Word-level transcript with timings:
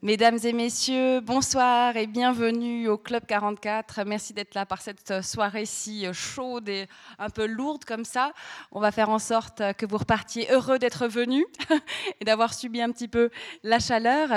Mesdames 0.00 0.38
et 0.44 0.52
messieurs, 0.52 1.18
bonsoir 1.20 1.96
et 1.96 2.06
bienvenue 2.06 2.86
au 2.86 2.96
Club 2.96 3.26
44. 3.26 4.04
Merci 4.06 4.32
d'être 4.32 4.54
là 4.54 4.64
par 4.64 4.80
cette 4.80 5.22
soirée 5.22 5.66
si 5.66 6.06
chaude 6.12 6.68
et 6.68 6.86
un 7.18 7.30
peu 7.30 7.46
lourde 7.46 7.84
comme 7.84 8.04
ça. 8.04 8.32
On 8.70 8.78
va 8.78 8.92
faire 8.92 9.10
en 9.10 9.18
sorte 9.18 9.60
que 9.76 9.86
vous 9.86 9.98
repartiez 9.98 10.46
heureux 10.52 10.78
d'être 10.78 11.08
venus 11.08 11.46
et 12.20 12.24
d'avoir 12.24 12.54
subi 12.54 12.80
un 12.80 12.92
petit 12.92 13.08
peu 13.08 13.30
la 13.64 13.80
chaleur. 13.80 14.30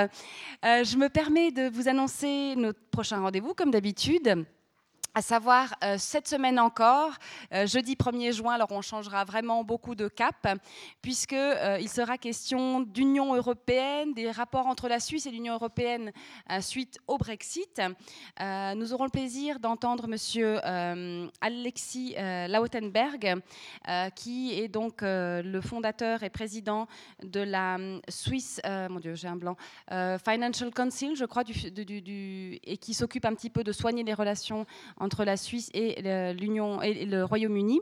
Euh, 0.64 0.82
je 0.82 0.96
me 0.96 1.08
permets 1.08 1.52
de 1.52 1.68
vous 1.68 1.86
annoncer 1.86 2.56
notre 2.56 2.80
prochain 2.90 3.20
rendez-vous 3.20 3.54
comme 3.54 3.70
d'habitude 3.70 4.44
à 5.14 5.20
savoir 5.20 5.74
euh, 5.84 5.96
cette 5.98 6.26
semaine 6.26 6.58
encore, 6.58 7.12
euh, 7.52 7.66
jeudi 7.66 7.96
1er 7.96 8.32
juin, 8.32 8.54
alors 8.54 8.72
on 8.72 8.80
changera 8.80 9.24
vraiment 9.24 9.62
beaucoup 9.62 9.94
de 9.94 10.08
cap, 10.08 10.48
puisqu'il 11.02 11.36
euh, 11.36 11.86
sera 11.86 12.16
question 12.16 12.80
d'Union 12.80 13.34
européenne, 13.34 14.14
des 14.14 14.30
rapports 14.30 14.66
entre 14.66 14.88
la 14.88 15.00
Suisse 15.00 15.26
et 15.26 15.30
l'Union 15.30 15.54
européenne 15.54 16.12
suite 16.60 16.98
au 17.06 17.18
Brexit. 17.18 17.80
nous 18.40 18.92
aurons 18.92 19.04
le 19.04 19.10
plaisir 19.10 19.58
d'entendre 19.58 20.06
Monsieur 20.06 20.58
Alexis 21.40 22.14
Lautenberg, 22.48 23.40
qui 24.14 24.58
est 24.58 24.68
donc 24.68 25.00
le 25.02 25.60
fondateur 25.60 26.22
et 26.22 26.30
président 26.30 26.86
de 27.22 27.40
la 27.40 27.78
Swiss, 28.08 28.60
mon 28.64 29.00
Dieu, 29.00 29.14
j'ai 29.14 29.28
un 29.28 29.36
blanc, 29.36 29.56
Financial 30.24 30.70
Council, 30.72 31.14
je 31.16 31.24
crois, 31.24 31.42
et 31.46 32.76
qui 32.78 32.94
s'occupe 32.94 33.24
un 33.24 33.34
petit 33.34 33.50
peu 33.50 33.64
de 33.64 33.72
soigner 33.72 34.02
les 34.02 34.14
relations 34.14 34.66
entre 35.02 35.24
la 35.24 35.36
Suisse 35.36 35.70
et 35.74 36.02
l'Union 36.32 36.80
et 36.80 37.04
le 37.04 37.24
Royaume-Uni. 37.24 37.80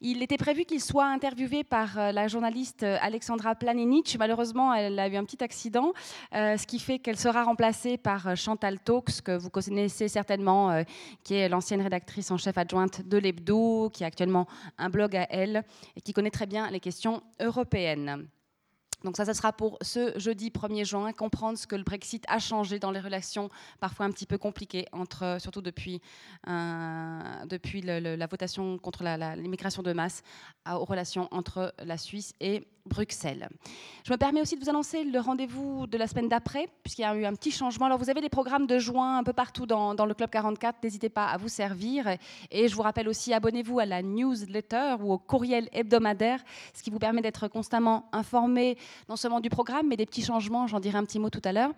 Il 0.00 0.22
était 0.22 0.36
prévu 0.36 0.64
qu'il 0.64 0.80
soit 0.80 1.06
interviewé 1.06 1.64
par 1.64 1.98
euh, 1.98 2.12
la 2.12 2.28
journaliste 2.28 2.82
euh, 2.82 2.98
Alexandra 3.00 3.54
Planinic. 3.54 4.16
Malheureusement, 4.18 4.74
elle 4.74 4.98
a 4.98 5.08
eu 5.08 5.16
un 5.16 5.24
petit 5.24 5.42
accident, 5.42 5.92
euh, 6.34 6.56
ce 6.56 6.66
qui 6.66 6.78
fait 6.78 6.98
qu'elle 6.98 7.16
sera 7.16 7.44
remplacée 7.44 7.96
par 7.96 8.36
Chantal 8.36 8.78
Taux, 8.78 9.04
que 9.24 9.36
vous 9.36 9.50
connaissez 9.50 10.08
certainement, 10.08 10.84
qui 11.24 11.34
est 11.34 11.48
l'ancienne 11.48 11.80
rédactrice 11.80 12.30
en 12.30 12.36
chef 12.36 12.58
adjointe 12.58 13.06
de 13.06 13.18
l'Hebdo, 13.18 13.90
qui 13.90 14.04
a 14.04 14.06
actuellement 14.08 14.46
un 14.78 14.90
blog 14.90 15.16
à 15.16 15.26
elle 15.30 15.62
et 15.96 16.00
qui 16.00 16.12
connaît 16.12 16.30
très 16.30 16.46
bien 16.46 16.70
les 16.70 16.80
questions 16.80 17.22
européennes. 17.40 18.28
Donc 19.04 19.16
ça, 19.16 19.24
ça 19.24 19.34
sera 19.34 19.52
pour 19.52 19.78
ce 19.82 20.18
jeudi 20.18 20.50
1er 20.50 20.84
juin, 20.84 21.12
comprendre 21.12 21.58
ce 21.58 21.66
que 21.66 21.76
le 21.76 21.84
Brexit 21.84 22.24
a 22.28 22.38
changé 22.38 22.78
dans 22.78 22.90
les 22.90 23.00
relations 23.00 23.50
parfois 23.78 24.06
un 24.06 24.10
petit 24.10 24.26
peu 24.26 24.38
compliquées, 24.38 24.86
entre, 24.92 25.36
surtout 25.38 25.62
depuis, 25.62 26.00
euh, 26.48 27.44
depuis 27.46 27.82
la 27.82 28.26
votation 28.26 28.78
contre 28.78 29.04
l'immigration 29.36 29.82
de 29.82 29.92
masse, 29.92 30.22
aux 30.68 30.84
relations 30.84 31.28
entre 31.30 31.74
la 31.78 31.98
Suisse 31.98 32.32
et 32.40 32.66
Bruxelles. 32.86 33.48
Je 34.04 34.12
me 34.12 34.16
permets 34.16 34.40
aussi 34.40 34.56
de 34.56 34.60
vous 34.62 34.70
annoncer 34.70 35.04
le 35.04 35.18
rendez-vous 35.18 35.86
de 35.86 35.98
la 35.98 36.06
semaine 36.06 36.28
d'après, 36.28 36.68
puisqu'il 36.82 37.02
y 37.02 37.04
a 37.04 37.14
eu 37.14 37.24
un 37.24 37.34
petit 37.34 37.50
changement. 37.50 37.86
Alors, 37.86 37.98
vous 37.98 38.08
avez 38.08 38.20
des 38.20 38.28
programmes 38.28 38.66
de 38.66 38.78
juin 38.78 39.18
un 39.18 39.24
peu 39.24 39.32
partout 39.32 39.66
dans, 39.66 39.94
le 40.06 40.14
Club 40.14 40.30
44. 40.30 40.76
N'hésitez 40.82 41.08
pas 41.08 41.26
à 41.26 41.36
vous 41.36 41.48
servir. 41.48 42.08
Et 42.50 42.68
je 42.68 42.74
vous 42.74 42.82
rappelle 42.82 43.08
aussi, 43.08 43.32
abonnez-vous 43.32 43.78
à 43.78 43.86
la 43.86 44.02
newsletter 44.02 44.96
ou 45.00 45.12
au 45.12 45.18
courriel 45.18 45.68
hebdomadaire, 45.72 46.40
ce 46.74 46.82
qui 46.82 46.90
vous 46.90 46.98
permet 46.98 47.22
d'être 47.22 47.48
constamment 47.48 48.08
informé 48.12 48.78
non 49.08 49.16
seulement 49.16 49.40
du 49.40 49.50
programme, 49.50 49.88
mais 49.88 49.96
des 49.96 50.06
petits 50.06 50.24
changements. 50.24 50.66
J'en 50.66 50.80
dirai 50.80 50.98
un 50.98 51.04
petit 51.04 51.18
mot 51.18 51.30
tout 51.30 51.42
à 51.44 51.52
l'heure. 51.52 51.72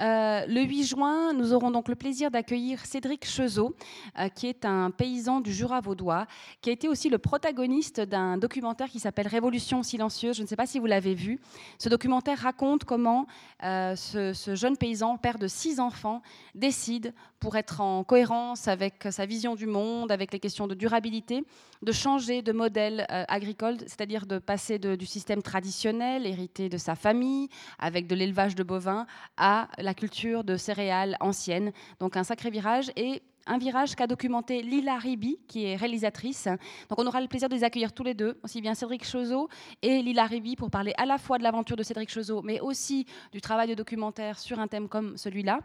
Euh, 0.00 0.46
le 0.46 0.62
8 0.62 0.84
juin, 0.84 1.32
nous 1.34 1.52
aurons 1.52 1.70
donc 1.70 1.88
le 1.88 1.94
plaisir 1.94 2.30
d'accueillir 2.30 2.84
Cédric 2.86 3.26
Chezot, 3.26 3.74
euh, 4.18 4.28
qui 4.28 4.46
est 4.46 4.64
un 4.64 4.90
paysan 4.90 5.40
du 5.40 5.52
Jura 5.52 5.80
vaudois, 5.80 6.26
qui 6.62 6.70
a 6.70 6.72
été 6.72 6.88
aussi 6.88 7.10
le 7.10 7.18
protagoniste 7.18 8.00
d'un 8.00 8.38
documentaire 8.38 8.88
qui 8.88 8.98
s'appelle 8.98 9.28
Révolution 9.28 9.82
silencieuse. 9.82 10.36
Je 10.36 10.42
ne 10.42 10.46
sais 10.46 10.56
pas 10.56 10.66
si 10.66 10.78
vous 10.78 10.86
l'avez 10.86 11.14
vu. 11.14 11.38
Ce 11.78 11.88
documentaire 11.90 12.38
raconte 12.38 12.84
comment 12.84 13.26
euh, 13.62 13.94
ce, 13.94 14.54
jeune 14.54 14.76
paysan, 14.78 15.18
père 15.18 15.38
de 15.38 15.48
six 15.48 15.80
enfants, 15.80 16.22
décide, 16.54 17.12
pour 17.38 17.56
être 17.56 17.80
en 17.80 18.04
cohérence 18.04 18.68
avec 18.68 19.08
sa 19.10 19.24
vision 19.24 19.54
du 19.54 19.66
monde, 19.66 20.12
avec 20.12 20.32
les 20.32 20.38
questions 20.38 20.66
de 20.66 20.74
durabilité, 20.74 21.42
de 21.80 21.92
changer 21.92 22.42
de 22.42 22.52
modèle 22.52 23.06
agricole, 23.08 23.78
c'est-à-dire 23.80 24.26
de 24.26 24.38
passer 24.38 24.78
du 24.78 25.06
système 25.06 25.40
traditionnel, 25.40 26.26
hérité 26.26 26.68
de 26.68 26.76
sa 26.76 26.94
famille, 26.94 27.48
avec 27.78 28.06
de 28.06 28.14
l'élevage 28.14 28.54
de 28.54 28.62
bovins, 28.62 29.06
à 29.38 29.68
la 29.78 29.89
la 29.90 29.94
culture 29.94 30.44
de 30.44 30.56
céréales 30.56 31.16
anciennes. 31.18 31.72
Donc 31.98 32.16
un 32.16 32.22
sacré 32.22 32.48
virage 32.48 32.92
et 32.94 33.22
un 33.46 33.58
virage 33.58 33.96
qu'a 33.96 34.06
documenté 34.06 34.62
Lila 34.62 34.96
Ribi, 34.96 35.40
qui 35.48 35.64
est 35.64 35.74
réalisatrice. 35.74 36.46
Donc 36.88 37.00
on 37.00 37.06
aura 37.08 37.20
le 37.20 37.26
plaisir 37.26 37.48
de 37.48 37.56
les 37.56 37.64
accueillir 37.64 37.92
tous 37.92 38.04
les 38.04 38.14
deux, 38.14 38.38
aussi 38.44 38.60
bien 38.60 38.74
Cédric 38.76 39.04
Chezot 39.04 39.48
et 39.82 40.00
Lila 40.00 40.26
Ribi, 40.26 40.54
pour 40.54 40.70
parler 40.70 40.92
à 40.96 41.06
la 41.06 41.18
fois 41.18 41.38
de 41.38 41.42
l'aventure 41.42 41.76
de 41.76 41.82
Cédric 41.82 42.08
Chezot, 42.08 42.42
mais 42.42 42.60
aussi 42.60 43.04
du 43.32 43.40
travail 43.40 43.66
de 43.66 43.74
documentaire 43.74 44.38
sur 44.38 44.60
un 44.60 44.68
thème 44.68 44.88
comme 44.88 45.16
celui-là. 45.16 45.58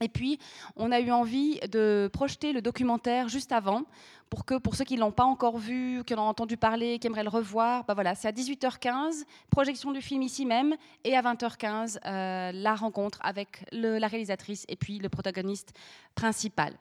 Et 0.00 0.08
puis, 0.08 0.40
on 0.74 0.90
a 0.90 0.98
eu 0.98 1.12
envie 1.12 1.60
de 1.70 2.10
projeter 2.12 2.52
le 2.52 2.60
documentaire 2.60 3.28
juste 3.28 3.52
avant, 3.52 3.84
pour 4.30 4.44
que 4.44 4.58
pour 4.58 4.74
ceux 4.74 4.84
qui 4.84 4.96
ne 4.96 5.00
l'ont 5.00 5.12
pas 5.12 5.24
encore 5.24 5.58
vu, 5.58 6.02
qui 6.04 6.14
en 6.14 6.18
ont 6.18 6.28
entendu 6.28 6.56
parler, 6.56 6.98
qui 6.98 7.06
aimeraient 7.06 7.22
le 7.22 7.28
revoir, 7.28 7.84
bah 7.84 7.94
voilà, 7.94 8.14
c'est 8.14 8.28
à 8.28 8.32
18h15, 8.32 9.24
projection 9.50 9.92
du 9.92 10.00
film 10.00 10.22
ici 10.22 10.44
même, 10.46 10.74
et 11.04 11.16
à 11.16 11.22
20h15, 11.22 11.98
euh, 12.04 12.52
la 12.52 12.74
rencontre 12.74 13.18
avec 13.22 13.64
la 13.72 14.06
réalisatrice 14.06 14.64
et 14.68 14.76
puis 14.76 14.98
le 14.98 15.08
protagoniste 15.08 15.72
principal. 16.14 16.74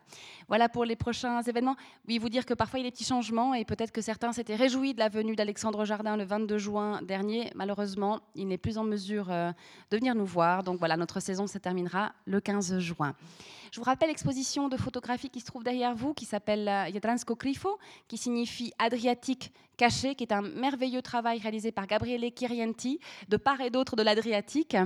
Voilà 0.47 0.69
pour 0.69 0.85
les 0.85 0.95
prochains 0.95 1.41
événements. 1.41 1.75
Oui, 2.07 2.17
vous 2.17 2.29
dire 2.29 2.45
que 2.45 2.53
parfois 2.53 2.79
il 2.79 2.83
y 2.83 2.85
a 2.85 2.89
des 2.89 2.93
petits 2.93 3.03
changements 3.03 3.53
et 3.53 3.65
peut-être 3.65 3.91
que 3.91 4.01
certains 4.01 4.33
s'étaient 4.33 4.55
réjouis 4.55 4.93
de 4.93 4.99
la 4.99 5.09
venue 5.09 5.35
d'Alexandre 5.35 5.85
Jardin 5.85 6.17
le 6.17 6.23
22 6.23 6.57
juin 6.57 7.01
dernier. 7.01 7.51
Malheureusement, 7.55 8.19
il 8.35 8.47
n'est 8.47 8.57
plus 8.57 8.77
en 8.77 8.83
mesure 8.83 9.31
euh, 9.31 9.51
de 9.91 9.97
venir 9.97 10.15
nous 10.15 10.25
voir. 10.25 10.63
Donc 10.63 10.79
voilà, 10.79 10.97
notre 10.97 11.19
saison 11.19 11.47
se 11.47 11.57
terminera 11.57 12.13
le 12.25 12.39
15 12.39 12.79
juin. 12.79 13.15
Je 13.71 13.79
vous 13.79 13.85
rappelle 13.85 14.09
l'exposition 14.09 14.69
de 14.69 14.77
photographie 14.77 15.31
qui 15.31 15.39
se 15.39 15.45
trouve 15.45 15.63
derrière 15.63 15.95
vous, 15.95 16.13
qui 16.13 16.25
s'appelle 16.25 16.67
euh, 16.67 16.85
Grifo, 17.35 17.79
qui 18.07 18.17
signifie 18.17 18.73
Adriatique 18.79 19.51
caché, 19.77 20.15
qui 20.15 20.23
est 20.23 20.33
un 20.33 20.41
merveilleux 20.41 21.01
travail 21.01 21.39
réalisé 21.39 21.71
par 21.71 21.87
Gabriele 21.87 22.31
Chirienti, 22.33 22.99
de 23.29 23.37
part 23.37 23.61
et 23.61 23.69
d'autre 23.69 23.95
de 23.95 24.03
l'Adriatique. 24.03 24.77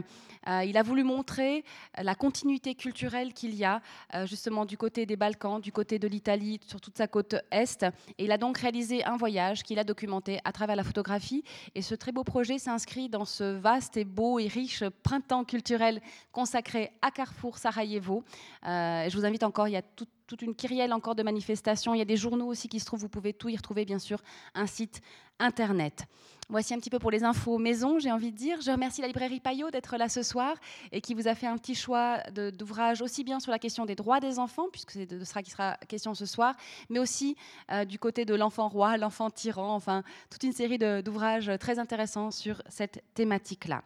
Euh, 0.48 0.64
il 0.64 0.78
a 0.78 0.84
voulu 0.84 1.04
montrer 1.04 1.66
la 1.98 2.16
continuité 2.16 2.76
culturelle 2.76 3.34
qu'il 3.34 3.54
y 3.54 3.66
a 3.66 3.82
euh, 4.14 4.26
justement 4.26 4.66
du 4.66 4.78
côté 4.78 5.06
des 5.06 5.18
Balkans, 5.18 5.60
du 5.60 5.72
côté 5.72 6.00
de 6.00 6.08
l'Italie, 6.08 6.60
sur 6.66 6.80
toute 6.80 6.98
sa 6.98 7.08
côte 7.08 7.36
est. 7.52 7.84
Et 8.18 8.26
il 8.26 8.32
a 8.32 8.38
donc 8.38 8.58
réalisé 8.58 9.04
un 9.04 9.18
voyage 9.18 9.64
qu'il 9.64 9.80
a 9.80 9.84
documenté 9.84 10.40
à 10.46 10.52
travers 10.52 10.76
la 10.76 10.84
photographie. 10.84 11.44
Et 11.76 11.82
ce 11.82 11.96
très 11.96 12.12
beau 12.12 12.24
projet 12.24 12.58
s'inscrit 12.58 13.10
dans 13.10 13.26
ce 13.26 13.44
vaste 13.44 13.98
et 13.98 14.06
beau 14.06 14.40
et 14.40 14.48
riche 14.48 14.84
printemps 15.04 15.44
culturel 15.44 16.02
consacré 16.32 16.92
à 17.02 17.12
Carrefour 17.12 17.58
Sarajevo. 17.58 18.24
Euh, 18.66 19.10
je 19.10 19.18
vous 19.18 19.26
invite 19.26 19.44
encore, 19.44 19.68
il 19.68 19.74
y 19.74 19.78
a 19.78 19.82
toute 19.82 20.10
toute 20.28 20.42
une 20.42 20.54
kyrielle 20.54 20.94
encore 20.94 21.16
de 21.16 21.24
manifestations. 21.24 21.94
Il 21.94 21.98
y 21.98 22.02
a 22.02 22.06
des 22.06 22.18
journaux 22.18 22.48
aussi 22.48 22.68
qui 22.68 22.80
se 22.80 22.86
trouvent. 22.86 23.00
Vous 23.00 23.10
pouvez 23.10 23.34
tout 23.34 23.50
y 23.50 23.56
retrouver, 23.56 23.86
bien 23.86 24.00
sûr, 24.00 24.22
un 24.54 24.68
site 24.68 25.02
internet. 25.40 26.06
Voici 26.50 26.74
un 26.74 26.78
petit 26.78 26.90
peu 26.90 27.00
pour 27.00 27.12
les 27.12 27.26
infos 27.26 27.58
maison, 27.58 28.00
j'ai 28.00 28.12
envie 28.12 28.32
de 28.32 28.38
dire. 28.38 28.62
Je 28.62 28.72
remercie 28.72 29.02
la 29.02 29.08
librairie 29.08 29.42
Payot 29.42 29.70
d'être 29.70 29.98
là 29.98 30.08
ce 30.08 30.24
soir 30.24 30.56
et 30.94 31.02
qui 31.02 31.14
vous 31.14 31.28
a 31.28 31.36
fait 31.36 31.48
un 31.48 31.58
petit 31.58 31.76
choix 31.76 32.20
d'ouvrages 32.32 33.02
aussi 33.02 33.26
bien 33.26 33.42
sur 33.42 33.52
la 33.52 33.60
question 33.60 33.86
des 33.86 33.96
droits 33.96 34.22
des 34.22 34.40
enfants, 34.40 34.68
puisque 34.72 34.92
c'est 34.92 35.06
de 35.06 35.20
qui 35.42 35.52
sera 35.52 35.76
question 35.90 36.14
ce 36.14 36.26
soir, 36.26 36.56
mais 36.90 37.00
aussi 37.00 37.36
euh, 37.72 37.84
du 37.84 38.00
côté 38.00 38.24
de 38.24 38.34
l'enfant 38.34 38.70
roi, 38.70 38.98
l'enfant 38.98 39.30
tyran, 39.30 39.76
enfin 39.76 40.04
toute 40.30 40.44
une 40.44 40.54
série 40.54 40.78
d'ouvrages 40.78 41.52
très 41.60 41.80
intéressants 41.80 42.32
sur 42.32 42.62
cette 42.70 43.04
thématique-là. 43.14 43.84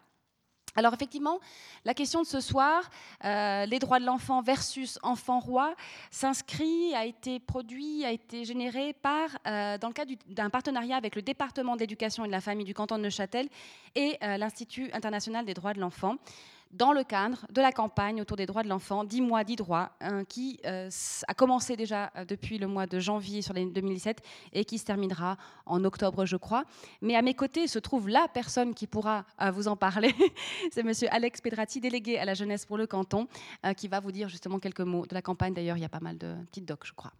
Alors 0.76 0.94
effectivement, 0.94 1.40
la 1.86 1.94
question 1.94 2.22
de 2.22 2.28
ce 2.28 2.40
soir, 2.40 2.90
euh, 3.26 3.66
les 3.66 3.80
droits 3.80 4.00
de 4.00 4.06
l'enfant 4.06 4.42
versus 4.42 5.00
enfant 5.04 5.40
roi, 5.40 5.76
s'inscrit, 6.12 6.94
a 6.96 7.06
été 7.06 7.40
produit, 7.40 8.06
a 8.06 8.12
été 8.12 8.46
généré 8.46 8.94
par, 8.94 9.30
euh, 9.48 9.78
dans 9.78 9.88
le 9.88 9.94
cadre 9.94 10.14
d'un 10.28 10.50
partenariat 10.50 10.96
avec 10.96 11.16
le 11.16 11.22
département 11.22 11.76
d'éducation 11.76 12.24
et 12.24 12.28
de 12.28 12.32
la 12.32 12.42
famille 12.42 12.66
du 12.66 12.74
canton 12.74 12.98
de 12.98 13.04
Neuchâtel 13.04 13.50
et 13.96 14.18
euh, 14.24 14.38
l'Institut 14.38 14.90
international 14.94 15.46
des 15.46 15.54
droits 15.54 15.74
de 15.74 15.80
l'enfant 15.80 16.16
dans 16.74 16.94
le 16.94 17.04
cadre 17.04 17.46
de 17.52 17.62
la 17.62 17.72
campagne 17.72 18.22
autour 18.22 18.38
des 18.38 18.46
droits 18.46 18.64
de 18.64 18.70
l'enfant, 18.70 19.04
10 19.04 19.22
mois, 19.22 19.44
10 19.44 19.56
droits, 19.56 19.92
qui 20.30 20.60
euh, 20.66 20.90
a 21.28 21.34
commencé 21.34 21.76
déjà 21.76 22.12
euh, 22.16 22.26
depuis 22.26 22.58
le 22.58 22.68
mois 22.68 22.88
de 22.88 23.00
janvier 23.00 23.42
sur 23.42 23.54
l'année 23.54 23.72
2017 23.72 24.22
et 24.54 24.66
qui 24.66 24.78
se 24.78 24.86
terminera 24.86 25.38
en 25.66 25.84
octobre, 25.84 26.26
je 26.26 26.38
crois. 26.38 26.64
Mais 27.02 27.16
à 27.16 27.22
mes 27.22 27.34
côtés 27.34 27.68
se 27.68 27.80
trouve 27.80 28.10
la 28.10 28.28
personne 28.28 28.74
qui 28.74 28.88
pourra 28.88 29.26
euh, 29.42 29.52
vous 29.52 29.68
en 29.68 29.76
parler. 29.76 30.14
C'est 30.72 30.84
monsieur 30.84 31.08
Alex 31.12 31.42
Pedrati, 31.42 31.80
délégué 31.80 32.18
à 32.18 32.26
la 32.26 32.34
jeunesse 32.34 32.66
pour 32.66 32.78
le 32.78 32.88
canton, 32.88 33.28
qui 33.78 33.88
va 33.88 34.00
vous 34.00 34.12
dire 34.12 34.30
justement 34.30 34.60
quelques 34.60 34.82
mots 34.82 35.06
de 35.06 35.14
la 35.14 35.22
campagne. 35.22 35.54
D'ailleurs, 35.54 35.78
il 35.78 35.82
y 35.82 35.86
a 35.86 35.90
pas 35.90 36.00
mal 36.00 36.18
de 36.18 36.36
petites 36.46 36.66
docs, 36.66 36.86
je 36.86 36.94
crois. 36.94 37.12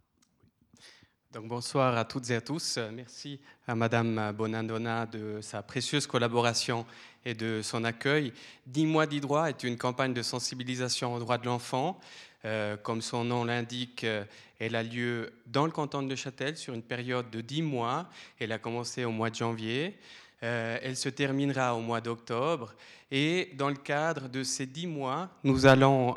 Donc, 1.32 1.48
bonsoir 1.48 1.96
à 1.96 2.04
toutes 2.04 2.28
et 2.28 2.36
à 2.36 2.42
tous. 2.42 2.78
Merci 2.92 3.40
à 3.66 3.74
Madame 3.74 4.32
Bonandona 4.36 5.06
de 5.06 5.38
sa 5.40 5.62
précieuse 5.62 6.06
collaboration 6.06 6.84
et 7.24 7.32
de 7.32 7.62
son 7.62 7.84
accueil. 7.84 8.34
10 8.66 8.84
mois 8.84 9.06
10 9.06 9.20
droits 9.22 9.48
est 9.48 9.62
une 9.62 9.78
campagne 9.78 10.12
de 10.12 10.20
sensibilisation 10.20 11.14
aux 11.14 11.18
droits 11.18 11.38
de 11.38 11.46
l'enfant. 11.46 11.98
Euh, 12.44 12.76
comme 12.76 13.00
son 13.00 13.24
nom 13.24 13.44
l'indique, 13.44 14.04
euh, 14.04 14.24
elle 14.60 14.76
a 14.76 14.82
lieu 14.82 15.32
dans 15.46 15.64
le 15.64 15.70
canton 15.72 16.02
de 16.02 16.08
Neuchâtel 16.08 16.58
sur 16.58 16.74
une 16.74 16.82
période 16.82 17.30
de 17.30 17.40
10 17.40 17.62
mois. 17.62 18.10
Elle 18.38 18.52
a 18.52 18.58
commencé 18.58 19.06
au 19.06 19.10
mois 19.10 19.30
de 19.30 19.36
janvier. 19.36 19.96
elle 20.42 20.96
se 20.96 21.08
terminera 21.08 21.74
au 21.74 21.80
mois 21.80 22.02
d'octobre. 22.02 22.74
Et 23.10 23.52
dans 23.54 23.70
le 23.70 23.76
cadre 23.76 24.28
de 24.28 24.42
ces 24.42 24.66
dix 24.66 24.88
mois, 24.88 25.30
nous 25.44 25.66
allons, 25.66 26.16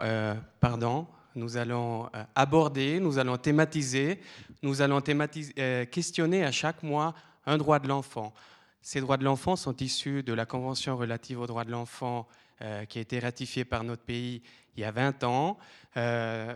pardon, 0.59 1.05
nous 1.35 1.57
allons 1.57 2.09
aborder, 2.33 2.99
nous 2.99 3.17
allons 3.17 3.37
thématiser, 3.37 4.19
nous 4.63 4.81
allons 4.81 5.01
thématiser, 5.01 5.53
questionner 5.91 6.43
à 6.43 6.51
chaque 6.51 6.81
mois 6.83 7.13
un 7.45 7.57
droit 7.57 7.79
de 7.79 7.87
l'enfant. 7.87 8.33
Ces 8.81 9.01
droits 9.01 9.17
de 9.17 9.23
l'enfant 9.23 9.55
sont 9.55 9.75
issus 9.77 10.21
de 10.21 10.31
la 10.33 10.45
Convention 10.45 10.95
relative 10.95 11.39
aux 11.39 11.47
droits 11.47 11.63
de 11.63 11.71
l'enfant 11.71 12.27
euh, 12.61 12.85
qui 12.85 12.99
a 12.99 13.01
été 13.01 13.17
ratifiée 13.19 13.65
par 13.65 13.83
notre 13.83 14.03
pays 14.03 14.43
il 14.77 14.81
y 14.81 14.83
a 14.83 14.91
20 14.91 15.23
ans. 15.23 15.57
Euh, 15.97 16.55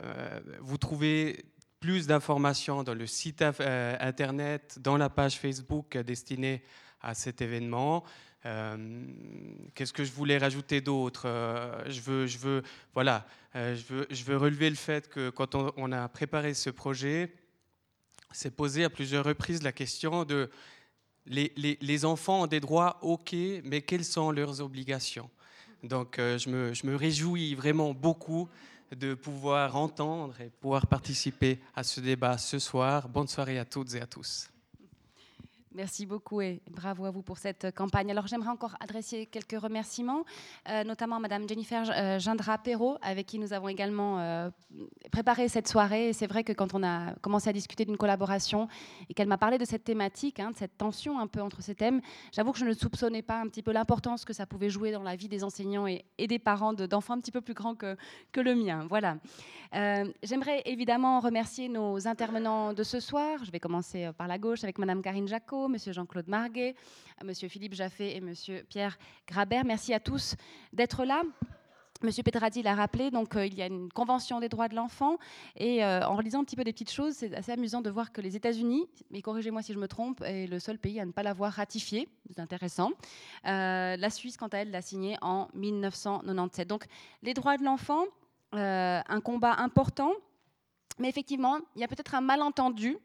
vous 0.61 0.77
trouvez 0.77 1.43
plus 1.79 2.05
d'informations 2.05 2.83
dans 2.83 2.93
le 2.93 3.07
site 3.07 3.41
euh, 3.41 3.97
internet, 3.99 4.77
dans 4.79 4.95
la 4.95 5.09
page 5.09 5.39
Facebook 5.39 5.97
destinée 5.97 6.61
à 7.01 7.15
cet 7.15 7.41
événement. 7.41 8.03
Qu'est-ce 8.43 9.93
que 9.93 10.03
je 10.03 10.11
voulais 10.11 10.37
rajouter 10.37 10.79
d'autre 10.81 11.27
je, 11.87 11.99
veux, 12.01 12.25
je, 12.25 12.37
veux, 12.37 12.63
voilà, 12.93 13.27
je, 13.53 13.81
veux, 13.89 14.07
je 14.09 14.23
veux 14.23 14.37
relever 14.37 14.69
le 14.69 14.77
fait 14.77 15.09
que 15.09 15.29
quand 15.29 15.55
on, 15.55 15.91
a 15.91 16.07
préparé 16.07 16.53
ce 16.53 16.69
projet, 16.69 17.33
s'est 18.31 18.51
posé 18.51 18.85
à 18.85 18.89
plusieurs 18.89 19.25
reprises 19.25 19.61
la 19.61 19.73
question 19.73 20.23
de 20.23 20.49
les, 21.29 22.05
enfants 22.05 22.43
ont 22.43 22.47
des 22.47 22.59
droits, 22.59 22.97
ok, 23.01 23.35
mais 23.63 23.81
quelles 23.81 24.05
sont 24.05 24.31
leurs 24.31 24.61
obligations? 24.61 25.29
Donc 25.83 26.19
euh, 26.19 26.37
je, 26.37 26.49
me, 26.49 26.73
je, 26.73 26.85
me, 26.85 26.95
réjouis 26.95 27.55
vraiment 27.55 27.93
beaucoup 27.93 28.49
de 28.95 29.13
pouvoir 29.13 29.75
entendre 29.75 30.39
et 30.41 30.49
pouvoir 30.49 30.87
participer 30.87 31.59
à 31.75 31.83
ce 31.83 32.01
débat 32.01 32.37
ce 32.37 32.59
soir. 32.59 33.07
Bonne 33.07 33.27
soirée 33.27 33.59
à 33.59 33.65
toutes 33.65 33.93
et 33.93 34.01
à 34.01 34.07
tous. 34.07 34.49
Merci 35.75 36.07
beaucoup 36.07 36.41
et 36.41 36.63
bravo 36.67 37.05
à 37.05 37.11
vous 37.11 37.21
pour 37.21 37.37
cette 37.37 37.75
campagne. 37.75 38.09
Alors 38.09 38.25
j'aimerais 38.25 38.49
encore 38.49 38.75
adresser 38.79 39.27
quelques 39.27 39.61
remerciements, 39.61 40.25
euh, 40.67 40.83
notamment 40.83 41.17
à 41.17 41.19
Madame 41.19 41.47
Jennifer 41.47 41.87
euh, 41.95 42.17
Gindra 42.17 42.57
Perrault, 42.57 42.97
avec 43.03 43.27
qui 43.27 43.37
nous 43.37 43.53
avons 43.53 43.67
également 43.67 44.19
euh, 44.19 44.49
préparé 45.11 45.47
cette 45.47 45.67
soirée. 45.67 46.09
Et 46.09 46.13
c'est 46.13 46.25
vrai 46.25 46.43
que 46.43 46.53
quand 46.53 46.73
on 46.73 46.81
a 46.81 47.13
commencé 47.21 47.51
à 47.51 47.53
discuter 47.53 47.85
d'une 47.85 47.97
collaboration 47.97 48.67
et 49.09 49.13
qu'elle 49.13 49.27
m'a 49.27 49.37
parlé 49.37 49.59
de 49.59 49.65
cette 49.65 49.83
thématique, 49.83 50.39
hein, 50.39 50.49
de 50.49 50.55
cette 50.55 50.75
tension 50.75 51.19
un 51.19 51.27
peu 51.27 51.39
entre 51.39 51.61
ces 51.61 51.75
thèmes, 51.75 52.01
j'avoue 52.31 52.51
que 52.51 52.57
je 52.57 52.65
ne 52.65 52.73
soupçonnais 52.73 53.21
pas 53.21 53.39
un 53.39 53.47
petit 53.47 53.61
peu 53.61 53.71
l'importance 53.71 54.25
que 54.25 54.33
ça 54.33 54.47
pouvait 54.47 54.71
jouer 54.71 54.91
dans 54.91 55.03
la 55.03 55.15
vie 55.15 55.27
des 55.27 55.43
enseignants 55.43 55.85
et, 55.85 56.03
des 56.17 56.39
parents 56.39 56.73
d'enfants 56.73 57.13
un 57.13 57.19
petit 57.19 57.31
peu 57.31 57.41
plus 57.41 57.53
grands 57.53 57.75
que, 57.75 57.95
que 58.31 58.41
le 58.41 58.55
mien. 58.55 58.87
Voilà. 58.89 59.17
j'aimerais 60.23 60.63
évidemment 60.65 61.19
remercier 61.19 61.69
nos 61.69 62.07
intervenants 62.07 62.73
de 62.73 62.81
ce 62.81 62.99
soir. 62.99 63.43
Je 63.43 63.51
vais 63.51 63.59
commencer 63.59 64.09
par 64.17 64.27
la 64.27 64.39
gauche 64.39 64.63
avec 64.63 64.79
Madame 64.79 65.03
Karine 65.03 65.27
Jacot 65.27 65.58
Monsieur 65.67 65.91
Jean-Claude 65.91 66.27
Marguet, 66.27 66.75
Monsieur 67.23 67.49
Philippe 67.49 67.73
Jaffé 67.73 68.15
et 68.15 68.21
Monsieur 68.21 68.63
Pierre 68.69 68.97
Grabert. 69.27 69.65
Merci 69.65 69.93
à 69.93 69.99
tous 69.99 70.35
d'être 70.71 71.03
là. 71.03 71.23
Monsieur 72.01 72.23
Petradi 72.23 72.63
l'a 72.63 72.75
rappelé, 72.75 73.11
donc 73.11 73.35
euh, 73.35 73.45
il 73.45 73.55
y 73.55 73.61
a 73.61 73.65
une 73.65 73.91
convention 73.91 74.39
des 74.39 74.47
droits 74.47 74.69
de 74.69 74.75
l'enfant 74.75 75.17
et 75.57 75.83
euh, 75.83 76.07
en 76.07 76.15
relisant 76.15 76.39
un 76.39 76.43
petit 76.45 76.55
peu 76.55 76.63
des 76.63 76.71
petites 76.71 76.93
choses, 76.93 77.15
c'est 77.15 77.35
assez 77.35 77.51
amusant 77.51 77.81
de 77.81 77.89
voir 77.89 78.13
que 78.13 78.21
les 78.21 78.37
États-Unis, 78.37 78.87
mais 79.11 79.21
corrigez-moi 79.21 79.61
si 79.61 79.73
je 79.73 79.79
me 79.79 79.87
trompe, 79.89 80.21
est 80.21 80.47
le 80.47 80.59
seul 80.59 80.79
pays 80.79 81.01
à 81.01 81.05
ne 81.05 81.11
pas 81.11 81.23
l'avoir 81.23 81.51
ratifié. 81.51 82.07
C'est 82.29 82.39
intéressant. 82.39 82.91
Euh, 83.45 83.97
la 83.97 84.09
Suisse, 84.09 84.37
quant 84.37 84.47
à 84.47 84.59
elle, 84.59 84.71
l'a 84.71 84.81
signé 84.81 85.17
en 85.21 85.49
1997. 85.55 86.69
Donc 86.69 86.85
les 87.21 87.33
droits 87.33 87.57
de 87.57 87.65
l'enfant, 87.65 88.05
un 88.53 89.21
combat 89.21 89.55
important 89.57 90.13
mais 90.99 91.09
effectivement, 91.09 91.59
il 91.75 91.81
y 91.81 91.83
a 91.83 91.87
peut-être 91.87 92.15
un 92.15 92.21
malentendu 92.21 92.97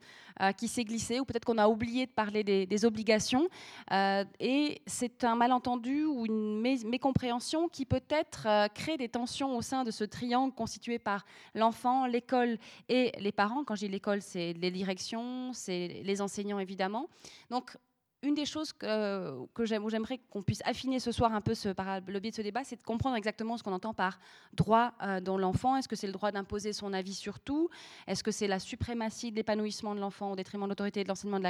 euh, 0.42 0.50
qui 0.50 0.66
s'est 0.66 0.84
glissé, 0.84 1.20
ou 1.20 1.24
peut-être 1.24 1.44
qu'on 1.44 1.58
a 1.58 1.68
oublié 1.68 2.06
de 2.06 2.10
parler 2.10 2.42
des, 2.42 2.84
obligations. 2.84 3.48
Euh, 3.92 4.24
et 4.40 4.82
c'est 4.84 5.22
un 5.22 5.36
malentendu 5.36 6.04
ou 6.04 6.26
une 6.26 6.60
mécompréhension 6.60 7.68
qui 7.68 7.86
peut-être 7.86 8.46
euh, 8.48 8.66
crée 8.66 8.96
des 8.96 9.08
tensions 9.08 9.56
au 9.56 9.62
sein 9.62 9.84
de 9.84 9.92
ce 9.92 10.02
triangle 10.02 10.52
constitué 10.52 10.98
par 10.98 11.24
l'enfant, 11.54 12.06
l'école 12.06 12.58
et 12.88 13.12
les 13.20 13.30
parents. 13.30 13.62
Quand 13.62 13.76
je 13.76 13.86
dis 13.86 13.88
l'école, 13.88 14.22
c'est 14.22 14.54
les 14.54 14.72
directions, 14.72 15.52
c'est 15.52 16.02
les 16.02 16.20
enseignants 16.20 16.58
évidemment. 16.58 17.08
Donc 17.50 17.76
une 18.24 18.34
des 18.34 18.46
choses 18.46 18.72
que, 18.72 19.46
j'aimerais 19.64 20.18
qu'on 20.30 20.42
puisse 20.42 20.62
affiner 20.64 21.00
ce 21.00 21.12
soir 21.12 21.34
un 21.34 21.40
peu 21.40 21.54
ce, 21.54 21.68
par 21.68 22.00
le 22.06 22.20
biais 22.20 22.30
de 22.30 22.36
ce 22.36 22.42
débat, 22.42 22.64
c'est 22.64 22.76
de 22.76 22.82
comprendre 22.82 23.16
exactement 23.16 23.56
ce 23.56 23.62
qu'on 23.62 23.72
entend 23.72 23.94
par 23.94 24.18
droit 24.52 24.92
euh, 25.02 25.20
dans 25.20 25.38
l'enfant. 25.38 25.76
Est-ce 25.76 25.88
que 25.88 25.96
c'est 25.96 26.06
le 26.06 26.12
droit 26.12 26.32
d'imposer 26.32 26.72
son 26.72 26.92
avis 26.92 27.14
sur 27.14 27.40
tout? 27.40 27.68
Est-ce 28.06 28.24
que 28.24 28.30
c'est 28.30 28.48
la 28.48 28.58
suprématie 28.58 29.30
de 29.30 29.36
l'épanouissement 29.36 29.94
de 29.94 30.00
l'enfant 30.00 30.32
au 30.32 30.36
détriment 30.36 30.64
de 30.64 30.70
l'autorité 30.70 31.00
et 31.00 31.04
de 31.04 31.08
l'enseignement 31.08 31.40
de 31.40 31.44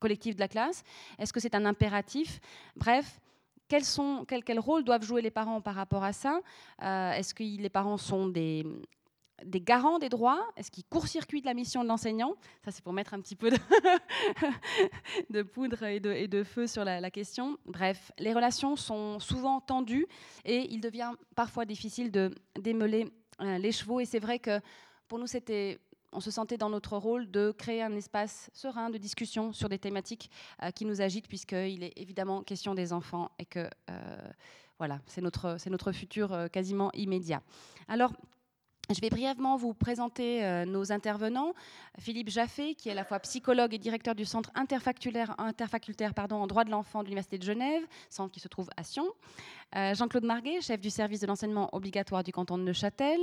de 0.00 0.38
la 0.38 0.48
classe? 0.48 0.84
Est-ce 1.18 1.32
que 1.32 1.40
c'est 1.40 1.54
un 1.54 1.64
impératif? 1.64 2.40
Bref, 2.76 3.20
quel, 3.68 3.84
sont, 3.84 4.24
quel, 4.26 4.44
quel, 4.44 4.58
rôle 4.58 4.84
doivent 4.84 5.04
jouer 5.04 5.22
les 5.22 5.30
parents 5.30 5.60
par 5.60 5.74
rapport 5.74 6.04
à 6.04 6.12
ça? 6.12 6.40
Euh, 6.82 7.12
Est-ce 7.12 7.34
que 7.34 7.42
les 7.42 7.68
parents 7.68 7.98
sont 7.98 8.28
des, 8.28 8.64
des 9.44 9.60
garants 9.60 9.98
des 9.98 10.08
droits 10.08 10.46
Est-ce 10.56 10.70
qu'ils 10.70 10.84
court-circuitent 10.84 11.44
la 11.44 11.54
mission 11.54 11.82
de 11.82 11.88
l'enseignant? 11.88 12.36
Ça, 12.64 12.70
c'est 12.70 12.82
pour 12.82 12.92
mettre 12.92 13.14
un 13.14 13.20
petit 13.20 13.36
peu 13.36 13.50
de, 15.30 15.42
poudre 15.42 15.82
et 15.84 16.00
de, 16.00 16.44
feu 16.44 16.66
sur 16.66 16.84
la, 16.84 17.10
question. 17.10 17.58
Bref, 17.66 18.12
les 18.18 18.32
relations 18.32 18.76
sont 18.76 19.18
souvent 19.20 19.60
tendues 19.60 20.06
et 20.44 20.70
il 20.72 20.80
devient 20.80 21.12
parfois 21.34 21.64
difficile 21.64 22.10
de 22.10 22.34
démêler 22.60 23.12
euh, 23.40 23.58
les 23.58 23.72
chevaux. 23.72 24.00
Et 24.00 24.04
c'est 24.04 24.18
vrai 24.18 24.38
que 24.38 24.60
pour 25.06 25.18
nous, 25.18 25.26
on 26.12 26.20
se 26.20 26.30
sentait 26.30 26.56
dans 26.56 26.70
notre 26.70 26.96
rôle 26.96 27.30
de 27.30 27.52
créer 27.52 27.82
un 27.82 27.94
espace 27.94 28.50
serein 28.52 28.90
de 28.90 28.98
discussion 28.98 29.52
sur 29.52 29.68
des 29.68 29.78
thématiques 29.78 30.30
euh, 30.62 30.70
qui 30.70 30.84
nous 30.84 31.00
agitent, 31.00 31.28
puisqu'il 31.28 31.82
est 31.82 31.92
évidemment 31.96 32.42
question 32.42 32.74
des 32.74 32.92
enfants 32.92 33.30
et 33.38 33.44
que 33.44 33.68
euh, 33.90 34.28
voilà, 34.78 35.00
c'est 35.06 35.20
notre, 35.20 35.56
notre 35.68 35.92
futur 35.92 36.48
quasiment 36.52 36.92
immédiat. 36.92 37.42
Alors, 37.88 38.12
je 38.90 39.02
vais 39.02 39.10
brièvement 39.10 39.58
vous 39.58 39.74
présenter 39.74 40.42
euh, 40.42 40.64
nos 40.64 40.92
intervenants. 40.92 41.52
Philippe 41.98 42.30
Jaffé, 42.30 42.74
qui 42.74 42.88
est 42.88 42.92
à 42.92 42.94
la 42.94 43.04
fois 43.04 43.20
psychologue 43.20 43.74
et 43.74 43.78
directeur 43.78 44.14
du 44.14 44.24
centre 44.24 44.50
interfacultaire, 44.54 46.14
en 46.30 46.46
droit 46.46 46.64
de 46.64 46.70
l'enfant 46.70 47.00
de 47.00 47.04
l'Université 47.04 47.36
de 47.36 47.42
Genève, 47.42 47.82
centre 48.08 48.32
qui 48.32 48.40
se 48.40 48.48
trouve 48.48 48.70
à 48.78 48.84
Sion. 48.84 49.06
Euh, 49.76 49.94
Jean-Claude 49.94 50.24
Marguet, 50.24 50.62
chef 50.62 50.80
du 50.80 50.88
service 50.88 51.20
de 51.20 51.26
l'enseignement 51.26 51.68
obligatoire 51.74 52.24
du 52.24 52.32
canton 52.32 52.56
de 52.56 52.62
Neuchâtel. 52.62 53.20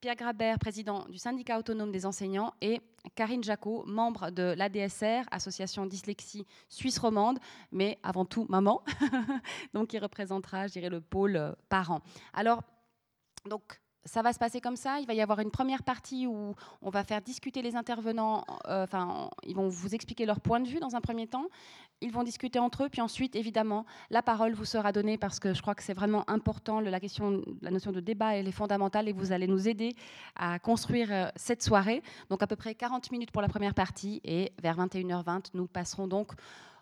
Pierre 0.00 0.14
Grabert, 0.14 0.60
président 0.60 1.04
du 1.08 1.18
syndicat 1.18 1.58
autonome 1.58 1.90
des 1.90 2.06
enseignants. 2.06 2.54
Et 2.60 2.80
Karine 3.16 3.42
Jacot, 3.42 3.82
membre 3.86 4.30
de 4.30 4.54
l'ADSR, 4.56 5.22
Association 5.32 5.86
Dyslexie 5.86 6.46
Suisse 6.68 6.98
Romande, 6.98 7.40
mais 7.72 7.98
avant 8.04 8.24
tout 8.24 8.46
maman, 8.48 8.84
donc 9.74 9.88
qui 9.88 9.98
représentera, 9.98 10.68
je 10.68 10.74
dirais, 10.74 10.88
le 10.88 11.00
pôle 11.00 11.34
euh, 11.34 11.52
parent. 11.68 12.00
Alors, 12.32 12.62
donc, 13.44 13.80
ça 14.10 14.22
va 14.22 14.32
se 14.32 14.40
passer 14.40 14.60
comme 14.60 14.74
ça. 14.74 14.98
Il 14.98 15.06
va 15.06 15.14
y 15.14 15.20
avoir 15.20 15.38
une 15.38 15.52
première 15.52 15.84
partie 15.84 16.26
où 16.26 16.56
on 16.82 16.90
va 16.90 17.04
faire 17.04 17.22
discuter 17.22 17.62
les 17.62 17.76
intervenants. 17.76 18.44
Euh, 18.66 18.84
ils 19.44 19.54
vont 19.54 19.68
vous 19.68 19.94
expliquer 19.94 20.26
leur 20.26 20.40
point 20.40 20.58
de 20.58 20.66
vue 20.66 20.80
dans 20.80 20.96
un 20.96 21.00
premier 21.00 21.28
temps. 21.28 21.46
Ils 22.00 22.10
vont 22.10 22.24
discuter 22.24 22.58
entre 22.58 22.82
eux, 22.84 22.88
puis 22.88 23.00
ensuite, 23.02 23.36
évidemment, 23.36 23.86
la 24.10 24.20
parole 24.20 24.52
vous 24.52 24.64
sera 24.64 24.90
donnée 24.90 25.16
parce 25.16 25.38
que 25.38 25.54
je 25.54 25.62
crois 25.62 25.76
que 25.76 25.84
c'est 25.84 25.94
vraiment 25.94 26.28
important. 26.28 26.80
La 26.80 26.98
question, 26.98 27.40
la 27.62 27.70
notion 27.70 27.92
de 27.92 28.00
débat, 28.00 28.36
est 28.36 28.50
fondamentale 28.50 29.08
et 29.08 29.12
vous 29.12 29.30
allez 29.30 29.46
nous 29.46 29.68
aider 29.68 29.94
à 30.34 30.58
construire 30.58 31.12
euh, 31.12 31.28
cette 31.36 31.62
soirée. 31.62 32.02
Donc 32.30 32.42
à 32.42 32.48
peu 32.48 32.56
près 32.56 32.74
40 32.74 33.12
minutes 33.12 33.30
pour 33.30 33.42
la 33.42 33.48
première 33.48 33.74
partie 33.74 34.20
et 34.24 34.50
vers 34.60 34.76
21h20, 34.76 35.50
nous 35.54 35.68
passerons 35.68 36.08
donc 36.08 36.32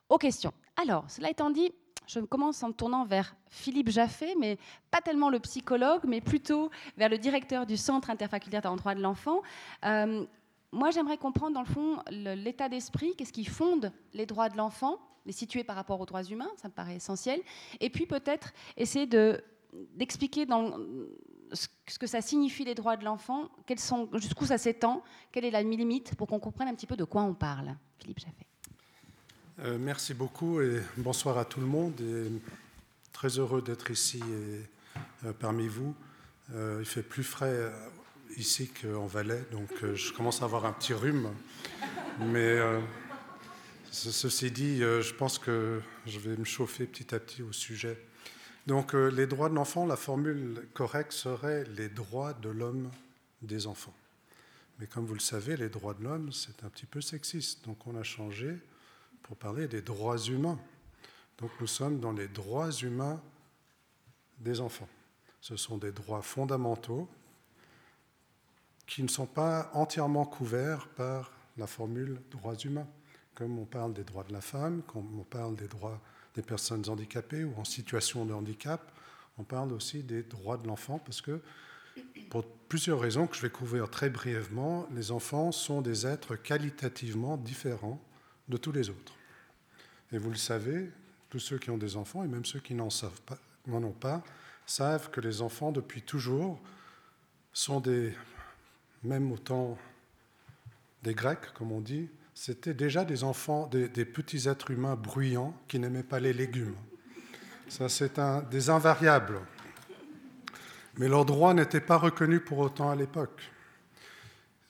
aux 0.08 0.16
questions. 0.16 0.54
Alors, 0.80 1.04
cela 1.11 1.28
étant 1.28 1.50
dit, 1.50 1.73
je 2.08 2.20
commence 2.20 2.62
en 2.62 2.68
me 2.68 2.72
tournant 2.72 3.04
vers 3.04 3.36
Philippe 3.48 3.90
Jaffé, 3.90 4.34
mais 4.38 4.58
pas 4.90 5.00
tellement 5.00 5.28
le 5.28 5.38
psychologue, 5.40 6.00
mais 6.04 6.20
plutôt 6.20 6.70
vers 6.96 7.10
le 7.10 7.18
directeur 7.18 7.66
du 7.66 7.76
Centre 7.76 8.10
interfacultaire 8.10 8.64
en 8.64 8.76
droit 8.76 8.94
de 8.94 9.00
l'enfant. 9.00 9.42
Euh, 9.84 10.24
moi, 10.72 10.90
j'aimerais 10.90 11.18
comprendre, 11.18 11.52
dans 11.52 11.62
le 11.62 11.66
fond, 11.66 11.98
l'état 12.10 12.68
d'esprit, 12.68 13.14
qu'est-ce 13.14 13.32
qui 13.32 13.44
fonde 13.44 13.92
les 14.14 14.26
droits 14.26 14.48
de 14.48 14.56
l'enfant, 14.56 14.98
les 15.26 15.32
situer 15.32 15.64
par 15.64 15.76
rapport 15.76 16.00
aux 16.00 16.06
droits 16.06 16.24
humains, 16.24 16.50
ça 16.56 16.68
me 16.68 16.72
paraît 16.72 16.96
essentiel. 16.96 17.40
Et 17.80 17.90
puis 17.90 18.06
peut-être 18.06 18.52
essayer 18.76 19.06
d'expliquer 19.06 20.46
ce 21.52 21.98
que 21.98 22.06
ça 22.06 22.22
signifie 22.22 22.64
les 22.64 22.74
droits 22.74 22.96
de 22.96 23.04
l'enfant, 23.04 23.50
jusqu'où 24.14 24.46
ça 24.46 24.56
s'étend, 24.56 25.02
quelle 25.30 25.44
est 25.44 25.50
la 25.50 25.62
limite, 25.62 26.14
pour 26.16 26.26
qu'on 26.26 26.40
comprenne 26.40 26.68
un 26.68 26.74
petit 26.74 26.86
peu 26.86 26.96
de 26.96 27.04
quoi 27.04 27.22
on 27.22 27.34
parle. 27.34 27.76
Philippe 27.98 28.20
Jaffé. 28.20 28.47
Euh, 29.60 29.76
merci 29.76 30.14
beaucoup 30.14 30.60
et 30.60 30.80
bonsoir 30.98 31.36
à 31.36 31.44
tout 31.44 31.58
le 31.58 31.66
monde. 31.66 32.00
Très 33.12 33.40
heureux 33.40 33.60
d'être 33.60 33.90
ici 33.90 34.18
et, 34.18 35.26
euh, 35.26 35.32
parmi 35.32 35.66
vous. 35.66 35.96
Euh, 36.54 36.76
il 36.78 36.86
fait 36.86 37.02
plus 37.02 37.24
frais 37.24 37.72
ici 38.36 38.68
qu'en 38.68 39.06
Valais, 39.06 39.42
donc 39.50 39.68
je 39.94 40.12
commence 40.12 40.42
à 40.42 40.44
avoir 40.44 40.64
un 40.64 40.72
petit 40.72 40.94
rhume. 40.94 41.30
Mais 42.20 42.56
ceci 43.90 44.52
dit, 44.52 44.78
je 44.78 45.14
pense 45.14 45.40
que 45.40 45.80
je 46.06 46.20
vais 46.20 46.36
me 46.36 46.44
chauffer 46.44 46.86
petit 46.86 47.12
à 47.12 47.18
petit 47.18 47.42
au 47.42 47.52
sujet. 47.52 47.98
Donc 48.68 48.92
les 48.92 49.26
droits 49.26 49.48
de 49.48 49.54
l'enfant, 49.54 49.86
la 49.86 49.96
formule 49.96 50.68
correcte 50.72 51.12
serait 51.12 51.64
les 51.76 51.88
droits 51.88 52.32
de 52.32 52.48
l'homme 52.48 52.90
des 53.42 53.66
enfants. 53.66 53.94
Mais 54.78 54.86
comme 54.86 55.04
vous 55.04 55.14
le 55.14 55.20
savez, 55.20 55.56
les 55.56 55.68
droits 55.68 55.94
de 55.94 56.04
l'homme, 56.04 56.32
c'est 56.32 56.62
un 56.64 56.68
petit 56.68 56.86
peu 56.86 57.00
sexiste. 57.00 57.64
Donc 57.64 57.86
on 57.88 57.96
a 57.96 58.04
changé 58.04 58.56
pour 59.28 59.37
parler 59.37 59.68
des 59.68 59.82
droits 59.82 60.18
humains. 60.18 60.58
Donc 61.37 61.50
nous 61.61 61.66
sommes 61.66 62.00
dans 62.00 62.12
les 62.12 62.28
droits 62.28 62.73
humains 62.73 63.23
des 64.38 64.61
enfants. 64.61 64.88
Ce 65.40 65.56
sont 65.56 65.76
des 65.76 65.92
droits 65.92 66.23
fondamentaux 66.23 67.08
qui 68.87 69.02
ne 69.02 69.08
sont 69.08 69.26
pas 69.26 69.70
entièrement 69.75 70.25
couverts 70.25 70.88
par 70.88 71.30
la 71.58 71.66
formule 71.66 72.20
droits 72.30 72.56
humains, 72.56 72.88
comme 73.35 73.58
on 73.58 73.66
parle 73.66 73.92
des 73.92 74.02
droits 74.02 74.25
de 74.25 74.32
la 74.32 74.40
femme, 74.40 74.82
comme 74.82 75.20
on 75.20 75.25
parle 75.25 75.56
des 75.56 75.68
droits 75.68 76.00
des 76.35 76.42
personnes 76.42 76.88
handicapées 76.88 77.44
ou 77.44 77.52
en 77.58 77.64
situation 77.64 78.25
de 78.25 78.32
handicap, 78.32 78.92
on 79.38 79.44
parle 79.44 79.73
aussi 79.73 80.02
des 80.02 80.23
droits 80.23 80.56
de 80.56 80.66
l'enfant 80.66 80.99
parce 80.99 81.20
que 81.20 81.40
pour 82.30 82.47
plusieurs 82.68 83.00
raisons 83.00 83.26
que 83.26 83.37
je 83.37 83.42
vais 83.42 83.50
couvrir 83.50 83.90
très 83.90 84.08
brièvement, 84.08 84.88
les 84.94 85.11
enfants 85.11 85.52
sont 85.52 85.82
des 85.82 86.06
êtres 86.06 86.37
qualitativement 86.37 87.37
différents 87.37 88.00
de 88.49 88.56
tous 88.56 88.73
les 88.73 88.88
autres. 88.88 89.17
Et 90.12 90.18
vous 90.18 90.30
le 90.30 90.36
savez, 90.36 90.90
tous 91.30 91.38
ceux 91.38 91.58
qui 91.58 91.70
ont 91.70 91.78
des 91.78 91.96
enfants, 91.96 92.24
et 92.24 92.28
même 92.28 92.44
ceux 92.44 92.60
qui 92.60 92.74
n'en 92.74 92.88
ont 92.88 93.92
pas, 93.92 94.22
savent 94.66 95.10
que 95.10 95.20
les 95.20 95.42
enfants, 95.42 95.72
depuis 95.72 96.02
toujours, 96.02 96.60
sont 97.52 97.80
des, 97.80 98.14
même 99.02 99.32
autant 99.32 99.76
des 101.02 101.14
Grecs, 101.14 101.52
comme 101.54 101.72
on 101.72 101.80
dit, 101.80 102.08
c'était 102.34 102.74
déjà 102.74 103.04
des 103.04 103.24
enfants, 103.24 103.66
des, 103.66 104.04
petits 104.04 104.48
êtres 104.48 104.70
humains 104.70 104.94
bruyants 104.94 105.54
qui 105.66 105.78
n'aimaient 105.78 106.02
pas 106.02 106.20
les 106.20 106.32
légumes. 106.32 106.76
Ça, 107.68 107.88
c'est 107.88 108.18
un, 108.18 108.42
des 108.42 108.70
invariables. 108.70 109.40
Mais 110.96 111.08
leurs 111.08 111.24
droits 111.24 111.52
n'étaient 111.52 111.80
pas 111.80 111.96
reconnus 111.96 112.40
pour 112.44 112.58
autant 112.58 112.90
à 112.90 112.96
l'époque. 112.96 113.42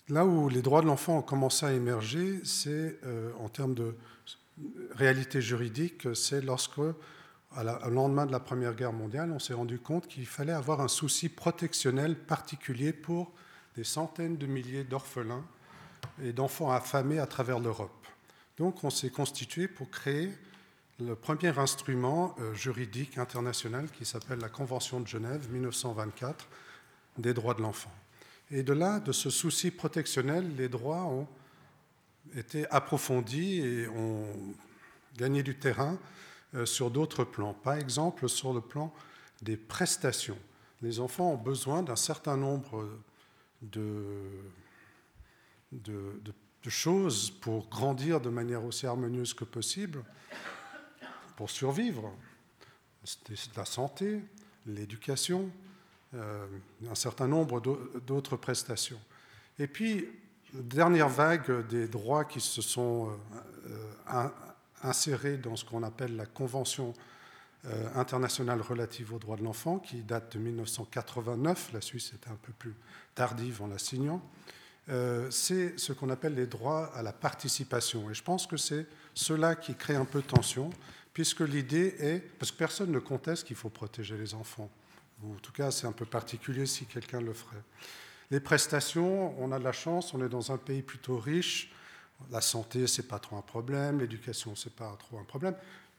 Là 0.09 0.25
où 0.25 0.49
les 0.49 0.63
droits 0.63 0.81
de 0.81 0.87
l'enfant 0.87 1.19
ont 1.19 1.23
commencé 1.23 1.67
à 1.67 1.73
émerger, 1.73 2.41
c'est 2.43 2.99
euh, 3.05 3.33
en 3.39 3.49
termes 3.49 3.75
de 3.75 3.95
réalité 4.93 5.41
juridique, 5.41 6.15
c'est 6.15 6.41
lorsque, 6.41 6.79
au 6.79 7.91
lendemain 7.91 8.27
de 8.27 8.33
la 8.33 8.41
Première 8.41 8.75
Guerre 8.75 8.93
mondiale, 8.93 9.31
on 9.33 9.39
s'est 9.39 9.55
rendu 9.55 9.79
compte 9.79 10.09
qu'il 10.09 10.27
fallait 10.27 10.53
avoir 10.53 10.81
un 10.81 10.89
souci 10.89 11.29
protectionnel 11.29 12.17
particulier 12.17 12.93
pour 12.93 13.33
des 13.77 13.85
centaines 13.85 14.37
de 14.37 14.47
milliers 14.47 14.85
d'orphelins 14.85 15.45
et 16.23 16.33
d'enfants 16.33 16.71
affamés 16.71 17.19
à 17.19 17.27
travers 17.27 17.61
l'Europe. 17.61 18.07
Donc 18.57 18.83
on 18.83 18.91
s'est 18.91 19.11
constitué 19.11 19.69
pour 19.69 19.89
créer 19.91 20.31
le 21.01 21.15
premier 21.15 21.57
instrument 21.59 22.35
euh, 22.41 22.55
juridique 22.55 23.19
international 23.19 23.89
qui 23.91 24.05
s'appelle 24.05 24.41
la 24.41 24.49
Convention 24.49 25.01
de 25.01 25.07
Genève 25.07 25.49
1924 25.53 26.49
des 27.19 27.35
droits 27.35 27.55
de 27.55 27.63
l'enfant. 27.63 27.93
Et 28.51 28.63
de 28.63 28.73
là, 28.73 28.99
de 28.99 29.13
ce 29.13 29.31
souci 29.31 29.71
protectionnel, 29.71 30.57
les 30.57 30.69
droits 30.69 31.05
ont 31.05 31.29
été 32.37 32.69
approfondis 32.71 33.61
et 33.61 33.89
ont 33.89 34.27
gagné 35.17 35.43
du 35.43 35.59
terrain 35.59 35.99
euh, 36.55 36.65
sur 36.65 36.91
d'autres 36.91 37.25
plans. 37.25 37.55
Par 37.55 37.75
exemple, 37.75 38.29
sur 38.29 38.53
le 38.53 38.61
plan 38.61 38.93
des 39.43 39.57
prestations. 39.57 40.39
Les 40.83 41.01
enfants 41.01 41.33
ont 41.33 41.37
besoin 41.37 41.83
d'un 41.83 41.97
certain 41.97 42.37
nombre 42.37 42.89
de, 43.63 44.23
choses 46.69 47.31
pour 47.31 47.69
grandir 47.69 48.21
de 48.21 48.29
manière 48.29 48.65
aussi 48.65 48.87
harmonieuse 48.87 49.33
que 49.35 49.45
possible, 49.45 50.05
pour 51.37 51.51
survivre. 51.51 52.13
La 53.57 53.65
santé, 53.65 54.21
l'éducation, 54.67 55.51
euh, 56.15 56.47
un 56.91 56.95
certain 56.95 57.27
nombre 57.27 57.61
d'autres 58.07 58.37
prestations. 58.37 59.01
Et 59.59 59.67
puis, 59.67 60.09
dernière 60.53 61.09
vague 61.09 61.67
des 61.69 61.89
droits 61.89 62.25
qui 62.25 62.41
se 62.41 62.63
sont 62.63 63.11
euh, 64.11 64.29
insérés 64.83 65.37
dans 65.37 65.57
ce 65.57 65.65
qu'on 65.65 65.83
appelle 65.83 66.17
la 66.17 66.27
Convention 66.27 66.95
euh, 67.67 67.89
internationale 67.97 68.61
relative 68.61 69.13
aux 69.13 69.19
droits 69.19 69.37
de 69.37 69.43
l'enfant, 69.43 69.79
qui 69.79 70.03
date 70.03 70.37
de 70.37 70.39
1989, 70.39 71.73
la 71.73 71.81
Suisse 71.81 72.13
était 72.15 72.31
un 72.31 72.39
peu 72.41 72.53
plus 72.53 72.75
tardive 73.15 73.63
en 73.63 73.67
la 73.67 73.79
signant, 73.79 74.23
euh, 74.89 75.29
c'est 75.31 75.79
ce 75.79 75.93
qu'on 75.93 76.09
appelle 76.09 76.35
les 76.35 76.47
droits 76.47 76.87
à 76.95 77.03
la 77.03 77.13
participation. 77.13 78.11
Et 78.11 78.15
je 78.15 78.23
pense 78.23 78.47
que 78.47 78.57
c'est 78.57 78.87
cela 79.13 79.57
qui 79.57 79.75
crée 79.75 79.97
un 79.97 80.05
peu 80.05 80.23
de 80.23 80.27
tension, 80.27 80.71
puisque 81.13 81.41
l'idée 81.41 81.97
est, 81.99 82.21
parce 82.39 82.53
que 82.53 82.57
personne 82.57 82.93
ne 82.93 83.01
conteste 83.01 83.47
qu'il 83.47 83.57
faut 83.57 83.71
protéger 83.71 84.17
les 84.17 84.35
enfants, 84.35 84.71
en 85.25 85.35
tout 85.43 85.53
cas 85.53 85.73
c'est 85.73 85.89
un 85.89 85.93
peu 85.93 86.07
particulier 86.07 86.65
si 86.65 86.87
quelqu'un 86.87 87.21
le 87.21 87.35
ferait. 87.35 87.63
Les 88.31 88.41
prestations, 88.41 89.35
on 89.41 89.53
a 89.53 89.59
de 89.59 89.65
la 89.65 89.73
chance, 89.73 90.13
on 90.13 90.23
est 90.23 90.29
dans 90.29 90.53
un 90.53 90.59
pays 90.59 90.83
plutôt 90.83 91.19
riche. 91.19 91.73
La 92.31 92.41
santé, 92.41 92.87
c'est 92.87 93.09
pas 93.09 93.19
trop 93.19 93.37
un 93.37 93.43
problème. 93.43 94.01
L'éducation, 94.01 94.55
c'est 94.55 94.75
pas 94.75 94.95
trop 94.99 95.19
un 95.19 95.25
problème. 95.25 95.55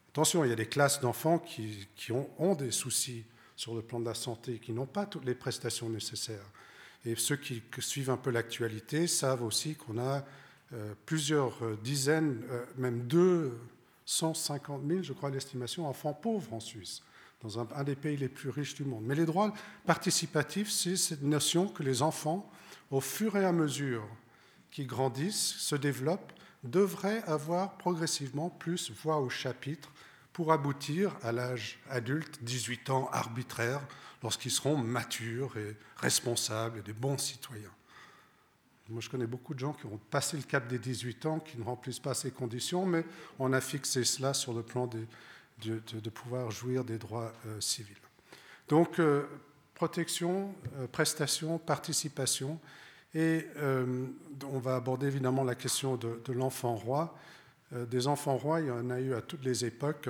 Attention, 0.10 0.44
il 0.44 0.50
y 0.50 0.54
a 0.54 0.56
des 0.56 0.68
classes 0.68 1.02
d'enfants 1.02 1.40
qui, 1.40 1.88
ont, 2.12 2.56
des 2.56 2.72
soucis 2.72 3.24
sur 3.56 3.74
le 3.74 3.82
plan 3.82 4.00
de 4.00 4.06
la 4.06 4.14
santé, 4.14 4.60
qui 4.60 4.74
n'ont 4.74 4.86
pas 4.86 5.06
toutes 5.06 5.26
les 5.26 5.36
prestations 5.36 5.90
nécessaires. 5.90 6.46
Et 7.06 7.16
ceux 7.16 7.38
qui 7.38 7.64
suivent 7.80 8.10
un 8.10 8.18
peu 8.18 8.30
l'actualité 8.30 9.08
savent 9.08 9.44
aussi 9.44 9.76
qu'on 9.76 9.98
a 9.98 10.24
euh, 10.74 10.94
plusieurs 11.06 11.58
dizaines, 11.78 12.44
euh, 12.50 12.66
même 12.78 13.08
250 13.08 14.82
000, 14.88 15.02
je 15.04 15.14
crois, 15.14 15.30
l'estimation, 15.30 15.88
enfants 15.88 16.14
pauvres 16.14 16.54
en 16.54 16.60
Suisse 16.60 17.02
dans 17.42 17.60
un, 17.60 17.84
des 17.84 17.96
pays 17.96 18.18
les 18.18 18.30
plus 18.30 18.50
riches 18.50 18.76
du 18.76 18.84
monde. 18.84 19.04
Mais 19.06 19.16
les 19.16 19.26
droits 19.26 19.54
participatifs, 19.86 20.70
c'est 20.70 20.98
cette 20.98 21.24
notion 21.24 21.68
que 21.68 21.84
les 21.84 22.02
enfants, 22.02 22.50
au 22.92 23.02
fur 23.02 23.38
et 23.38 23.46
à 23.46 23.52
mesure 23.52 24.06
qu'ils 24.72 24.88
grandissent, 24.88 25.56
se 25.58 25.76
développent, 25.76 26.34
devraient 26.64 27.24
avoir 27.24 27.78
progressivement 27.78 28.50
plus 28.50 28.92
voix 29.04 29.20
au 29.20 29.30
chapitre 29.30 29.90
pour 30.34 30.52
aboutir 30.52 31.16
à 31.24 31.32
l'âge 31.32 31.80
adulte, 31.90 32.44
18 32.44 32.90
ans 32.90 33.10
arbitraire, 33.12 33.82
lorsqu'ils 34.22 34.52
seront 34.52 34.78
matures 34.78 35.58
et 35.58 35.78
responsables 35.98 36.80
et 36.80 36.82
des 36.82 36.94
bons 36.94 37.18
citoyens. 37.18 37.72
Moi, 38.90 39.02
je 39.02 39.10
connais 39.10 39.28
beaucoup 39.28 39.54
de 39.54 39.60
gens 39.60 39.74
qui 39.74 39.86
ont 39.86 40.00
passé 40.10 40.36
le 40.36 40.44
cap 40.44 40.68
des 40.68 40.80
18 40.80 41.26
ans, 41.28 41.40
qui 41.40 41.58
ne 41.60 41.64
remplissent 41.64 42.00
pas 42.00 42.16
ces 42.16 42.32
conditions, 42.32 42.88
mais 42.88 43.06
on 43.38 43.54
a 43.54 43.62
fixé 43.62 44.04
cela 44.04 44.34
sur 44.34 44.52
le 44.52 44.64
plan 44.64 44.88
des, 44.88 45.06
de, 45.62 46.10
pouvoir 46.10 46.52
jouir 46.52 46.84
des 46.84 46.98
droits 46.98 47.32
euh, 47.46 47.60
civils. 47.62 47.96
Donc, 48.68 49.00
euh, 49.00 49.26
protection, 49.74 50.54
euh, 50.78 50.88
prestation, 50.88 51.58
participation. 51.58 52.60
Et 53.16 53.48
on 54.46 54.60
va 54.60 54.76
aborder 54.76 55.08
évidemment 55.08 55.44
la 55.44 55.56
question 55.56 55.98
de, 55.98 56.32
l'enfant 56.32 56.76
roi. 56.76 57.18
des 57.72 58.06
enfants 58.06 58.38
rois, 58.38 58.62
il 58.62 58.68
y 58.68 58.72
en 58.72 58.92
a 58.92 59.00
eu 59.00 59.16
à 59.16 59.22
toutes 59.24 59.44
les 59.44 59.66
époques. 59.66 60.10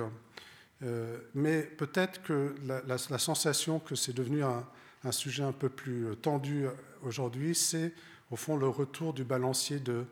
mais 1.34 1.62
peut-être 1.62 2.22
que 2.22 2.54
la, 2.66 2.98
sensation 2.98 3.78
que 3.78 3.94
c'est 3.94 4.12
devenu 4.12 4.42
un, 4.44 4.66
sujet 5.12 5.42
un 5.42 5.52
peu 5.52 5.70
plus 5.70 6.14
tendu 6.20 6.66
aujourd'hui, 7.02 7.54
c'est 7.54 7.94
au 8.30 8.36
fond 8.36 8.58
le 8.58 8.68
retour 8.68 9.14
du 9.14 9.24
balancier 9.24 9.80
de, 9.80 10.04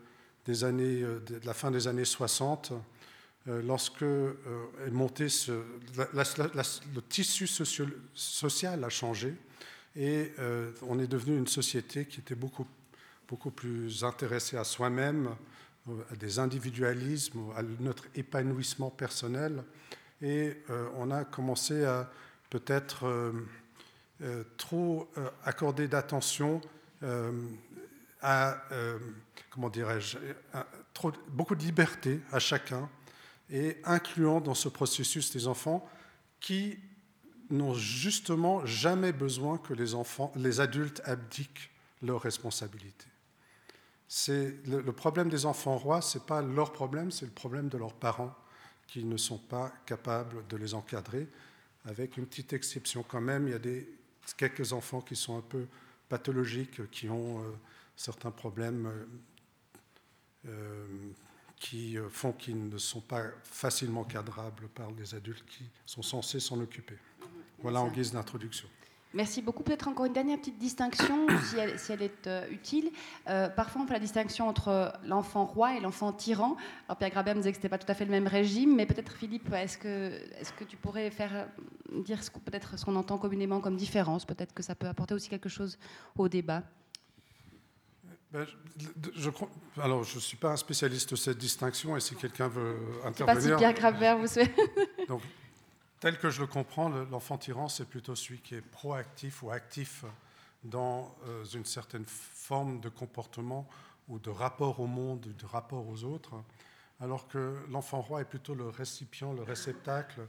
des 0.49 0.65
années, 0.65 1.03
de 1.03 1.41
la 1.45 1.53
fin 1.53 1.71
des 1.71 1.87
années 1.89 2.07
60 2.07 2.73
euh, 2.73 2.77
lorsque 3.49 4.03
euh, 4.03 4.35
monté 4.91 5.27
le 5.27 7.01
tissu 7.09 7.47
social 7.47 8.85
a 8.85 8.89
changé 8.89 9.35
et 9.97 10.33
euh, 10.39 10.71
on 10.83 10.99
est 10.99 11.07
devenu 11.07 11.37
une 11.37 11.47
société 11.47 12.05
qui 12.05 12.21
était 12.21 12.35
beaucoup, 12.35 12.67
beaucoup 13.27 13.51
plus 13.51 14.05
intéressée 14.05 14.57
à 14.57 14.65
soi-même, 14.65 15.35
à 16.13 16.17
des 16.17 16.39
individualismes, 16.39 17.41
à 17.57 17.63
notre 17.81 18.05
épanouissement 18.15 18.91
personnel. 18.91 19.65
Et 20.21 20.55
on 20.97 21.11
a 21.11 21.25
commencé 21.25 21.85
à 21.85 22.11
peut-être 22.51 23.33
trop 24.59 25.09
accorder 25.45 25.89
d'attention 25.89 26.61
à, 28.21 28.63
comment 29.51 29.71
dirais-je, 29.71 30.19
beaucoup 31.29 31.55
de 31.55 31.63
liberté 31.63 32.21
à 32.33 32.39
chacun 32.39 32.91
et 33.51 33.77
incluant 33.85 34.41
dans 34.41 34.55
ce 34.55 34.69
processus 34.69 35.33
des 35.33 35.47
enfants 35.47 35.89
qui 36.41 36.79
n'ont 37.51 37.75
justement 37.75 38.65
jamais 38.67 39.13
besoin 39.13 39.59
que 39.59 39.73
les, 39.73 39.95
enfants, 39.95 40.33
les 40.37 40.61
adultes 40.61 41.01
abdiquent 41.05 41.71
leurs 42.03 42.21
responsabilités. 42.21 43.07
C'est 44.07 44.57
le, 44.67 44.93
problème 44.93 45.29
des 45.29 45.45
enfants 45.45 45.77
rois, 45.77 46.01
ce 46.01 46.19
n'est 46.19 46.25
pas 46.25 46.41
leur 46.41 46.73
problème, 46.73 47.11
c'est 47.11 47.27
le 47.27 47.33
problème 47.33 47.69
de 47.69 47.77
leurs 47.77 47.95
parents 47.95 48.35
qui 48.87 49.05
ne 49.05 49.17
sont 49.19 49.39
pas 49.39 49.71
capables 49.85 50.47
de 50.49 50.57
les 50.57 50.73
encadrer, 50.73 51.29
avec 51.85 52.17
une 52.17 52.27
petite 52.27 52.55
exception 52.55 53.05
quand 53.07 53.21
même. 53.21 53.49
Il 53.49 53.51
y 53.51 53.55
a 53.55 53.59
des, 53.59 53.89
quelques 54.37 54.73
enfants 54.73 55.03
qui 55.03 55.15
sont 55.15 55.37
un 55.37 55.43
peu 55.43 55.67
pathologiques, 56.09 56.91
qui 56.91 57.09
ont 57.09 57.41
euh, 57.41 57.51
certains 57.97 58.31
problèmes 58.31 58.87
euh, 58.87 59.07
euh, 60.49 60.87
qui 61.59 61.99
euh, 61.99 62.09
font 62.09 62.33
qu'ils 62.33 62.69
ne 62.69 62.79
sont 62.79 63.01
pas 63.01 63.25
facilement 63.43 64.05
cadrables 64.05 64.69
par 64.69 64.91
les 64.93 65.15
adultes 65.15 65.45
qui 65.47 65.65
sont 65.87 66.03
censés 66.03 66.41
s'en 66.41 66.61
occuper. 66.61 66.97
Voilà 67.61 67.81
en 67.81 67.89
guise 67.89 68.13
d'introduction. 68.13 68.69
Merci 69.15 69.41
beaucoup. 69.41 69.63
Peut-être 69.63 69.89
encore 69.89 70.05
une 70.05 70.13
dernière 70.13 70.39
petite 70.39 70.59
distinction, 70.59 71.27
si 71.77 71.91
elle, 71.91 72.03
est 72.03 72.27
euh, 72.27 72.47
utile. 72.51 72.91
Euh, 73.29 73.49
parfois, 73.49 73.83
on 73.83 73.87
fait 73.87 73.95
la 73.95 74.01
distinction 74.01 74.47
entre 74.47 74.93
l'enfant 75.05 75.47
roi 75.47 75.77
et 75.77 75.81
l'enfant 75.81 76.13
tyran. 76.13 76.57
Alors, 76.87 76.99
Pierre 76.99 77.11
Grabert 77.11 77.35
disait 77.35 77.51
que 77.51 77.57
ce 77.57 77.61
n'était 77.61 77.71
pas 77.71 77.79
tout 77.79 77.91
à 77.91 77.95
fait 77.95 78.05
le 78.05 78.11
même 78.11 78.27
régime, 78.27 78.77
mais 78.77 78.85
peut-être, 78.85 79.13
Philippe, 79.13 79.51
est-ce 79.53 79.79
que, 79.79 80.13
est 80.13 80.55
que 80.57 80.65
tu 80.65 80.77
pourrais 80.77 81.11
faire 81.11 81.49
dire 81.93 82.21
peut-être 82.45 82.79
ce 82.79 82.85
qu'on 82.85 82.97
entend 82.97 83.17
communément 83.17 83.61
comme 83.61 83.77
différence? 83.77 84.27
Peut-être 84.27 84.53
que 84.53 84.63
ça 84.63 84.75
peut 84.75 84.87
apporter 84.87 85.15
aussi 85.15 85.31
quelque 85.31 85.49
chose 85.49 85.79
au 86.17 86.29
débat. 86.29 86.63
Ben, 88.31 88.47
je, 89.15 89.31
alors, 89.81 90.05
je 90.05 90.17
ne 90.17 90.21
suis 90.21 90.37
pas 90.37 90.53
un 90.53 90.57
spécialiste 90.57 91.11
de 91.11 91.17
cette 91.17 91.39
distinction, 91.39 91.97
et 91.97 92.01
si 92.01 92.15
quelqu'un 92.15 92.49
veut 92.49 92.77
intervenir... 93.05 93.57
Pas 93.57 93.73
si 93.73 93.75
Pierre 93.95 94.19
vous 94.19 94.27
souhaite. 94.27 94.55
Donc, 95.09 95.23
Tel 96.01 96.17
que 96.17 96.31
je 96.31 96.41
le 96.41 96.47
comprends, 96.47 96.89
l'enfant 96.89 97.39
tyran, 97.39 97.69
c'est 97.69 97.85
plutôt 97.85 98.15
celui 98.15 98.39
qui 98.39 98.55
est 98.55 98.61
proactif 98.61 99.43
ou 99.43 99.51
actif 99.51 100.05
dans 100.63 101.17
euh, 101.27 101.45
une 101.45 101.65
certaine 101.65 102.05
forme 102.07 102.81
de 102.81 102.89
comportement 102.89 103.69
ou 104.09 104.21
de 104.21 104.31
rapport 104.31 104.79
au 104.79 104.87
monde, 104.87 105.21
de 105.21 105.47
rapport 105.47 105.89
aux 105.89 106.05
autres, 106.05 106.35
alors 107.01 107.27
que 107.27 107.57
l'enfant 107.69 108.01
roi 108.01 108.21
est 108.21 108.25
plutôt 108.25 108.55
le 108.55 108.69
récipient, 108.69 109.33
le 109.33 109.43
réceptacle 109.43 110.21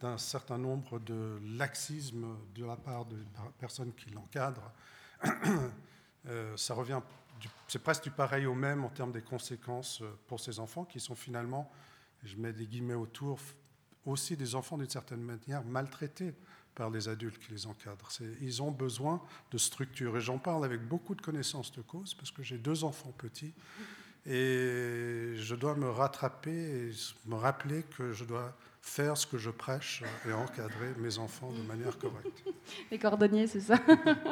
d'un 0.00 0.16
certain 0.16 0.56
nombre 0.56 0.98
de 1.00 1.38
laxismes 1.58 2.38
de 2.54 2.64
la 2.64 2.76
part 2.76 3.04
de 3.04 3.18
personnes 3.58 3.92
qui 3.92 4.10
l'encadrent. 4.10 4.72
Euh, 6.28 6.54
ça 6.54 6.74
revient, 6.74 7.00
c'est 7.68 7.82
presque 7.82 8.04
du 8.04 8.10
pareil 8.10 8.46
au 8.46 8.54
même 8.54 8.84
en 8.84 8.88
termes 8.88 9.12
des 9.12 9.22
conséquences 9.22 10.02
euh, 10.02 10.18
pour 10.26 10.40
ces 10.40 10.58
enfants 10.58 10.84
qui 10.84 11.00
sont 11.00 11.14
finalement, 11.14 11.70
je 12.24 12.36
mets 12.36 12.52
des 12.52 12.66
guillemets 12.66 12.94
autour, 12.94 13.38
aussi 14.06 14.36
des 14.36 14.54
enfants 14.54 14.78
d'une 14.78 14.88
certaine 14.88 15.22
manière 15.22 15.64
maltraités 15.64 16.34
par 16.74 16.90
les 16.90 17.08
adultes 17.08 17.38
qui 17.38 17.52
les 17.52 17.66
encadrent. 17.66 18.10
Ils 18.40 18.62
ont 18.62 18.70
besoin 18.70 19.22
de 19.50 19.58
structure. 19.58 20.16
Et 20.16 20.20
j'en 20.20 20.38
parle 20.38 20.64
avec 20.64 20.86
beaucoup 20.86 21.14
de 21.14 21.20
connaissances 21.20 21.72
de 21.72 21.82
cause 21.82 22.14
parce 22.14 22.30
que 22.30 22.42
j'ai 22.42 22.58
deux 22.58 22.84
enfants 22.84 23.12
petits 23.18 23.52
et 24.26 25.34
je 25.36 25.54
dois 25.54 25.74
me 25.74 25.88
rattraper 25.88 26.50
et 26.50 26.90
me 27.26 27.34
rappeler 27.34 27.82
que 27.96 28.12
je 28.12 28.24
dois 28.24 28.54
faire 28.82 29.16
ce 29.16 29.26
que 29.26 29.38
je 29.38 29.50
prêche 29.50 30.02
et 30.26 30.32
encadrer 30.32 30.94
mes 30.98 31.18
enfants 31.18 31.52
de 31.52 31.62
manière 31.62 31.98
correcte. 31.98 32.44
Les 32.90 32.98
cordonniers, 32.98 33.46
c'est 33.46 33.60
ça 33.60 33.78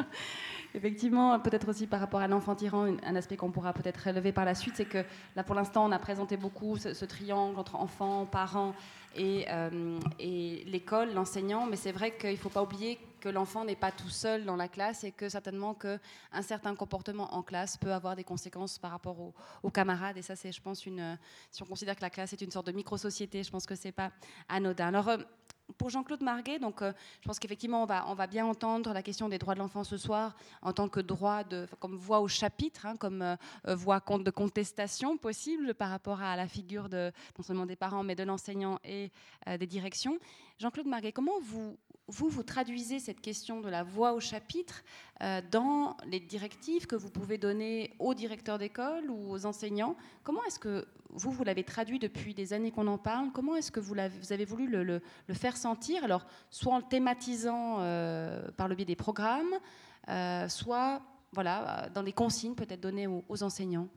Effectivement, 0.75 1.38
peut-être 1.40 1.68
aussi 1.68 1.87
par 1.87 2.00
rapport 2.00 2.20
à 2.20 2.28
l'enfant 2.28 2.54
tyran, 2.54 2.96
un 3.02 3.16
aspect 3.16 3.37
qu'on 3.37 3.50
pourra 3.50 3.72
peut-être 3.72 3.98
relever 4.04 4.32
par 4.32 4.44
la 4.44 4.54
suite, 4.54 4.75
c'est 4.76 4.84
que 4.84 5.04
là 5.34 5.42
pour 5.42 5.54
l'instant 5.54 5.87
on 5.87 5.92
a 5.92 5.98
présenté 5.98 6.37
beaucoup 6.37 6.76
ce, 6.76 7.04
triangle 7.04 7.58
entre 7.58 7.76
enfants, 7.76 8.26
parents 8.26 8.75
et, 9.16 9.46
euh, 9.48 9.98
et 10.18 10.64
l'école, 10.66 11.14
l'enseignant, 11.14 11.66
mais 11.66 11.76
c'est 11.76 11.92
vrai 11.92 12.16
qu'il 12.16 12.32
ne 12.32 12.37
faut 12.37 12.50
pas 12.50 12.62
oublier 12.62 12.98
que 13.20 13.28
l'enfant 13.28 13.64
n'est 13.64 13.76
pas 13.76 13.90
tout 13.90 14.08
seul 14.08 14.44
dans 14.44 14.56
la 14.56 14.68
classe 14.68 15.04
et 15.04 15.12
que 15.12 15.28
certainement 15.28 15.75
qu'un 15.75 15.98
certain 16.42 16.75
comportement 16.75 17.34
en 17.34 17.42
classe 17.42 17.76
peut 17.76 17.92
avoir 17.92 18.16
des 18.16 18.25
conséquences 18.25 18.78
par 18.78 18.90
rapport 18.90 19.16
aux, 19.62 19.70
camarades. 19.70 20.16
Et 20.16 20.22
ça, 20.22 20.37
c'est, 20.37 20.52
je 20.52 20.60
pense, 20.60 20.87
une, 20.87 21.18
si 21.50 21.62
on 21.62 21.66
considère 21.66 21.96
que 21.96 22.02
la 22.02 22.10
classe 22.10 22.32
est 22.32 22.40
une 22.40 22.50
sorte 22.50 22.66
de 22.66 22.72
micro-société, 22.72 23.42
je 23.42 23.50
pense 23.50 23.66
que 23.66 23.75
c'est 23.75 23.92
pas 23.92 24.10
anodin. 24.48 24.88
Alors, 24.88 25.08
euh, 25.08 25.18
pour 25.76 25.90
Jean-Claude 25.90 26.22
Marguet, 26.22 26.58
donc, 26.58 26.82
euh, 26.82 26.92
je 27.20 27.26
pense 27.26 27.38
qu'effectivement, 27.38 27.82
on 27.82 28.14
va, 28.14 28.26
bien 28.26 28.46
entendre 28.46 28.92
la 28.92 29.02
question 29.02 29.28
des 29.28 29.38
droits 29.38 29.54
de 29.54 29.58
l'enfant 29.58 29.84
ce 29.84 29.96
soir 29.96 30.34
en 30.62 30.72
tant 30.72 30.88
que 30.88 31.00
droit, 31.00 31.42
comme 31.78 31.96
voix 31.96 32.20
au 32.20 32.28
chapitre, 32.28 32.87
hein, 32.87 32.96
comme 32.96 33.22
euh, 33.22 33.37
voix 33.75 34.00
de 34.00 34.30
contestation 34.30 35.16
possible 35.16 35.75
par 35.75 35.90
rapport 35.90 36.20
à 36.22 36.37
la 36.37 36.48
figure 36.48 36.88
non 36.88 37.42
seulement 37.42 37.66
des 37.66 37.76
parents, 37.76 38.02
mais 38.02 38.14
de 38.14 38.22
l'enseignant 38.22 38.78
et 38.84 39.10
des 39.58 39.66
directions. 39.66 40.18
Jean-Claude 40.58 40.88
Marguet, 40.88 41.12
comment 41.12 41.38
vous, 41.40 41.76
vous, 42.08 42.42
traduisez 42.42 42.98
cette 42.98 43.20
question 43.20 43.60
de 43.60 43.68
la 43.68 43.84
voix 43.84 44.12
au 44.12 44.18
chapitre 44.18 44.82
euh, 45.22 45.40
dans 45.52 45.96
les 46.04 46.18
directives 46.18 46.88
que 46.88 46.96
vous 46.96 47.10
pouvez 47.10 47.38
donner 47.38 47.94
aux 48.00 48.12
directeurs 48.12 48.58
d'école 48.58 49.08
ou 49.08 49.30
aux 49.30 49.46
enseignants? 49.46 49.94
Comment 50.24 50.42
est-ce 50.44 50.58
que 50.58 50.88
vous, 51.10 51.30
vous 51.30 51.44
l'avez 51.44 51.62
traduit 51.62 52.00
depuis 52.00 52.34
des 52.34 52.52
années 52.52 52.72
qu'on 52.72 52.88
en 52.88 52.98
parle? 52.98 53.30
Comment 53.32 53.54
est-ce 53.54 53.70
que 53.70 53.78
vous, 53.78 53.94
avez 53.96 54.44
voulu 54.44 54.66
le, 54.66 55.00
faire 55.32 55.56
sentir? 55.56 56.02
Alors, 56.02 56.26
soit 56.50 56.74
en 56.74 56.78
le 56.78 56.84
thématisant 56.84 57.76
euh, 57.78 58.50
par 58.56 58.66
le 58.66 58.74
biais 58.74 58.84
des 58.84 58.96
programmes, 58.96 59.54
euh, 60.08 60.48
soit 60.48 61.02
voilà, 61.32 61.88
dans 61.94 62.02
les 62.02 62.12
consignes 62.12 62.56
peut-être 62.56 62.80
données 62.80 63.06
aux 63.06 63.42
enseignants 63.44 63.88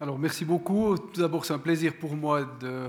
alors 0.00 0.16
merci 0.16 0.44
beaucoup. 0.44 0.96
Tout 0.96 1.20
d'abord, 1.20 1.44
c'est 1.44 1.54
un 1.54 1.58
plaisir 1.58 1.92
pour 1.98 2.14
moi 2.14 2.48
euh, 2.62 2.88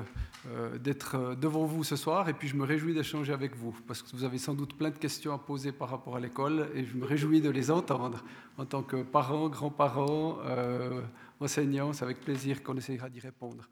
d'être 0.79 1.15
euh, 1.15 1.35
devant 1.35 1.65
vous 1.65 1.83
ce 1.83 1.95
soir 1.95 2.29
et 2.29 2.33
puis 2.33 2.47
je 2.47 2.55
me 2.55 2.65
réjouis 2.65 2.93
d'échanger 2.93 3.33
avec 3.33 3.55
vous 3.55 3.75
parce 3.87 4.01
que 4.01 4.15
vous 4.15 4.23
avez 4.23 4.37
sans 4.37 4.53
doute 4.53 4.75
plein 4.75 4.89
de 4.89 4.97
questions 4.97 5.33
à 5.33 5.37
poser 5.37 5.71
par 5.71 5.89
rapport 5.89 6.15
à 6.15 6.19
l'école 6.19 6.69
et 6.75 6.85
je 6.85 6.95
me 6.95 7.05
réjouis 7.05 7.41
de 7.41 7.49
les 7.49 7.71
entendre 7.71 8.23
en 8.57 8.65
tant 8.65 8.83
que 8.83 9.03
parents, 9.03 9.49
grands-parents, 9.49 10.39
euh, 10.45 11.01
enseignants. 11.39 11.93
C'est 11.93 12.03
avec 12.03 12.19
plaisir 12.21 12.63
qu'on 12.63 12.77
essaiera 12.77 13.09
d'y 13.09 13.19
répondre. 13.19 13.69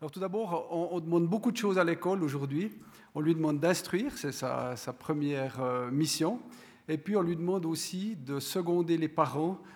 Alors 0.00 0.10
tout 0.10 0.20
d'abord, 0.20 0.68
on, 0.70 1.00
demande 1.00 1.26
beaucoup 1.26 1.50
de 1.50 1.56
choses 1.56 1.78
à 1.78 1.84
l'école 1.84 2.22
aujourd'hui. 2.22 2.70
On 3.14 3.20
lui 3.20 3.34
demande 3.34 3.60
d'instruire, 3.60 4.12
c'est 4.16 4.32
sa, 4.32 4.76
première 4.98 5.58
mission. 5.90 6.38
Et 6.88 6.98
puis 6.98 7.16
on 7.16 7.22
lui 7.22 7.34
demande 7.34 7.64
aussi 7.64 8.14
de 8.16 8.38
seconder 8.38 8.98
les 8.98 9.08
parents 9.08 9.58
euh, 9.58 9.75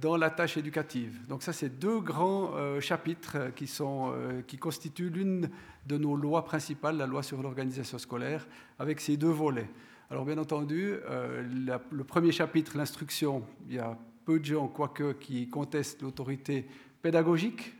dans 0.00 0.16
la 0.16 0.30
tâche 0.30 0.56
éducative. 0.56 1.26
Donc 1.26 1.42
ça, 1.42 1.52
c'est 1.52 1.78
deux 1.78 2.00
grands 2.00 2.52
euh, 2.54 2.80
chapitres 2.80 3.52
qui, 3.54 3.66
sont, 3.66 4.12
euh, 4.12 4.42
qui 4.42 4.58
constituent 4.58 5.10
l'une 5.10 5.48
de 5.86 5.96
nos 5.96 6.16
lois 6.16 6.44
principales, 6.44 6.96
la 6.96 7.06
loi 7.06 7.22
sur 7.22 7.42
l'organisation 7.42 7.98
scolaire, 7.98 8.46
avec 8.78 9.00
ces 9.00 9.16
deux 9.16 9.30
volets. 9.30 9.68
Alors 10.10 10.24
bien 10.24 10.38
entendu, 10.38 10.96
le 11.06 12.04
premier 12.04 12.30
chapitre, 12.30 12.76
l'instruction, 12.76 13.42
il 13.68 13.76
y 13.76 13.78
a 13.78 13.96
peu 14.24 14.38
de 14.38 14.44
gens, 14.44 14.68
quoique, 14.68 15.12
qui 15.12 15.48
contestent 15.48 16.02
l'autorité 16.02 16.66
pédagogique, 17.00 17.74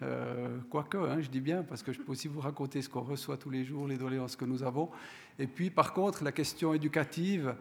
quoique, 0.70 0.96
hein, 0.96 1.20
je 1.20 1.28
dis 1.28 1.40
bien, 1.40 1.62
parce 1.62 1.82
que 1.82 1.92
je 1.92 2.00
peux 2.00 2.12
aussi 2.12 2.26
vous 2.26 2.40
raconter 2.40 2.82
ce 2.82 2.88
qu'on 2.88 3.02
reçoit 3.02 3.36
tous 3.36 3.50
les 3.50 3.64
jours, 3.64 3.86
les 3.86 3.98
doléances 3.98 4.36
que 4.36 4.46
nous 4.46 4.62
avons. 4.62 4.90
Et 5.38 5.46
puis, 5.46 5.70
par 5.70 5.92
contre, 5.92 6.22
la 6.22 6.32
question 6.32 6.74
éducative, 6.74 7.54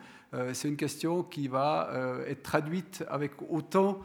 c'est 0.53 0.67
une 0.67 0.77
question 0.77 1.23
qui 1.23 1.47
va 1.47 1.89
être 2.27 2.43
traduite 2.43 3.03
avec 3.09 3.33
autant 3.49 3.99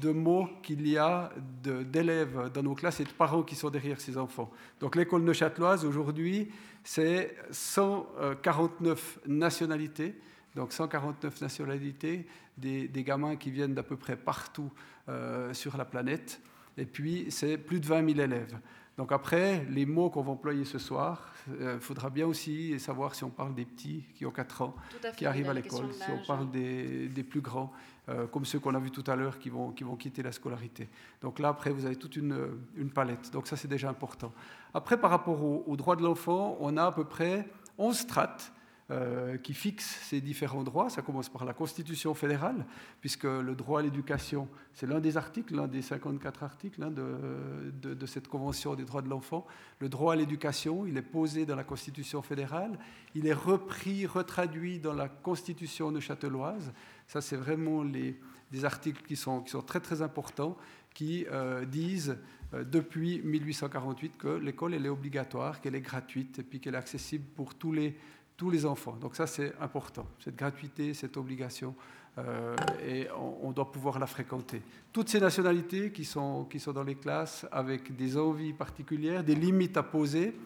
de 0.00 0.10
mots 0.10 0.48
qu'il 0.62 0.86
y 0.88 0.96
a 0.96 1.30
d'élèves 1.62 2.50
dans 2.52 2.62
nos 2.62 2.74
classes 2.74 3.00
et 3.00 3.04
de 3.04 3.10
parents 3.10 3.42
qui 3.42 3.54
sont 3.54 3.70
derrière 3.70 4.00
ces 4.00 4.16
enfants. 4.16 4.50
Donc 4.80 4.96
l'école 4.96 5.22
neuchâteloise, 5.22 5.84
aujourd'hui, 5.84 6.50
c'est 6.82 7.36
149 7.50 9.20
nationalités, 9.26 10.14
donc 10.54 10.72
149 10.72 11.40
nationalités, 11.40 12.26
des, 12.56 12.88
gamins 13.04 13.36
qui 13.36 13.50
viennent 13.50 13.74
d'à 13.74 13.82
peu 13.82 13.96
près 13.96 14.16
partout 14.16 14.70
euh, 15.08 15.52
sur 15.52 15.76
la 15.76 15.84
planète, 15.84 16.40
et 16.78 16.86
puis 16.86 17.26
c'est 17.28 17.58
plus 17.58 17.80
de 17.80 17.86
20 17.86 18.14
000 18.14 18.20
élèves. 18.20 18.56
Donc 18.96 19.10
après, 19.10 19.64
les 19.70 19.86
mots 19.86 20.08
qu'on 20.08 20.22
va 20.22 20.30
employer 20.30 20.64
ce 20.64 20.78
soir, 20.78 21.32
il 21.48 21.54
euh, 21.54 21.80
faudra 21.80 22.10
bien 22.10 22.26
aussi 22.26 22.78
savoir 22.78 23.14
si 23.14 23.24
on 23.24 23.30
parle 23.30 23.54
des 23.54 23.64
petits 23.64 24.04
qui 24.14 24.24
ont 24.24 24.30
4 24.30 24.62
ans, 24.62 24.74
qui 25.16 25.26
arrivent 25.26 25.50
à 25.50 25.54
l'école, 25.54 25.92
si 25.92 26.10
on 26.10 26.24
parle 26.26 26.50
des, 26.50 27.08
des 27.08 27.22
plus 27.24 27.40
grands. 27.40 27.72
Euh, 28.10 28.26
comme 28.26 28.44
ceux 28.44 28.58
qu'on 28.58 28.74
a 28.74 28.78
vus 28.78 28.90
tout 28.90 29.04
à 29.06 29.16
l'heure 29.16 29.38
qui 29.38 29.48
vont, 29.48 29.70
qui 29.70 29.82
vont 29.82 29.96
quitter 29.96 30.22
la 30.22 30.30
scolarité. 30.30 30.90
Donc 31.22 31.38
là, 31.38 31.48
après, 31.48 31.70
vous 31.70 31.86
avez 31.86 31.96
toute 31.96 32.16
une, 32.16 32.36
une 32.76 32.90
palette. 32.90 33.30
Donc 33.32 33.46
ça, 33.46 33.56
c'est 33.56 33.66
déjà 33.66 33.88
important. 33.88 34.30
Après, 34.74 34.98
par 34.98 35.10
rapport 35.10 35.42
aux 35.42 35.76
droits 35.76 35.96
de 35.96 36.02
l'enfant, 36.02 36.58
on 36.60 36.76
a 36.76 36.84
à 36.84 36.92
peu 36.92 37.04
près 37.04 37.48
11 37.78 37.96
strates 37.96 38.52
euh, 38.90 39.38
qui 39.38 39.54
fixent 39.54 39.98
ces 40.02 40.20
différents 40.20 40.62
droits. 40.62 40.90
Ça 40.90 41.00
commence 41.00 41.30
par 41.30 41.46
la 41.46 41.54
Constitution 41.54 42.12
fédérale, 42.12 42.66
puisque 43.00 43.24
le 43.24 43.54
droit 43.54 43.80
à 43.80 43.82
l'éducation, 43.82 44.46
c'est 44.74 44.86
l'un 44.86 45.00
des 45.00 45.16
articles, 45.16 45.56
l'un 45.56 45.66
des 45.66 45.80
54 45.80 46.42
articles 46.42 46.82
hein, 46.82 46.90
de, 46.90 48.06
cette 48.06 48.28
Convention 48.28 48.74
des 48.74 48.84
droits 48.84 49.00
de 49.00 49.08
l'enfant. 49.08 49.46
Le 49.78 49.88
droit 49.88 50.12
à 50.12 50.16
l'éducation, 50.16 50.84
il 50.84 50.98
est 50.98 51.02
posé 51.02 51.46
dans 51.46 51.56
la 51.56 51.64
Constitution 51.64 52.20
fédérale, 52.20 52.78
il 53.14 53.26
est 53.26 53.32
repris, 53.32 54.04
retraduit 54.04 54.80
dans 54.80 54.92
la 54.92 55.08
Constitution 55.08 55.90
neuchâteloise. 55.90 56.74
Ça, 57.06 57.22
c'est 57.22 57.36
vraiment 57.36 57.82
les, 57.82 58.20
des 58.52 58.66
articles 58.66 59.02
qui 59.06 59.16
sont, 59.16 59.40
qui 59.40 59.50
sont 59.50 59.62
très 59.62 59.80
très 59.80 60.02
importants, 60.02 60.58
qui 60.92 61.24
euh, 61.32 61.64
disent 61.64 62.18
euh, 62.52 62.64
depuis 62.64 63.22
1848 63.22 64.18
que 64.18 64.28
l'école 64.28 64.74
elle 64.74 64.84
est 64.84 64.90
obligatoire, 64.90 65.62
qu'elle 65.62 65.74
est 65.74 65.80
gratuite 65.80 66.38
et 66.38 66.42
puis 66.42 66.60
qu'elle 66.60 66.74
est 66.74 66.78
accessible 66.78 67.24
pour 67.34 67.54
tous 67.54 67.72
les, 67.72 67.96
tous 68.36 68.50
les 68.50 68.66
enfants. 68.66 68.96
Donc 69.00 69.16
ça, 69.16 69.26
c'est 69.26 69.52
important, 69.60 70.06
cette 70.18 70.36
gratuité, 70.36 70.94
cette 70.94 71.16
obligation, 71.16 71.74
euh, 72.18 72.54
et 72.86 73.08
on, 73.16 73.48
on, 73.48 73.52
doit 73.52 73.70
pouvoir 73.70 73.98
la 73.98 74.06
fréquenter. 74.06 74.62
Toutes 74.92 75.08
ces 75.08 75.20
nationalités 75.20 75.90
qui 75.90 76.04
sont, 76.04 76.44
qui 76.44 76.60
sont 76.60 76.72
dans 76.72 76.84
les 76.84 76.94
classes 76.94 77.46
avec 77.50 77.96
des 77.96 78.16
envies 78.16 78.52
particulières, 78.52 79.24
des 79.24 79.34
limites 79.34 79.76
à 79.76 79.82
poser, 79.82 80.36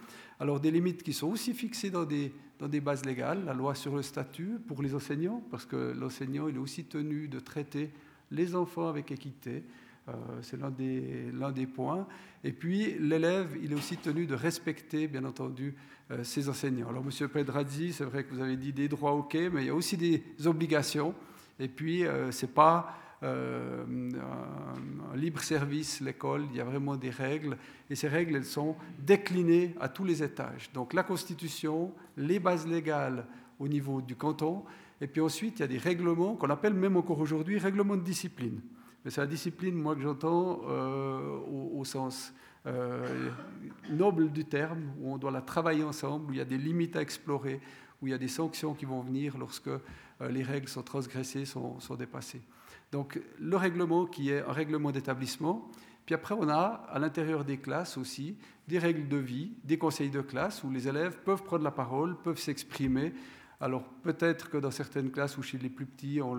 alors 0.40 0.60
des 0.60 0.70
limites 0.70 1.02
qui 1.02 1.12
sont 1.12 1.28
aussi 1.28 1.52
fixées 1.52 1.90
dans 1.90 2.04
des, 2.04 2.32
dans 2.58 2.68
des 2.68 2.80
bases 2.80 3.04
légales, 3.04 3.44
la 3.44 3.52
loi 3.52 3.74
sur 3.74 3.94
le 3.94 4.02
statut 4.02 4.58
pour 4.66 4.82
les 4.82 4.94
enseignants, 4.94 5.42
parce 5.50 5.66
que 5.66 5.94
l'enseignant 5.98 6.48
il 6.48 6.56
est 6.56 6.60
aussi 6.60 6.84
tenu 6.84 7.28
de 7.28 7.40
traiter 7.40 7.90
les 8.30 8.54
enfants 8.54 8.88
avec 8.88 9.10
équité, 9.10 9.64
c'est 10.42 10.60
l'un 10.60 10.70
des, 10.70 11.30
l'un 11.32 11.52
des 11.52 11.66
points. 11.66 12.06
Et 12.44 12.52
puis, 12.52 12.96
l'élève, 12.98 13.56
il 13.62 13.72
est 13.72 13.74
aussi 13.74 13.96
tenu 13.96 14.26
de 14.26 14.34
respecter, 14.34 15.08
bien 15.08 15.24
entendu, 15.24 15.74
ses 16.22 16.48
enseignants. 16.48 16.88
Alors, 16.88 17.04
Monsieur 17.04 17.28
Pedrazzi, 17.28 17.92
c'est 17.92 18.04
vrai 18.04 18.24
que 18.24 18.34
vous 18.34 18.40
avez 18.40 18.56
dit 18.56 18.72
des 18.72 18.88
droits, 18.88 19.12
ok, 19.12 19.34
mais 19.52 19.62
il 19.62 19.66
y 19.66 19.70
a 19.70 19.74
aussi 19.74 19.96
des 19.96 20.22
obligations. 20.46 21.14
Et 21.58 21.68
puis, 21.68 22.04
c'est 22.30 22.52
pas 22.52 22.98
euh, 23.24 23.84
un, 25.12 25.16
libre 25.16 25.40
service, 25.40 26.00
l'école, 26.00 26.46
il 26.50 26.56
y 26.56 26.60
a 26.60 26.64
vraiment 26.64 26.96
des 26.96 27.10
règles, 27.10 27.56
et 27.90 27.96
ces 27.96 28.06
règles, 28.06 28.36
elles 28.36 28.44
sont 28.44 28.76
déclinées 29.00 29.74
à 29.80 29.88
tous 29.88 30.04
les 30.04 30.22
étages. 30.22 30.70
Donc 30.72 30.92
la 30.94 31.02
Constitution, 31.02 31.92
les 32.16 32.38
bases 32.38 32.66
légales 32.66 33.26
au 33.58 33.66
niveau 33.66 34.00
du 34.00 34.14
canton, 34.14 34.62
et 35.00 35.08
puis 35.08 35.20
ensuite, 35.20 35.58
il 35.58 35.62
y 35.62 35.64
a 35.64 35.68
des 35.68 35.78
règlements 35.78 36.36
qu'on 36.36 36.50
appelle 36.50 36.74
même 36.74 36.96
encore 36.96 37.18
aujourd'hui 37.18 37.58
règlements 37.58 37.96
de 37.96 38.02
discipline. 38.02 38.60
C'est 39.10 39.20
la 39.20 39.26
discipline, 39.26 39.74
moi, 39.74 39.94
que 39.94 40.02
j'entends 40.02 40.62
euh, 40.68 41.38
au, 41.74 41.84
sens 41.84 42.32
euh, 42.66 43.30
noble 43.90 44.30
du 44.30 44.44
terme, 44.44 44.92
où 45.00 45.12
on 45.12 45.18
doit 45.18 45.30
la 45.30 45.40
travailler 45.40 45.84
ensemble, 45.84 46.30
où 46.30 46.34
il 46.34 46.38
y 46.38 46.42
a 46.42 46.44
des 46.44 46.58
limites 46.58 46.96
à 46.96 47.02
explorer, 47.02 47.60
où 48.00 48.06
il 48.06 48.10
y 48.10 48.14
a 48.14 48.18
des 48.18 48.28
sanctions 48.28 48.74
qui 48.74 48.84
vont 48.84 49.00
venir 49.00 49.38
lorsque 49.38 49.70
les 50.20 50.42
règles 50.42 50.68
sont 50.68 50.82
transgressées, 50.82 51.44
sont 51.44 51.78
dépassées. 51.96 52.42
Donc 52.92 53.20
le 53.38 53.56
règlement 53.56 54.06
qui 54.06 54.30
est 54.30 54.40
un 54.40 54.52
règlement 54.52 54.90
d'établissement. 54.90 55.68
Puis 56.06 56.14
après, 56.14 56.34
on 56.38 56.48
a 56.48 56.86
à 56.90 56.98
l'intérieur 56.98 57.44
des 57.44 57.58
classes 57.58 57.98
aussi 57.98 58.36
des 58.66 58.78
règles 58.78 59.08
de 59.08 59.16
vie, 59.16 59.52
des 59.64 59.78
conseils 59.78 60.10
de 60.10 60.20
classe 60.20 60.62
où 60.62 60.70
les 60.70 60.88
élèves 60.88 61.18
peuvent 61.24 61.42
prendre 61.42 61.64
la 61.64 61.70
parole, 61.70 62.16
peuvent 62.16 62.38
s'exprimer. 62.38 63.12
Alors 63.60 63.82
peut-être 64.02 64.50
que 64.50 64.58
dans 64.58 64.70
certaines 64.70 65.10
classes 65.10 65.36
ou 65.36 65.42
chez 65.42 65.58
les 65.58 65.68
plus 65.68 65.86
petits, 65.86 66.20
on, 66.22 66.38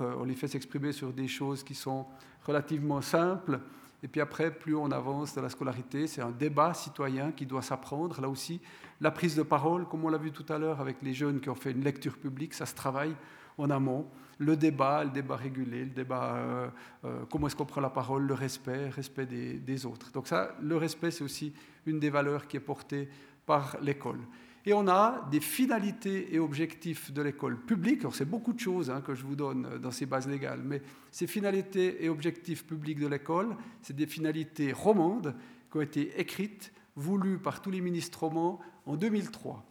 on 0.00 0.24
les 0.24 0.34
fait 0.34 0.48
s'exprimer 0.48 0.92
sur 0.92 1.12
des 1.12 1.28
choses 1.28 1.62
qui 1.62 1.74
sont 1.74 2.06
relativement 2.44 3.00
simples. 3.00 3.60
Et 4.02 4.08
puis 4.08 4.20
après, 4.20 4.50
plus 4.50 4.74
on 4.74 4.90
avance 4.90 5.34
dans 5.34 5.42
la 5.42 5.48
scolarité, 5.48 6.06
c'est 6.06 6.20
un 6.20 6.32
débat 6.32 6.74
citoyen 6.74 7.30
qui 7.32 7.46
doit 7.46 7.62
s'apprendre. 7.62 8.20
Là 8.20 8.28
aussi, 8.28 8.60
la 9.00 9.10
prise 9.10 9.36
de 9.36 9.42
parole, 9.42 9.86
comme 9.86 10.04
on 10.04 10.08
l'a 10.08 10.18
vu 10.18 10.32
tout 10.32 10.44
à 10.52 10.58
l'heure 10.58 10.80
avec 10.80 10.96
les 11.02 11.14
jeunes 11.14 11.40
qui 11.40 11.48
ont 11.48 11.54
fait 11.54 11.70
une 11.70 11.84
lecture 11.84 12.18
publique, 12.18 12.52
ça 12.52 12.66
se 12.66 12.74
travaille 12.74 13.14
en 13.58 13.70
amont 13.70 14.06
le 14.38 14.56
débat, 14.56 15.04
le 15.04 15.10
débat 15.10 15.36
régulé, 15.36 15.84
le 15.84 15.90
débat 15.90 16.34
euh, 16.34 16.68
euh, 17.04 17.24
comment 17.30 17.46
est-ce 17.46 17.54
qu'on 17.54 17.64
prend 17.64 17.80
la 17.80 17.90
parole, 17.90 18.26
le 18.26 18.34
respect, 18.34 18.88
respect 18.88 19.26
des, 19.26 19.86
autres. 19.86 20.10
Donc 20.10 20.26
ça, 20.26 20.56
le 20.60 20.76
respect, 20.76 21.10
c'est 21.12 21.22
aussi 21.22 21.52
une 21.86 22.00
des 22.00 22.10
valeurs 22.10 22.48
qui 22.48 22.56
est 22.56 22.60
portée 22.60 23.08
par 23.46 23.76
l'école. 23.80 24.20
Et 24.64 24.72
on 24.72 24.86
a 24.86 25.28
des 25.30 25.40
finalités 25.40 26.34
et 26.34 26.38
objectifs 26.38 27.12
de 27.12 27.20
l'école 27.20 27.58
publique. 27.58 28.00
Alors 28.00 28.14
c'est 28.14 28.28
beaucoup 28.28 28.52
de 28.52 28.60
choses 28.60 28.90
hein, 28.90 29.00
que 29.00 29.14
je 29.14 29.24
vous 29.24 29.34
donne 29.34 29.78
dans 29.78 29.90
ces 29.90 30.06
bases 30.06 30.28
légales, 30.28 30.62
mais 30.64 30.82
ces 31.10 31.26
finalités 31.26 32.04
et 32.04 32.08
objectifs 32.08 32.64
publics 32.64 33.00
de 33.00 33.08
l'école, 33.08 33.56
c'est 33.82 33.96
des 33.96 34.06
finalités 34.06 34.72
romandes 34.72 35.34
qui 35.70 35.78
ont 35.78 35.80
été 35.80 36.20
écrites, 36.20 36.72
voulues 36.94 37.38
par 37.38 37.60
tous 37.60 37.70
les 37.70 37.80
ministres 37.80 38.20
romans 38.20 38.60
en 38.86 38.96
2003. 38.96 39.66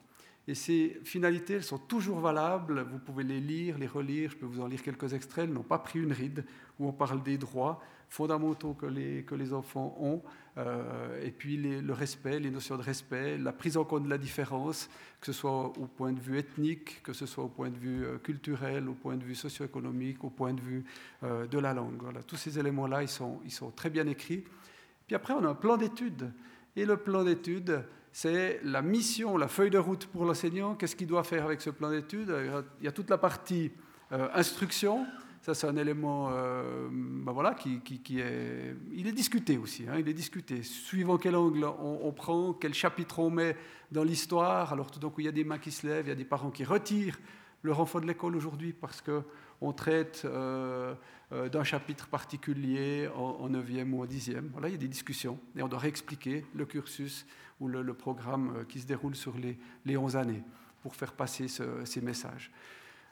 Et 0.48 0.56
ces 0.56 1.00
finalités, 1.04 1.54
elles 1.54 1.64
sont 1.64 1.78
toujours 1.78 2.20
valables. 2.20 2.86
Vous 2.92 2.98
pouvez 2.98 3.24
les 3.24 3.40
lire, 3.40 3.78
les 3.78 3.88
relire. 3.88 4.32
Je 4.32 4.38
peux 4.38 4.48
vous 4.48 4.60
en 4.60 4.68
lire 4.68 4.82
quelques 4.82 5.14
extraits. 5.14 5.46
Elles 5.46 5.54
n'ont 5.54 5.62
pas 5.62 5.78
pris 5.78 6.00
une 6.00 6.12
ride, 6.12 6.46
où 6.80 6.88
on 6.88 6.92
parle 6.92 7.22
des 7.22 7.38
droits 7.38 7.80
fondamentaux 8.10 8.74
que 8.74 8.88
les 8.88 9.54
enfants 9.54 9.96
ont, 10.00 10.22
euh, 10.58 11.24
et 11.24 11.32
puis 11.32 11.56
le 11.58 11.94
respect, 11.94 12.40
les 12.40 12.52
notions 12.52 12.78
de 12.78 12.84
respect, 12.84 13.38
la 13.38 13.54
prise 13.54 13.78
en 13.78 13.86
compte 13.86 14.04
de 14.04 14.10
la 14.10 14.18
différence, 14.18 14.90
que 15.22 15.28
ce 15.28 15.34
soit 15.34 15.68
au 15.78 15.88
point 15.88 16.12
de 16.12 16.20
vue 16.20 16.38
ethnique, 16.38 17.02
que 17.04 17.14
ce 17.14 17.26
soit 17.26 17.46
au 17.46 17.48
point 17.48 17.70
de 17.70 17.78
vue 17.78 18.06
euh, 18.06 18.18
culturel, 18.18 18.90
au 18.90 18.94
point 18.94 19.16
de 19.16 19.24
vue 19.24 19.36
socio-économique, 19.36 20.24
au 20.24 20.30
point 20.30 20.54
de 20.54 20.62
vue 20.62 20.84
euh, 21.24 21.48
de 21.48 21.58
la 21.58 21.74
langue. 21.74 22.02
Tous 22.28 22.36
ces 22.36 22.60
éléments-là, 22.60 23.04
ils 23.04 23.10
sont, 23.10 23.40
très 23.76 23.90
bien 23.90 24.06
écrits. 24.08 24.44
Puis 25.08 25.16
après, 25.16 25.34
on 25.34 25.44
a 25.46 25.50
un 25.50 25.56
plan 25.56 25.78
d'études. 25.78 26.32
Et 26.76 26.86
le 26.86 26.98
plan 26.98 27.24
d'études, 27.24 27.84
c'est 28.12 28.60
la 28.64 28.82
mission, 28.82 29.38
la 29.38 29.48
feuille 29.48 29.70
de 29.70 29.78
route 29.78 30.06
pour 30.08 30.26
l'enseignant. 30.26 30.76
Qu'est-ce 30.76 30.98
qu'il 30.98 31.08
doit 31.08 31.24
faire 31.24 31.46
avec 31.46 31.62
ce 31.62 31.70
plan 31.70 31.90
d'études? 31.90 32.34
Il 32.80 32.86
y 32.86 32.88
a 32.88 32.92
toute 32.92 33.10
la 33.10 33.18
partie 33.18 33.72
instruction. 34.10 35.06
Ça, 35.42 35.56
c'est 35.56 35.66
un 35.66 35.76
élément 35.76 36.30
euh, 36.32 36.88
ben 36.92 37.32
voilà, 37.32 37.56
qui, 37.56 37.82
est, 38.20 38.76
il 38.94 39.08
est 39.08 39.12
discuté 39.12 39.58
aussi. 39.58 39.86
Hein, 39.90 39.96
il 39.98 40.08
est 40.08 40.14
discuté. 40.14 40.62
Suivant 40.62 41.18
quel 41.18 41.36
angle 41.36 41.66
on, 41.66 42.12
prend, 42.12 42.54
quel 42.54 42.76
chapitre 42.76 43.18
on 43.18 43.32
met 43.32 43.58
dans 43.92 44.04
l'histoire. 44.04 44.72
Alors 44.72 44.92
tout 44.92 45.00
d'un 45.00 45.10
coup, 45.10 45.22
il 45.22 45.26
y 45.26 45.30
a 45.30 45.32
des 45.32 45.44
mains 45.44 45.58
qui 45.58 45.72
se 45.72 45.88
lèvent, 45.88 46.06
il 46.06 46.10
y 46.10 46.14
a 46.14 46.16
des 46.16 46.26
parents 46.26 46.52
qui 46.52 46.64
retirent 46.64 47.20
leur 47.64 47.80
enfant 47.80 48.00
de 48.00 48.06
l'école 48.06 48.36
aujourd'hui 48.36 48.72
parce 48.72 49.02
qu'on 49.02 49.74
traite 49.74 50.22
euh, 50.26 50.94
d'un 51.32 51.64
chapitre 51.64 52.08
particulier 52.08 53.10
en, 53.16 53.50
9e 53.50 53.92
ou 53.94 54.04
en 54.04 54.06
10e. 54.06 54.50
Voilà, 54.52 54.68
il 54.68 54.74
y 54.74 54.76
a 54.76 54.80
des 54.80 54.88
discussions 54.88 55.40
et 55.56 55.64
on 55.64 55.68
doit 55.68 55.80
réexpliquer 55.80 56.46
le 56.54 56.68
cursus 56.68 57.26
ou 57.60 57.68
le, 57.68 57.94
programme 57.96 58.54
euh, 58.58 58.64
qui 58.64 58.80
se 58.80 58.86
déroule 58.86 59.16
sur 59.16 59.36
les, 59.40 59.58
les 59.86 59.98
11 59.98 60.18
années 60.18 60.44
pour 60.84 60.96
faire 60.96 61.14
passer 61.14 61.48
ces 61.48 62.02
messages. 62.02 62.52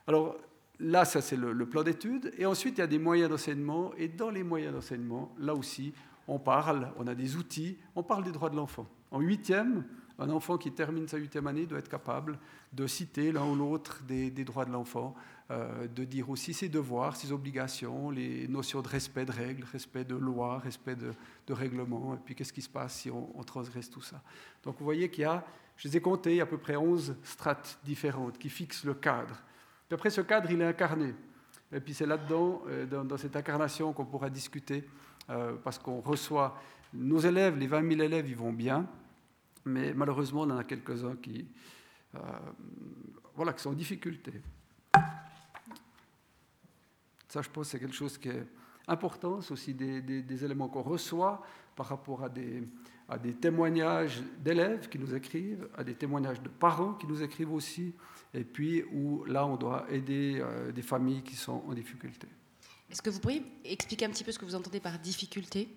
Alors 0.08 0.38
là, 0.80 1.06
ça 1.06 1.22
c'est 1.22 1.36
le, 1.36 1.66
plan 1.66 1.84
d'études. 1.84 2.32
Et 2.38 2.46
ensuite, 2.46 2.78
il 2.78 2.82
y 2.82 2.84
a 2.84 2.88
des 2.88 3.00
moyens 3.00 3.30
d'enseignement. 3.30 3.92
Et 3.98 4.08
dans 4.08 4.30
les 4.30 4.44
moyens 4.44 4.74
d'enseignement, 4.74 5.34
là 5.38 5.54
aussi, 5.54 5.94
on 6.28 6.40
parle, 6.40 6.92
on 6.98 7.08
a 7.08 7.16
des 7.16 7.36
outils, 7.36 7.78
on 7.96 8.04
parle 8.04 8.24
des 8.24 8.32
droits 8.32 8.50
de 8.50 8.56
l'enfant. 8.56 8.88
En 9.12 9.20
huitième, 9.20 9.84
un 10.20 10.30
enfant 10.30 10.58
qui 10.58 10.72
termine 10.72 11.08
sa 11.08 11.18
huitième 11.18 11.48
année 11.48 11.66
doit 11.66 11.80
être 11.80 11.90
capable 11.90 12.38
de 12.74 12.86
citer 12.88 13.32
l'un 13.32 13.46
ou 13.46 13.56
l'autre 13.56 14.04
des, 14.04 14.30
droits 14.44 14.66
de 14.66 14.72
l'enfant, 14.72 15.16
euh, 15.50 15.88
de 15.88 16.04
dire 16.04 16.30
aussi 16.30 16.54
ses 16.54 16.70
devoirs, 16.70 17.16
ses 17.16 17.32
obligations, 17.32 18.12
les 18.12 18.48
notions 18.48 18.82
de 18.82 18.88
respect 18.88 19.26
de 19.26 19.32
règles, 19.32 19.64
respect 19.72 20.04
de 20.04 20.16
lois, 20.16 20.60
respect 20.60 20.96
de, 20.96 21.14
règlements, 21.54 22.14
et 22.14 22.20
puis 22.24 22.36
qu'est-ce 22.36 22.54
qui 22.54 22.62
se 22.62 22.70
passe 22.70 22.96
si 22.96 23.10
on, 23.10 23.44
transgresse 23.44 23.90
tout 23.90 24.02
ça? 24.02 24.22
Donc 24.64 24.76
vous 24.78 24.86
voyez 24.86 25.10
qu'il 25.10 25.24
y 25.24 25.26
a, 25.26 25.44
je 25.78 25.88
les 25.88 25.98
ai 25.98 26.02
comptés, 26.02 26.42
à 26.42 26.46
peu 26.46 26.58
près 26.58 26.76
11 26.76 27.16
strates 27.24 27.80
différentes 27.84 28.38
qui 28.38 28.50
fixent 28.50 28.84
le 28.84 28.94
cadre. 28.94 29.42
Puis 29.90 29.96
après, 29.96 30.12
ce 30.12 30.22
cadre, 30.22 30.50
il 30.52 30.62
est 30.62 30.66
incarné. 30.66 31.16
Et 31.74 31.80
puis 31.80 31.94
c'est 31.94 32.06
là-dedans, 32.06 32.62
euh, 32.68 32.86
dans, 32.86 33.18
cette 33.18 33.36
incarnation, 33.36 33.92
qu'on 33.92 34.06
pourra 34.06 34.30
discuter, 34.30 34.88
euh, 35.30 35.56
parce 35.64 35.80
qu'on 35.80 36.00
reçoit 36.00 36.62
nos 36.94 37.18
élèves, 37.18 37.58
les 37.58 37.68
20 37.68 37.90
000 37.90 38.02
élèves, 38.02 38.30
ils 38.30 38.38
vont 38.38 38.54
bien, 38.54 38.88
mais 39.66 39.94
malheureusement, 39.94 40.42
on 40.42 40.52
en 40.52 40.58
a 40.58 40.64
quelques-uns 40.64 41.16
qui, 41.16 41.48
voilà, 43.36 43.54
qui 43.54 43.62
sont 43.62 43.72
en 43.72 43.74
difficulté. 43.74 44.42
Ça, 47.28 47.42
je 47.42 47.50
pense, 47.50 47.70
c'est 47.70 47.80
quelque 47.80 47.96
chose 47.96 48.18
qui 48.18 48.30
est 48.30 48.48
important. 48.88 49.42
C'est 49.42 49.54
aussi 49.54 49.74
des, 49.74 50.44
éléments 50.46 50.68
qu'on 50.68 50.82
reçoit 50.82 51.44
par 51.76 51.88
rapport 51.88 52.24
à 52.24 52.30
des, 52.30 52.64
à 53.10 53.18
des 53.18 53.34
témoignages 53.34 54.22
d'élèves 54.44 54.88
qui 54.90 55.00
nous 55.00 55.16
écrivent, 55.16 55.68
à 55.76 55.84
des 55.84 55.96
témoignages 55.96 56.42
de 56.42 56.50
parents 56.50 56.94
qui 56.94 57.08
nous 57.08 57.22
écrivent 57.24 57.54
aussi, 57.54 57.94
et 58.34 58.44
puis 58.44 58.84
où 58.94 59.26
là, 59.26 59.46
on 59.46 59.56
doit 59.56 59.86
aider 59.90 60.40
euh, 60.40 60.72
des 60.72 60.84
familles 60.84 61.24
qui 61.24 61.36
sont 61.36 61.64
en 61.68 61.74
difficulté. 61.74 62.28
Est-ce 62.92 63.02
que 63.02 63.10
vous 63.10 63.20
pourriez 63.20 63.44
expliquer 63.66 64.06
un 64.06 64.10
petit 64.10 64.24
peu 64.24 64.32
ce 64.32 64.40
que 64.40 64.46
vous 64.46 64.56
entendez 64.56 64.80
par 64.80 64.98
difficulté? 65.00 65.70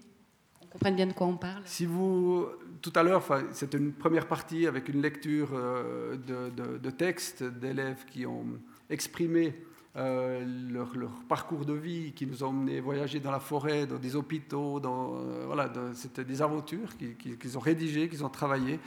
On 0.63 0.67
comprenne 0.67 0.97
bien 0.97 1.07
de 1.07 1.13
quoi 1.13 1.27
on 1.27 1.37
parle? 1.37 1.63
Si 1.67 1.87
vous, 1.87 2.47
tout 2.81 2.93
à 2.95 3.03
l'heure, 3.03 3.23
c'était 3.53 3.79
une 3.79 3.93
première 3.93 4.27
partie 4.27 4.67
avec 4.67 4.89
une 4.89 5.03
lecture 5.03 5.51
euh, 5.53 6.17
de, 6.17 6.51
de, 6.51 6.79
de 6.79 6.91
textes 6.91 7.43
d'élèves 7.43 8.05
qui 8.07 8.27
ont 8.27 8.47
exprimé 8.89 9.55
euh, 9.95 10.43
leur, 10.71 11.11
parcours 11.29 11.67
de 11.67 11.75
vie 11.75 12.13
qui 12.13 12.27
nous 12.27 12.43
ont 12.43 12.49
emmenés 12.49 12.81
voyager 12.81 13.21
dans 13.21 13.31
la 13.31 13.41
forêt, 13.41 13.87
dans 13.87 13.99
des 13.99 14.17
hôpitaux, 14.17 14.81
dans, 14.81 15.17
euh, 15.17 15.45
voilà, 15.45 15.71
c'était 15.95 16.25
des 16.25 16.41
aventures 16.41 16.97
qu'ils 16.97 17.59
ont 17.59 17.61
rédigées, 17.61 18.09
qu'ils 18.09 18.25
ont 18.25 18.31
travaillées. 18.31 18.81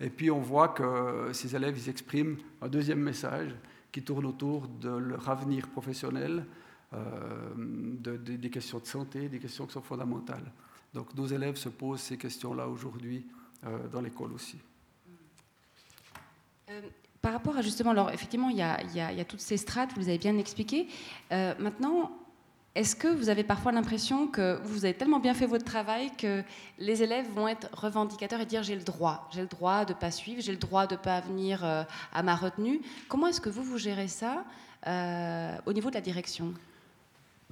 Et 0.00 0.10
puis 0.10 0.30
on 0.30 0.40
voit 0.40 0.68
que 0.68 1.30
ces 1.32 1.56
élèves, 1.56 1.78
ils 1.78 1.88
expriment 1.88 2.36
un 2.60 2.68
deuxième 2.68 3.00
message 3.00 3.54
qui 3.90 4.02
tourne 4.02 4.26
autour 4.26 4.68
de 4.68 4.90
leur 4.90 5.28
avenir 5.30 5.66
professionnel, 5.68 6.44
euh, 6.92 7.50
de, 7.56 8.16
des 8.16 8.50
questions 8.50 8.80
de 8.80 8.86
santé, 8.86 9.30
des 9.30 9.38
questions 9.38 9.66
qui 9.66 9.72
sont 9.72 9.82
fondamentales. 9.82 10.52
Donc 10.92 11.14
nos 11.14 11.26
élèves 11.26 11.56
se 11.56 11.70
posent 11.70 12.00
ces 12.00 12.18
questions-là 12.18 12.68
aujourd'hui 12.68 13.26
dans 13.92 14.00
l'école 14.00 14.32
aussi. 14.32 14.58
Par 17.22 17.32
rapport 17.32 17.56
à 17.56 17.62
justement, 17.62 17.90
alors 17.90 18.10
effectivement, 18.10 18.48
il 18.48 18.56
y 18.56 18.62
a, 18.62 19.24
toutes 19.24 19.40
ces 19.40 19.58
strates, 19.58 19.90
vous 19.96 20.08
avez 20.08 20.16
bien 20.16 20.38
expliqué. 20.38 20.88
Euh, 21.32 21.52
maintenant, 21.58 22.12
est-ce 22.74 22.96
que 22.96 23.08
vous 23.08 23.28
avez 23.28 23.44
parfois 23.44 23.72
l'impression 23.72 24.26
que 24.26 24.58
vous 24.64 24.86
avez 24.86 24.94
tellement 24.94 25.18
bien 25.18 25.34
fait 25.34 25.46
votre 25.46 25.64
travail 25.64 26.10
que 26.16 26.42
les 26.78 27.02
élèves 27.02 27.26
vont 27.34 27.46
être 27.46 27.68
revendicateurs 27.72 28.40
et 28.40 28.46
dire 28.46 28.62
j'ai 28.62 28.76
le 28.76 28.82
droit, 28.82 29.28
j'ai 29.34 29.42
le 29.42 29.48
droit 29.48 29.84
de 29.84 29.92
ne 29.92 29.98
pas 29.98 30.10
suivre, 30.10 30.40
j'ai 30.40 30.52
le 30.52 30.58
droit 30.58 30.86
de 30.86 30.94
ne 30.94 31.00
pas 31.00 31.20
venir 31.20 31.62
euh, 31.62 31.82
à 32.14 32.22
ma 32.22 32.34
retenue 32.34 32.80
Comment 33.08 33.26
est-ce 33.26 33.40
que 33.40 33.50
vous, 33.50 33.64
vous 33.64 33.76
gérez 33.76 34.08
ça 34.08 34.44
euh, 34.86 35.56
au 35.66 35.74
niveau 35.74 35.90
de 35.90 35.96
la 35.96 36.00
direction? 36.00 36.54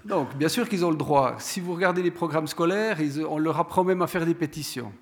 Donc, 0.05 0.35
bien 0.37 0.49
sûr 0.49 0.67
qu'ils 0.69 0.85
ont 0.85 0.91
le 0.91 0.97
droit. 0.97 1.37
Si 1.41 1.61
vous 1.61 1.75
regardez 1.75 2.03
les 2.03 2.13
programmes 2.13 2.47
scolaires, 2.47 2.99
on 3.29 3.39
leur 3.39 3.59
apprend 3.59 3.85
même 3.85 4.01
à 4.01 4.07
faire 4.07 4.25
des 4.25 4.35
pétitions. 4.35 4.93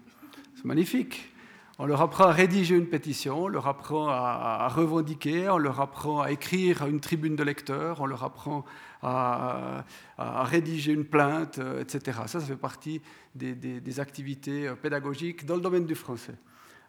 C'est 0.56 0.64
magnifique 0.64 1.30
On 1.78 1.84
leur 1.84 2.00
apprend 2.00 2.24
à 2.24 2.32
rédiger 2.32 2.74
une 2.74 2.86
pétition, 2.86 3.44
on 3.44 3.48
leur 3.48 3.66
apprend 3.66 4.08
à, 4.08 4.66
revendiquer, 4.68 5.50
on 5.50 5.58
leur 5.58 5.78
apprend 5.80 6.22
à 6.22 6.30
écrire 6.30 6.86
une 6.86 7.00
tribune 7.00 7.36
de 7.36 7.42
lecteurs, 7.42 8.00
on 8.00 8.06
leur 8.06 8.24
apprend 8.24 8.64
à, 9.02 9.84
rédiger 10.18 10.92
une 10.92 11.04
plainte, 11.04 11.58
euh, 11.58 11.82
etc. 11.82 12.18
Ça, 12.26 12.40
ça 12.40 12.46
fait 12.46 12.56
partie 12.56 13.02
des, 13.34 14.00
activités 14.00 14.68
euh, 14.68 14.74
pédagogiques 14.74 15.44
dans 15.44 15.56
le 15.56 15.60
domaine 15.60 15.84
du 15.84 15.94
français. 15.94 16.34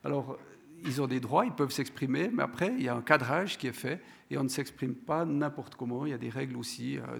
Alors, 0.06 0.38
ils 0.86 1.02
ont 1.02 1.08
des 1.08 1.20
droits, 1.20 1.46
ils 1.46 1.52
peuvent 1.52 1.72
s'exprimer, 1.72 2.30
mais 2.32 2.44
après, 2.44 2.74
il 2.78 2.84
y 2.84 2.88
a 2.88 2.96
un 2.96 3.02
cadrage 3.02 3.58
qui 3.58 3.68
est 3.68 3.74
fait 3.74 4.02
et 4.32 4.38
on 4.38 4.44
ne 4.44 4.48
s'exprime 4.48 4.96
pas 4.96 5.26
n'importe 5.26 5.76
comment. 5.76 6.06
Il 6.06 6.12
y 6.12 6.16
a 6.16 6.18
des 6.18 6.30
règles 6.30 6.56
aussi 6.56 6.98
euh, 6.98 7.20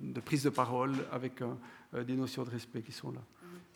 de, 0.00 0.20
prise 0.20 0.42
de 0.42 0.50
parole 0.50 0.94
avec 1.12 1.40
des 1.92 2.16
notions 2.16 2.42
de 2.42 2.50
respect 2.50 2.82
qui 2.82 2.92
sont 2.92 3.12
là. 3.12 3.20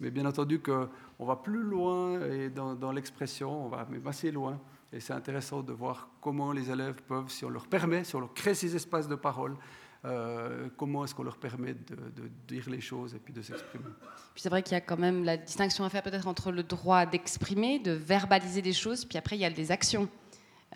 Mais 0.00 0.10
bien 0.10 0.26
entendu 0.26 0.60
qu'on 0.60 1.24
va 1.24 1.36
plus 1.36 1.62
loin 1.62 2.20
dans, 2.54 2.92
l'expression, 2.92 3.66
on 3.66 3.68
va 3.68 3.86
même 3.90 4.06
assez 4.06 4.30
loin. 4.30 4.60
Et 4.92 5.00
c'est 5.00 5.12
intéressant 5.12 5.62
de 5.62 5.72
voir 5.72 6.08
comment 6.20 6.52
les 6.52 6.70
élèves 6.70 7.02
peuvent, 7.02 7.28
si 7.28 7.44
on 7.44 7.50
leur 7.50 7.66
permet, 7.66 8.04
si 8.04 8.14
on 8.16 8.20
leur 8.20 8.34
crée 8.34 8.54
ces 8.54 8.76
espaces 8.76 9.08
de 9.08 9.16
parole, 9.16 9.56
euh, 10.04 10.68
comment 10.76 11.04
est-ce 11.04 11.14
qu'on 11.14 11.22
leur 11.22 11.38
permet 11.38 11.72
de, 11.72 12.28
dire 12.46 12.68
les 12.68 12.80
choses 12.80 13.14
et 13.14 13.18
puis 13.18 13.32
de 13.32 13.40
s'exprimer. 13.40 13.84
Puis 14.34 14.42
c'est 14.42 14.50
vrai 14.50 14.62
qu'il 14.62 14.74
y 14.74 14.76
a 14.76 14.82
quand 14.82 14.98
même 14.98 15.24
la 15.24 15.38
distinction 15.38 15.84
à 15.84 15.88
faire 15.88 16.02
peut-être 16.02 16.28
entre 16.28 16.52
le 16.52 16.62
droit 16.62 17.06
d'exprimer, 17.06 17.78
de 17.78 17.92
verbaliser 17.92 18.60
des 18.60 18.74
choses, 18.74 19.06
puis 19.06 19.16
après 19.16 19.36
il 19.36 19.40
y 19.40 19.46
a 19.46 19.50
des 19.50 19.72
actions. 19.72 20.08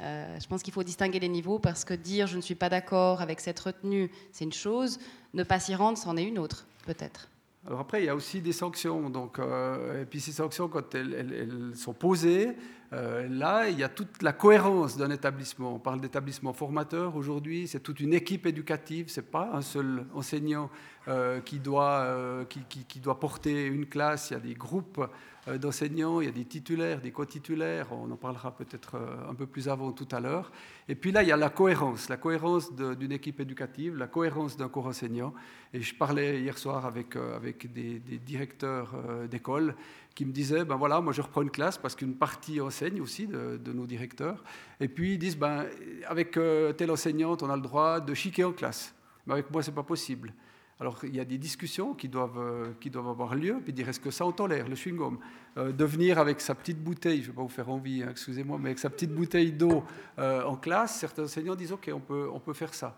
Euh, 0.01 0.39
je 0.41 0.47
pense 0.47 0.63
qu'il 0.63 0.73
faut 0.73 0.83
distinguer 0.83 1.21
les 1.21 1.29
niveaux 1.29 1.59
parce 1.59 1.85
que 1.85 1.93
dire 1.93 2.27
je 2.27 2.37
ne 2.37 2.41
suis 2.41 2.55
pas 2.55 2.71
d'accord 2.71 3.21
avec 3.21 3.41
cette 3.41 3.59
retenue, 3.61 4.11
c'est 4.33 4.45
une 4.45 4.53
chose, 4.53 4.99
ne 5.35 5.43
pas 5.43 5.61
s'y 5.61 5.75
rendre, 5.75 5.99
c'en 5.99 6.17
est 6.17 6.25
une 6.25 6.39
autre, 6.39 6.67
peut-être. 6.87 7.29
Alors 7.67 7.81
après, 7.81 8.03
il 8.03 8.07
y 8.07 8.09
a 8.09 8.15
aussi 8.15 8.41
des 8.41 8.53
sanctions. 8.53 9.11
Donc, 9.11 9.39
euh, 9.39 10.03
et 10.03 10.07
puis 10.07 10.21
ces 10.21 10.33
sanctions, 10.33 10.69
quand 10.69 10.95
elles, 10.95 11.73
sont 11.75 11.93
posées, 11.93 12.57
euh, 12.93 13.29
là, 13.29 13.69
il 13.69 13.79
y 13.79 13.85
a 13.85 13.89
toute 13.89 14.23
la 14.23 14.33
cohérence 14.33 14.97
d'un 14.97 15.11
établissement. 15.11 15.75
On 15.75 15.79
parle 15.79 16.01
d'établissement 16.01 16.53
formateur 16.53 17.17
aujourd'hui, 17.17 17.69
c'est 17.69 17.81
toute 17.81 18.01
une 18.01 18.15
équipe 18.15 18.47
éducative, 18.47 19.11
ce 19.11 19.21
n'est 19.21 19.27
pas 19.27 19.51
un 19.53 19.61
seul 19.61 20.07
enseignant 20.15 20.71
euh, 21.09 21.41
qui, 21.41 21.59
doit, 21.59 22.07
qui, 22.49 22.85
qui, 22.87 23.01
doit 23.01 23.21
porter 23.21 23.67
une 23.67 23.87
classe, 23.87 24.31
il 24.31 24.35
y 24.35 24.37
a 24.37 24.41
des 24.41 24.55
groupes 24.55 25.07
d'enseignants, 25.57 26.21
il 26.21 26.27
y 26.27 26.29
a 26.29 26.33
des 26.33 26.45
titulaires, 26.45 27.01
des 27.01 27.13
co-titulaires, 27.13 27.87
on 27.93 28.11
en 28.11 28.17
parlera 28.17 28.55
peut-être 28.55 28.97
euh, 28.97 29.31
un 29.31 29.35
peu 29.35 29.47
plus 29.47 29.69
avant 29.69 29.93
tout 29.93 30.09
à 30.13 30.21
l'heure. 30.21 30.51
Et 30.89 30.95
puis 30.95 31.13
là, 31.13 31.23
il 31.23 31.29
y 31.29 31.33
a 31.33 31.37
la 31.37 31.49
cohérence, 31.49 32.09
la 32.09 32.17
cohérence 32.17 32.75
d'une 32.75 33.13
équipe 33.13 33.41
éducative, 33.41 33.97
la 33.97 34.09
cohérence 34.09 34.57
d'un 34.57 34.69
cours 34.69 34.87
enseignant. 34.87 35.33
Et 35.73 35.81
je 35.81 35.95
parlais 35.95 36.41
hier 36.41 36.59
soir 36.59 36.85
avec, 36.85 37.17
euh, 37.17 37.37
avec 37.37 37.73
des, 37.73 38.01
directeurs 38.19 38.95
d'école 39.31 39.75
qui 40.15 40.27
me 40.27 40.33
disaient, 40.33 40.65
ben 40.65 40.77
voilà, 40.77 41.01
moi 41.01 41.13
je 41.13 41.23
reprends 41.23 41.43
une 41.43 41.51
classe 41.51 41.79
parce 41.79 41.95
qu'une 41.95 42.17
partie 42.17 42.61
enseigne 42.61 43.01
aussi 43.01 43.27
de, 43.27 43.73
nos 43.73 43.87
directeurs. 43.87 44.43
Et 44.81 44.89
puis 44.89 45.15
ils 45.15 45.19
disent, 45.19 45.39
ben, 45.39 45.67
avec 46.07 46.39
telle 46.77 46.91
enseignante, 46.91 47.43
on 47.43 47.51
a 47.51 47.57
le 47.57 47.63
droit 47.63 48.01
de 48.01 48.13
chiquer 48.13 48.45
en 48.45 48.53
classe. 48.53 48.95
Mais 49.27 49.35
avec 49.35 49.51
moi, 49.51 49.63
ce 49.63 49.71
n'est 49.71 49.75
pas 49.75 49.83
possible. 49.83 50.33
Alors 50.81 50.99
il 51.03 51.15
y 51.15 51.21
a 51.21 51.25
des 51.25 51.39
discussions 51.39 51.95
qui 51.95 52.09
doivent, 52.09 52.39
euh, 52.39 52.73
qui 52.81 52.89
doivent 52.89 53.09
avoir 53.09 53.35
lieu, 53.35 53.61
puis 53.63 53.73
dire 53.73 53.89
est-ce 53.89 53.99
que 53.99 54.11
ça 54.11 54.25
on 54.25 54.33
tolère, 54.33 54.69
le 54.69 54.77
chewing-gum? 54.77 55.19
Euh, 55.57 55.73
De 55.73 55.85
venir 55.85 56.19
avec 56.19 56.41
sa 56.41 56.55
petite 56.55 56.83
bouteille, 56.83 57.19
je 57.23 57.29
ne 57.29 57.33
vais 57.33 57.37
pas 57.37 57.43
vous 57.43 57.49
faire 57.49 57.69
envie, 57.69 58.03
hein, 58.03 58.09
excusez-moi, 58.11 58.59
mais 58.61 58.69
avec 58.69 58.79
sa 58.79 58.91
petite 58.91 59.13
bouteille 59.13 59.53
d'eau 59.53 59.83
euh, 60.19 60.45
en 60.45 60.57
classe, 60.57 60.99
certains 60.99 61.25
enseignants 61.25 61.57
disent 61.57 61.73
ok, 61.73 61.91
on 61.93 62.01
peut, 62.01 62.29
on 62.33 62.39
peut 62.39 62.53
faire 62.53 62.75
ça, 62.75 62.97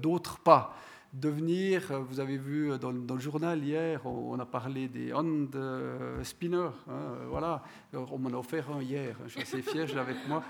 d'autres 0.00 0.38
pas. 0.38 0.76
De 1.12 1.28
venir, 1.28 2.02
vous 2.08 2.20
avez 2.20 2.36
vu 2.36 2.72
dans, 2.78 2.90
le 2.90 3.20
journal 3.20 3.62
hier, 3.62 4.04
on, 4.04 4.38
a 4.38 4.44
parlé 4.44 4.88
des 4.88 5.12
hand 5.14 5.56
spinners, 6.22 6.74
hein, 6.90 7.14
voilà, 7.30 7.62
on 7.94 8.18
m'en 8.18 8.30
a 8.30 8.38
offert 8.38 8.70
un 8.70 8.82
hier, 8.82 9.16
je 9.24 9.32
suis 9.32 9.40
assez 9.42 9.62
fier, 9.62 9.86
avec 9.98 10.16
moi. 10.28 10.42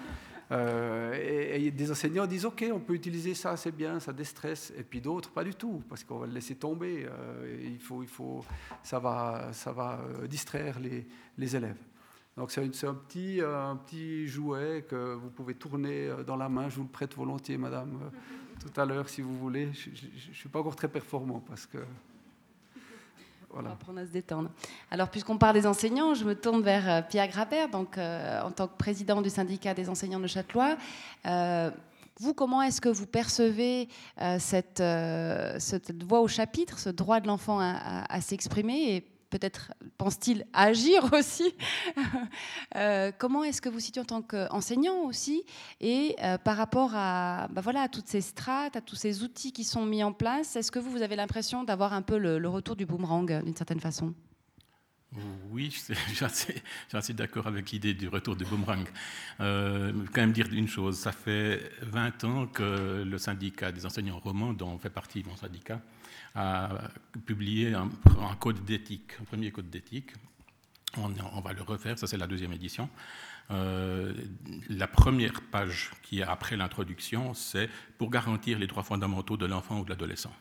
Euh, 0.53 1.55
et, 1.55 1.71
des 1.71 1.91
enseignants 1.91 2.27
disent 2.27 2.45
OK, 2.45 2.65
on 2.73 2.79
peut 2.79 2.95
utiliser 2.95 3.35
ça, 3.35 3.57
c'est 3.57 3.73
bien, 3.73 3.99
ça 3.99 4.13
déstresse. 4.13 4.73
Et 4.79 4.83
puis 4.83 5.01
d'autres, 5.01 5.31
pas 5.31 5.45
du 5.45 5.55
tout, 5.55 5.83
parce 5.89 6.05
qu'on 6.05 6.19
va 6.19 6.27
le 6.27 6.33
laisser 6.33 6.55
tomber. 6.55 7.07
Euh, 7.09 7.65
il 7.65 7.81
faut, 7.81 8.03
il 8.03 8.09
faut, 8.09 8.45
ça 8.83 8.99
va, 8.99 9.49
ça 9.53 9.73
va 9.73 10.01
euh, 10.01 10.27
distraire 10.27 10.79
les, 10.79 11.57
élèves. 11.57 11.79
Donc 12.37 12.51
c'est 12.51 12.61
un, 12.61 12.95
petit, 12.95 13.41
un 13.41 13.77
petit 13.77 14.29
jouet 14.29 14.85
que 14.89 15.15
vous 15.15 15.31
pouvez 15.31 15.55
tourner 15.55 16.11
dans 16.27 16.37
la 16.37 16.49
main. 16.49 16.69
Je 16.69 16.77
vous 16.77 16.83
le 16.83 16.89
prête 16.89 17.15
volontiers, 17.15 17.57
madame, 17.57 17.99
tout 18.61 18.81
à 18.81 18.85
l'heure, 18.85 19.09
si 19.09 19.23
vous 19.23 19.37
voulez. 19.39 19.73
Je 19.73 19.91
ne 19.91 20.35
suis 20.35 20.49
pas 20.49 20.61
encore 20.61 20.77
très 20.77 20.89
performant 20.89 21.41
parce 21.41 21.65
que 21.65 21.79
on 23.89 23.97
à 23.97 24.07
se 24.07 24.11
détendre. 24.11 24.51
Alors, 24.91 25.09
puisqu'on 25.09 25.39
parle 25.39 25.55
des 25.55 25.67
enseignants, 25.67 26.15
je 26.15 26.25
me 26.25 26.35
tourne 26.35 26.63
vers 26.63 26.89
euh, 26.89 27.03
Pierre 27.03 27.29
Grabert, 27.29 27.69
donc, 27.69 27.99
euh, 27.99 28.43
en 28.43 28.51
tant 28.51 28.69
que 28.69 28.77
président 28.77 29.23
du 29.23 29.31
syndicat 29.31 29.75
des 29.75 29.89
enseignants 29.89 30.21
de 30.21 30.27
Châtelois. 30.27 30.77
Euh, 31.27 31.71
vous, 32.19 32.33
comment 32.33 32.63
est-ce 32.63 32.81
que 32.81 32.89
vous 32.89 33.07
percevez 33.07 33.89
cette, 34.39 34.81
voix 34.81 36.21
au 36.21 36.29
chapitre, 36.29 36.79
ce 36.79 36.89
droit 36.89 37.21
de 37.21 37.27
l'enfant 37.27 37.61
à, 37.61 38.21
s'exprimer 38.23 39.05
peut-être 39.31 39.73
pense-t-il 39.99 40.47
agir 40.53 41.13
aussi. 41.13 41.55
Euh, 42.77 43.13
comment 43.19 43.45
est-ce 43.45 43.61
que 43.61 43.69
vous 43.69 43.81
situez 43.81 44.01
en 44.01 44.05
tant 44.05 44.23
qu'enseignant 44.23 45.01
aussi 45.05 45.45
et 45.81 46.17
euh, 46.23 46.39
par 46.39 46.57
rapport 46.57 46.93
à, 46.95 47.49
bah 47.51 47.61
voilà, 47.61 47.83
à 47.83 47.89
toutes 47.89 48.09
ces 48.09 48.21
strates, 48.21 48.77
à 48.77 48.81
tous 48.81 48.97
ces 48.97 49.23
outils 49.23 49.53
qui 49.53 49.65
sont 49.65 49.85
mis 49.85 50.03
en 50.03 50.13
place, 50.13 50.57
est-ce 50.57 50.71
que 50.71 50.79
vous, 50.79 50.91
vous 50.91 51.03
avez 51.03 51.17
l'impression 51.17 51.65
d'avoir 51.65 51.93
un 51.93 52.03
peu 52.03 52.19
le, 52.19 52.47
retour 52.47 52.77
du 52.77 52.87
boomerang 52.87 53.43
d'une 53.43 53.57
certaine 53.57 53.81
façon? 53.81 54.15
Oui, 55.51 55.71
je 56.09 56.15
suis 56.15 56.25
assez, 56.93 57.13
d'accord 57.15 57.47
avec 57.47 57.71
l'idée 57.71 57.95
du 57.95 58.09
retour 58.09 58.37
du 58.37 58.45
boomerang. 58.45 58.87
Euh, 59.41 59.93
quand 60.13 60.21
même 60.21 60.33
dire 60.33 60.49
une 60.53 60.69
chose, 60.69 60.99
ça 60.99 61.13
fait 61.13 61.71
20 61.83 62.25
ans 62.25 62.47
que 62.47 63.03
le 63.05 63.19
syndicat 63.19 63.73
des 63.73 63.87
enseignants 63.87 64.19
romans, 64.19 64.53
dont 64.53 64.79
fait 64.79 64.91
partie 64.91 65.23
mon 65.27 65.37
syndicat, 65.37 65.81
a 66.37 66.69
publié 67.25 67.75
un, 67.75 67.89
code 68.39 68.65
d'éthique, 68.65 69.13
un 69.21 69.25
premier 69.25 69.51
code 69.51 69.71
d'éthique. 69.71 70.13
On, 70.99 71.41
va 71.41 71.53
le 71.53 71.63
refaire, 71.63 71.99
ça 71.99 72.07
c'est 72.07 72.17
la 72.17 72.27
deuxième 72.27 72.53
édition. 72.53 72.89
Euh, 73.51 74.15
la 74.69 74.87
première 74.87 75.41
page 75.51 75.91
qui 76.03 76.21
est 76.21 76.23
après 76.23 76.57
l'introduction, 76.57 77.35
c'est 77.35 77.69
pour 77.99 78.11
garantir 78.11 78.59
les 78.59 78.67
droits 78.67 78.83
fondamentaux 78.83 79.37
de 79.37 79.47
l'enfant 79.47 79.81
ou 79.81 79.85
de 79.85 79.91
l'adolescent. 79.91 80.33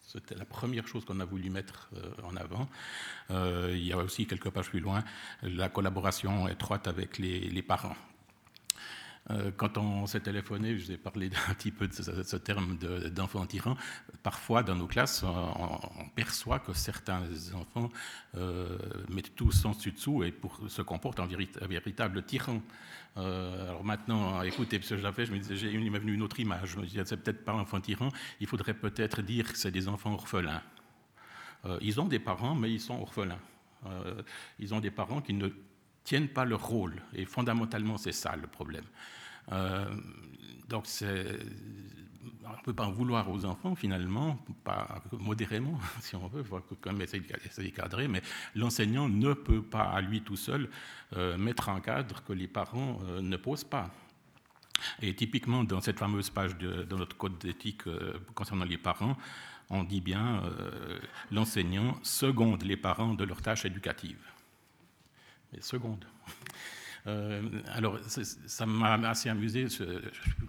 C'était 0.00 0.34
la 0.34 0.44
première 0.44 0.86
chose 0.86 1.04
qu'on 1.04 1.20
a 1.20 1.24
voulu 1.24 1.50
mettre 1.50 1.90
euh, 1.94 2.10
en 2.22 2.36
avant. 2.36 2.68
Euh, 3.30 3.72
il 3.74 3.84
y 3.84 3.92
a 3.92 3.98
aussi 3.98 4.26
quelques 4.26 4.50
pages 4.50 4.70
plus 4.70 4.80
loin 4.80 5.02
la 5.42 5.68
collaboration 5.68 6.48
étroite 6.48 6.88
avec 6.88 7.18
les 7.18 7.62
parents. 7.62 7.96
Euh, 9.30 9.50
quand 9.56 9.76
on 9.76 10.06
s'est 10.06 10.20
téléphoné, 10.20 10.78
je 10.78 10.86
vous 10.86 10.92
ai 10.92 10.96
parlé 10.96 11.30
un 11.48 11.54
petit 11.54 11.70
peu 11.70 11.88
de 11.88 11.92
ce, 11.92 12.36
terme 12.36 12.76
d'enfant 13.10 13.44
tyran. 13.46 13.76
Parfois, 14.22 14.62
dans 14.62 14.76
nos 14.76 14.86
classes, 14.86 15.24
on, 15.24 16.08
perçoit 16.14 16.60
que 16.60 16.72
certains 16.72 17.22
enfants 17.54 17.90
euh, 18.36 18.78
mettent 19.08 19.34
tout 19.34 19.50
sans 19.50 19.72
dessus-dessous 19.72 20.24
et 20.24 20.32
pour, 20.32 20.60
se 20.68 20.82
comportent 20.82 21.20
en 21.20 21.26
véritable 21.26 22.22
tyran. 22.22 22.62
Euh, 23.16 23.70
alors 23.70 23.84
maintenant, 23.84 24.42
écoutez, 24.42 24.80
ce 24.82 24.94
que 24.94 25.00
j'ai 25.00 25.12
fait, 25.12 25.26
je 25.26 25.32
me 25.32 25.38
disais, 25.38 25.72
il 25.72 25.90
m'est 25.90 25.98
venu 25.98 26.14
une 26.14 26.22
autre 26.22 26.38
image. 26.38 26.70
Je 26.70 26.78
me 26.78 26.86
disais, 26.86 27.02
c'est 27.04 27.16
peut-être 27.16 27.44
pas 27.44 27.54
enfant 27.54 27.80
tyran, 27.80 28.08
il 28.40 28.46
faudrait 28.46 28.74
peut-être 28.74 29.22
dire 29.22 29.52
que 29.52 29.58
c'est 29.58 29.70
des 29.70 29.88
enfants 29.88 30.12
orphelins. 30.12 30.62
ils 31.80 32.00
ont 32.00 32.06
des 32.06 32.20
parents, 32.20 32.54
mais 32.54 32.70
ils 32.72 32.80
sont 32.80 33.00
orphelins. 33.00 33.40
ils 34.58 34.72
ont 34.74 34.80
des 34.80 34.90
parents 34.90 35.20
qui 35.20 35.32
ne 35.32 35.48
tiennent 36.06 36.28
pas 36.28 36.44
leur 36.46 36.64
rôle. 36.64 36.94
Et 37.12 37.26
fondamentalement, 37.26 37.98
c'est 37.98 38.12
ça 38.12 38.34
le 38.36 38.46
problème. 38.46 38.84
Euh, 39.52 39.84
donc, 40.68 40.86
on 41.02 42.50
ne 42.50 42.62
peut 42.64 42.72
pas 42.72 42.86
en 42.86 42.92
vouloir 42.92 43.28
aux 43.30 43.44
enfants, 43.44 43.74
finalement, 43.74 44.38
modérément, 45.12 45.78
si 46.00 46.14
on 46.16 46.28
veut, 46.28 46.44
faut 46.44 46.62
quand 46.80 46.92
même 46.92 47.02
essayer 47.02 47.20
de 47.70 47.76
cadrer, 47.76 48.08
mais 48.08 48.22
l'enseignant 48.54 49.08
ne 49.08 49.34
peut 49.34 49.62
pas, 49.62 49.82
à 49.82 50.00
lui 50.00 50.22
tout 50.22 50.36
seul, 50.36 50.70
euh, 51.16 51.36
mettre 51.36 51.68
un 51.68 51.80
cadre 51.80 52.22
que 52.22 52.32
les 52.32 52.48
parents 52.48 52.98
euh, 53.08 53.20
ne 53.20 53.36
posent 53.36 53.64
pas. 53.64 53.90
Et 55.02 55.14
typiquement, 55.14 55.64
dans 55.64 55.80
cette 55.80 55.98
fameuse 55.98 56.30
page 56.30 56.56
de, 56.56 56.86
notre 56.94 57.16
code 57.16 57.38
d'éthique 57.38 57.84
concernant 58.34 58.66
les 58.66 58.78
parents, 58.78 59.16
on 59.70 59.82
dit 59.84 60.02
bien 60.02 60.42
l'enseignant 61.32 61.98
seconde 62.02 62.62
les 62.62 62.76
parents 62.76 63.14
de 63.14 63.24
leurs 63.24 63.40
tâches 63.40 63.64
éducatives 63.64 64.35
seconde. 65.60 66.04
Euh, 67.06 67.42
alors, 67.72 67.98
ça 68.04 68.66
m'a 68.66 68.94
assez 69.08 69.28
amusé, 69.28 69.66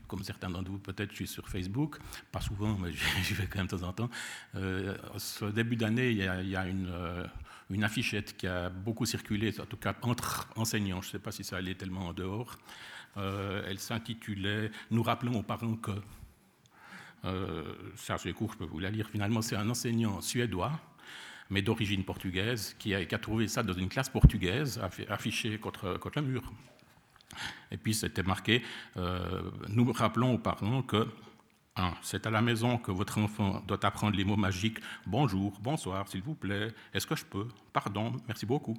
comme 0.08 0.24
certains 0.24 0.50
d'entre 0.50 0.72
vous 0.72 0.80
peut-être, 0.80 1.12
je 1.12 1.18
suis 1.18 1.28
sur 1.28 1.48
Facebook, 1.48 1.98
pas 2.32 2.42
souvent, 2.42 2.78
mais 2.78 2.92
j'y 3.24 3.34
vais 3.34 3.46
quand 3.46 3.60
même 3.60 3.68
de 3.68 3.78
temps 3.78 3.88
en 3.88 3.94
temps. 3.94 4.10
Euh, 4.56 4.98
ce 5.18 5.46
début 5.46 5.76
d'année, 5.76 6.10
il 6.10 6.18
y 6.18 6.56
a, 6.56 6.68
une, 6.68 6.90
euh, 6.90 7.26
une, 7.70 7.84
affichette 7.84 8.36
qui 8.38 8.48
a 8.48 8.70
beaucoup 8.70 9.06
circulé, 9.06 9.54
en 9.60 9.66
tout 9.66 9.78
cas 9.78 9.96
entre 10.02 10.50
enseignants, 10.56 11.02
je 11.02 11.10
ne 11.10 11.12
sais 11.12 11.20
pas 11.20 11.32
si 11.32 11.44
ça 11.44 11.58
allait 11.58 11.76
tellement 11.76 12.08
en 12.08 12.14
dehors. 12.14 12.58
elle 13.16 13.80
s'intitulait 13.80 14.72
Nous 14.90 15.04
rappelons 15.04 15.40
aux 15.40 15.44
parents 15.44 15.76
que. 15.76 15.92
ça, 17.96 18.18
c'est 18.18 18.34
court, 18.34 18.54
je 18.54 18.58
peux 18.58 18.66
vous 18.66 18.80
la 18.80 18.90
lire. 18.90 19.10
Finalement, 19.10 19.44
c'est 19.44 19.56
un 19.56 19.70
enseignant 19.70 20.22
suédois 20.22 20.80
mais 21.50 21.62
d'origine 21.62 22.04
portugaise, 22.04 22.76
qui 22.80 22.94
a, 22.94 23.06
trouvé 23.18 23.48
ça 23.48 23.64
dans 23.64 23.74
une 23.74 23.90
classe 23.90 24.10
portugaise, 24.10 24.82
affiché 25.10 25.58
contre, 25.58 25.98
contre 25.98 26.20
le 26.20 26.28
mur. 26.28 26.52
Et 27.72 27.78
puis 27.78 27.94
c'était 27.94 28.24
marqué, 28.24 28.64
euh, 28.98 29.52
nous 29.70 29.92
rappelons 29.92 30.34
aux 30.34 30.40
parents 30.40 30.82
que 30.82 31.08
c'est 32.02 32.26
à 32.26 32.32
la 32.32 32.42
maison 32.42 32.78
que 32.78 32.92
votre 32.92 33.20
enfant 33.20 33.62
doit 33.68 33.86
apprendre 33.86 34.18
les 34.18 34.24
mots 34.24 34.36
magiques 34.36 34.80
bonjour, 35.06 35.60
bonsoir, 35.62 36.08
s'il 36.08 36.24
vous 36.24 36.34
plaît, 36.34 36.74
est-ce 36.94 37.06
que 37.06 37.16
je 37.16 37.26
peux, 37.26 37.48
pardon, 37.72 38.14
merci 38.28 38.46
beaucoup. 38.46 38.76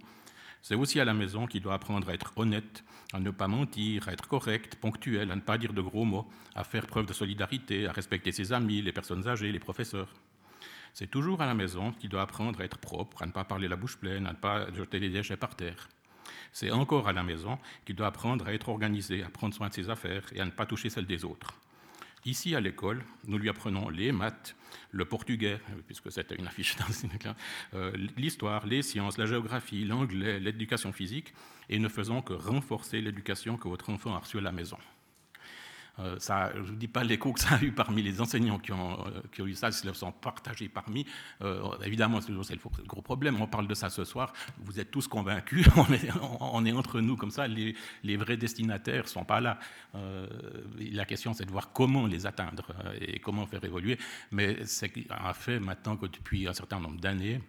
C'est 0.62 0.74
aussi 0.74 0.98
à 0.98 1.04
la 1.04 1.14
maison 1.14 1.46
qu'il 1.46 1.62
doit 1.62 1.74
apprendre 1.74 2.08
à 2.08 2.14
être 2.14 2.32
honnête, 2.36 2.82
à 3.12 3.20
ne 3.20 3.30
pas 3.30 3.46
mentir, 3.46 4.08
à 4.08 4.12
être 4.12 4.26
correct, 4.26 4.74
ponctuel, 4.76 5.30
à 5.30 5.36
ne 5.36 5.40
pas 5.40 5.56
dire 5.56 5.72
de 5.72 5.80
gros 5.80 6.04
mots, 6.04 6.28
à 6.56 6.64
faire 6.64 6.86
preuve 6.86 7.06
de 7.06 7.12
solidarité, 7.12 7.86
à 7.86 7.92
respecter 7.92 8.32
ses 8.32 8.52
amis, 8.52 8.82
les 8.82 8.92
personnes 8.92 9.28
âgées, 9.28 9.52
les 9.52 9.60
professeurs. 9.60 10.12
C'est 10.98 11.06
toujours 11.06 11.40
à 11.40 11.46
la 11.46 11.54
maison 11.54 11.92
qu'il 11.92 12.10
doit 12.10 12.22
apprendre 12.22 12.60
à 12.60 12.64
être 12.64 12.76
propre, 12.76 13.22
à 13.22 13.26
ne 13.26 13.30
pas 13.30 13.44
parler 13.44 13.68
la 13.68 13.76
bouche 13.76 13.96
pleine, 13.96 14.26
à 14.26 14.32
ne 14.32 14.36
pas 14.36 14.66
jeter 14.72 14.98
les 14.98 15.10
déchets 15.10 15.36
par 15.36 15.54
terre. 15.54 15.88
C'est 16.52 16.72
encore 16.72 17.06
à 17.06 17.12
la 17.12 17.22
maison 17.22 17.56
qu'il 17.84 17.94
doit 17.94 18.08
apprendre 18.08 18.48
à 18.48 18.52
être 18.52 18.68
organisé, 18.68 19.22
à 19.22 19.28
prendre 19.28 19.54
soin 19.54 19.68
de 19.68 19.74
ses 19.74 19.90
affaires 19.90 20.24
et 20.34 20.40
à 20.40 20.44
ne 20.44 20.50
pas 20.50 20.66
toucher 20.66 20.90
celles 20.90 21.06
des 21.06 21.24
autres. 21.24 21.54
Ici, 22.24 22.56
à 22.56 22.60
l'école, 22.60 23.04
nous 23.28 23.38
lui 23.38 23.48
apprenons 23.48 23.90
les 23.90 24.10
maths, 24.10 24.56
le 24.90 25.04
portugais, 25.04 25.60
puisque 25.86 26.10
c'était 26.10 26.34
une 26.34 26.48
affiche 26.48 26.74
dans 26.76 27.34
euh, 27.74 27.92
l'histoire, 28.16 28.66
les 28.66 28.82
sciences, 28.82 29.18
la 29.18 29.26
géographie, 29.26 29.84
l'anglais, 29.84 30.40
l'éducation 30.40 30.92
physique, 30.92 31.32
et 31.68 31.78
ne 31.78 31.88
faisons 31.88 32.22
que 32.22 32.32
renforcer 32.32 33.00
l'éducation 33.00 33.56
que 33.56 33.68
votre 33.68 33.88
enfant 33.90 34.16
a 34.16 34.18
reçue 34.18 34.38
à 34.38 34.40
la 34.40 34.50
maison. 34.50 34.78
Euh, 36.00 36.16
je 36.18 36.72
ne 36.72 36.76
dis 36.76 36.88
pas 36.88 37.04
l'écho 37.04 37.32
que 37.32 37.40
ça 37.40 37.54
a 37.56 37.62
eu 37.62 37.72
parmi 37.72 38.02
les 38.02 38.20
enseignants 38.20 38.58
qui 38.58 38.72
ont, 38.72 38.92
euh, 39.06 39.20
qui 39.32 39.42
ont 39.42 39.46
eu 39.46 39.54
ça, 39.54 39.72
s'ils 39.72 39.94
sont 39.94 40.12
partagés 40.12 40.68
parmi. 40.68 41.06
Euh, 41.42 41.62
évidemment, 41.84 42.20
c'est 42.20 42.30
le 42.32 42.84
gros 42.86 43.02
problème. 43.02 43.40
On 43.40 43.46
parle 43.46 43.66
de 43.66 43.74
ça 43.74 43.90
ce 43.90 44.04
soir. 44.04 44.32
Vous 44.58 44.78
êtes 44.80 44.90
tous 44.90 45.08
convaincus. 45.08 45.66
On 46.40 46.64
est, 46.64 46.72
entre 46.72 47.00
nous 47.00 47.16
comme 47.16 47.30
ça. 47.30 47.46
Les 47.48 48.16
vrais 48.16 48.36
destinataires 48.36 49.04
ne 49.04 49.08
sont 49.08 49.24
pas 49.24 49.40
là. 49.40 49.58
la 49.94 51.04
question, 51.04 51.32
c'est 51.32 51.44
de 51.44 51.50
voir 51.50 51.72
comment 51.72 52.06
les 52.06 52.26
atteindre 52.26 52.72
et 53.00 53.18
comment 53.18 53.46
faire 53.46 53.64
évoluer. 53.64 53.98
Mais 54.30 54.64
c'est 54.64 54.92
un 55.10 55.32
fait 55.32 55.58
maintenant 55.58 55.96
que 55.96 56.06
depuis 56.06 56.46
un 56.46 56.52
certain 56.52 56.80
nombre 56.80 57.00
d'années, 57.00 57.40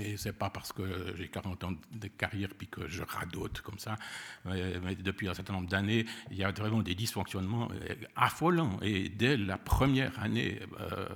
et 0.00 0.16
c'est 0.16 0.32
pas 0.32 0.50
parce 0.50 0.72
que 0.72 1.14
j'ai 1.16 1.28
40 1.28 1.64
ans 1.64 1.72
de 1.92 2.08
carrière 2.08 2.50
puis 2.56 2.68
que 2.68 2.88
je 2.88 3.02
radote 3.02 3.60
comme 3.60 3.78
ça, 3.78 3.96
mais 4.44 4.94
depuis 4.96 5.28
un 5.28 5.34
certain 5.34 5.52
nombre 5.52 5.68
d'années, 5.68 6.06
il 6.30 6.36
y 6.36 6.44
a 6.44 6.50
vraiment 6.50 6.82
des 6.82 6.94
dysfonctionnements 6.94 7.68
euh, 7.72 7.94
affolants. 8.16 8.78
Et 8.82 9.08
dès 9.08 9.36
la 9.36 9.58
première 9.58 10.18
année 10.20 10.60
euh, 10.80 11.06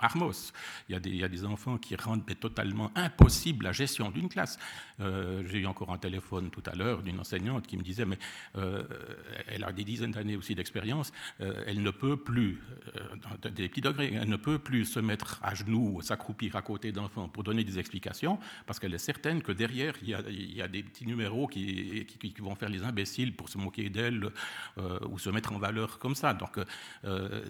d'Armos, 0.00 0.52
il, 0.88 0.94
y 0.94 1.24
a 1.24 1.28
des 1.28 1.44
enfants 1.44 1.78
qui 1.78 1.96
rendent 1.96 2.24
totalement 2.40 2.90
impossible 2.94 3.64
la 3.64 3.72
gestion 3.72 4.10
d'une 4.10 4.28
classe. 4.28 4.58
Euh, 5.00 5.42
j'ai 5.46 5.58
eu 5.58 5.66
encore 5.66 5.90
un 5.92 5.98
téléphone 5.98 6.50
tout 6.50 6.62
à 6.66 6.74
l'heure 6.74 7.02
d'une 7.02 7.20
enseignante 7.20 7.66
qui 7.66 7.76
me 7.76 7.82
disait, 7.82 8.04
mais 8.04 8.18
elle 9.48 9.64
a 9.64 9.72
des 9.72 9.84
dizaines 9.84 10.12
d'années 10.12 10.36
aussi 10.36 10.54
d'expérience, 10.54 11.12
elle 11.38 11.82
ne 11.82 11.90
peut 11.90 12.16
plus, 12.16 12.60
dans 13.22 13.50
des 13.50 13.68
petits 13.68 13.80
degrés, 13.80 14.12
elle 14.14 14.28
ne 14.28 14.36
peut 14.36 14.58
plus 14.58 14.84
se 14.84 15.00
mettre 15.00 15.40
à 15.42 15.54
genoux, 15.54 16.00
s'accroupir 16.02 16.56
à 16.56 16.62
côté 16.62 16.92
d'enfants 16.92 17.28
pour 17.28 17.42
donner 17.42 17.64
des 17.64 17.78
explications 17.78 18.13
parce 18.66 18.78
qu'elle 18.78 18.94
est 18.94 18.98
certaine 18.98 19.42
que 19.42 19.52
derrière, 19.52 19.94
il 20.02 20.08
y 20.54 20.62
a, 20.62 20.68
des 20.68 20.82
petits 20.82 21.06
numéros 21.06 21.46
qui, 21.46 22.06
vont 22.40 22.54
faire 22.54 22.68
les 22.68 22.82
imbéciles 22.82 23.34
pour 23.34 23.48
se 23.48 23.58
moquer 23.58 23.88
d'elle 23.88 24.30
euh, 24.78 24.98
ou 25.08 25.18
se 25.18 25.30
mettre 25.30 25.52
en 25.52 25.58
valeur 25.58 25.98
comme 25.98 26.14
ça. 26.14 26.34
Donc, 26.34 26.58
euh, 27.04 27.44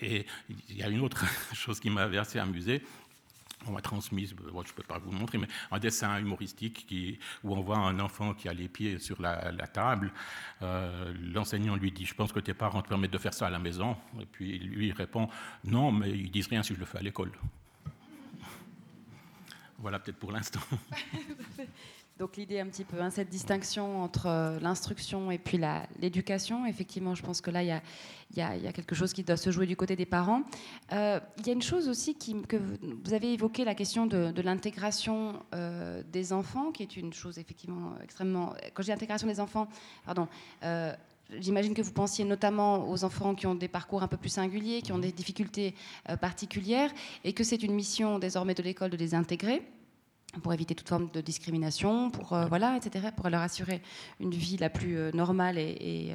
et 0.00 0.26
il 0.68 0.76
y 0.76 0.82
a 0.82 0.88
une 0.88 1.00
autre 1.00 1.24
chose 1.54 1.80
qui 1.80 1.90
m'avait 1.90 2.18
assez 2.18 2.38
amusé 2.38 2.82
on 3.66 3.72
m'a 3.72 3.80
transmis, 3.80 4.26
je 4.26 4.34
ne 4.34 4.62
peux 4.74 4.82
pas 4.82 4.98
vous 4.98 5.10
le 5.10 5.18
montrer, 5.18 5.38
mais 5.38 5.48
un 5.70 5.78
dessin 5.78 6.18
humoristique 6.18 6.86
où 7.44 7.54
on 7.54 7.60
voit 7.60 7.78
un 7.78 7.98
enfant 8.00 8.34
qui 8.34 8.48
a 8.48 8.52
les 8.52 8.68
pieds 8.68 8.98
sur 8.98 9.20
la, 9.20 9.52
table. 9.72 10.12
Euh, 10.62 11.12
l'enseignant 11.32 11.76
lui 11.76 11.92
dit, 11.92 12.04
je 12.04 12.14
pense 12.14 12.32
que 12.32 12.40
tes 12.40 12.54
parents 12.54 12.82
te 12.82 12.88
permettent 12.88 13.12
de 13.12 13.18
faire 13.18 13.34
ça 13.34 13.46
à 13.46 13.50
la 13.50 13.58
maison. 13.58 13.96
Et 14.20 14.26
puis 14.26 14.58
lui 14.58 14.92
répond, 14.92 15.28
non, 15.64 15.92
mais 15.92 16.10
ils 16.10 16.30
disent 16.30 16.48
rien 16.48 16.62
si 16.62 16.74
je 16.74 16.80
le 16.80 16.86
fais 16.86 16.98
à 16.98 17.02
l'école. 17.02 17.32
Voilà 19.82 19.98
peut-être 19.98 20.18
pour 20.18 20.30
l'instant. 20.30 20.60
Donc 22.18 22.36
l'idée 22.36 22.60
un 22.60 22.66
petit 22.66 22.84
peu, 22.84 23.00
hein, 23.00 23.10
cette 23.10 23.30
distinction 23.30 24.00
entre 24.00 24.26
euh, 24.26 24.60
l'instruction 24.60 25.32
et 25.32 25.38
puis 25.38 25.58
l'éducation, 25.98 26.66
effectivement, 26.66 27.16
je 27.16 27.22
pense 27.22 27.40
que 27.40 27.50
là, 27.50 27.64
il 27.64 27.68
y, 28.36 28.40
a, 28.40 28.72
quelque 28.72 28.94
chose 28.94 29.12
qui 29.12 29.24
doit 29.24 29.36
se 29.36 29.50
jouer 29.50 29.66
du 29.66 29.74
côté 29.76 29.96
des 29.96 30.06
parents. 30.06 30.42
Euh, 30.92 31.18
il 31.38 31.46
y 31.48 31.50
a 31.50 31.52
une 31.52 31.62
chose 31.62 31.88
aussi 31.88 32.14
qui, 32.14 32.40
que 32.42 32.56
vous 32.56 33.12
avez 33.12 33.32
évoqué, 33.32 33.64
la 33.64 33.74
question 33.74 34.06
de, 34.06 34.40
l'intégration 34.40 35.42
euh, 35.52 36.04
des 36.12 36.32
enfants, 36.32 36.70
qui 36.70 36.84
est 36.84 36.96
une 36.96 37.12
chose 37.12 37.38
effectivement 37.38 37.94
extrêmement... 38.04 38.54
Quand 38.74 38.84
dis 38.84 38.92
intégration 38.92 39.26
des 39.26 39.40
enfants, 39.40 39.66
pardon, 40.04 40.28
J'imagine 41.40 41.74
que 41.74 41.82
vous 41.82 41.92
pensiez 41.92 42.24
notamment 42.24 42.88
aux 42.90 43.04
enfants 43.04 43.34
qui 43.34 43.46
ont 43.46 43.54
des 43.54 43.68
parcours 43.68 44.02
un 44.02 44.08
peu 44.08 44.16
plus 44.16 44.28
singuliers, 44.28 44.82
qui 44.82 44.92
ont 44.92 44.98
des 44.98 45.12
difficultés 45.12 45.74
euh, 46.08 46.16
particulières, 46.16 46.90
et 47.24 47.32
que 47.32 47.44
c'est 47.44 47.62
une 47.62 47.74
mission 47.74 48.18
désormais 48.18 48.54
de 48.54 48.62
l'école 48.62 48.90
de 48.90 48.96
les 48.96 49.14
intégrer 49.14 49.62
pour 50.42 50.54
éviter 50.54 50.74
toute 50.74 50.88
forme 50.88 51.10
de 51.12 51.20
discrimination, 51.20 52.10
pour 52.10 52.32
euh, 52.32 52.46
voilà, 52.46 52.76
etc., 52.76 53.08
pour 53.14 53.28
leur 53.28 53.42
assurer 53.42 53.82
une 54.18 54.30
vie 54.30 54.56
la 54.56 54.70
plus 54.70 54.96
euh, 54.96 55.10
normale 55.12 55.58
et, 55.58 56.12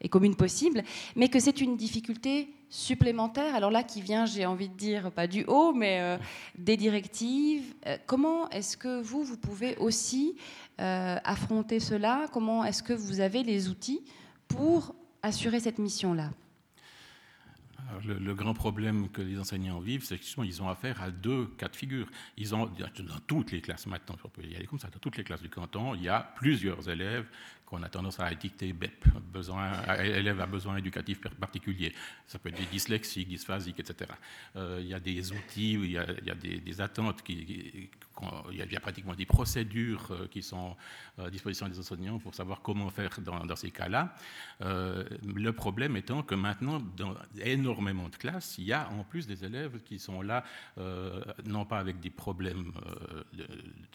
et, 0.00 0.08
commune 0.08 0.34
possible, 0.34 0.82
mais 1.14 1.28
que 1.28 1.38
c'est 1.38 1.60
une 1.60 1.76
difficulté 1.76 2.52
supplémentaire. 2.68 3.54
Alors 3.54 3.70
là, 3.70 3.84
qui 3.84 4.00
vient, 4.00 4.26
j'ai 4.26 4.46
envie 4.46 4.68
de 4.68 4.74
dire, 4.74 5.12
pas 5.12 5.28
du 5.28 5.44
haut, 5.44 5.72
mais 5.72 6.18
des 6.58 6.76
directives. 6.76 7.74
comment 8.06 8.48
est-ce 8.50 8.76
que 8.76 9.00
vous, 9.00 9.22
vous 9.22 9.36
pouvez 9.36 9.76
aussi 9.76 10.36
affronter 10.78 11.78
cela? 11.78 12.26
Comment 12.32 12.64
est-ce 12.64 12.82
que 12.82 12.92
vous 12.92 13.20
avez 13.20 13.44
les 13.44 13.68
outils 13.68 14.02
pour 14.50 14.94
assurer 15.22 15.60
cette 15.60 15.78
mission-là 15.78 16.30
le, 18.04 18.34
grand 18.34 18.54
problème 18.54 19.08
que 19.08 19.22
les 19.22 19.38
enseignants 19.38 19.80
vivent, 19.80 20.04
c'est 20.04 20.18
qu'ils 20.18 20.62
ont 20.62 20.68
affaire 20.68 21.02
à 21.02 21.10
deux 21.10 21.46
cas 21.58 21.68
de 21.68 21.76
figure. 21.76 22.06
Ils 22.36 22.54
ont, 22.54 22.66
dans 22.66 23.18
toutes 23.26 23.52
les 23.52 23.60
classes 23.60 23.86
maintenant, 23.86 24.16
comme 24.16 24.78
ça, 24.78 24.88
dans 24.88 24.98
toutes 24.98 25.16
les 25.16 25.24
classes 25.24 25.42
du 25.42 25.48
canton, 25.48 25.94
il 25.94 26.02
y 26.02 26.08
a 26.08 26.20
plusieurs 26.36 26.88
élèves 26.88 27.26
qu'on 27.70 27.84
a 27.84 27.88
tendance 27.88 28.18
à 28.18 28.32
étiqueter 28.32 28.72
BEP, 28.72 29.06
besoin, 29.32 29.70
élève 30.02 30.40
à 30.40 30.46
besoin 30.46 30.76
éducatif 30.76 31.20
particulier. 31.20 31.94
Ça 32.26 32.40
peut 32.40 32.48
être 32.48 32.58
des 32.58 32.66
dyslexiques, 32.66 33.28
dysphasiques, 33.28 33.78
etc. 33.78 34.10
Euh, 34.56 34.78
il 34.80 34.88
y 34.88 34.94
a 34.94 34.98
des 34.98 35.30
outils, 35.30 35.74
il 35.74 35.92
y 35.92 35.98
a, 35.98 36.04
des, 36.34 36.80
attentes, 36.80 37.22
il, 37.28 37.88
y 38.52 38.76
a, 38.76 38.80
pratiquement 38.80 39.14
des 39.14 39.24
procédures 39.24 40.10
euh, 40.10 40.26
qui 40.26 40.42
sont 40.42 40.76
à 41.16 41.30
disposition 41.30 41.68
des 41.68 41.78
enseignants 41.78 42.18
pour 42.18 42.34
savoir 42.34 42.60
comment 42.60 42.90
faire 42.90 43.20
dans, 43.20 43.46
dans 43.46 43.56
ces 43.56 43.70
cas-là. 43.70 44.16
Euh, 44.62 45.04
le 45.24 45.52
problème 45.52 45.96
étant 45.96 46.24
que 46.24 46.34
maintenant, 46.34 46.80
dans 46.96 47.14
énormément 47.40 48.08
de 48.08 48.16
classes, 48.16 48.56
il 48.58 48.64
y 48.64 48.72
a 48.72 48.90
en 48.90 49.04
plus 49.04 49.28
des 49.28 49.44
élèves 49.44 49.80
qui 49.84 50.00
sont 50.00 50.22
là, 50.22 50.42
non 51.44 51.64
pas 51.64 51.78
avec 51.78 52.00
des 52.00 52.10
problèmes 52.10 52.72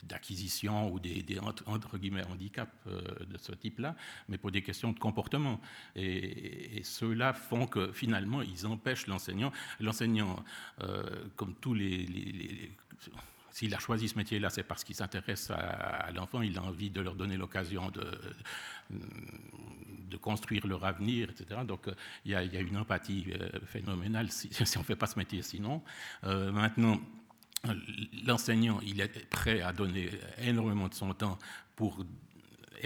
d'acquisition 0.04 0.92
ou 0.92 1.00
des, 1.00 1.24
des, 1.24 1.40
entre 1.40 1.98
guillemets 1.98 2.26
handicaps 2.26 2.72
de 2.86 3.38
ce 3.38 3.52
type, 3.54 3.65
là 3.80 3.96
mais 4.30 4.38
pour 4.38 4.52
des 4.52 4.62
questions 4.62 4.92
de 4.92 5.00
comportement. 5.00 5.60
Et, 5.96 6.82
ceux-là 6.84 7.34
font 7.34 7.68
que 7.68 7.92
finalement, 7.92 8.42
ils 8.42 8.66
empêchent 8.68 9.08
l'enseignant. 9.08 9.52
L'enseignant, 9.80 10.44
euh, 10.82 11.04
comme 11.36 11.56
tous 11.56 11.74
les, 11.74 12.72
S'il 13.52 13.74
a 13.74 13.80
choisi 13.80 14.08
ce 14.08 14.18
métier-là, 14.18 14.50
c'est 14.50 14.64
parce 14.64 14.84
qu'il 14.84 14.96
s'intéresse 14.96 15.52
à, 15.52 16.12
l'enfant, 16.14 16.42
il 16.42 16.58
a 16.58 16.64
envie 16.64 16.90
de 16.90 17.02
leur 17.02 17.16
donner 17.16 17.38
l'occasion 17.38 17.90
de, 17.90 18.06
de 20.10 20.18
construire 20.18 20.68
leur 20.68 20.84
avenir, 20.86 21.30
etc. 21.30 21.62
Donc 21.68 21.88
il 22.26 22.32
y, 22.32 22.36
a, 22.36 22.42
une 22.42 22.78
empathie 22.78 23.26
euh, 23.34 23.50
phénoménale 23.66 24.32
si, 24.32 24.50
on 24.76 24.80
ne 24.80 24.84
fait 24.84 24.96
pas 24.96 25.08
ce 25.08 25.18
métier 25.18 25.42
sinon. 25.42 25.82
Euh, 26.24 26.52
maintenant, 26.52 27.00
l'enseignant, 28.26 28.80
il 28.84 29.02
est 29.02 29.30
prêt 29.30 29.62
à 29.62 29.74
donner 29.74 30.10
énormément 30.40 30.88
de 30.88 30.94
son 30.94 31.14
temps 31.14 31.38
pour 31.76 32.06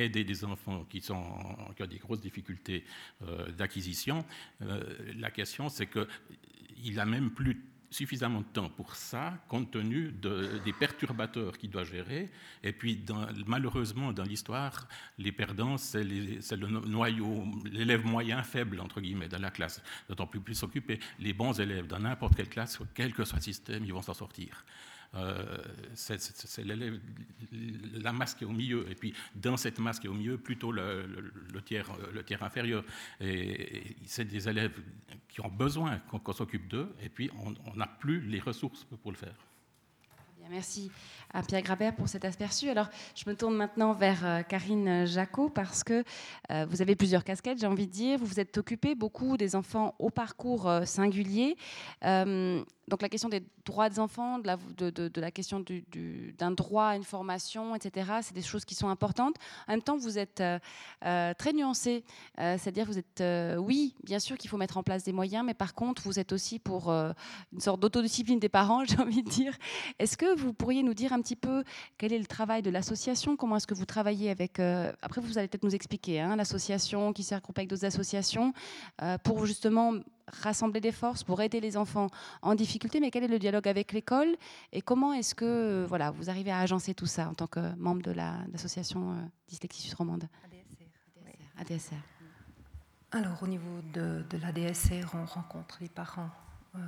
aider 0.05 0.23
des 0.23 0.43
enfants 0.45 0.85
qui, 0.89 1.03
ont 1.12 1.85
des 1.88 1.97
grosses 1.97 2.21
difficultés 2.21 2.83
euh, 3.23 3.51
d'acquisition, 3.51 4.25
euh, 4.62 4.83
la 5.17 5.31
question 5.31 5.69
c'est 5.69 5.88
qu'il 5.88 6.95
n'a 6.95 7.05
même 7.05 7.31
plus 7.31 7.63
suffisamment 7.91 8.41
de 8.41 8.45
temps 8.45 8.69
pour 8.69 8.95
ça, 8.95 9.33
compte 9.47 9.71
tenu 9.71 10.12
de, 10.12 10.59
des 10.63 10.73
perturbateurs 10.73 11.57
qu'il 11.57 11.69
doit 11.69 11.83
gérer. 11.83 12.29
Et 12.63 12.71
puis, 12.71 13.03
malheureusement, 13.47 14.13
dans 14.13 14.23
l'histoire, 14.23 14.88
les 15.17 15.31
perdants, 15.31 15.77
c'est 15.77 16.03
le 16.03 16.67
noyau, 16.67 17.45
l'élève 17.71 18.05
moyen 18.05 18.43
faible, 18.43 18.79
entre 18.79 19.01
guillemets, 19.01 19.27
dans 19.27 19.41
la 19.41 19.51
classe. 19.51 19.81
D'autant 20.07 20.27
plus 20.27 20.39
plus. 20.39 20.59
Les 21.19 21.33
bons 21.33 21.59
élèves, 21.59 21.88
dans 21.88 21.99
n'importe 21.99 22.35
quelle 22.35 22.49
classe, 22.49 22.79
quel 22.93 23.13
que 23.13 23.23
soit 23.23 23.38
le 23.38 23.43
système, 23.43 23.83
ils 23.83 23.93
vont 23.93 24.01
s'en 24.01 24.13
sortir. 24.13 24.63
Euh, 25.15 25.57
c'est 25.95 26.19
la 27.93 28.13
masse 28.13 28.35
qui 28.35 28.43
est 28.43 28.47
au 28.47 28.51
milieu. 28.51 28.89
Et 28.89 28.95
puis, 28.95 29.13
dans 29.35 29.57
cette 29.57 29.79
masse 29.79 29.99
qui 29.99 30.07
est 30.07 30.09
au 30.09 30.13
milieu, 30.13 30.37
plutôt 30.37 30.71
le, 30.71 31.05
le 31.51 31.62
tiers 32.23 32.43
inférieur. 32.43 32.83
Et, 33.19 33.95
c'est 34.05 34.25
des 34.25 34.47
élèves 34.47 34.79
qui 35.27 35.41
ont 35.41 35.49
besoin 35.49 35.99
qu'on 35.99 36.33
s'occupe 36.33 36.67
d'eux, 36.67 36.93
et 37.01 37.10
puis 37.10 37.29
on 37.43 37.75
n'a 37.75 37.87
plus 37.87 38.21
les 38.21 38.39
ressources 38.39 38.85
pour 39.01 39.12
le 39.12 39.17
faire. 39.17 39.35
Merci 40.49 40.91
à 41.34 41.44
Pierre 41.44 41.62
Grabert 41.62 41.96
pour 41.96 42.08
cet 42.08 42.25
aperçu. 42.25 42.69
Alors, 42.69 42.88
je 43.15 43.30
me 43.30 43.36
tourne 43.36 43.56
maintenant 43.56 43.94
vers 43.94 44.25
euh, 44.25 44.42
Karine 44.42 45.06
Jacot 45.06 45.50
parce 45.50 45.84
que 45.84 46.04
euh, 46.52 46.65
vous 46.69 46.82
avez 46.82 46.96
plusieurs 46.96 47.23
casquettes, 47.23 47.60
j'ai 47.60 47.67
envie 47.67 47.88
de 47.88 47.92
dire. 47.92 48.19
Vous 48.19 48.25
vous 48.25 48.40
êtes 48.40 48.58
occupé 48.58 48.96
beaucoup 48.96 49.38
des 49.38 49.56
enfants 49.56 49.96
au 50.00 50.10
parcours 50.10 50.67
euh, 50.67 50.86
singulier 50.86 51.58
donc 52.90 53.02
la 53.02 53.10
question 53.10 53.30
des 53.30 53.44
droits 53.65 53.90
des 53.90 54.00
enfants, 54.00 54.40
de 54.40 55.19
la, 55.21 55.32
question 55.32 55.63
d'un 56.38 56.52
droit 56.52 56.86
à 56.86 56.96
une 56.96 57.04
formation, 57.04 57.75
etc., 57.75 58.12
c'est 58.21 58.34
des 58.34 58.42
choses 58.42 58.65
qui 58.65 58.75
sont 58.75 58.90
importantes. 58.90 59.36
En 59.67 59.73
même 59.73 59.82
temps, 59.82 59.96
vous 59.96 60.17
êtes 60.17 60.44
très 61.02 61.54
nuancé, 61.54 62.04
euh, 62.40 62.58
c'est-à-dire 62.58 62.86
vous 62.86 62.98
êtes, 62.98 63.23
oui, 63.60 63.96
bien 64.04 64.19
sûr 64.19 64.38
qu'il 64.38 64.50
faut 64.50 64.58
mettre 64.58 64.77
en 64.77 64.84
place 64.84 65.04
des 65.04 65.13
moyens, 65.13 65.46
mais 65.46 65.54
par 65.54 65.73
contre, 65.73 66.02
vous 66.02 66.19
êtes 66.19 66.34
aussi 66.34 66.60
pour 66.60 66.92
une 66.92 67.60
sorte 67.60 67.80
d'autodiscipline 67.80 68.40
des 68.40 68.50
parents, 68.50 68.84
j'ai 68.90 69.00
envie 69.00 69.23
de 69.23 69.30
dire. 69.30 69.54
Est-ce 70.00 70.17
que 70.17 70.36
vous 70.36 70.52
pourriez 70.52 70.84
nous 70.84 70.96
dire 70.96 71.13
un 71.13 71.18
petit 71.21 71.35
peu 71.35 71.63
quel 71.97 72.13
est 72.13 72.19
le 72.19 72.25
travail 72.25 72.61
de 72.61 72.69
l'association 72.69 73.35
Comment 73.35 73.57
est-ce 73.57 73.67
que 73.67 73.73
vous 73.73 73.85
travaillez 73.85 74.29
avec... 74.29 74.59
après, 74.59 75.21
vous 75.21 75.37
allez 75.37 75.47
peut-être 75.47 75.63
nous 75.63 75.75
expliquer, 75.75 76.19
hein, 76.21 76.35
l'association 76.35 77.13
qui 77.13 77.23
s'est 77.23 77.35
avec 77.35 77.67
d'autres 77.69 77.85
associations, 77.85 78.53
pour 79.23 79.45
justement 79.45 79.93
rassembler 80.31 80.81
des 80.81 80.91
forces 80.91 81.23
pour 81.23 81.41
aider 81.41 81.59
les 81.59 81.77
enfants 81.77 82.07
en 82.41 82.55
difficulté, 82.55 82.99
mais 82.99 83.11
quel 83.11 83.23
est 83.23 83.27
le 83.27 83.39
dialogue 83.39 83.67
avec 83.67 83.91
l'école 83.91 84.35
et 84.71 84.81
comment 84.81 85.13
est-ce 85.13 85.35
que 85.35 85.85
voilà, 85.87 86.11
vous 86.11 86.29
arrivez 86.29 86.51
à 86.51 86.59
agencer 86.59 86.93
tout 86.93 87.05
ça 87.05 87.29
en 87.29 87.33
tant 87.33 87.47
que 87.47 87.75
membre 87.75 88.01
de 88.01 88.11
l'association 88.11 89.13
la, 89.13 89.19
euh, 89.19 89.25
Dyslexie 89.47 89.93
Romande? 89.95 90.27
ADSR. 90.45 91.71
ADSR. 91.73 91.95
Alors 93.11 93.41
au 93.41 93.47
niveau 93.47 93.81
de, 93.93 94.23
de 94.29 94.37
l'ADSR, 94.37 95.15
on 95.15 95.25
rencontre 95.25 95.77
les 95.81 95.89
parents 95.89 96.29
euh, 96.75 96.79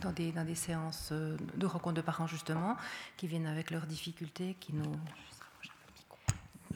dans, 0.00 0.12
des, 0.12 0.54
séances 0.54 1.10
euh, 1.12 1.36
de 1.56 1.66
rencontres 1.66 1.96
de 1.96 2.00
parents 2.00 2.26
justement, 2.26 2.76
qui 3.16 3.26
viennent 3.26 3.46
avec 3.46 3.70
leurs 3.70 3.86
difficultés, 3.86 4.56
qui 4.60 4.72
nous 4.72 4.92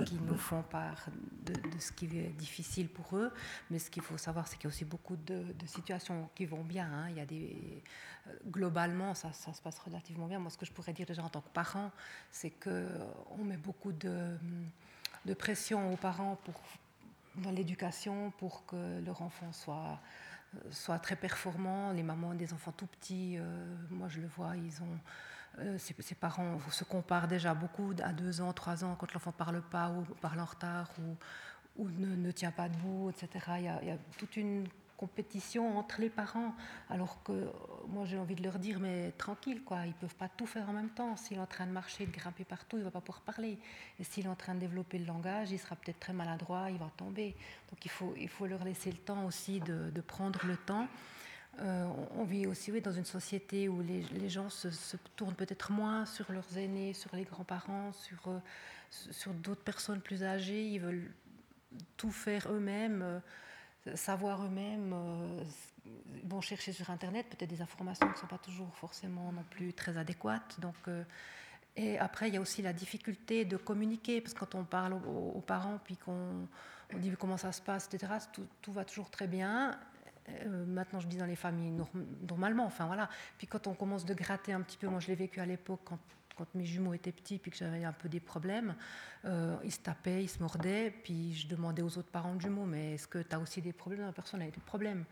qui 0.04 0.16
nous 0.16 0.36
font 0.36 0.62
part 0.62 1.06
de, 1.46 1.54
ce 1.78 1.92
qui 1.92 2.06
est 2.06 2.36
difficile 2.36 2.88
pour 2.88 3.16
eux. 3.16 3.32
Mais 3.70 3.78
ce 3.78 3.90
qu'il 3.90 4.02
faut 4.02 4.18
savoir, 4.18 4.48
c'est 4.48 4.56
qu'il 4.56 4.64
y 4.64 4.66
a 4.66 4.74
aussi 4.74 4.84
beaucoup 4.84 5.16
de, 5.16 5.44
situations 5.66 6.28
qui 6.34 6.46
vont 6.46 6.64
bien. 6.64 6.90
Hein. 6.92 7.10
Il 7.10 7.16
y 7.16 7.20
a 7.20 7.26
des, 7.26 7.82
euh, 8.26 8.32
globalement, 8.48 9.14
ça, 9.14 9.32
ça, 9.32 9.52
se 9.52 9.62
passe 9.62 9.78
relativement 9.78 10.26
bien. 10.26 10.40
Moi, 10.40 10.50
ce 10.50 10.58
que 10.58 10.66
je 10.66 10.72
pourrais 10.72 10.92
dire 10.92 11.06
déjà 11.06 11.22
en 11.22 11.28
tant 11.28 11.42
que 11.42 11.48
parent, 11.50 11.92
c'est 12.32 12.50
qu'on 12.50 13.44
met 13.44 13.56
beaucoup 13.56 13.92
de, 13.92 14.36
de, 15.26 15.34
pression 15.34 15.92
aux 15.92 15.96
parents 15.96 16.38
pour, 16.44 16.60
dans 17.36 17.52
l'éducation 17.52 18.32
pour 18.38 18.66
que 18.66 19.00
leur 19.04 19.22
enfant 19.22 19.52
soit 19.52 20.00
soit 20.70 20.98
très 20.98 21.16
performant. 21.16 21.92
Les 21.92 22.02
mamans 22.02 22.34
des 22.34 22.52
enfants 22.52 22.72
tout 22.72 22.86
petits, 22.86 23.36
euh, 23.38 23.76
moi 23.90 24.08
je 24.08 24.20
le 24.20 24.26
vois, 24.26 24.56
ils 24.56 24.82
ont 24.82 24.98
euh, 25.60 25.78
ses, 25.78 26.14
parents 26.14 26.58
se 26.70 26.82
comparent 26.84 27.28
déjà 27.28 27.54
beaucoup 27.54 27.92
à 28.02 28.12
deux 28.12 28.40
ans, 28.40 28.52
trois 28.52 28.84
ans, 28.84 28.96
quand 28.98 29.12
l'enfant 29.12 29.30
ne 29.30 29.36
parle 29.36 29.62
pas 29.62 29.90
ou 29.90 30.02
parle 30.20 30.40
en 30.40 30.44
retard 30.44 30.90
ou, 30.98 31.88
ne, 31.88 32.30
tient 32.32 32.50
pas 32.50 32.68
debout, 32.68 33.10
etc. 33.10 33.28
Il 33.58 33.64
y, 33.64 33.68
a, 33.68 33.78
il 33.82 33.88
y, 33.88 33.90
a, 33.92 33.98
toute 34.18 34.36
une 34.36 34.66
compétition 35.06 35.78
entre 35.78 36.00
les 36.00 36.10
parents, 36.10 36.54
alors 36.88 37.22
que 37.22 37.32
moi 37.88 38.04
j'ai 38.06 38.18
envie 38.18 38.34
de 38.34 38.42
leur 38.42 38.58
dire, 38.58 38.78
mais 38.80 39.12
tranquille, 39.12 39.62
quoi, 39.62 39.86
ils 39.86 39.94
peuvent 39.94 40.14
pas 40.14 40.28
tout 40.28 40.46
faire 40.46 40.68
en 40.68 40.72
même 40.72 40.90
temps. 40.90 41.16
S'il 41.16 41.36
est 41.36 41.40
en 41.40 41.46
train 41.46 41.66
de 41.66 41.72
marcher, 41.72 42.06
de 42.06 42.12
grimper 42.12 42.44
partout, 42.44 42.76
il 42.78 42.84
va 42.84 42.90
pas 42.90 43.00
pouvoir 43.00 43.22
parler. 43.22 43.58
Et 44.00 44.04
s'il 44.04 44.26
est 44.26 44.28
en 44.28 44.34
train 44.34 44.54
de 44.54 44.60
développer 44.60 44.98
le 44.98 45.06
langage, 45.06 45.50
il 45.50 45.58
sera 45.58 45.76
peut-être 45.76 46.00
très 46.00 46.12
maladroit, 46.12 46.70
il 46.70 46.78
va 46.78 46.90
tomber. 46.96 47.36
Donc 47.70 47.84
il 47.84 47.90
faut, 47.90 48.14
il 48.18 48.28
faut 48.28 48.46
leur 48.46 48.64
laisser 48.64 48.90
le 48.90 48.98
temps 48.98 49.24
aussi 49.26 49.60
de, 49.60 49.90
de 49.90 50.00
prendre 50.00 50.40
le 50.46 50.56
temps. 50.56 50.88
Euh, 51.60 51.86
on 52.16 52.24
vit 52.24 52.46
aussi 52.46 52.72
oui, 52.72 52.80
dans 52.80 52.92
une 52.92 53.04
société 53.04 53.68
où 53.68 53.80
les, 53.80 54.28
gens 54.28 54.48
se, 54.50 54.68
tournent 55.16 55.34
peut-être 55.34 55.70
moins 55.70 56.04
sur 56.06 56.32
leurs 56.32 56.58
aînés, 56.58 56.94
sur 56.94 57.14
les 57.14 57.24
grands-parents, 57.24 57.92
sur, 57.92 58.28
euh, 58.28 58.38
sur 58.90 59.32
d'autres 59.32 59.62
personnes 59.62 60.00
plus 60.00 60.24
âgées. 60.24 60.66
Ils 60.66 60.80
veulent 60.80 61.12
tout 61.96 62.10
faire 62.10 62.50
eux-mêmes, 62.50 63.02
euh, 63.02 63.18
savoir 63.94 64.44
eux-mêmes. 64.44 64.94
ils 66.22 66.28
vont 66.28 66.40
chercher 66.40 66.72
sur 66.72 66.88
Internet 66.90 67.26
peut-être 67.28 67.50
des 67.50 67.62
informations 67.62 68.06
qui 68.06 68.14
ne 68.14 68.18
sont 68.18 68.26
pas 68.26 68.38
toujours 68.38 68.74
forcément 68.74 69.32
non 69.32 69.44
plus 69.50 69.72
très 69.72 69.96
adéquates. 69.96 70.58
Donc, 70.60 70.76
et 71.76 71.98
après, 71.98 72.28
il 72.28 72.34
y 72.34 72.36
a 72.36 72.40
aussi 72.40 72.62
la 72.62 72.72
difficulté 72.72 73.44
de 73.44 73.56
communiquer, 73.56 74.20
parce 74.20 74.32
que 74.32 74.40
quand 74.40 74.54
on 74.54 74.64
parle 74.64 74.94
aux, 74.94 75.40
parents, 75.40 75.78
puis 75.82 75.96
qu'on 75.96 76.46
dit 76.96 77.12
comment 77.18 77.36
ça 77.36 77.52
se 77.52 77.60
passe, 77.60 77.88
etc., 77.92 78.12
tout, 78.32 78.46
tout 78.62 78.72
va 78.72 78.84
toujours 78.84 79.10
très 79.10 79.26
bien. 79.26 79.78
Euh, 80.28 80.64
maintenant 80.64 81.00
je 81.00 81.06
dis 81.06 81.18
dans 81.18 81.26
les 81.26 81.36
familles 81.36 81.72
normalement, 82.26 82.64
enfin 82.64 82.86
voilà. 82.86 83.08
Puis 83.36 83.46
quand 83.46 83.66
on 83.66 83.74
commence 83.74 84.04
de 84.04 84.14
gratter 84.14 84.52
un 84.52 84.62
petit 84.62 84.76
peu, 84.76 84.88
moi 84.88 85.00
je 85.00 85.08
l'ai 85.08 85.14
vécu 85.14 85.40
à 85.40 85.46
l'époque 85.46 85.80
quand, 85.84 85.98
quand, 86.36 86.54
mes 86.54 86.64
jumeaux 86.64 86.94
étaient 86.94 87.12
petits, 87.12 87.38
puis 87.38 87.50
que 87.50 87.56
j'avais 87.56 87.84
un 87.84 87.92
peu 87.92 88.08
des 88.08 88.20
problèmes, 88.20 88.74
euh, 89.24 89.56
ils 89.64 89.72
se 89.72 89.80
tapaient, 89.80 90.22
ils 90.22 90.28
se 90.28 90.40
mordaient, 90.40 90.92
puis 91.02 91.34
je 91.34 91.46
demandais 91.46 91.82
aux 91.82 91.98
autres 91.98 92.10
parents 92.10 92.34
de 92.34 92.40
jumeaux, 92.40 92.66
mais 92.66 92.94
est-ce 92.94 93.08
que 93.08 93.18
tu 93.18 93.34
as 93.34 93.40
aussi 93.40 93.60
des 93.62 93.72
problèmes 93.72 94.02
La 94.02 94.12
personne? 94.12 94.42
A 94.42 94.46
des 94.46 94.52
problèmes. 94.64 95.04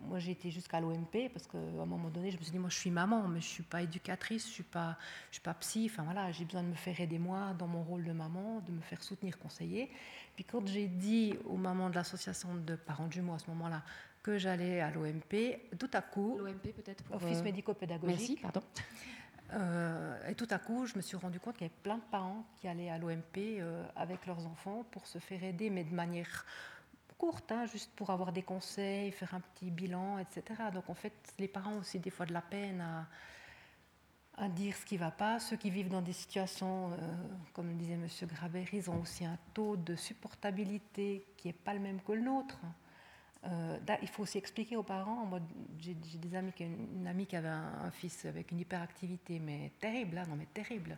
moi 0.00 0.18
j'ai 0.18 0.32
été 0.32 0.50
jusqu'à 0.50 0.80
l'OMP 0.80 1.30
parce 1.32 1.46
qu'à 1.46 1.58
un 1.58 1.86
moment 1.86 2.10
donné 2.10 2.30
je 2.30 2.36
me 2.36 2.42
suis 2.42 2.52
dit 2.52 2.58
moi 2.58 2.70
je 2.70 2.78
suis 2.78 2.90
maman, 2.90 3.26
mais 3.28 3.40
je 3.40 3.48
suis 3.48 3.62
pas 3.62 3.82
éducatrice, 3.82 4.46
je 4.46 4.52
suis 4.52 4.62
pas, 4.62 4.96
je 5.30 5.36
suis 5.36 5.42
pas 5.42 5.54
psy, 5.54 5.88
enfin 5.90 6.02
voilà, 6.04 6.30
j'ai 6.32 6.44
besoin 6.44 6.62
de 6.62 6.68
me 6.68 6.74
faire 6.74 7.00
aider 7.00 7.18
moi 7.18 7.54
dans 7.58 7.66
mon 7.66 7.82
rôle 7.82 8.04
de 8.04 8.12
maman, 8.12 8.60
de 8.60 8.72
me 8.72 8.80
faire 8.80 9.02
soutenir, 9.02 9.38
conseiller. 9.38 9.90
Puis 10.34 10.44
quand 10.44 10.66
j'ai 10.66 10.86
dit 10.86 11.34
aux 11.44 11.56
mamans 11.56 11.90
de 11.90 11.94
l'association 11.94 12.54
de 12.54 12.76
parents 12.76 13.06
de 13.06 13.12
jumeaux 13.12 13.34
à 13.34 13.38
ce 13.38 13.48
moment-là, 13.48 13.82
que 14.22 14.38
j'allais 14.38 14.80
à 14.80 14.90
l'OMP. 14.90 15.58
Tout 15.78 15.90
à 15.92 16.00
coup, 16.00 16.38
l'OMP 16.38 16.72
peut-être 16.72 17.04
Office 17.12 17.38
euh, 17.38 17.42
médico-pédagogique. 17.42 18.18
Merci, 18.18 18.36
pardon. 18.36 18.62
Euh, 19.52 20.28
et 20.28 20.34
tout 20.34 20.46
à 20.50 20.58
coup, 20.58 20.86
je 20.86 20.96
me 20.96 21.02
suis 21.02 21.16
rendu 21.16 21.38
compte 21.40 21.54
qu'il 21.54 21.66
y 21.66 21.70
avait 21.70 21.80
plein 21.82 21.98
de 21.98 22.04
parents 22.10 22.44
qui 22.56 22.68
allaient 22.68 22.90
à 22.90 22.98
l'OMP 22.98 23.36
euh, 23.36 23.84
avec 23.96 24.26
leurs 24.26 24.46
enfants 24.46 24.84
pour 24.90 25.06
se 25.06 25.18
faire 25.18 25.42
aider, 25.44 25.70
mais 25.70 25.84
de 25.84 25.94
manière 25.94 26.46
courte, 27.18 27.52
hein, 27.52 27.66
juste 27.66 27.92
pour 27.94 28.10
avoir 28.10 28.32
des 28.32 28.42
conseils, 28.42 29.12
faire 29.12 29.34
un 29.34 29.40
petit 29.40 29.70
bilan, 29.70 30.18
etc. 30.18 30.42
Donc 30.72 30.88
en 30.88 30.94
fait, 30.94 31.12
les 31.38 31.48
parents 31.48 31.74
ont 31.74 31.78
aussi 31.78 31.98
des 31.98 32.10
fois 32.10 32.26
de 32.26 32.32
la 32.32 32.42
peine 32.42 32.80
à, 34.36 34.48
dire 34.48 34.74
ce 34.74 34.84
qui 34.84 34.94
ne 34.94 35.00
va 35.00 35.12
pas. 35.12 35.38
Ceux 35.38 35.56
qui 35.56 35.70
vivent 35.70 35.90
dans 35.90 36.02
des 36.02 36.12
situations, 36.12 36.90
comme 37.52 37.76
disait 37.76 37.92
M. 37.92 38.08
Grabert, 38.22 38.74
ils 38.74 38.90
ont 38.90 39.00
aussi 39.00 39.24
un 39.24 39.38
taux 39.54 39.76
de 39.76 39.94
supportabilité 39.94 41.24
qui 41.36 41.48
n'est 41.48 41.52
pas 41.52 41.74
le 41.74 41.80
même 41.80 42.00
que 42.00 42.12
le 42.12 42.22
nôtre. 42.22 42.58
Euh, 43.44 43.78
il 44.00 44.08
faut 44.08 44.22
aussi 44.22 44.38
expliquer 44.38 44.76
aux 44.76 44.82
parents. 44.82 45.26
Moi, 45.26 45.40
j'ai 45.78 45.94
des 45.94 46.36
amis, 46.36 46.52
une 46.60 47.06
amie 47.06 47.26
qui 47.26 47.36
avait 47.36 47.48
un, 47.48 47.90
fils 47.90 48.24
avec 48.24 48.52
une 48.52 48.60
hyperactivité, 48.60 49.40
mais 49.40 49.72
terrible, 49.80 50.18
hein, 50.18 50.24
non 50.28 50.36
mais 50.36 50.46
terrible. 50.52 50.96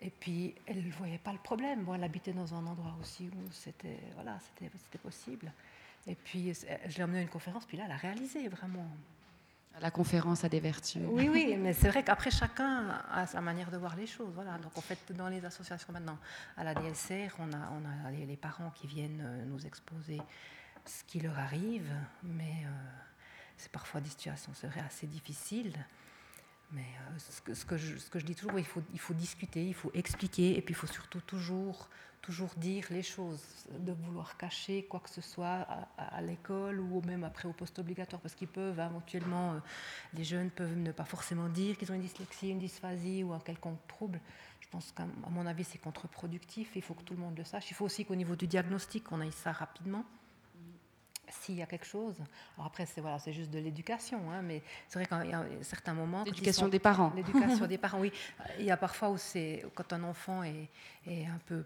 Et 0.00 0.10
puis, 0.10 0.54
elle 0.66 0.84
ne 0.84 0.92
voyait 0.92 1.18
pas 1.18 1.32
le 1.32 1.38
problème. 1.38 1.84
Bon, 1.84 1.94
elle 1.94 2.04
habitait 2.04 2.32
dans 2.32 2.54
un 2.54 2.66
endroit 2.66 2.96
aussi 3.00 3.28
où 3.28 3.50
c'était 3.50 3.98
voilà, 4.14 4.38
c'était 4.40 4.98
possible. 4.98 5.52
Et 6.06 6.14
puis, 6.14 6.52
je 6.52 6.96
l'ai 6.96 7.04
emmenée 7.04 7.20
à 7.20 7.22
une 7.22 7.28
conférence, 7.28 7.64
puis 7.64 7.76
là, 7.76 7.84
elle 7.86 7.92
a 7.92 7.96
réalisé 7.96 8.48
vraiment. 8.48 8.86
La 9.80 9.90
conférence 9.90 10.44
a 10.44 10.48
des 10.48 10.60
vertus. 10.60 11.02
Oui, 11.06 11.28
oui, 11.28 11.56
mais 11.58 11.72
c'est 11.72 11.88
vrai 11.88 12.02
qu'après, 12.02 12.30
chacun 12.30 13.00
a 13.10 13.26
sa 13.26 13.40
manière 13.40 13.70
de 13.70 13.78
voir 13.78 13.96
les 13.96 14.06
choses. 14.06 14.30
Voilà. 14.34 14.58
Donc, 14.58 14.76
en 14.76 14.80
fait, 14.82 14.98
dans 15.16 15.28
les 15.28 15.44
associations 15.44 15.92
maintenant, 15.92 16.18
à 16.56 16.64
la 16.64 16.74
DSR, 16.74 17.34
on 17.38 17.50
a, 17.52 17.70
on 17.72 18.08
a 18.08 18.10
les 18.10 18.36
parents 18.36 18.70
qui 18.74 18.86
viennent 18.86 19.22
euh, 19.24 19.44
nous 19.46 19.64
exposer 19.64 20.20
ce 20.86 21.04
qui 21.04 21.20
leur 21.20 21.38
arrive, 21.38 21.90
mais 22.22 22.64
euh, 22.64 22.68
c'est 23.56 23.72
parfois 23.72 24.00
des 24.00 24.10
situations, 24.10 24.52
vrai, 24.62 24.80
assez 24.80 25.06
difficiles. 25.06 25.74
Mais 26.72 26.80
euh, 26.80 27.18
ce, 27.54 27.64
que, 27.66 27.76
je, 27.76 28.24
dis 28.24 28.34
toujours, 28.34 28.58
il 28.58 28.64
faut, 28.64 29.14
discuter, 29.14 29.66
il 29.66 29.74
faut 29.74 29.90
expliquer, 29.92 30.56
et 30.56 30.62
puis 30.62 30.72
il 30.72 30.76
faut 30.76 30.86
surtout 30.86 31.20
toujours, 31.20 31.90
toujours 32.22 32.48
dire 32.56 32.86
les 32.90 33.02
choses, 33.02 33.42
de 33.78 33.92
vouloir 33.92 34.38
cacher 34.38 34.84
quoi 34.84 35.00
que 35.00 35.10
ce 35.10 35.20
soit 35.20 35.66
à, 35.98 36.22
l'école 36.22 36.80
ou 36.80 37.02
même 37.02 37.24
après 37.24 37.46
au 37.46 37.52
poste 37.52 37.78
obligatoire, 37.78 38.22
parce 38.22 38.34
qu'ils 38.34 38.48
peuvent 38.48 38.80
éventuellement, 38.80 39.52
euh, 39.52 39.58
les 40.14 40.24
jeunes 40.24 40.50
peuvent 40.50 40.76
ne 40.76 40.92
pas 40.92 41.04
forcément 41.04 41.50
dire 41.50 41.76
qu'ils 41.76 41.92
ont 41.92 41.94
une 41.94 42.00
dyslexie, 42.00 42.48
une 42.48 42.58
dysphasie 42.58 43.22
ou 43.22 43.34
un 43.34 43.40
quelconque 43.40 43.86
trouble. 43.86 44.18
Je 44.60 44.68
pense 44.68 44.92
qu'à 44.92 45.06
mon 45.28 45.44
avis, 45.46 45.64
c'est 45.64 45.78
contre-productif, 45.78 46.70
il 46.74 46.82
faut 46.82 46.94
que 46.94 47.02
tout 47.02 47.12
le 47.12 47.20
monde 47.20 47.36
le 47.36 47.44
sache. 47.44 47.70
Il 47.70 47.74
faut 47.74 47.84
aussi 47.84 48.06
qu'au 48.06 48.16
niveau 48.16 48.34
du 48.34 48.46
diagnostic, 48.46 49.12
on 49.12 49.20
aille 49.20 49.30
ça 49.30 49.52
rapidement 49.52 50.06
s'il 51.32 51.56
y 51.56 51.62
a 51.62 51.66
quelque 51.66 51.86
chose. 51.86 52.16
Alors 52.56 52.66
après, 52.66 52.86
c'est 52.86 53.00
voilà, 53.00 53.18
c'est 53.18 53.32
juste 53.32 53.50
de 53.50 53.58
l'éducation, 53.58 54.30
hein, 54.30 54.42
mais 54.42 54.62
c'est 54.88 54.98
vrai 54.98 55.06
qu'il 55.06 55.30
y 55.30 55.34
a 55.34 55.44
certains 55.62 55.94
moments. 55.94 56.24
L'éducation 56.24 56.68
des 56.68 56.78
parents. 56.78 57.12
L'éducation 57.14 57.66
des 57.68 57.78
parents, 57.78 58.00
oui. 58.00 58.12
Il 58.58 58.64
y 58.64 58.70
a 58.70 58.76
parfois 58.76 59.10
où 59.10 59.18
c'est 59.18 59.64
quand 59.74 59.92
un 59.92 60.02
enfant 60.04 60.42
est, 60.42 60.68
est 61.06 61.26
un 61.26 61.40
peu. 61.46 61.64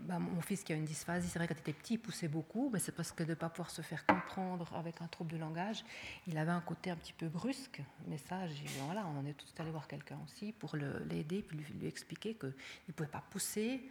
Ben, 0.00 0.18
mon 0.18 0.40
fils 0.42 0.62
qui 0.62 0.72
a 0.72 0.76
une 0.76 0.84
dysphasie, 0.84 1.28
c'est 1.28 1.38
vrai 1.38 1.48
quand 1.48 1.54
il 1.54 1.60
était 1.60 1.72
petit, 1.72 1.94
il 1.94 1.98
poussait 1.98 2.28
beaucoup, 2.28 2.68
mais 2.72 2.78
c'est 2.78 2.92
parce 2.92 3.10
que 3.10 3.22
de 3.22 3.30
ne 3.30 3.34
pas 3.34 3.48
pouvoir 3.48 3.70
se 3.70 3.80
faire 3.80 4.04
comprendre 4.04 4.70
avec 4.74 5.00
un 5.00 5.06
trouble 5.06 5.32
de 5.32 5.38
langage, 5.38 5.82
il 6.26 6.36
avait 6.36 6.50
un 6.50 6.60
côté 6.60 6.90
un 6.90 6.96
petit 6.96 7.14
peu 7.14 7.28
brusque. 7.28 7.80
Mais 8.06 8.18
ça, 8.18 8.40
voilà, 8.84 9.06
on 9.06 9.24
est 9.26 9.32
tous 9.32 9.52
allés 9.58 9.70
voir 9.70 9.88
quelqu'un 9.88 10.18
aussi 10.26 10.52
pour 10.52 10.76
l'aider, 10.76 11.42
puis 11.42 11.56
lui, 11.56 11.72
lui 11.80 11.86
expliquer 11.86 12.34
qu'il 12.34 12.52
ne 12.88 12.92
pouvait 12.92 13.08
pas 13.08 13.22
pousser 13.30 13.88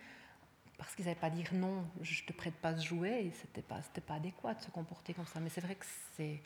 parce 0.77 0.95
qu'ils 0.95 1.05
n'avaient 1.05 1.19
pas 1.19 1.29
dire 1.29 1.49
non, 1.53 1.85
je 2.01 2.23
te 2.23 2.33
prête 2.33 2.55
pas 2.55 2.75
ce 2.75 2.85
jouet, 2.85 3.25
et 3.25 3.31
c'était 3.31 3.61
pas, 3.61 3.81
pas 4.05 4.15
adéquat 4.15 4.55
de 4.55 4.61
se 4.61 4.71
comporter 4.71 5.13
comme 5.13 5.27
ça. 5.27 5.39
Mais 5.39 5.49
c'est 5.49 5.61
vrai 5.61 5.75
que 5.75 5.85
c'est 6.15 6.41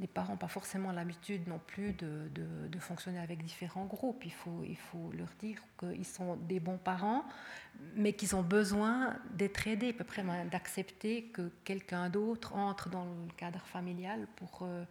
les 0.00 0.06
parents 0.06 0.36
pas 0.36 0.48
forcément 0.48 0.92
l'habitude 0.92 1.46
non 1.46 1.60
plus 1.64 1.92
de, 1.92 2.30
de, 2.34 2.78
fonctionner 2.78 3.18
avec 3.18 3.44
différents 3.44 3.84
groupes. 3.84 4.24
Il 4.24 4.32
faut, 4.32 4.64
il 4.66 4.76
faut 4.76 5.12
leur 5.12 5.28
dire 5.38 5.62
qu'ils 5.78 6.06
sont 6.06 6.36
des 6.36 6.58
bons 6.58 6.78
parents, 6.78 7.24
mais 7.94 8.14
qu'ils 8.14 8.34
ont 8.34 8.42
besoin 8.42 9.14
d'être 9.34 9.68
aidés, 9.68 9.90
à 9.90 9.92
peu 9.92 10.04
près 10.04 10.24
d'accepter 10.50 11.24
que 11.24 11.52
quelqu'un 11.64 12.08
d'autre 12.08 12.56
entre 12.56 12.88
dans 12.88 13.04
le 13.04 13.32
cadre 13.36 13.60
familial 13.66 14.26
pour, 14.36 14.60
euh, 14.62 14.84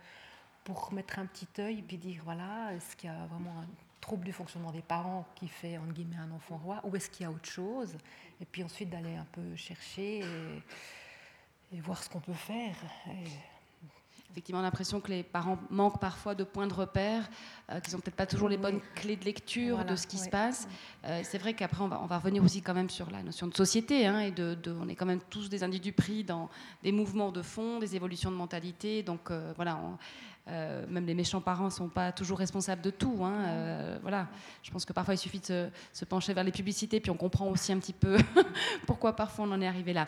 pour 0.64 0.94
mettre 0.94 1.18
un 1.18 1.26
petit 1.26 1.48
œil 1.60 1.82
puis 1.82 1.98
dire 1.98 2.22
voilà, 2.24 2.74
est-ce 2.76 2.96
qu'il 2.96 3.10
y 3.10 3.14
a 3.14 3.26
vraiment 3.26 3.62
un 3.62 3.68
trouble 4.00 4.26
du 4.26 4.34
fonctionnement 4.34 4.72
des 4.72 4.82
parents 4.82 5.28
qui 5.36 5.48
fait, 5.48 5.78
entre 5.78 5.94
guillemets, 5.94 6.18
un 6.18 6.32
enfant 6.32 6.58
roi, 6.58 6.82
ou 6.84 6.96
est-ce 6.96 7.10
qu'il 7.10 7.24
y 7.24 7.28
a 7.28 7.32
autre 7.32 7.50
chose? 7.50 7.96
Et 8.42 8.46
puis 8.46 8.64
ensuite 8.64 8.90
d'aller 8.90 9.16
un 9.16 9.28
peu 9.32 9.56
chercher 9.56 10.24
et, 11.72 11.82
voir 11.82 12.04
ce 12.04 12.10
qu'on 12.10 12.20
peut 12.20 12.34
faire. 12.34 12.76
Effectivement, 14.32 14.62
l'impression 14.62 15.02
que 15.02 15.10
les 15.10 15.24
parents 15.24 15.58
manquent 15.72 16.00
parfois 16.00 16.36
de 16.36 16.44
points 16.44 16.68
de 16.68 16.74
repère, 16.74 17.28
euh, 17.72 17.80
qu'ils 17.80 17.96
n'ont 17.96 18.00
peut-être 18.00 18.16
pas 18.16 18.28
toujours 18.28 18.48
les 18.48 18.58
bonnes 18.58 18.80
clés 18.94 19.16
de 19.16 19.26
lecture 19.26 19.84
de 19.86 19.96
ce 19.96 20.06
qui 20.06 20.20
se 20.20 20.30
passe. 20.30 20.68
Euh, 21.06 21.22
c'est 21.24 21.40
vrai 21.40 21.56
qu'après, 21.56 21.82
on 21.82 21.88
va, 21.88 22.00
on 22.02 22.06
va 22.06 22.20
revenir 22.20 22.44
aussi 22.44 22.62
quand 22.62 22.76
même 22.76 22.92
sur 22.92 23.10
la 23.10 23.24
notion 23.24 23.48
de 23.48 23.56
société. 23.56 24.06
Hein, 24.06 24.20
et 24.20 24.32
de, 24.32 24.56
on 24.80 24.88
est 24.88 24.96
quand 24.96 25.08
même 25.08 25.22
tous 25.32 25.50
des 25.50 25.64
individus 25.64 25.94
pris 25.94 26.24
dans 26.24 26.48
des 26.84 26.92
mouvements 26.92 27.32
de 27.32 27.42
fond, 27.42 27.80
des 27.80 27.96
évolutions 27.96 28.30
de 28.30 28.36
mentalité. 28.36 29.02
Donc 29.02 29.32
euh, 29.32 29.52
voilà, 29.56 29.80
même 30.88 31.06
les 31.06 31.14
méchants 31.14 31.42
parents 31.42 31.66
ne 31.66 31.70
sont 31.70 31.90
pas 31.90 32.12
toujours 32.12 32.40
responsables 32.40 32.82
de 32.82 32.90
tout. 32.90 33.24
Hein, 33.24 34.00
voilà. 34.02 34.28
Je 34.64 34.72
pense 34.72 34.86
que 34.86 34.94
parfois, 34.94 35.14
il 35.14 35.18
suffit 35.18 35.40
de 35.40 35.46
se, 35.46 35.70
se, 35.94 36.06
pencher 36.06 36.34
vers 36.34 36.44
les 36.44 36.52
publicités, 36.52 37.00
puis 37.00 37.12
on 37.12 37.18
comprend 37.18 37.48
aussi 37.48 37.72
un 37.72 37.80
petit 37.80 37.94
peu 37.94 38.18
pourquoi 38.88 39.16
parfois 39.16 39.46
on 39.46 39.52
en 39.52 39.62
est 39.62 39.68
arrivé 39.68 39.94
là. 39.94 40.08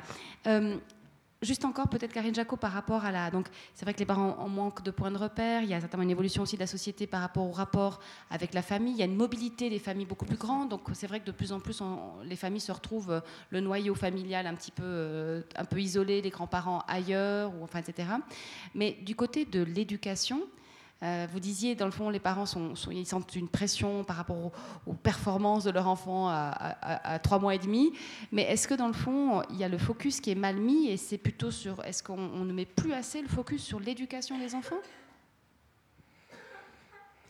Juste 1.42 1.66
encore, 1.66 1.88
peut-être 1.88 2.14
Karine 2.14 2.36
Jaco, 2.36 2.56
par 2.56 2.72
rapport 2.72 3.04
à 3.04 3.12
la. 3.12 3.32
Donc, 3.32 3.48
c'est 3.74 3.84
vrai 3.84 3.96
que 3.96 4.00
les 4.00 4.06
parents 4.06 4.38
en 4.38 4.48
manquent 4.48 4.84
de 4.84 4.92
points 4.92 5.10
de 5.10 5.18
repère. 5.18 5.64
Il 5.64 5.70
y 5.70 5.74
a 5.74 5.80
certainement 5.80 6.04
une 6.04 6.12
évolution 6.12 6.44
aussi 6.44 6.56
de 6.56 6.60
la 6.60 6.68
société 6.68 7.08
par 7.08 7.22
rapport 7.22 7.48
au 7.48 7.52
rapport 7.52 8.00
avec 8.30 8.54
la 8.54 8.62
famille. 8.62 8.94
Il 8.94 9.00
y 9.00 9.02
a 9.02 9.06
une 9.06 9.16
mobilité 9.16 9.68
des 9.68 9.80
familles 9.80 10.06
beaucoup 10.06 10.26
plus 10.26 10.38
grande. 10.38 10.70
Donc, 10.70 10.82
c'est 10.94 11.08
vrai 11.08 11.20
que 11.20 11.26
de 11.26 11.32
plus 11.32 11.52
en 11.52 11.60
plus, 11.60 11.82
les 12.26 12.36
familles 12.36 12.62
se 12.62 12.72
retrouvent 12.72 13.12
euh, 13.12 13.22
le 13.50 13.60
noyau 13.60 13.96
familial 13.96 14.46
un 14.46 14.54
petit 14.54 14.70
peu, 14.70 14.84
euh, 14.86 15.42
un 15.56 15.66
peu 15.66 15.82
isolé, 15.82 16.22
les 16.22 16.30
grands-parents 16.30 16.84
ailleurs, 16.88 17.52
ou, 17.60 17.64
enfin, 17.64 17.80
etc. 17.80 18.10
Mais 18.76 19.00
du 19.02 19.16
côté 19.16 19.46
de 19.46 19.64
l'éducation, 19.64 20.44
euh, 21.04 21.28
vous 21.32 21.40
disiez, 21.40 21.74
dans 21.74 21.86
le 21.86 21.92
fond, 21.92 22.10
les 22.10 22.20
parents 22.20 22.46
ils 22.92 23.06
sentent 23.06 23.36
une 23.36 23.50
pression 23.50 24.04
par 24.04 24.18
rapport 24.18 24.52
aux, 24.86 24.94
performances 24.94 25.64
de 25.64 25.72
leur 25.72 25.88
enfant 25.88 26.30
à, 26.30 27.20
trois 27.24 27.40
mois 27.40 27.56
et 27.56 27.60
demi. 27.60 27.92
Mais 28.32 28.44
est-ce 28.44 28.68
que, 28.68 28.76
dans 28.76 28.88
le 28.88 28.94
fond, 28.94 29.42
il 29.50 29.58
y 29.58 29.64
a 29.64 29.68
le 29.68 29.80
focus 29.80 30.22
qui 30.22 30.32
est 30.32 30.36
mal 30.36 30.58
mis 30.58 30.90
et 30.90 30.98
c'est 30.98 31.18
plutôt 31.18 31.50
sur. 31.50 31.84
Est-ce 31.86 32.04
qu'on 32.04 32.18
ne 32.18 32.54
met 32.54 32.66
plus 32.66 32.94
assez 32.94 33.22
le 33.22 33.28
focus 33.28 33.64
sur 33.64 33.80
l'éducation 33.80 34.38
des 34.38 34.54
enfants? 34.54 34.80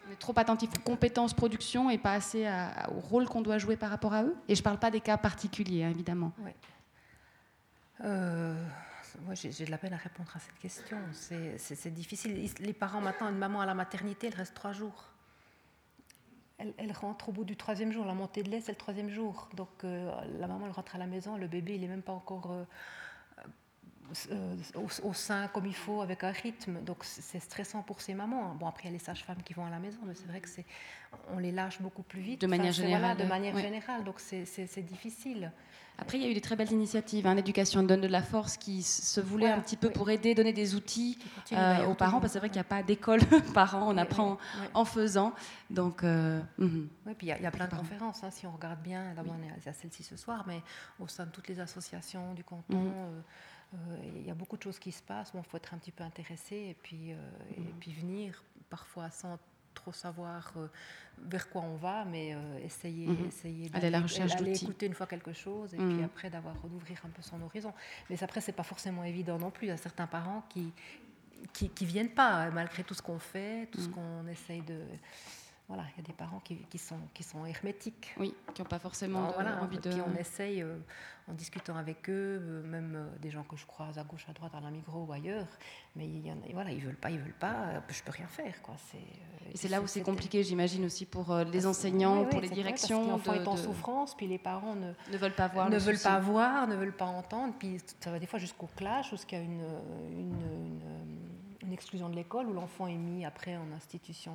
On 0.08 0.12
est 0.12 0.20
trop 0.20 0.34
attentif 0.36 0.70
aux 0.78 0.82
compétences, 0.82 1.34
production 1.34 1.90
et 1.90 1.98
pas 1.98 2.14
assez 2.14 2.46
au 2.94 3.00
rôle 3.00 3.26
qu'on 3.26 3.42
doit 3.42 3.58
jouer 3.58 3.78
par 3.78 3.90
rapport 3.90 4.14
à 4.14 4.24
eux? 4.24 4.36
Et 4.50 4.56
je 4.56 4.60
ne 4.60 4.64
parle 4.64 4.80
pas 4.80 4.92
des 4.92 5.00
cas 5.00 5.16
particuliers, 5.16 5.86
hein, 5.86 5.92
évidemment. 5.92 6.34
Oui. 6.40 6.52
Euh, 8.04 8.56
moi, 9.26 9.36
j'ai 9.36 9.66
de 9.66 9.72
la 9.72 9.78
peine 9.78 9.94
à 9.94 9.98
répondre 9.98 10.32
à 10.36 10.40
cette 10.40 10.58
question. 10.60 10.98
C'est 11.58 11.94
difficile. 11.94 12.50
Les 12.60 12.74
parents, 12.74 13.02
maintenant, 13.02 13.30
une 13.30 13.38
maman 13.38 13.62
à 13.62 13.66
la 13.66 13.74
maternité, 13.74 14.28
elle 14.28 14.36
reste 14.36 14.54
trois 14.54 14.72
jours. 14.72 15.08
Elle, 16.78 16.92
rentre 16.92 17.30
au 17.30 17.32
bout 17.32 17.44
du 17.44 17.56
troisième 17.56 17.92
jour. 17.92 18.06
La 18.06 18.14
montée 18.14 18.44
de 18.44 18.50
lait, 18.50 18.62
c'est 18.62 18.72
le 18.72 18.78
troisième 18.78 19.10
jour. 19.10 19.50
Donc, 19.56 19.84
euh, 19.84 20.12
la 20.38 20.48
maman, 20.48 20.68
elle 20.68 20.72
rentre 20.72 20.96
à 20.96 21.00
la 21.00 21.08
maison. 21.08 21.36
Le 21.36 21.48
bébé, 21.48 21.74
il 21.74 21.82
n'est 21.82 21.88
même 21.88 22.04
pas 22.04 22.12
encore 22.12 22.52
euh, 22.52 22.64
euh, 24.32 24.56
au, 25.04 25.14
sein 25.14 25.48
comme 25.50 25.66
il 25.66 25.76
faut, 25.76 26.02
avec 26.02 26.24
un 26.24 26.32
rythme. 26.32 26.82
Donc, 26.82 27.04
c'est 27.04 27.40
stressant 27.40 27.82
pour 27.82 28.02
ces 28.02 28.14
mamans. 28.14 28.56
Bon, 28.56 28.68
après, 28.68 28.84
il 28.84 28.88
y 28.88 28.90
a 28.90 28.94
les 28.94 29.04
sages-femmes 29.04 29.42
qui 29.44 29.54
vont 29.54 29.66
à 29.66 29.70
la 29.70 29.80
maison, 29.80 30.00
mais 30.06 30.14
c'est 30.14 30.28
vrai 30.28 30.40
que 30.40 30.50
c'est, 30.50 30.66
on 31.34 31.40
les 31.40 31.52
lâche 31.52 31.82
beaucoup 31.82 32.04
plus 32.04 32.22
vite. 32.22 32.42
De 32.42 32.48
manière 32.48 32.74
générale. 32.74 33.18
de 33.18 33.26
manière 33.26 33.58
générale. 33.58 34.04
Donc, 34.04 34.20
c'est 34.20 34.86
difficile. 34.86 35.52
Après, 36.02 36.18
il 36.18 36.24
y 36.24 36.28
a 36.28 36.32
eu 36.32 36.34
des 36.34 36.42
très 36.42 36.56
belles 36.56 36.72
initiatives. 36.72 37.28
Hein. 37.28 37.36
L'éducation 37.36 37.84
donne 37.84 38.02
de 38.02 38.08
la 38.08 38.24
force 38.24 38.58
qui 38.58 38.82
se 38.82 39.22
voulait 39.22 39.52
un 39.52 39.60
petit 39.60 39.78
peu 39.78 39.92
pour 39.92 40.10
aider, 40.10 40.34
donner 40.34 40.52
des 40.52 40.74
outils 40.74 41.20
euh, 41.52 41.86
aux 41.86 41.94
parents, 41.94 42.20
parce 42.20 42.32
que 42.32 42.34
c'est 42.34 42.40
vrai 42.40 42.50
qu'il 42.50 42.58
n'y 42.58 42.62
a 42.62 42.64
pas 42.64 42.82
d'école 42.82 43.20
parents, 43.54 43.88
on 43.88 43.98
apprend 43.98 44.40
en 44.74 44.84
faisant. 44.84 45.34
Donc, 45.70 46.04
euh, 46.04 46.42
mhm. 46.58 46.90
Oui, 47.06 47.14
puis 47.16 47.28
il 47.28 47.42
y, 47.42 47.46
a 47.46 47.52
plein 47.52 47.68
de 47.68 47.76
conférences, 47.76 48.24
hein, 48.24 48.32
si 48.32 48.48
on 48.48 48.52
regarde 48.52 48.82
bien. 48.82 49.14
D'abord, 49.16 49.36
on 49.40 49.44
est 49.44 49.70
à 49.70 49.74
celle-ci 49.74 50.02
ce 50.02 50.18
soir, 50.18 50.44
mais 50.48 50.62
au 51.00 51.08
sein 51.08 51.26
de 51.28 51.32
toutes 51.32 51.48
les 51.48 51.60
associations 51.60 52.34
du 52.34 52.44
canton. 52.44 52.80
Mhm. 52.80 52.94
Euh, 52.96 53.22
il 54.16 54.26
y 54.26 54.30
a 54.30 54.34
beaucoup 54.34 54.58
de 54.58 54.64
choses 54.64 54.80
qui 54.80 54.92
se 54.92 55.02
passent. 55.02 55.32
Il 55.34 55.44
faut 55.44 55.58
être 55.58 55.74
un 55.74 55.78
petit 55.78 55.92
peu 55.92 56.04
intéressé 56.04 56.56
et 56.56 56.78
puis, 56.82 57.12
et 57.12 57.16
mhm. 57.60 57.74
puis 57.80 57.94
venir 57.94 58.44
parfois 58.70 59.10
sans 59.10 59.38
trop 59.74 59.92
savoir 59.92 60.52
euh, 60.58 60.68
vers 61.24 61.50
quoi 61.50 61.62
on 61.62 61.76
va, 61.76 62.06
mais 62.06 62.34
euh, 62.34 62.60
essayer, 62.64 63.08
mhm. 63.08 63.28
essayer 63.28 63.70
d'aller 63.70 63.90
la 63.90 64.02
recherche 64.02 64.34
écouter 64.42 64.86
une 64.86 64.94
fois 64.94 65.08
quelque 65.08 65.34
chose 65.34 65.74
et 65.74 65.78
puis 65.78 65.86
mhm. 65.86 66.04
après 66.04 66.30
d'avoir 66.30 66.56
d'ouvrir 66.56 67.00
un 67.06 67.10
peu 67.10 67.22
son 67.22 67.42
horizon. 67.42 67.74
Mais 68.10 68.22
après, 68.24 68.42
c'est 68.42 68.52
pas 68.52 68.64
forcément 68.64 69.04
évident 69.04 69.38
non 69.38 69.52
plus. 69.52 69.68
Il 69.68 69.70
y 69.70 69.74
a 69.74 69.78
certains 69.78 70.08
parents 70.08 70.44
qui 70.50 70.72
qui, 71.54 71.70
qui 71.70 71.88
viennent 71.88 72.12
pas 72.12 72.52
malgré 72.52 72.84
tout 72.84 72.94
ce 72.94 73.02
qu'on 73.02 73.18
fait, 73.18 73.68
tout 73.72 73.82
ce 73.82 73.88
mhm. 73.88 73.94
qu'on 73.94 74.28
essaye 74.28 74.62
de 74.62 74.80
voilà, 75.72 75.88
il 75.96 76.02
y 76.02 76.04
a 76.04 76.08
des 76.08 76.12
parents 76.12 76.42
qui, 76.44 76.58
qui, 76.70 76.78
sont, 76.78 77.00
qui 77.14 77.24
sont 77.24 77.46
hermétiques. 77.46 78.14
Oui, 78.18 78.36
qui 78.54 78.62
n'ont 78.62 78.68
pas 78.68 78.78
forcément 78.78 79.32
envie 79.62 79.78
de... 79.78 79.90
Puis 79.90 80.02
on 80.02 80.20
essaye, 80.20 80.62
euh, 80.62 80.76
en 81.30 81.34
discutant 81.34 81.78
avec 81.78 82.10
eux, 82.10 82.42
euh, 82.42 82.64
même 82.64 82.94
euh, 82.94 83.18
des 83.22 83.30
gens 83.30 83.44
que 83.44 83.56
je 83.56 83.66
croise 83.66 83.98
à 83.98 84.04
gauche, 84.04 84.26
à 84.28 84.34
droite, 84.34 84.52
dans 84.52 84.60
la 84.60 84.70
micro 84.70 85.06
ou 85.06 85.14
ailleurs, 85.14 85.48
mais 85.96 86.06
il 86.06 86.28
y 86.28 86.30
en 86.30 86.36
a, 86.36 86.52
voilà, 86.52 86.72
ils 86.72 86.82
veulent 86.82 86.98
pas, 86.98 87.10
ils 87.10 87.20
veulent 87.20 87.32
pas, 87.40 87.82
je 87.88 88.04
peux 88.04 88.12
rien 88.12 88.28
faire. 88.28 88.62
Quoi. 88.62 88.76
Et 89.54 89.56
c'est 89.56 89.70
là 89.70 89.80
où 89.80 89.88
c'est 89.88 90.02
compliqué, 90.02 90.44
j'imagine, 90.44 90.84
aussi 90.84 91.06
pour 91.06 91.34
les 91.34 91.66
enseignants, 91.66 92.26
pour 92.26 92.42
les 92.42 92.50
directions. 92.50 93.08
L'enfant 93.08 93.34
est 93.34 93.48
en 93.48 93.56
souffrance, 93.56 94.14
puis 94.14 94.28
les 94.28 94.40
parents 94.40 94.76
ne, 94.76 94.92
ne 95.10 95.18
veulent 95.18 95.32
pas 95.32 95.48
voir 95.48 95.70
Ne 95.70 95.78
veulent 95.78 96.00
pas 96.00 96.20
voir, 96.20 96.68
ne 96.68 96.76
veulent 96.76 96.98
pas 96.98 97.06
entendre, 97.06 97.54
puis 97.58 97.78
ça 98.02 98.12
va 98.12 98.20
des 98.20 98.28
fois 98.28 98.40
jusqu'au 98.40 98.68
clash, 98.76 99.12
jusqu'à 99.12 99.40
une, 99.40 99.64
une, 100.12 100.36
une, 100.52 100.82
une 101.62 101.72
exclusion 101.72 102.10
de 102.10 102.16
l'école, 102.16 102.48
où 102.48 102.54
l'enfant 102.54 102.88
est 102.88 102.98
mis 102.98 103.24
après 103.24 103.56
en 103.56 103.72
institution 103.72 104.34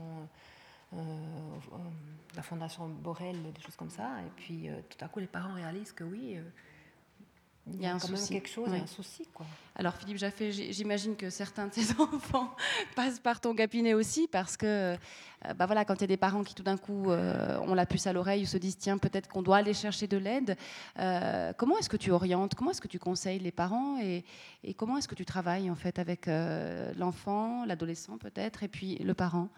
la 2.37 2.43
fondation 2.43 2.89
Borel, 2.89 3.37
des 3.53 3.61
choses 3.61 3.77
comme 3.77 3.91
ça. 3.91 4.21
Et 4.27 4.31
puis 4.37 4.69
euh, 4.69 4.75
tout 4.89 5.03
à 5.05 5.09
coup, 5.09 5.21
les 5.21 5.27
parents 5.27 5.55
réalisent 5.55 5.93
que 5.93 6.05
oui, 6.05 6.37
il 7.69 7.83
y 7.83 7.87
a, 7.87 7.99
quand 7.99 8.11
même 8.11 8.27
quelque 8.29 8.49
chose, 8.49 8.69
un 8.73 8.87
souci. 8.87 9.27
Quoi. 9.35 9.45
Alors 9.75 9.95
Philippe 9.95 10.19
Jaffé, 10.19 10.53
j'imagine 10.53 11.17
que 11.17 11.31
certains 11.31 11.67
de 11.67 11.75
ces 11.75 11.93
enfants 12.01 12.55
passent 12.95 13.19
par 13.19 13.41
ton 13.41 13.57
cabinet 13.57 13.93
aussi 13.93 14.29
parce 14.29 14.57
que 14.57 14.97
bah 15.57 15.67
voilà, 15.67 15.85
quand 15.85 15.95
il 15.97 16.03
y 16.03 16.05
a 16.05 16.09
des 16.09 16.17
parents 16.17 16.45
qui 16.45 16.55
tout 16.55 16.63
d'un 16.63 16.77
coup 16.77 17.11
ont 17.11 17.75
la 17.75 17.85
puce 17.85 18.07
à 18.07 18.13
l'oreille 18.13 18.45
ou 18.45 18.47
se 18.47 18.57
disent 18.57 18.79
tiens 18.79 18.99
peut-être 18.99 19.29
qu'on 19.29 19.43
doit 19.43 19.57
aller 19.57 19.75
chercher 19.75 20.07
de 20.07 20.17
l'aide, 20.17 20.57
comment 21.57 21.77
est-ce 21.79 21.89
que 21.89 21.97
tu 21.97 22.13
orientes, 22.13 22.55
comment 22.55 22.71
est-ce 22.71 22.81
que 22.81 22.89
tu 22.89 23.01
conseilles 23.01 23.41
les 23.41 23.51
parents 23.51 23.99
et, 24.01 24.25
et 24.63 24.73
comment 24.73 24.97
est-ce 24.97 25.09
que 25.09 25.17
tu 25.17 25.25
travailles 25.25 25.69
en 25.69 25.77
fait 25.77 25.99
avec 25.99 26.27
l'enfant, 26.97 27.65
l'adolescent 27.65 28.17
peut-être 28.17 28.63
et 28.63 28.69
puis 28.69 28.97
le 28.99 29.15
parent? 29.15 29.49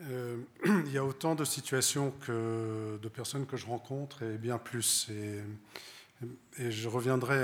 Euh, 0.00 0.36
il 0.64 0.92
y 0.92 0.98
a 0.98 1.04
autant 1.04 1.34
de 1.34 1.44
situations 1.44 2.12
que 2.26 2.98
de 3.00 3.08
personnes 3.08 3.46
que 3.46 3.56
je 3.56 3.66
rencontre 3.66 4.22
et 4.22 4.38
bien 4.38 4.58
plus. 4.58 5.08
Et, 5.10 5.40
je 6.58 6.88
reviendrai 6.88 7.38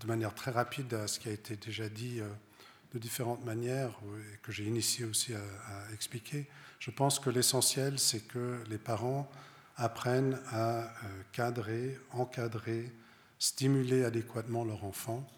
de 0.00 0.06
manière 0.06 0.34
très 0.34 0.50
rapide 0.50 0.94
à 0.94 1.06
ce 1.06 1.20
qui 1.20 1.28
a 1.28 1.32
été 1.32 1.56
déjà 1.56 1.88
dit 1.88 2.20
euh, 2.20 2.28
de 2.94 2.98
différentes 2.98 3.44
manières 3.44 3.98
et 4.32 4.38
que 4.38 4.52
j'ai 4.52 4.64
initié 4.64 5.04
aussi 5.04 5.34
à, 5.34 5.92
expliquer. 5.92 6.46
Je 6.78 6.90
pense 6.90 7.18
que 7.18 7.28
l'essentiel, 7.28 7.98
c'est 7.98 8.20
que 8.20 8.62
les 8.70 8.78
parents 8.78 9.30
apprennent 9.76 10.38
à 10.50 10.78
euh, 10.78 10.86
cadrer, 11.32 11.98
encadrer, 12.12 12.90
stimuler 13.38 14.04
adéquatement 14.04 14.64
leur 14.64 14.84
enfant 14.84 15.28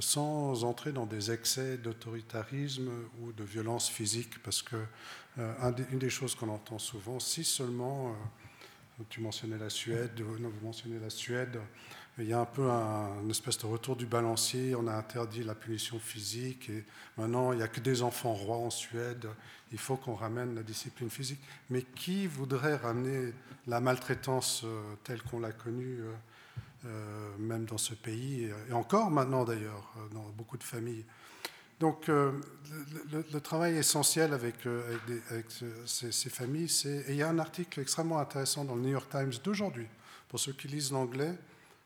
sans 0.00 0.64
entrer 0.64 0.90
dans 0.90 1.06
des 1.06 1.30
excès 1.30 1.78
d'autoritarisme 1.78 2.90
ou 3.20 3.30
de 3.30 3.44
violence 3.44 3.88
physique, 3.88 4.42
parce 4.42 4.60
que 4.60 4.74
une 5.36 5.98
des 5.98 6.10
choses 6.10 6.34
qu'on 6.34 6.48
entend 6.48 6.78
souvent, 6.78 7.20
si 7.20 7.44
seulement, 7.44 8.08
euh, 8.08 9.04
tu 9.10 9.20
mentionnais 9.20 9.58
la 9.58 9.68
Suède, 9.68 10.20
vous 10.20 10.38
mentionnez 10.62 10.98
la 10.98 11.10
Suède, 11.10 11.60
il 12.18 12.24
y 12.26 12.32
a 12.32 12.40
un 12.40 12.46
peu 12.46 12.70
un, 12.70 13.20
une 13.22 13.30
espèce 13.30 13.58
de 13.58 13.66
retour 13.66 13.96
du 13.96 14.06
balancier, 14.06 14.74
on 14.74 14.86
a 14.86 14.94
interdit 14.94 15.44
la 15.44 15.54
punition 15.54 15.98
physique, 15.98 16.70
et 16.70 16.84
maintenant 17.18 17.52
il 17.52 17.58
n'y 17.58 17.62
a 17.62 17.68
que 17.68 17.80
des 17.80 18.00
enfants 18.00 18.32
rois 18.32 18.56
en 18.56 18.70
Suède, 18.70 19.26
il 19.72 19.78
faut 19.78 19.96
qu'on 19.96 20.14
ramène 20.14 20.54
la 20.54 20.62
discipline 20.62 21.10
physique. 21.10 21.40
Mais 21.68 21.82
qui 21.82 22.26
voudrait 22.26 22.76
ramener 22.76 23.34
la 23.66 23.80
maltraitance 23.80 24.62
euh, 24.64 24.94
telle 25.04 25.22
qu'on 25.22 25.40
l'a 25.40 25.52
connue, 25.52 25.98
même 27.38 27.64
dans 27.64 27.78
ce 27.78 27.94
pays, 27.94 28.48
et 28.68 28.72
encore 28.72 29.10
maintenant 29.10 29.44
d'ailleurs, 29.44 29.92
dans 30.12 30.22
beaucoup 30.36 30.56
de 30.56 30.62
familles? 30.62 31.04
Donc, 31.78 32.08
euh, 32.08 32.32
le, 33.12 33.40
travail 33.40 33.76
essentiel 33.76 34.32
avec, 34.32 34.66
euh, 34.66 34.96
ces, 35.84 36.30
familles, 36.30 36.68
c'est. 36.68 37.04
Et 37.08 37.10
il 37.10 37.16
y 37.16 37.22
a 37.22 37.28
un 37.28 37.38
article 37.38 37.80
extrêmement 37.80 38.18
intéressant 38.18 38.64
dans 38.64 38.74
le 38.74 38.80
New 38.80 38.90
York 38.90 39.10
Times 39.10 39.32
d'aujourd'hui, 39.44 39.86
pour 40.28 40.40
ceux 40.40 40.52
qui 40.52 40.68
lisent 40.68 40.92
l'anglais, 40.92 41.34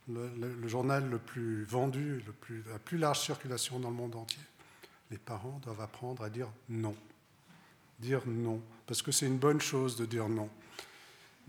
le, 0.09 0.69
journal 0.69 1.09
le 1.09 1.19
plus 1.19 1.65
vendu, 1.65 2.23
la 2.71 2.79
plus 2.79 2.99
large 2.99 3.21
circulation 3.21 3.81
dans 3.81 3.91
le 3.91 3.97
monde 3.97 4.15
entier. 4.15 4.43
les 5.11 5.19
parents 5.19 5.61
doivent 5.65 5.81
apprendre 5.81 6.23
à 6.23 6.31
dire 6.31 6.49
non. 6.69 6.95
Dire 7.99 8.23
non, 8.27 8.63
parce 8.87 9.03
que 9.03 9.13
c'est 9.13 9.27
une 9.27 9.39
bonne 9.39 9.61
chose 9.61 9.97
de 9.97 10.07
dire 10.07 10.29
non. 10.29 10.49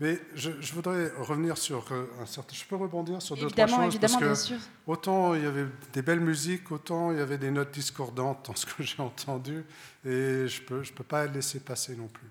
Mais 0.02 0.18
je, 0.34 0.50
voudrais 0.72 1.12
revenir 1.16 1.56
sur 1.56 1.92
euh, 1.92 2.10
un 2.20 2.26
certain. 2.26 2.56
Je 2.56 2.64
peux 2.64 2.74
rebondir 2.74 3.22
sur 3.22 3.36
d'autres 3.36 3.54
choses 3.68 3.98
parce 4.00 4.16
que 4.16 4.34
sûr. 4.34 4.58
autant 4.84 5.32
il 5.34 5.44
y 5.44 5.46
avait 5.46 5.66
des 5.92 6.02
belles 6.02 6.18
musiques, 6.18 6.72
autant 6.72 7.12
il 7.12 7.18
y 7.18 7.20
avait 7.20 7.38
des 7.38 7.52
notes 7.52 7.70
discordantes 7.70 8.46
dans 8.46 8.56
ce 8.56 8.66
que 8.66 8.82
j'ai 8.82 9.00
entendu, 9.00 9.64
et 10.04 10.48
je 10.48 10.60
peux 10.62 10.82
je 10.82 10.92
peux 10.92 11.04
pas 11.04 11.26
laisser 11.26 11.60
passer 11.60 11.94
non 11.94 12.08
plus. 12.08 12.26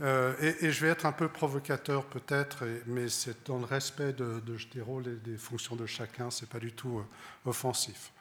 Euh, 0.00 0.32
et, 0.60 0.70
je 0.70 0.80
vais 0.80 0.92
être 0.92 1.06
un 1.06 1.12
peu 1.12 1.28
provocateur 1.28 2.04
peut-être, 2.04 2.64
mais 2.86 3.08
c'est 3.08 3.48
dans 3.48 3.58
le 3.58 3.64
respect 3.64 4.12
de, 4.12 4.40
de, 4.46 4.56
des 4.72 4.80
rôles 4.80 5.08
et 5.08 5.28
des 5.28 5.36
fonctions 5.36 5.74
de 5.74 5.86
chacun, 5.86 6.30
c'est 6.30 6.48
pas 6.48 6.60
du 6.60 6.72
tout 6.72 7.00
euh, 7.00 7.50
offensif. 7.50 8.12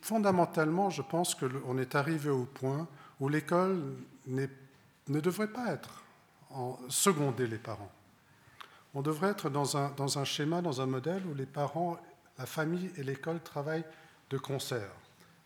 Fondamentalement, 0.00 0.88
je 0.88 1.02
pense 1.02 1.34
qu'on 1.34 1.76
est 1.76 1.94
arrivé 1.94 2.30
au 2.30 2.46
point 2.46 2.88
où 3.20 3.28
l'école 3.28 3.78
ne 4.26 5.20
devrait 5.20 5.52
pas 5.52 5.70
être 5.70 6.02
en 6.50 6.78
seconder 6.88 7.46
les 7.46 7.58
parents. 7.58 7.90
On 8.94 9.02
devrait 9.02 9.30
être 9.30 9.50
dans 9.50 9.76
un, 9.76 9.90
dans 9.90 10.18
un 10.18 10.24
schéma, 10.24 10.62
dans 10.62 10.80
un 10.80 10.86
modèle 10.86 11.24
où 11.26 11.34
les 11.34 11.46
parents, 11.46 11.98
la 12.38 12.46
famille 12.46 12.90
et 12.96 13.02
l'école 13.02 13.40
travaillent 13.40 13.84
de 14.30 14.38
concert. 14.38 14.90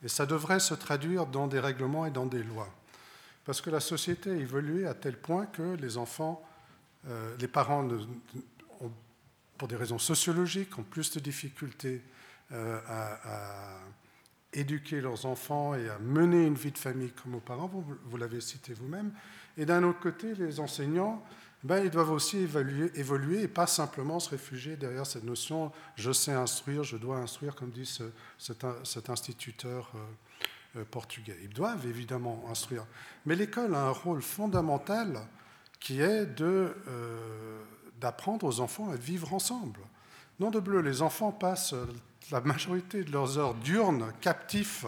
Et 0.03 0.09
ça 0.09 0.27
devrait 0.27 0.61
se 0.61 0.75
traduire 0.75 1.27
dans 1.27 1.47
des 1.47 1.61
règlements 1.61 2.07
et 2.07 2.11
dans 2.11 2.27
des 2.27 2.43
lois. 2.43 2.69
Parce 3.45 3.61
que 3.61 3.71
la 3.71 3.81
société 3.81 4.31
a 4.31 4.35
évolué 4.35 4.87
à 4.87 4.95
tel 4.95 5.19
point 5.19 5.47
que 5.47 5.77
les 5.77 5.99
enfants, 5.99 6.43
euh, 7.09 7.35
les 7.39 7.49
parents, 7.49 7.87
pour 9.59 9.69
des 9.69 9.77
raisons 9.77 9.99
sociologiques, 9.99 10.79
ont 10.79 10.83
plus 10.83 11.13
de 11.13 11.21
difficultés 11.21 12.03
euh, 12.53 12.81
à, 12.87 13.81
éduquer 14.53 15.01
leurs 15.01 15.27
enfants 15.27 15.75
et 15.75 15.89
à 15.89 15.99
mener 15.99 16.47
une 16.47 16.55
vie 16.55 16.71
de 16.71 16.79
famille 16.79 17.11
comme 17.11 17.35
aux 17.35 17.41
parents, 17.41 17.67
vous, 17.67 18.17
l'avez 18.17 18.41
cité 18.41 18.73
vous-même. 18.73 19.13
Et 19.57 19.67
d'un 19.67 19.83
autre 19.85 20.01
côté, 20.01 20.35
les 20.35 20.61
enseignants, 20.61 21.23
ben, 21.63 21.83
ils 21.83 21.91
doivent 21.91 22.11
aussi 22.11 22.39
évoluer, 22.39 23.43
et 23.43 23.49
pas 23.49 23.67
simplement 23.67 24.21
se 24.21 24.31
réfugier 24.31 24.77
derrière 24.77 25.07
cette 25.07 25.25
notion 25.25 25.73
je 25.97 26.13
sais 26.13 26.33
instruire, 26.33 26.85
je 26.85 26.97
dois 26.97 27.17
instruire, 27.17 27.55
comme 27.55 27.71
dit 27.71 27.91
cet, 28.39 29.11
instituteur. 29.11 29.91
Euh, 29.95 29.99
euh, 30.77 30.85
portugais. 30.91 31.37
Ils 31.41 31.51
doivent 31.51 31.87
évidemment 31.87 32.45
instruire. 32.51 32.85
Mais 33.27 33.37
l'école 33.37 33.77
a 33.77 33.83
un 33.83 33.91
rôle 33.91 34.23
fondamental 34.23 35.21
qui 35.79 36.01
est 36.01 36.41
euh, 36.41 37.63
d'apprendre 38.01 38.45
aux 38.45 38.59
enfants 38.59 38.91
à 38.91 38.97
vivre 38.97 39.33
ensemble. 39.35 39.79
Non 40.41 40.51
de 40.51 40.59
bleu, 40.59 40.81
les 40.81 41.01
enfants 41.01 41.31
passent 41.31 41.77
la 42.33 42.41
majorité 42.41 43.05
de 43.05 43.13
leurs 43.13 43.39
heures 43.39 43.55
diurnes 43.55 44.13
captifs 44.21 44.85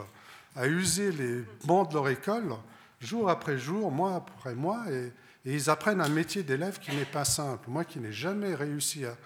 à 0.56 0.66
user 0.66 1.12
les 1.12 1.44
bancs 1.64 1.88
de 1.88 1.94
leur 1.94 2.08
école, 2.08 2.56
jour 3.00 3.28
après 3.28 3.58
jour, 3.58 3.90
mois 3.90 4.14
après 4.14 4.54
mois, 4.54 4.84
et, 4.90 5.12
ils 5.44 5.70
apprennent 5.70 6.00
un 6.00 6.08
métier 6.08 6.42
d'élève 6.42 6.80
qui 6.80 6.94
n'est 6.96 7.04
pas 7.04 7.24
simple. 7.24 7.70
Moi 7.70 7.84
qui 7.84 8.00
n'ai 8.00 8.10
jamais 8.10 8.54
réussi 8.54 9.04
à, 9.04 9.16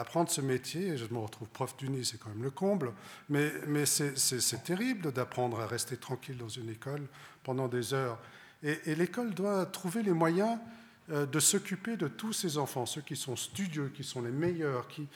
apprendre 0.00 0.30
ce 0.30 0.40
métier. 0.40 0.96
Je 0.96 1.04
me 1.12 1.18
retrouve 1.18 1.48
prof 1.48 1.76
d'uni, 1.76 2.04
c'est 2.06 2.18
quand 2.18 2.30
même 2.30 2.42
le 2.42 2.50
comble. 2.50 2.92
Mais, 3.28 3.52
mais 3.66 3.84
c'est 3.84 4.64
terrible 4.64 5.12
d'apprendre 5.12 5.60
à 5.60 5.66
rester 5.66 5.98
tranquille 5.98 6.38
dans 6.38 6.48
une 6.48 6.70
école 6.70 7.06
pendant 7.42 7.68
des 7.68 7.92
heures. 7.92 8.18
Et, 8.62 8.94
l'école 8.94 9.34
doit 9.34 9.66
trouver 9.66 10.02
les 10.02 10.12
moyens 10.12 10.58
euh, 11.10 11.26
de 11.26 11.38
s'occuper 11.38 11.96
de 11.96 12.08
tous 12.08 12.32
ces 12.32 12.56
enfants, 12.58 12.86
ceux 12.86 13.02
qui 13.02 13.16
sont 13.16 13.36
studieux, 13.36 13.92
qui 13.94 14.04
sont 14.04 14.22
les 14.22 14.30
meilleurs, 14.30 14.88
qui, 14.88 15.06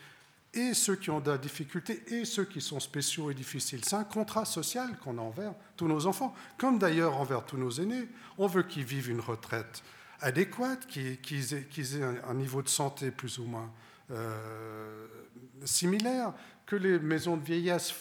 et 0.53 0.75
ceux 0.75 0.97
qui 0.97 1.11
ont 1.11 1.21
de 1.21 1.31
la 1.31 1.39
difficulté, 1.39 2.03
et 2.09 2.25
ceux 2.25 2.45
qui 2.45 2.61
sont 2.61 2.81
spéciaux 2.81 3.31
et 3.31 3.35
difficiles. 3.35 3.85
C'est 3.85 3.97
un 3.97 4.05
contrat 4.05 4.45
social 4.45 4.99
qu'on 4.99 5.19
a 5.19 5.21
envers 5.21 5.55
tous 5.77 5.87
nos 5.87 6.07
enfants, 6.07 6.35
comme 6.59 6.79
d'ailleurs 6.79 7.17
envers 7.17 7.45
tous 7.45 7.57
nos 7.57 7.71
aînés. 7.71 8.09
On 8.39 8.47
veut 8.47 8.63
qu'ils 8.63 8.85
vivent 8.85 9.11
une 9.11 9.21
retraite 9.21 9.83
adéquate, 10.21 10.87
qu'ils 10.87 11.55
aient, 11.55 12.23
un, 12.27 12.35
niveau 12.35 12.63
de 12.63 12.69
santé 12.69 13.11
plus 13.11 13.39
ou 13.39 13.45
moins 13.45 13.71
euh, 14.11 15.07
similaire, 15.65 16.35
que 16.67 16.77
les 16.77 16.99
maisons 16.99 17.37
de 17.37 17.45
vieillesse 17.45 17.95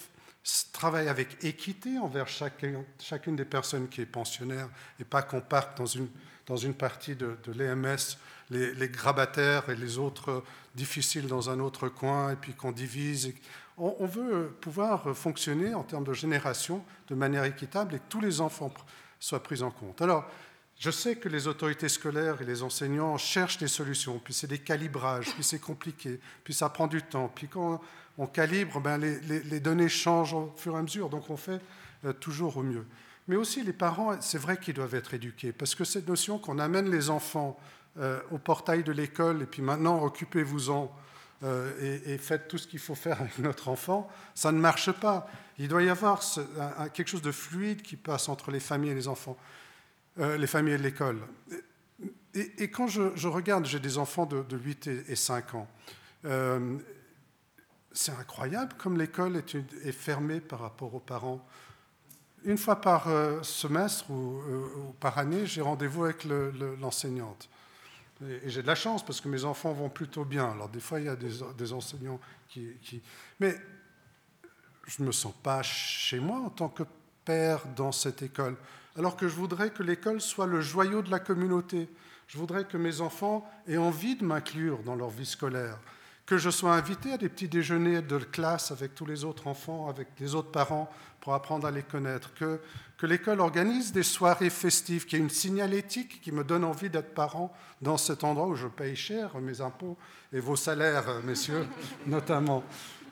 travaillent 0.73 1.09
avec 1.09 1.43
équité 1.43 1.97
envers 1.97 2.27
chacun, 2.27 2.83
chacune 2.99 3.35
des 3.35 3.45
personnes 3.45 3.87
qui 3.87 4.01
est 4.01 4.05
pensionnaire 4.05 4.69
et 4.99 5.03
pas 5.03 5.21
qu'on 5.21 5.41
parte 5.41 5.77
dans 5.77 5.85
une, 5.85 6.09
dans 6.49 6.57
une 6.57 6.73
partie 6.73 7.15
de, 7.15 7.37
l'EMS 7.55 8.17
les, 8.49 8.89
grabataires 8.89 9.69
et 9.69 9.75
les 9.75 9.97
autres 9.97 10.43
difficiles 10.75 11.27
dans 11.27 11.49
un 11.49 11.59
autre 11.59 11.87
coin 11.87 12.31
et 12.31 12.35
puis 12.35 12.53
qu'on 12.53 12.71
divise. 12.71 13.33
On, 13.77 13.95
on, 13.99 14.05
veut 14.07 14.51
pouvoir 14.59 15.15
fonctionner 15.15 15.73
en 15.73 15.83
termes 15.83 16.03
de 16.03 16.13
génération 16.13 16.83
de 17.07 17.15
manière 17.15 17.45
équitable 17.45 17.95
et 17.95 17.99
que 17.99 18.09
tous 18.09 18.19
les 18.19 18.41
enfants 18.41 18.73
soient 19.19 19.43
pris 19.43 19.61
en 19.61 19.71
compte. 19.71 20.01
Alors, 20.01 20.25
je 20.79 20.91
sais 20.91 21.17
que 21.17 21.29
les 21.29 21.47
autorités 21.47 21.89
scolaires 21.89 22.41
et 22.41 22.45
les 22.45 22.63
enseignants 22.63 23.17
cherchent 23.17 23.57
des 23.57 23.67
solutions, 23.67 24.19
puis 24.23 24.33
c'est 24.33 24.47
des 24.47 24.59
calibrages, 24.59 25.33
puis 25.33 25.43
c'est 25.43 25.59
compliqué, 25.59 26.19
puis 26.43 26.53
ça 26.53 26.69
prend 26.69 26.87
du 26.87 27.01
temps, 27.03 27.29
puis 27.33 27.47
quand 27.49 27.81
on 28.17 28.27
calibre, 28.27 28.79
ben 28.79 28.97
les, 28.97 29.59
données 29.59 29.89
changent 29.89 30.33
au 30.33 30.53
fur 30.55 30.75
et 30.75 30.79
à 30.79 30.81
mesure, 30.81 31.09
donc 31.09 31.29
on 31.29 31.37
fait 31.37 31.61
euh, 32.05 32.13
toujours 32.13 32.57
au 32.57 32.63
mieux. 32.63 32.85
Mais 33.29 33.35
aussi 33.35 33.61
les 33.61 33.73
parents, 33.73 34.19
c'est 34.21 34.39
vrai 34.39 34.57
qu'ils 34.57 34.73
doivent 34.73 34.95
être 34.95 35.13
éduqués, 35.13 35.51
parce 35.53 35.75
que 35.75 35.83
cette 35.83 36.07
notion 36.07 36.39
qu'on 36.39 36.57
amène 36.57 36.89
les 36.89 37.11
enfants 37.11 37.59
euh, 37.99 38.19
au 38.31 38.39
portail 38.39 38.83
de 38.83 38.91
l'école, 38.91 39.43
et 39.43 39.45
puis 39.45 39.61
maintenant 39.61 40.03
occupez-vous-en 40.03 40.91
euh, 41.43 42.01
et, 42.05 42.17
faites 42.17 42.47
tout 42.47 42.57
ce 42.57 42.67
qu'il 42.67 42.79
faut 42.79 42.95
faire 42.95 43.21
avec 43.21 43.37
notre 43.37 43.69
enfant, 43.69 44.09
ça 44.33 44.51
ne 44.51 44.59
marche 44.59 44.91
pas. 44.91 45.29
Il 45.59 45.67
doit 45.67 45.83
y 45.83 45.89
avoir 45.89 46.23
quelque 46.93 47.07
chose 47.07 47.21
de 47.21 47.31
fluide 47.31 47.83
qui 47.83 47.97
passe 47.97 48.29
entre 48.29 48.49
les 48.49 48.59
familles 48.59 48.91
et 48.91 48.95
les 48.95 49.07
enfants. 49.07 49.37
Euh, 50.19 50.35
les 50.35 50.47
familles 50.47 50.77
de 50.77 50.83
l'école. 50.83 51.19
Et, 52.33 52.71
quand 52.71 52.87
je, 52.87 53.27
regarde, 53.27 53.65
j'ai 53.65 53.79
des 53.79 53.99
enfants 53.99 54.25
de, 54.25 54.57
8 54.57 54.87
et, 55.07 55.15
5 55.15 55.53
ans, 55.53 55.67
c'est 57.91 58.11
incroyable 58.11 58.73
comme 58.77 58.97
l'école 58.97 59.37
est, 59.37 59.91
fermée 59.91 60.39
par 60.39 60.59
rapport 60.59 60.95
aux 60.95 60.99
parents. 60.99 61.45
Une 62.43 62.57
fois 62.57 62.79
par 62.79 63.07
euh, 63.07 63.41
semestre 63.43 64.09
ou, 64.09 64.41
par 64.99 65.17
année, 65.17 65.45
j'ai 65.45 65.61
rendez-vous 65.61 66.05
avec 66.05 66.25
l'enseignante. 66.79 67.49
et, 68.21 68.49
j'ai 68.49 68.61
de 68.61 68.67
la 68.67 68.75
chance 68.75 69.05
parce 69.05 69.21
que 69.21 69.27
mes 69.27 69.43
enfants 69.45 69.73
vont 69.73 69.89
plutôt 69.89 70.25
bien. 70.25 70.51
Alors 70.51 70.69
des 70.69 70.79
fois, 70.79 70.99
il 70.99 71.05
y 71.05 71.09
a 71.09 71.15
des, 71.15 71.73
enseignants 71.73 72.19
qui, 72.47 72.73
qui... 72.81 73.01
Mais 73.39 73.55
je 74.87 75.01
ne 75.01 75.07
me 75.07 75.11
sens 75.11 75.33
pas 75.43 75.61
chez 75.63 76.19
moi 76.19 76.39
en 76.39 76.49
tant 76.49 76.69
que 76.69 76.83
père 77.25 77.65
dans 77.75 77.91
cette 77.91 78.21
école 78.21 78.55
alors 78.99 79.15
que 79.15 79.29
je 79.29 79.35
voudrais 79.35 79.69
que 79.69 79.81
l'école 79.81 80.19
soit 80.19 80.45
le 80.45 80.59
joyau 80.59 81.01
de 81.01 81.09
la 81.09 81.19
communauté. 81.19 81.89
Je 82.27 82.37
voudrais 82.37 82.65
que 82.65 82.75
mes 82.75 82.99
enfants 82.99 83.49
aient 83.67 83.77
envie 83.77 84.17
de 84.17 84.25
m'inclure 84.25 84.79
dans 84.83 84.95
leur 84.95 85.09
vie 85.09 85.25
scolaire, 85.25 85.79
que 86.29 86.37
je 86.37 86.51
sois 86.51 86.75
invité 86.75 87.13
à 87.13 87.17
des 87.17 87.27
petits 87.27 87.47
déjeuners 87.47 88.03
de 88.03 88.19
classe 88.19 88.69
avec 88.69 88.93
tous 88.93 89.07
les 89.07 89.25
autres 89.25 89.47
enfants, 89.47 89.89
avec 89.89 90.09
les 90.19 90.35
autres 90.35 90.51
parents, 90.51 90.87
pour 91.21 91.33
apprendre 91.33 91.65
à 91.65 91.71
les 91.71 91.81
connaître, 91.81 92.35
que, 92.35 92.59
l'école 93.01 93.39
organise 93.39 93.91
des 93.91 94.03
soirées 94.03 94.51
festives, 94.51 95.07
qu'il 95.07 95.17
y 95.17 95.21
ait 95.21 95.23
une 95.23 95.31
signalétique 95.31 96.21
qui 96.21 96.31
me 96.31 96.43
donne 96.43 96.63
envie 96.63 96.91
d'être 96.91 97.15
parent 97.15 97.51
dans 97.81 97.97
cet 97.97 98.23
endroit 98.23 98.45
où 98.45 98.55
je 98.55 98.67
paye 98.67 98.95
cher 98.95 99.39
mes 99.39 99.59
impôts 99.59 99.97
et 100.31 100.39
vos 100.39 100.55
salaires, 100.55 101.05
messieurs, 101.23 101.65
notamment. 102.05 102.63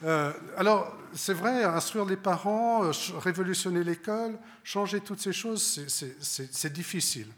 Euh, 0.03 0.31
alors, 0.55 0.95
c'est 1.13 1.33
vrai, 1.33 1.63
instruire 1.63 2.05
les 2.05 2.17
parents, 2.17 2.83
euh, 2.83 2.91
révolutionner 3.17 3.83
l'école, 3.83 4.37
changer 4.63 4.99
toutes 4.99 5.21
ces 5.21 5.33
choses, 5.33 5.81
c'est 5.87 6.71
difficile. 6.71 7.29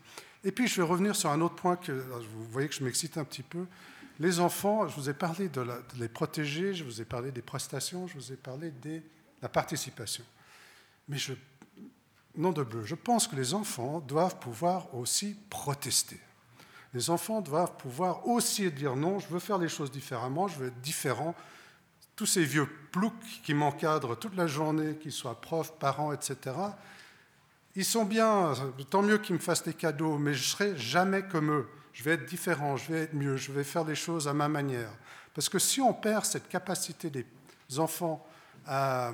Et 0.43 0.51
puis, 0.51 0.67
je 0.67 0.81
vais 0.81 0.87
revenir 0.87 1.15
sur 1.15 1.29
un 1.29 1.39
autre 1.39 1.55
point 1.55 1.77
que 1.77 1.93
vous 1.93 2.43
voyez 2.51 2.67
que 2.67 2.75
je 2.75 2.83
m'excite 2.83 3.17
un 3.17 3.23
petit 3.23 3.43
peu. 3.43 3.65
Les 4.19 4.41
enfants, 4.41 4.87
je 4.87 4.95
vous 4.95 5.09
ai 5.09 5.13
parlé 5.13 5.47
de, 5.47 5.65
les 5.97 6.09
protéger, 6.09 6.73
je 6.73 6.83
vous 6.83 7.01
ai 7.01 7.05
parlé 7.05 7.31
des 7.31 7.41
prestations, 7.41 8.07
je 8.07 8.15
vous 8.15 8.33
ai 8.33 8.35
parlé 8.35 8.71
de 8.71 9.01
la 9.41 9.47
participation. 9.47 10.25
Mais 11.07 11.17
je, 11.17 11.33
non 12.35 12.51
de 12.51 12.63
bleu, 12.63 12.83
je 12.85 12.95
pense 12.95 13.27
que 13.27 13.35
les 13.35 13.53
enfants 13.53 14.01
doivent 14.01 14.37
pouvoir 14.39 14.93
aussi 14.93 15.37
protester. 15.49 16.19
Les 16.93 17.09
enfants 17.09 17.39
doivent 17.39 17.77
pouvoir 17.77 18.27
aussi 18.27 18.69
dire 18.71 18.95
non, 18.95 19.19
je 19.19 19.27
veux 19.27 19.39
faire 19.39 19.57
les 19.57 19.69
choses 19.69 19.91
différemment, 19.91 20.47
je 20.47 20.57
veux 20.59 20.67
être 20.67 20.81
différent, 20.81 21.33
tous 22.15 22.25
ces 22.25 22.43
vieux 22.43 22.67
ploucs 22.91 23.13
qui 23.43 23.53
m'encadrent 23.53 24.17
toute 24.17 24.35
la 24.35 24.47
journée, 24.47 24.95
qu'ils 24.95 25.13
soient 25.13 25.39
profs, 25.39 25.77
parents, 25.79 26.11
etc., 26.11 26.55
ils 27.75 27.85
sont 27.85 28.03
bien, 28.03 28.53
tant 28.89 29.01
mieux 29.01 29.19
qu'ils 29.19 29.35
me 29.35 29.39
fassent 29.39 29.63
des 29.63 29.75
cadeaux, 29.75 30.17
mais 30.17 30.33
je 30.33 30.39
ne 30.39 30.43
serai 30.43 30.77
jamais 30.77 31.21
comme 31.23 31.51
eux. 31.51 31.69
Je 31.99 32.05
vais 32.05 32.11
être 32.11 32.25
différent, 32.27 32.77
je 32.77 32.93
vais 32.93 32.99
être 33.01 33.13
mieux, 33.13 33.35
je 33.35 33.51
vais 33.51 33.65
faire 33.65 33.83
les 33.83 33.93
choses 33.93 34.29
à 34.29 34.33
ma 34.33 34.47
manière. 34.47 34.89
Parce 35.33 35.49
que 35.49 35.59
si 35.59 35.81
on 35.81 35.93
perd 35.93 36.23
cette 36.23 36.47
capacité 36.47 37.09
des 37.09 37.25
enfants 37.77 38.25
à, 38.65 39.11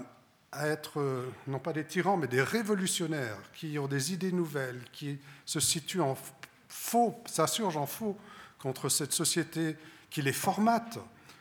être, 0.53 1.31
non 1.47 1.57
pas 1.57 1.73
des 1.73 1.83
tyrans, 1.83 2.15
mais 2.15 2.27
des 2.27 2.43
révolutionnaires, 2.43 3.39
qui 3.55 3.79
ont 3.79 3.87
des 3.87 4.13
idées 4.13 4.31
nouvelles, 4.31 4.83
qui 4.91 5.17
se 5.47 5.59
situent 5.59 6.01
en 6.01 6.15
faux, 6.69 7.19
s'insurgent 7.25 7.77
en 7.77 7.87
faux 7.87 8.15
contre 8.59 8.87
cette 8.87 9.13
société 9.13 9.77
qui 10.11 10.21
les 10.21 10.31
formate, 10.31 10.99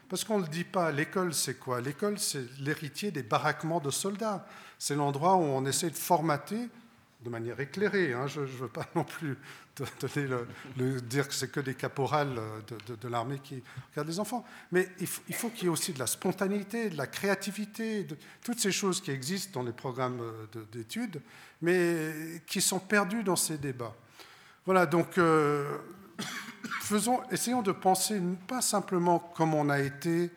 Parce 0.09 0.25
qu'on 0.25 0.39
ne 0.39 0.45
le 0.45 0.49
dit 0.49 0.65
pas, 0.65 0.93
l'école 0.93 1.35
c'est 1.35 1.59
quoi? 1.59 1.83
L'école 1.83 2.19
c'est 2.19 2.59
l'héritier 2.59 3.11
des 3.11 3.23
baraquements 3.23 3.81
de 3.81 3.91
soldats. 3.91 4.47
C'est 4.79 4.95
l'endroit 4.95 5.35
où 5.35 5.43
on 5.43 5.67
essaie 5.67 5.91
de 5.91 5.95
formater 5.95 6.71
de 7.25 7.31
manière 7.31 7.59
éclairée. 7.59 8.13
Hein. 8.13 8.27
Je 8.27 8.41
ne 8.41 8.47
veux 8.47 8.69
pas 8.69 8.87
non 8.95 9.05
plus 9.05 9.37
donner 10.01 10.29
le, 10.77 11.01
dire 11.01 11.27
que 11.27 11.35
c'est 11.35 11.51
que 11.51 11.61
des 11.61 11.75
caporales 11.75 12.39
de, 13.03 13.09
l'armée 13.09 13.41
qui 13.43 13.63
regardent 13.91 14.09
les 14.09 14.21
enfants. 14.21 14.45
Mais 14.71 14.89
il 15.01 15.07
faut, 15.07 15.49
qu'il 15.49 15.65
y 15.65 15.67
ait 15.67 15.71
aussi 15.71 15.93
de 15.93 15.99
la 15.99 16.07
spontanéité, 16.07 16.91
de 16.91 16.97
la 16.97 17.07
créativité, 17.07 18.05
de, 18.05 18.17
toutes 18.43 18.61
ces 18.61 18.73
choses 18.73 19.01
qui 19.01 19.11
existent 19.11 19.61
dans 19.61 19.67
les 19.67 19.73
programmes 19.73 20.21
d'études, 20.73 21.21
mais 21.63 22.43
qui 22.47 22.61
sont 22.61 22.79
perdues 22.79 23.23
dans 23.25 23.37
ces 23.37 23.59
débats. 23.59 23.95
Voilà, 24.67 24.87
donc 24.87 25.19
euh, 25.19 25.79
essayons 27.31 27.63
de 27.63 27.73
penser 27.73 28.21
pas 28.47 28.63
simplement 28.63 29.19
comme 29.19 29.55
on 29.55 29.69
a 29.69 29.81
été, 29.81 30.31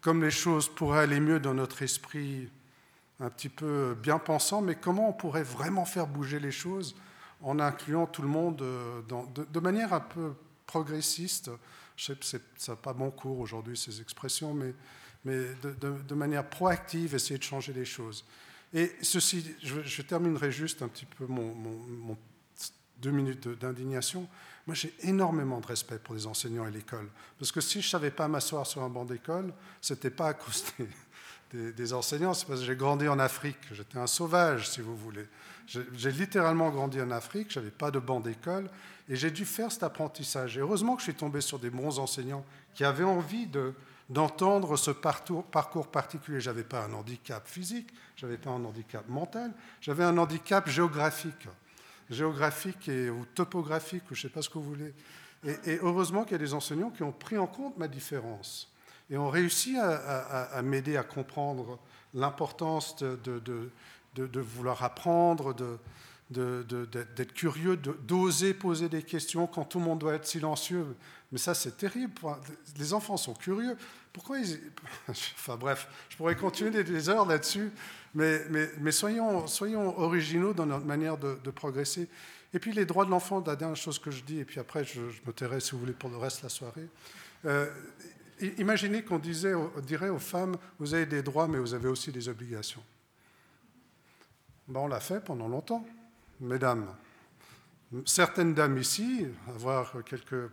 comme 0.00 0.22
les 0.22 0.30
choses 0.30 0.68
pourraient 0.68 1.00
aller 1.00 1.20
mieux 1.20 1.40
dans 1.40 1.54
notre 1.54 1.82
esprit 1.82 2.48
un 3.20 3.28
petit 3.28 3.48
peu 3.48 3.96
bien 4.02 4.18
pensant, 4.18 4.62
mais 4.62 4.74
comment 4.74 5.10
on 5.10 5.12
pourrait 5.12 5.42
vraiment 5.42 5.84
faire 5.84 6.06
bouger 6.06 6.40
les 6.40 6.50
choses 6.50 6.96
en 7.42 7.58
incluant 7.58 8.06
tout 8.06 8.22
le 8.22 8.28
monde 8.28 8.62
euh, 8.62 9.02
de, 9.52 9.60
manière 9.60 9.92
un 9.92 10.00
peu 10.00 10.32
progressiste? 10.66 11.50
Je 11.96 12.06
sais 12.06 12.14
que 12.14 12.24
ça 12.56 12.72
n'a 12.72 12.76
pas 12.76 12.94
bon 12.94 13.10
cours 13.10 13.38
aujourd'hui, 13.38 13.76
ces 13.76 14.00
expressions, 14.00 14.54
mais, 14.54 14.74
de, 15.24 16.14
manière 16.14 16.48
proactive, 16.48 17.14
essayer 17.14 17.36
de 17.36 17.44
changer 17.44 17.74
les 17.74 17.84
choses. 17.84 18.24
Et 18.72 18.90
ceci, 19.02 19.44
je, 19.62 20.02
terminerai 20.02 20.50
juste 20.50 20.80
un 20.80 20.88
petit 20.88 21.04
peu 21.04 21.26
mon, 21.26 22.16
deux 22.98 23.10
minutes 23.10 23.48
d'indignation. 23.48 24.26
Moi, 24.66 24.74
j'ai 24.74 24.94
énormément 25.02 25.60
de 25.60 25.66
respect 25.66 25.98
pour 25.98 26.14
les 26.14 26.26
enseignants 26.26 26.66
et 26.66 26.70
l'école. 26.70 27.08
Parce 27.38 27.52
que 27.52 27.60
si 27.60 27.82
je 27.82 27.86
ne 27.86 27.90
savais 27.90 28.10
pas 28.10 28.28
m'asseoir 28.28 28.66
sur 28.66 28.82
un 28.82 28.88
banc 28.88 29.04
d'école, 29.04 29.52
ce 29.80 29.92
n'était 29.92 30.10
pas 30.10 30.28
à 30.28 30.34
cause 30.34 30.64
enseignants, 31.92 32.34
c'est 32.34 32.46
parce 32.46 32.60
que 32.60 32.66
j'ai 32.66 32.76
grandi 32.76 33.08
en 33.08 33.18
Afrique. 33.18 33.58
J'étais 33.72 33.98
un 33.98 34.06
sauvage, 34.06 34.68
si 34.68 34.80
vous 34.80 34.96
voulez. 34.96 35.26
J'ai 35.66 36.10
littéralement 36.10 36.70
grandi 36.70 37.00
en 37.00 37.10
Afrique, 37.10 37.52
je 37.52 37.60
n'avais 37.60 37.70
pas 37.70 37.90
de 37.90 38.00
banc 38.00 38.18
d'école, 38.18 38.68
et 39.08 39.14
j'ai 39.14 39.30
dû 39.30 39.44
faire 39.44 39.70
cet 39.70 39.84
apprentissage. 39.84 40.56
Et 40.56 40.60
heureusement 40.60 40.96
que 40.96 41.00
je 41.00 41.04
suis 41.04 41.14
tombé 41.14 41.40
sur 41.40 41.58
des 41.58 41.70
bons 41.70 41.98
enseignants 41.98 42.44
qui 42.74 42.84
avaient 42.84 43.04
envie 43.04 43.48
d'entendre 44.08 44.76
ce 44.76 44.90
parcours, 44.90 45.44
parcours 45.44 45.86
particulier. 45.86 46.40
Je 46.40 46.50
n'avais 46.50 46.64
pas 46.64 46.84
un 46.84 46.92
handicap 46.92 47.46
physique, 47.46 47.88
je 48.16 48.26
n'avais 48.26 48.38
pas 48.38 48.50
un 48.50 48.64
handicap 48.64 49.08
mental, 49.08 49.52
j'avais 49.80 50.04
un 50.04 50.18
handicap 50.18 50.68
géographique 50.68 51.46
géographique 52.10 52.88
et, 52.88 53.08
ou 53.08 53.24
topographique, 53.24 54.02
ou 54.10 54.14
je 54.14 54.26
ne 54.26 54.28
sais 54.28 54.34
pas 54.34 54.42
ce 54.42 54.48
que 54.48 54.58
vous 54.58 54.64
voulez. 54.64 54.92
Et, 55.44 55.78
heureusement 55.80 56.24
qu'il 56.24 56.32
y 56.32 56.34
a 56.34 56.38
des 56.38 56.52
enseignants 56.52 56.90
qui 56.90 57.02
ont 57.02 57.12
pris 57.12 57.38
en 57.38 57.46
compte 57.46 57.78
ma 57.78 57.88
différence 57.88 58.69
et 59.10 59.16
ont 59.16 59.28
réussi 59.28 59.76
à, 59.78 60.60
m'aider 60.62 60.96
à 60.96 61.02
comprendre 61.02 61.78
l'importance 62.14 62.96
de, 62.96 63.18
de, 63.24 63.70
de, 64.14 64.40
vouloir 64.40 64.82
apprendre, 64.84 65.54
d'être 66.30 67.32
curieux, 67.34 67.76
d'oser 67.76 68.54
poser 68.54 68.88
des 68.88 69.02
questions 69.02 69.46
quand 69.46 69.64
tout 69.64 69.78
le 69.78 69.84
monde 69.84 69.98
doit 69.98 70.14
être 70.14 70.26
silencieux. 70.26 70.86
Mais 71.32 71.38
ça, 71.38 71.54
c'est 71.54 71.76
terrible. 71.76 72.12
Les 72.78 72.92
enfants 72.92 73.16
sont 73.16 73.34
curieux. 73.34 73.76
Pourquoi 74.12 74.38
ils... 74.38 74.60
Enfin 75.08 75.56
bref, 75.56 75.88
je 76.08 76.16
pourrais 76.16 76.36
continuer 76.36 76.82
des 76.82 77.08
heures 77.08 77.26
là-dessus. 77.26 77.70
Mais, 78.14 78.42
mais, 78.80 78.92
soyons, 78.92 79.46
soyons, 79.46 79.98
originaux 79.98 80.52
dans 80.52 80.66
notre 80.66 80.86
manière 80.86 81.16
de, 81.16 81.50
progresser. 81.50 82.08
Et 82.52 82.58
puis 82.58 82.72
les 82.72 82.84
droits 82.84 83.04
de 83.04 83.10
l'enfant, 83.10 83.42
la 83.46 83.54
dernière 83.54 83.76
chose 83.76 84.00
que 84.00 84.10
je 84.10 84.24
dis, 84.24 84.40
et 84.40 84.44
puis 84.44 84.58
après 84.58 84.84
je, 84.84 85.00
me 85.26 85.32
tairai 85.32 85.60
si 85.60 85.72
vous 85.72 85.78
voulez 85.78 85.92
pour 85.92 86.10
le 86.10 86.16
reste 86.16 86.38
de 86.38 86.42
la 86.44 86.48
soirée. 86.48 86.88
Euh, 87.44 87.70
imaginez 88.58 89.02
qu'on 89.02 89.18
dirait 89.18 90.08
aux 90.08 90.18
femmes, 90.18 90.56
vous 90.78 90.94
avez 90.94 91.06
des 91.06 91.22
droits, 91.22 91.48
mais 91.48 91.58
vous 91.58 91.74
avez 91.74 91.88
aussi 91.88 92.12
des 92.12 92.28
obligations. 92.28 92.82
Ben, 94.68 94.80
on 94.80 94.88
l'a 94.88 95.00
fait 95.00 95.22
pendant 95.22 95.48
longtemps, 95.48 95.84
mesdames. 96.40 96.86
Certaines 98.04 98.54
dames 98.54 98.78
ici, 98.78 99.26
avoir 99.48 100.04
quelques 100.04 100.50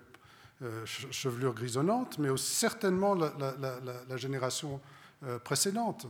euh, 0.63 0.85
chevelures 0.85 1.53
grisonnantes, 1.53 2.17
mais 2.17 2.35
certainement 2.35 3.13
la, 3.13 4.17
génération 4.17 4.81
euh, 5.23 5.37
précédente. 5.37 6.07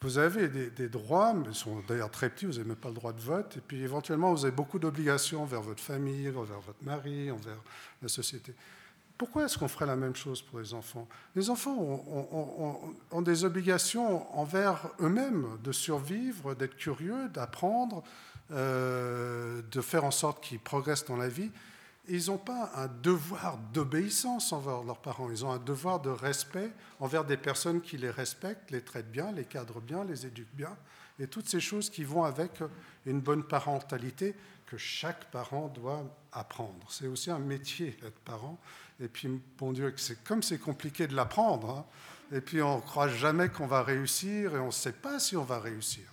Vous 0.00 0.16
avez 0.16 0.48
des, 0.48 0.88
droits, 0.88 1.34
mais 1.34 1.48
ils 1.48 1.54
sont 1.54 1.82
d'ailleurs 1.86 2.10
très 2.10 2.30
petits, 2.30 2.46
vous 2.46 2.52
n'avez 2.52 2.64
même 2.64 2.76
pas 2.76 2.88
le 2.88 2.94
droit 2.94 3.12
de 3.12 3.20
vote, 3.20 3.56
et 3.56 3.60
puis 3.60 3.82
éventuellement 3.82 4.32
vous 4.32 4.44
avez 4.44 4.54
beaucoup 4.54 4.78
d'obligations 4.78 5.42
envers 5.42 5.60
votre 5.62 5.82
famille, 5.82 6.28
envers 6.30 6.60
votre 6.60 6.82
mari, 6.82 7.30
envers 7.30 7.58
la 8.00 8.08
société. 8.08 8.54
Pourquoi 9.18 9.44
est-ce 9.44 9.56
qu'on 9.56 9.68
ferait 9.68 9.86
la 9.86 9.96
même 9.96 10.14
chose 10.14 10.42
pour 10.42 10.58
les 10.58 10.74
enfants? 10.74 11.08
Les 11.34 11.48
enfants 11.48 11.74
ont, 13.10 13.22
des 13.22 13.44
obligations 13.44 14.38
envers 14.38 14.90
eux-mêmes 15.00 15.46
de 15.64 15.72
survivre, 15.72 16.54
d'être 16.54 16.76
curieux, 16.76 17.28
d'apprendre, 17.30 18.02
euh, 18.52 19.62
de 19.70 19.80
faire 19.80 20.04
en 20.04 20.10
sorte 20.10 20.42
qu'ils 20.42 20.60
progressent 20.60 21.06
dans 21.06 21.16
la 21.16 21.28
vie. 21.28 21.50
Ils 22.08 22.26
n'ont 22.26 22.38
pas 22.38 22.70
un 22.76 22.88
devoir 23.02 23.58
d'obéissance 23.72 24.52
envers 24.52 24.84
leurs 24.84 25.00
parents, 25.00 25.30
ils 25.30 25.44
ont 25.44 25.50
un 25.50 25.58
devoir 25.58 26.00
de 26.00 26.10
respect 26.10 26.70
envers 27.00 27.24
des 27.24 27.36
personnes 27.36 27.80
qui 27.80 27.96
les 27.96 28.10
respectent, 28.10 28.70
les 28.70 28.82
traitent 28.82 29.10
bien, 29.10 29.32
les 29.32 29.44
cadrent 29.44 29.80
bien, 29.80 30.04
les 30.04 30.26
éduquent 30.26 30.54
bien, 30.54 30.76
et 31.18 31.26
toutes 31.26 31.48
ces 31.48 31.58
choses 31.58 31.90
qui 31.90 32.04
vont 32.04 32.22
avec 32.22 32.62
une 33.06 33.20
bonne 33.20 33.42
parentalité 33.42 34.36
que 34.66 34.76
chaque 34.76 35.24
parent 35.30 35.68
doit 35.68 36.04
apprendre. 36.32 36.86
C'est 36.90 37.06
aussi 37.06 37.30
un 37.30 37.38
métier 37.38 37.96
d'être 38.02 38.18
parent, 38.20 38.58
et 39.00 39.08
puis, 39.08 39.28
bon 39.58 39.72
Dieu, 39.72 39.92
c'est 39.96 40.22
comme 40.24 40.42
c'est 40.42 40.58
compliqué 40.58 41.06
de 41.06 41.14
l'apprendre, 41.14 41.70
hein. 41.70 42.36
et 42.36 42.40
puis 42.40 42.62
on 42.62 42.76
ne 42.76 42.80
croit 42.80 43.08
jamais 43.08 43.48
qu'on 43.48 43.66
va 43.66 43.82
réussir, 43.82 44.54
et 44.54 44.58
on 44.58 44.66
ne 44.66 44.70
sait 44.70 44.92
pas 44.92 45.18
si 45.18 45.36
on 45.36 45.44
va 45.44 45.58
réussir. 45.58 46.04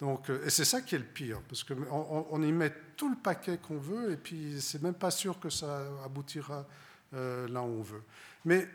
Donc, 0.00 0.30
euh, 0.30 0.44
et 0.44 0.50
c'est 0.50 0.64
ça 0.64 0.80
qui 0.80 0.94
est 0.94 0.98
le 0.98 1.04
pire, 1.04 1.40
parce 1.48 1.64
qu'on 1.64 2.26
on 2.30 2.42
y 2.42 2.52
met 2.52 2.72
tout 2.96 3.10
le 3.10 3.16
paquet 3.16 3.58
qu'on 3.58 3.78
veut, 3.78 4.12
et 4.12 4.16
puis 4.16 4.60
c'est 4.60 4.82
même 4.82 4.94
pas 4.94 5.10
sûr 5.10 5.38
que 5.38 5.50
ça 5.50 5.82
aboutira 6.04 6.66
euh, 7.14 7.48
là 7.48 7.62
où 7.62 7.66
on 7.66 7.82
veut. 7.82 8.02
Mais 8.44 8.68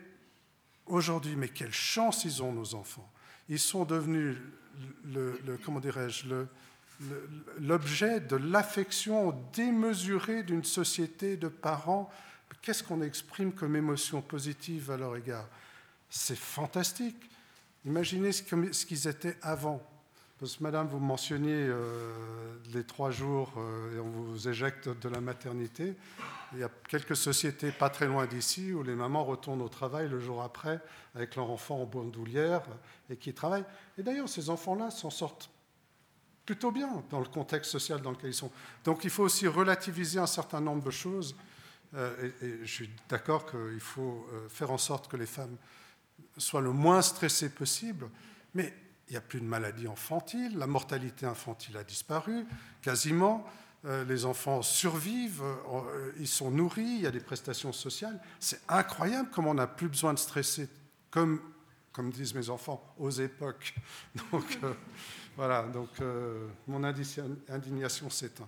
aujourd'hui, 0.86 1.36
mais 1.36 1.48
quelle 1.48 1.72
chance 1.72 2.24
ils 2.24 2.42
ont 2.42 2.52
nos 2.52 2.74
enfants 2.74 3.10
Ils 3.48 3.58
sont 3.58 3.84
devenus 3.84 4.36
le, 5.04 5.58
comment 5.64 5.80
dirais-je 5.80 6.26
l'objet 7.60 8.20
de 8.20 8.36
l'affection 8.36 9.34
démesurée 9.52 10.42
d'une 10.42 10.64
société 10.64 11.36
de 11.36 11.48
parents. 11.48 12.10
Qu'est-ce 12.62 12.82
qu'on 12.82 13.02
exprime 13.02 13.52
comme 13.52 13.76
émotion 13.76 14.22
positive 14.22 14.90
à 14.90 14.96
leur 14.96 15.16
égard? 15.16 15.46
C'est 16.08 16.38
fantastique. 16.38 17.30
Imaginez 17.84 18.32
ce 18.32 18.86
qu'ils 18.86 19.08
étaient 19.08 19.36
avant. 19.42 19.82
Parce 20.40 20.56
que, 20.56 20.62
madame, 20.62 20.88
vous 20.88 20.98
mentionniez 20.98 21.54
euh, 21.54 22.12
les 22.72 22.84
trois 22.84 23.10
jours 23.10 23.52
euh, 23.56 23.96
et 23.96 24.00
on 24.00 24.10
vous 24.10 24.48
éjecte 24.48 24.88
de 24.88 25.08
la 25.08 25.20
maternité. 25.20 25.94
Il 26.52 26.58
y 26.58 26.64
a 26.64 26.70
quelques 26.88 27.16
sociétés 27.16 27.70
pas 27.70 27.88
très 27.88 28.06
loin 28.06 28.26
d'ici 28.26 28.72
où 28.72 28.82
les 28.82 28.94
mamans 28.94 29.24
retournent 29.24 29.62
au 29.62 29.68
travail 29.68 30.08
le 30.08 30.20
jour 30.20 30.42
après 30.42 30.80
avec 31.14 31.36
leur 31.36 31.50
enfant 31.50 31.80
en 31.80 31.86
bandoulière 31.86 32.62
et 33.10 33.16
qui 33.16 33.32
travaillent. 33.32 33.64
Et 33.96 34.02
d'ailleurs, 34.02 34.28
ces 34.28 34.50
enfants-là 34.50 34.90
s'en 34.90 35.10
sortent 35.10 35.50
plutôt 36.44 36.70
bien 36.70 37.02
dans 37.10 37.20
le 37.20 37.26
contexte 37.26 37.70
social 37.70 38.02
dans 38.02 38.10
lequel 38.10 38.30
ils 38.30 38.34
sont. 38.34 38.50
Donc 38.84 39.04
il 39.04 39.10
faut 39.10 39.22
aussi 39.22 39.46
relativiser 39.46 40.18
un 40.18 40.26
certain 40.26 40.60
nombre 40.60 40.82
de 40.82 40.90
choses. 40.90 41.34
Euh, 41.94 42.30
et, 42.42 42.46
et, 42.46 42.58
je 42.62 42.72
suis 42.72 42.90
d'accord 43.08 43.46
qu'il 43.50 43.80
faut 43.80 44.26
faire 44.48 44.70
en 44.70 44.78
sorte 44.78 45.08
que 45.08 45.16
les 45.16 45.26
femmes 45.26 45.56
soient 46.36 46.60
le 46.60 46.72
moins 46.72 47.02
stressées 47.02 47.50
possible. 47.50 48.08
Mais 48.54 48.72
il 49.08 49.12
n'y 49.12 49.16
a 49.16 49.20
plus 49.20 49.40
de 49.40 49.44
maladies 49.44 49.86
infantiles, 49.86 50.56
la 50.56 50.66
mortalité 50.66 51.26
infantile 51.26 51.76
a 51.76 51.84
disparu 51.84 52.46
quasiment, 52.80 53.46
euh, 53.84 54.04
les 54.04 54.24
enfants 54.24 54.62
survivent, 54.62 55.42
euh, 55.42 56.12
ils 56.18 56.28
sont 56.28 56.50
nourris, 56.50 56.82
il 56.82 57.00
y 57.02 57.06
a 57.06 57.10
des 57.10 57.20
prestations 57.20 57.72
sociales. 57.72 58.18
C'est 58.40 58.60
incroyable 58.68 59.28
comme 59.30 59.46
on 59.46 59.54
n'a 59.54 59.66
plus 59.66 59.88
besoin 59.88 60.14
de 60.14 60.18
stresser, 60.18 60.70
comme, 61.10 61.38
comme 61.92 62.10
disent 62.10 62.34
mes 62.34 62.48
enfants, 62.48 62.94
aux 62.98 63.10
époques. 63.10 63.74
Donc 64.32 64.58
euh, 64.62 64.72
voilà, 65.36 65.62
donc 65.64 65.88
mon 66.68 66.84
indignation 66.84 68.08
s'éteint. 68.08 68.46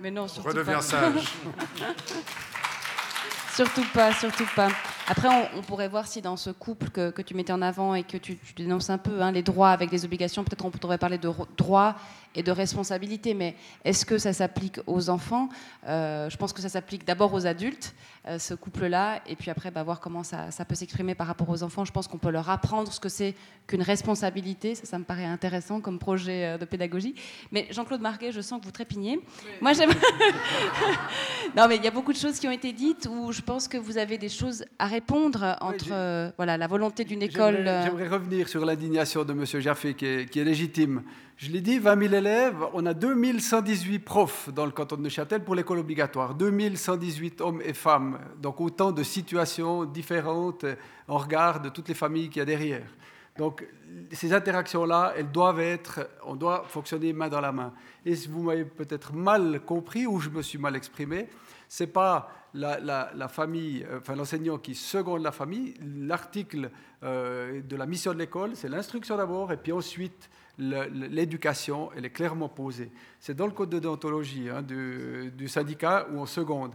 Mais 0.00 0.10
non, 0.10 0.26
surtout 0.26 0.48
Redeviens 0.48 0.80
sage. 0.80 1.32
surtout 3.54 3.84
pas, 3.92 4.12
surtout 4.12 4.46
pas. 4.56 4.68
Après, 5.08 5.28
on, 5.56 5.62
pourrait 5.62 5.88
voir 5.88 6.06
si 6.06 6.20
dans 6.20 6.36
ce 6.36 6.50
couple 6.50 6.88
que, 6.90 7.22
tu 7.22 7.34
mettais 7.34 7.52
en 7.52 7.62
avant 7.62 7.94
et 7.94 8.02
que 8.02 8.16
tu, 8.16 8.38
dénonces 8.56 8.90
un 8.90 8.98
peu, 8.98 9.22
hein, 9.22 9.32
les 9.32 9.42
droits 9.42 9.70
avec 9.70 9.90
les 9.92 10.04
obligations, 10.04 10.44
peut-être 10.44 10.64
on 10.64 10.70
pourrait 10.70 10.98
parler 10.98 11.18
de 11.18 11.30
droits 11.56 11.94
et 12.34 12.42
de 12.42 12.50
responsabilités, 12.50 13.34
mais 13.34 13.54
est-ce 13.84 14.04
que 14.04 14.18
ça 14.18 14.32
s'applique 14.32 14.80
aux 14.86 15.10
enfants? 15.10 15.48
Euh, 15.86 16.28
Je 16.28 16.36
pense 16.36 16.52
que 16.52 16.60
ça 16.60 16.68
s'applique 16.68 17.06
d'abord 17.06 17.32
aux 17.32 17.46
adultes, 17.46 17.94
euh, 18.26 18.38
ce 18.38 18.54
couple-là, 18.54 19.20
et 19.26 19.36
puis 19.36 19.50
après, 19.50 19.70
bah, 19.70 19.82
voir 19.82 20.00
comment 20.00 20.22
ça, 20.22 20.48
peut 20.66 20.74
s'exprimer 20.74 21.14
par 21.14 21.26
rapport 21.26 21.48
aux 21.48 21.62
enfants. 21.62 21.84
Je 21.84 21.92
pense 21.92 22.08
qu'on 22.08 22.18
peut 22.18 22.30
leur 22.30 22.50
apprendre 22.50 22.92
ce 22.92 23.00
que 23.00 23.08
c'est 23.08 23.34
qu'une 23.66 23.82
responsabilité, 23.82 24.74
ça, 24.74 24.84
ça 24.86 24.98
me 24.98 25.04
paraît 25.04 25.24
intéressant 25.24 25.80
comme 25.80 25.98
projet 25.98 26.46
euh, 26.46 26.58
de 26.58 26.64
pédagogie. 26.64 27.14
Mais 27.52 27.68
Jean-Claude 27.70 28.00
Marguet, 28.00 28.32
je 28.32 28.40
sens 28.40 28.60
que 28.60 28.64
vous 28.64 28.72
trépignez. 28.72 29.20
Moi, 29.60 29.72
j'aime... 29.72 29.90
non, 31.56 31.66
mais 31.68 31.76
il 31.76 31.84
y 31.84 31.88
a 31.88 31.90
beaucoup 31.90 32.12
de 32.12 32.18
choses 32.18 32.38
qui 32.38 32.48
ont 32.48 32.52
été 32.52 32.72
dites 32.72 33.08
où 33.10 33.32
je 33.32 33.42
pense 33.42 33.68
que 33.68 33.76
vous 33.76 33.98
avez 33.98 34.18
des 34.18 34.28
choses 34.28 34.64
à 34.78 34.86
répondre 34.86 35.56
entre 35.60 36.32
voilà, 36.36 36.56
la 36.56 36.66
volonté 36.66 37.04
d'une 37.04 37.22
école. 37.22 37.64
J'aimerais 37.64 38.08
revenir 38.08 38.48
sur 38.48 38.64
l'indignation 38.64 39.24
de 39.24 39.32
M. 39.32 39.44
Jaffé 39.60 39.94
qui 39.94 40.06
est, 40.06 40.30
qui 40.30 40.40
est 40.40 40.44
légitime. 40.44 41.02
Je 41.36 41.50
l'ai 41.50 41.60
dit, 41.60 41.80
20 41.80 42.00
000 42.00 42.14
élèves, 42.14 42.64
on 42.74 42.86
a 42.86 42.94
2118 42.94 43.98
profs 43.98 44.50
dans 44.50 44.66
le 44.66 44.70
canton 44.70 44.94
de 44.96 45.02
Neuchâtel 45.02 45.42
pour 45.42 45.56
l'école 45.56 45.80
obligatoire, 45.80 46.32
2118 46.36 47.40
hommes 47.40 47.60
et 47.64 47.74
femmes, 47.74 48.20
donc 48.40 48.60
autant 48.60 48.92
de 48.92 49.02
situations 49.02 49.84
différentes 49.84 50.64
en 51.08 51.18
regard 51.18 51.60
de 51.60 51.70
toutes 51.70 51.88
les 51.88 51.94
familles 51.94 52.28
qu'il 52.28 52.38
y 52.38 52.42
a 52.42 52.44
derrière. 52.44 52.86
Donc 53.36 53.66
ces 54.12 54.32
interactions-là, 54.32 55.14
elles 55.16 55.32
doivent 55.32 55.58
être, 55.58 56.08
on 56.24 56.36
doit 56.36 56.66
fonctionner 56.68 57.12
main 57.12 57.28
dans 57.28 57.40
la 57.40 57.50
main. 57.50 57.72
Et 58.06 58.14
si 58.14 58.28
vous 58.28 58.44
m'avez 58.44 58.64
peut-être 58.64 59.12
mal 59.12 59.60
compris 59.66 60.06
ou 60.06 60.20
je 60.20 60.30
me 60.30 60.40
suis 60.40 60.58
mal 60.58 60.76
exprimé, 60.76 61.28
c'est 61.68 61.88
pas 61.88 62.30
la, 62.54 63.28
famille, 63.28 63.84
enfin 63.96 64.14
l'enseignant 64.14 64.58
qui 64.58 64.76
seconde 64.76 65.24
la 65.24 65.32
famille. 65.32 65.74
L'article 65.82 66.70
euh, 67.02 67.60
de 67.60 67.74
la 67.74 67.86
mission 67.86 68.12
de 68.12 68.18
l'école, 68.18 68.52
c'est 68.54 68.68
l'instruction 68.68 69.16
d'abord, 69.16 69.50
et 69.50 69.56
puis 69.56 69.72
ensuite 69.72 70.30
l'éducation, 70.58 71.90
elle 71.96 72.04
est 72.04 72.10
clairement 72.10 72.48
posée. 72.48 72.90
C'est 73.18 73.34
dans 73.34 73.46
le 73.46 73.52
code 73.52 73.70
de 73.70 73.78
déontologie 73.78 74.48
hein, 74.48 74.62
du, 74.62 75.48
syndicat 75.48 76.06
où 76.12 76.18
on 76.18 76.26
seconde. 76.26 76.72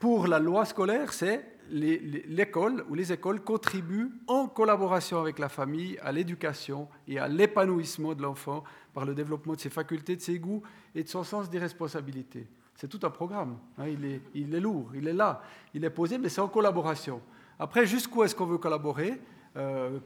Pour 0.00 0.26
la 0.26 0.38
loi 0.38 0.64
scolaire, 0.64 1.12
c'est 1.12 1.44
l'école 1.70 2.84
ou 2.88 2.94
les 2.94 3.12
écoles 3.12 3.40
contribuent 3.40 4.10
en 4.26 4.46
collaboration 4.46 5.20
avec 5.20 5.38
la 5.38 5.48
famille 5.48 5.98
à 6.02 6.12
l'éducation 6.12 6.88
et 7.08 7.18
à 7.18 7.28
l'épanouissement 7.28 8.14
de 8.14 8.22
l'enfant 8.22 8.64
par 8.94 9.04
le 9.04 9.14
développement 9.14 9.54
de 9.54 9.60
ses 9.60 9.70
facultés, 9.70 10.16
de 10.16 10.20
ses 10.20 10.38
goûts 10.38 10.62
et 10.94 11.02
de 11.02 11.08
son 11.08 11.24
sens 11.24 11.50
des 11.50 11.58
responsabilités. 11.58 12.46
C'est 12.76 12.88
tout 12.88 13.00
un 13.04 13.10
programme. 13.10 13.58
Hein, 13.78 13.88
il, 13.88 14.04
est, 14.04 14.20
il, 14.34 14.54
est, 14.54 14.60
lourd, 14.60 14.90
il 14.94 15.08
est 15.08 15.12
là, 15.12 15.42
il 15.74 15.84
est 15.84 15.90
posé, 15.90 16.18
mais 16.18 16.28
c'est 16.28 16.40
en 16.40 16.48
collaboration. 16.48 17.20
Après, 17.58 17.86
jusqu'où 17.86 18.22
est-ce 18.22 18.34
qu'on 18.34 18.46
veut 18.46 18.58
collaborer? 18.58 19.18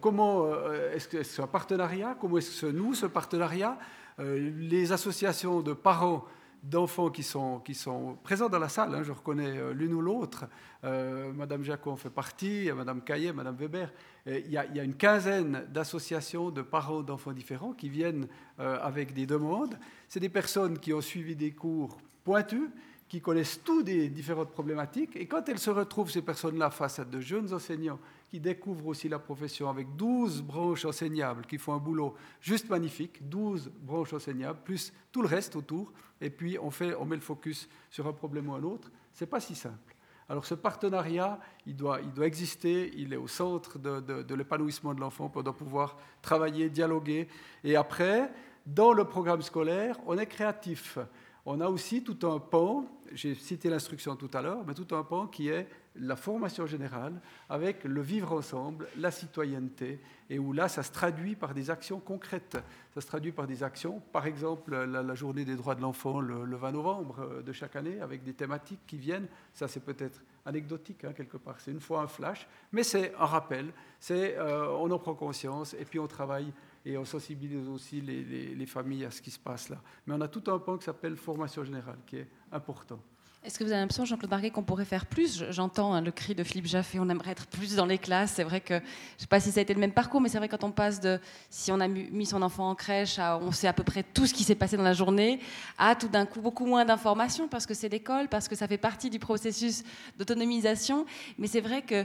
Comment 0.01 0.47
euh, 0.47 0.95
est-ce 0.95 1.09
que 1.09 1.23
c'est 1.23 1.43
un 1.43 1.47
partenariat? 1.47 2.17
Comment 2.21 2.39
est-ce 2.39 2.67
que 2.67 2.73
nous, 2.73 2.95
ce 2.95 3.07
partenariat 3.07 3.79
euh, 4.19 4.51
Les 4.59 4.93
associations 4.93 5.61
de 5.61 5.73
parents 5.73 6.25
d'enfants 6.63 7.11
qui 7.11 7.23
sont, 7.23 7.61
qui 7.61 7.79
présents 8.23 8.49
dans 8.49 8.59
la 8.59 8.69
salle. 8.69 8.95
Hein, 8.95 9.03
je 9.03 9.13
reconnais 9.13 9.57
euh, 9.57 9.73
l'une 9.73 9.95
ou 9.95 10.01
l'autre. 10.01 10.47
Euh, 10.85 11.33
Madame 11.33 11.63
Jacot 11.63 11.91
en 11.91 11.97
fait 11.97 12.11
partie, 12.11 12.71
Madame 12.75 13.03
Caillet, 13.03 13.33
Madame 13.33 13.57
Weber. 13.57 13.93
Il 14.27 14.51
y, 14.51 14.59
a, 14.59 14.85
une 14.85 14.95
quinzaine 14.95 15.67
d'associations 15.73 16.51
de 16.51 16.61
parents 16.61 17.03
d'enfants 17.03 17.33
différents 17.33 17.73
qui 17.73 17.89
viennent 17.89 18.29
euh, 18.59 18.79
avec 18.83 19.15
des 19.15 19.27
demandes. 19.27 19.79
C'est 20.09 20.21
des 20.21 20.29
personnes 20.29 20.79
qui 20.79 20.93
ont 20.93 21.01
suivi 21.01 21.35
des 21.35 21.53
cours 21.53 21.97
pointus, 22.23 22.69
qui 23.09 23.21
connaissent 23.21 23.63
tous 23.65 23.83
des 23.83 24.09
différentes 24.09 24.51
problématiques. 24.51 25.17
Et 25.17 25.27
quand 25.27 25.49
elles 25.49 25.59
se 25.59 25.71
retrouvent, 25.71 26.11
ces 26.11 26.23
personnes-là, 26.23 26.71
face 26.71 26.99
à 26.99 27.05
de 27.05 27.19
jeunes 27.21 27.53
enseignants 27.55 27.99
qui 28.31 28.39
découvrent 28.39 28.87
aussi 28.87 29.09
la 29.09 29.19
profession 29.19 29.69
avec 29.69 29.97
12 29.97 30.43
branches 30.43 30.85
enseignables, 30.85 31.45
qui 31.47 31.59
font 31.59 31.75
un 31.75 31.79
boulot 31.79 32.15
juste 32.41 32.71
magnifique, 32.71 33.29
12 33.29 33.73
branches 33.83 34.13
enseignables, 34.13 34.61
plus 34.63 34.93
tout 35.11 35.21
le 35.21 35.27
reste 35.27 35.57
autour, 35.57 35.93
et 36.21 36.31
puis 36.31 36.57
on, 36.59 36.71
fait, 36.71 36.95
on 36.95 37.05
met 37.05 37.17
le 37.17 37.23
focus 37.23 37.69
sur 37.91 38.07
un 38.07 38.13
problème 38.13 38.49
ou 38.49 38.55
un 38.55 38.63
autre. 38.63 38.89
Ce 39.13 39.25
n'est 39.25 39.29
pas 39.29 39.41
si 39.41 39.57
simple. 39.57 39.97
Alors 40.29 40.47
ce 40.47 40.55
partenariat, 40.55 41.41
il 41.67 41.75
doit, 41.75 42.01
il 42.03 42.13
doit 42.13 42.27
exister, 42.27 42.93
il 42.95 43.13
est 43.13 43.17
au 43.17 43.27
centre 43.27 43.81
de, 43.81 44.35
l'épanouissement 44.35 44.95
de 44.95 45.01
l'enfant, 45.01 45.29
pour 45.29 45.43
pouvoir 45.43 45.97
travailler, 46.23 46.71
dialoguer. 46.71 47.27
Et 47.65 47.75
après, 47.75 48.31
dans 48.65 48.93
le 48.93 49.05
programme 49.05 49.43
scolaire, 49.43 49.97
on 50.07 50.17
est 50.17 50.27
créatif. 50.27 50.99
On 51.47 51.61
a 51.61 51.69
aussi 51.69 52.03
tout 52.03 52.27
un 52.29 52.39
pan, 52.39 52.85
j'ai 53.13 53.35
cité 53.35 53.71
l'instruction 53.71 54.15
tout 54.15 54.31
à 54.35 54.43
l'heure, 54.43 54.63
mais 54.67 54.75
tout 54.75 54.95
un 54.95 55.03
pan 55.03 55.27
qui 55.27 55.49
est 55.49 55.67
la 55.97 56.15
formation 56.15 56.67
générale 56.67 57.21
avec 57.49 57.85
le 57.85 58.01
vivre 58.01 58.33
ensemble, 58.33 58.87
la 58.97 59.11
citoyenneté, 59.11 60.01
et 60.29 60.39
où 60.39 60.53
là, 60.53 60.69
ça 60.69 60.83
se 60.83 60.93
traduit 60.93 61.35
par 61.35 61.55
des 61.55 61.71
actions 61.71 61.99
concrètes. 61.99 62.59
Ça 62.95 63.01
se 63.01 63.07
traduit 63.07 63.33
par 63.33 63.47
des 63.47 63.63
actions, 63.63 64.01
par 64.13 64.27
exemple, 64.27 64.77
la, 64.77 65.15
journée 65.15 65.45
des 65.45 65.57
droits 65.57 65.75
de 65.75 65.81
l'enfant 65.81 66.21
le, 66.21 66.45
20 66.45 66.73
novembre 66.73 67.17
euh, 67.21 67.43
de 67.43 67.53
chaque 67.53 67.75
année, 67.75 68.01
avec 68.01 68.23
des 68.23 68.35
thématiques 68.35 68.81
qui 68.87 68.99
viennent. 68.99 69.27
Ça, 69.53 69.67
c'est 69.67 69.81
peut-être 69.81 70.23
anecdotique, 70.47 71.05
hein, 71.05 71.13
quelque 71.13 71.37
part. 71.37 71.57
C'est 71.59 71.73
une 71.73 71.81
fois 71.81 72.03
un 72.03 72.07
flash, 72.07 72.47
mais 72.71 72.83
c'est 72.83 73.13
un 73.17 73.27
rappel. 73.27 73.73
C'est, 73.99 74.37
euh, 74.39 74.69
on 74.79 74.91
en 74.91 74.99
prend 74.99 75.15
conscience, 75.15 75.75
et 75.75 75.85
puis 75.85 75.99
on 75.99 76.07
travaille 76.07 76.53
et 76.85 76.97
on 76.97 77.05
sensibilise 77.05 77.69
aussi 77.69 78.01
les, 78.01 78.67
familles 78.67 79.05
à 79.05 79.11
ce 79.11 79.21
qui 79.21 79.31
se 79.31 79.39
passe 79.39 79.69
là. 79.69 79.81
Mais 80.07 80.15
on 80.15 80.21
a 80.21 80.29
tout 80.29 80.51
un 80.51 80.59
point 80.59 80.79
qui 80.79 80.85
s'appelle 80.85 81.17
formation 81.17 81.65
générale, 81.65 81.99
qui 82.07 82.17
est 82.17 82.29
important. 82.53 83.01
Est-ce 83.43 83.59
que 83.59 83.65
vous 83.65 83.71
avez 83.71 83.81
l'impression, 83.81 84.05
Jean-Claude 84.05 84.31
Marguet, 84.31 84.51
qu'on 84.51 84.63
pourrait 84.63 84.85
faire 84.85 85.07
plus 85.07 85.47
J'entends 85.49 85.95
hein, 85.95 86.03
le 86.03 86.11
cri 86.11 86.35
de 86.35 86.45
Philippe 86.45 86.67
Jaffé, 86.67 86.99
on 87.01 87.09
aimerait 87.09 87.31
être 87.31 87.47
plus 87.47 87.75
dans 87.75 87.87
les 87.87 87.97
classes. 87.97 88.33
C'est 88.33 88.45
vrai 88.45 88.61
que, 88.61 88.75
je 88.75 88.81
ne 88.81 89.21
sais 89.21 89.27
pas 89.27 89.41
si 89.41 89.51
ça 89.51 89.61
a 89.61 89.63
été 89.63 89.73
le 89.73 89.81
même 89.81 89.93
parcours, 89.93 90.21
mais 90.21 90.29
c'est 90.29 90.37
vrai 90.37 90.49
quand 90.49 90.63
on 90.63 90.71
passe 90.71 91.01
de, 91.01 91.19
si 91.49 91.73
on 91.73 91.81
a 91.81 91.89
mis 91.89 92.27
son 92.27 92.43
enfant 92.43 92.69
en 92.69 92.75
crèche, 92.75 93.19
on 93.19 93.51
sait 93.51 93.67
à 93.67 93.73
peu 93.73 93.83
près 93.83 94.03
tout 94.03 94.27
ce 94.27 94.35
qui 94.35 94.45
s'est 94.45 94.57
passé 94.57 94.77
dans 94.77 94.83
la 94.83 94.93
journée, 94.93 95.41
à 95.79 95.95
tout 95.95 96.09
d'un 96.09 96.27
coup 96.27 96.43
beaucoup 96.43 96.67
moins 96.67 96.85
d'informations, 96.85 97.49
parce 97.49 97.65
que 97.65 97.73
c'est 97.73 97.89
l'école, 97.89 98.29
parce 98.29 98.47
que 98.47 98.55
ça 98.55 98.69
fait 98.69 98.77
partie 98.77 99.09
du 99.09 99.19
processus 99.19 99.85
d'autonomisation. 100.19 101.07
Mais 101.39 101.47
c'est 101.47 101.63
vrai 101.63 101.81
que 101.81 102.05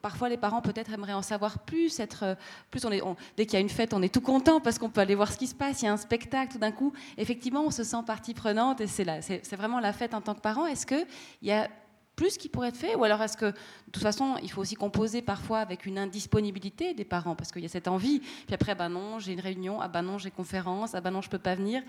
parfois 0.00 0.28
les 0.28 0.36
parents 0.36 0.60
peut-être 0.60 0.92
aimeraient 0.92 1.12
en 1.12 1.22
savoir 1.22 1.60
plus, 1.60 2.00
euh, 2.22 2.34
plus 2.70 2.82
dès 3.36 3.46
qu'il 3.46 3.54
y 3.54 3.56
a 3.56 3.60
une 3.60 3.68
fête, 3.68 3.94
on 3.94 4.02
est 4.02 4.12
tout 4.12 4.20
content 4.20 4.60
parce 4.60 4.78
qu'on 4.78 4.90
peut 4.90 5.00
aller 5.00 5.14
voir 5.14 5.32
ce 5.32 5.38
qui 5.38 5.46
se 5.46 5.54
passe, 5.54 5.82
il 5.82 5.86
y 5.86 5.88
a 5.88 5.92
un 5.92 5.96
spectacle, 5.96 6.52
tout 6.52 6.58
d'un 6.58 6.72
coup, 6.72 6.92
effectivement, 7.16 7.64
on 7.64 7.70
se 7.70 7.84
sent 7.84 8.02
partie 8.06 8.34
prenante 8.34 8.80
et 8.80 8.86
c'est, 8.86 9.56
vraiment 9.56 9.80
la 9.80 9.92
fête 9.92 10.14
en 10.14 10.20
tant 10.20 10.34
que 10.34 10.40
parent. 10.40 10.66
Est-ce 10.66 10.86
qu'il 10.86 11.06
y 11.42 11.52
a 11.52 11.68
plus 12.16 12.36
qui 12.36 12.48
pourrait 12.48 12.68
être 12.68 12.76
fait 12.76 12.94
Ou 12.94 13.04
alors 13.04 13.22
est-ce 13.22 13.36
que, 13.36 13.46
de 13.46 13.90
toute 13.92 14.02
façon, 14.02 14.36
il 14.42 14.50
faut 14.50 14.60
aussi 14.60 14.74
composer 14.74 15.22
parfois 15.22 15.60
avec 15.60 15.86
une 15.86 15.98
indisponibilité 15.98 16.94
des 16.94 17.04
parents 17.04 17.34
Parce 17.34 17.52
qu'il 17.52 17.62
y 17.62 17.66
a 17.66 17.68
cette 17.68 17.88
envie. 17.88 18.20
Puis 18.20 18.54
après, 18.54 18.74
bah 18.74 18.88
non, 18.88 19.18
j'ai 19.18 19.32
une 19.32 19.40
réunion, 19.40 19.80
ah 19.80 19.88
bah 19.88 20.02
non, 20.02 20.18
j'ai 20.18 20.30
conférence, 20.30 20.94
ah 20.94 21.00
bah 21.00 21.10
non, 21.10 21.22
je 21.22 21.30
peux 21.30 21.38
pas 21.38 21.54
venir. 21.54 21.82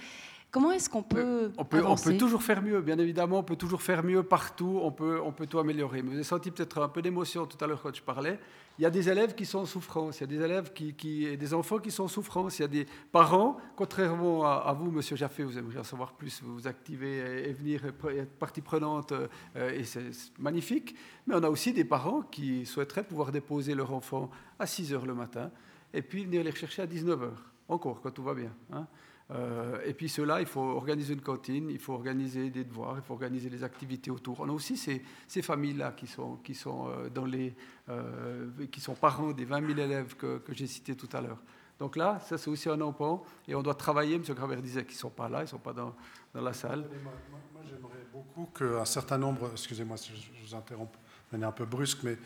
Comment 0.54 0.72
est-ce 0.72 0.88
qu'on 0.88 1.02
peut, 1.02 1.52
on 1.58 1.66
peut, 1.66 1.84
on 1.84 1.96
peut 1.96 2.16
toujours 2.16 2.44
faire 2.44 2.62
mieux, 2.62 2.80
bien 2.80 3.00
évidemment, 3.00 3.40
on 3.40 3.44
peut 3.44 3.56
toujours 3.56 3.82
faire 3.82 4.04
mieux 4.04 4.22
partout, 4.22 4.82
on 4.84 4.92
peut, 4.92 5.20
on 5.20 5.32
peut 5.32 5.48
tout 5.48 5.58
améliorer. 5.58 6.04
Mais 6.04 6.10
vous 6.10 6.14
avez 6.14 6.24
senti 6.24 6.52
peut-être 6.52 6.80
un 6.80 6.90
peu 6.90 7.02
d'émotion 7.02 7.48
tout 7.48 7.58
à 7.60 7.66
l'heure 7.66 7.82
quand 7.82 7.96
je 7.96 8.04
parlais. 8.04 8.38
Il 8.78 8.84
y 8.84 8.86
a 8.86 8.92
des 8.92 9.10
élèves 9.10 9.34
qui 9.34 9.48
sont 9.48 9.62
en 9.62 9.66
souffrance, 9.66 10.20
il 10.20 10.22
y 10.22 10.24
a 10.26 10.28
des 10.28 10.46
élèves 10.46 10.72
qui, 10.72 10.94
qui 10.94 11.36
des 11.36 11.54
enfants 11.56 11.80
qui 11.80 11.90
sont 11.90 12.04
en 12.04 12.08
souffrance, 12.08 12.60
il 12.60 12.62
y 12.62 12.66
a 12.66 12.68
des 12.68 12.86
parents, 13.12 13.58
contrairement 13.76 14.46
à, 14.46 14.72
vous, 14.74 14.92
Monsieur 14.92 15.16
Jaffé, 15.16 15.44
vous 15.44 15.58
aimeriez 15.58 15.80
en 15.80 15.84
savoir 15.84 16.14
plus, 16.14 16.44
vous 16.44 16.54
vous 16.54 16.68
activez 16.68 17.50
et, 17.50 17.54
venir 17.54 17.84
être 17.86 18.38
partie 18.38 18.62
prenante, 18.62 19.12
euh, 19.12 19.72
et 19.74 19.84
c'est 19.86 20.12
magnifique. 20.38 20.96
Mais 21.26 21.34
on 21.34 21.42
a 21.42 21.50
aussi 21.50 21.74
des 21.74 21.84
parents 21.84 22.22
qui 22.22 22.68
souhaiteraient 22.68 23.06
pouvoir 23.06 23.32
déposer 23.32 23.74
leur 23.74 23.92
enfant 23.92 24.30
à 24.60 24.68
6 24.68 24.94
heures 24.94 25.08
le 25.08 25.16
matin 25.16 25.50
et 25.96 26.04
puis 26.04 26.26
venir 26.26 26.44
les 26.44 26.52
rechercher 26.52 26.84
à 26.84 26.86
19 26.86 27.24
heures, 27.24 27.52
encore, 27.68 28.02
quand 28.02 28.12
tout 28.12 28.24
va 28.24 28.36
bien. 28.36 28.52
Hein. 28.72 28.86
Euh, 29.34 29.80
et 29.86 29.94
puis 29.94 30.10
cela, 30.10 30.40
il 30.42 30.46
faut 30.46 30.62
organiser 30.62 31.14
une 31.14 31.22
cantine, 31.22 31.70
il 31.70 31.80
faut 31.80 31.94
organiser 31.94 32.50
des 32.50 32.64
devoirs, 32.64 32.96
il 32.98 33.02
faut 33.02 33.14
organiser 33.14 33.50
les 33.50 33.64
activités 33.64 34.12
autour. 34.12 34.40
On 34.42 34.50
a 34.50 34.52
aussi 34.52 34.78
ces, 34.78 35.02
ces 35.28 35.42
familles-là 35.42 35.94
qui 35.94 36.08
sont, 36.08 36.38
qui, 36.38 36.54
sont, 36.54 36.88
euh, 36.88 37.10
dans 37.10 37.26
les, 37.26 37.56
euh, 37.90 38.48
qui 38.72 38.80
sont 38.80 38.94
parents 38.94 39.32
des 39.32 39.46
20 39.46 39.66
000 39.68 39.80
élèves 39.80 40.16
que, 40.16 40.42
j'ai 40.50 40.68
cités 40.68 40.96
tout 40.96 41.10
à 41.14 41.22
l'heure. 41.22 41.42
Donc 41.80 41.96
là, 41.96 42.20
ça 42.20 42.38
c'est 42.38 42.50
aussi 42.50 42.70
un 42.70 42.80
emploi 42.82 43.24
et 43.48 43.56
on 43.56 43.64
doit 43.64 43.74
travailler. 43.74 44.16
M. 44.16 44.22
Gravert 44.22 44.62
disait 44.62 44.86
qu'ils 44.86 44.96
ne 44.96 45.00
sont 45.00 45.10
pas 45.10 45.28
là, 45.28 45.40
ils 45.40 45.44
ne 45.44 45.48
sont 45.48 45.58
pas 45.58 45.74
dans, 45.74 45.96
dans 46.34 46.42
la 46.42 46.54
salle. 46.54 46.88
Moi, 47.04 47.64
j'aimerais 47.68 48.06
beaucoup 48.14 48.46
qu'un 48.56 48.86
certain 48.86 49.18
nombre, 49.18 49.50
excusez-moi 49.54 49.98
si 49.98 50.12
je 50.16 50.48
vous 50.48 50.56
interromps 50.56 50.92
de 50.92 51.38
manière 51.38 51.50
un 51.50 51.54
peu 51.54 51.66
brusque, 51.66 52.04
mais 52.04 52.18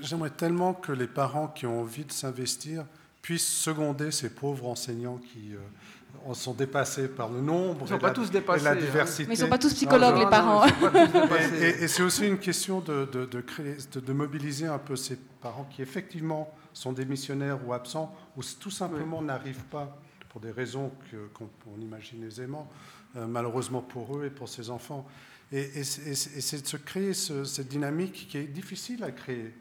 j'aimerais 0.00 0.30
tellement 0.30 0.72
que 0.72 0.92
les 0.92 1.06
parents 1.06 1.48
qui 1.48 1.66
ont 1.66 1.80
envie 1.80 2.06
de 2.06 2.12
s'investir 2.12 2.86
puisse 3.26 3.48
seconder 3.48 4.12
ces 4.12 4.30
pauvres 4.30 4.68
enseignants 4.68 5.16
qui 5.16 5.52
euh, 5.52 6.34
sont 6.34 6.54
dépassés 6.54 7.08
par 7.08 7.28
le 7.28 7.40
nombre 7.40 7.92
et, 7.92 7.98
la, 7.98 8.10
tous 8.12 8.30
dépassés, 8.30 8.62
la, 8.62 8.70
hein. 8.70 8.76
diversité. 8.76 9.26
Mais 9.26 9.34
ils 9.34 9.38
ne 9.38 9.44
sont 9.46 9.50
pas 9.50 9.58
tous 9.58 9.74
psychologues, 9.74 10.18
les 10.18 10.30
parents. 10.30 10.64
et, 11.60 11.88
c'est 11.88 12.04
aussi 12.04 12.28
une 12.28 12.38
question 12.38 12.78
de, 12.78 13.04
de, 13.04 13.40
créer, 13.40 13.78
de, 13.92 14.12
mobiliser 14.12 14.66
un 14.66 14.78
peu 14.78 14.94
ces 14.94 15.16
parents 15.42 15.66
qui, 15.68 15.82
effectivement, 15.82 16.54
sont 16.72 16.92
démissionnaires 16.92 17.58
ou 17.66 17.72
absents, 17.72 18.14
ou 18.36 18.42
tout 18.60 18.70
simplement 18.70 19.20
n'arrivent 19.20 19.64
pas, 19.72 20.00
pour 20.28 20.40
des 20.40 20.52
raisons 20.52 20.92
qu'on 21.34 21.80
imagine 21.80 22.22
aisément, 22.22 22.70
euh, 23.16 23.26
malheureusement 23.26 23.82
pour 23.82 24.18
eux 24.18 24.26
et 24.26 24.30
pour 24.30 24.48
ces 24.48 24.70
enfants. 24.70 25.04
Et, 25.50 25.82
c'est 25.82 26.62
de 26.62 26.66
se 26.68 26.76
créer 26.76 27.12
cette 27.12 27.66
dynamique 27.66 28.28
qui 28.30 28.38
est 28.38 28.44
difficile 28.44 29.02
à 29.02 29.10
créer. 29.10 29.52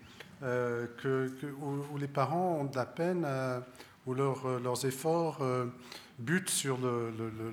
Euh, 0.44 0.88
que, 0.98 1.32
où, 1.62 1.98
les 1.98 2.08
parents 2.08 2.60
ont 2.60 2.66
de 2.66 2.76
la 2.76 2.86
peine, 2.86 3.24
euh, 3.26 3.60
où 4.06 4.14
euh, 4.14 4.60
leurs 4.60 4.86
efforts 4.86 5.42
butent 6.20 6.50
sur 6.50 6.78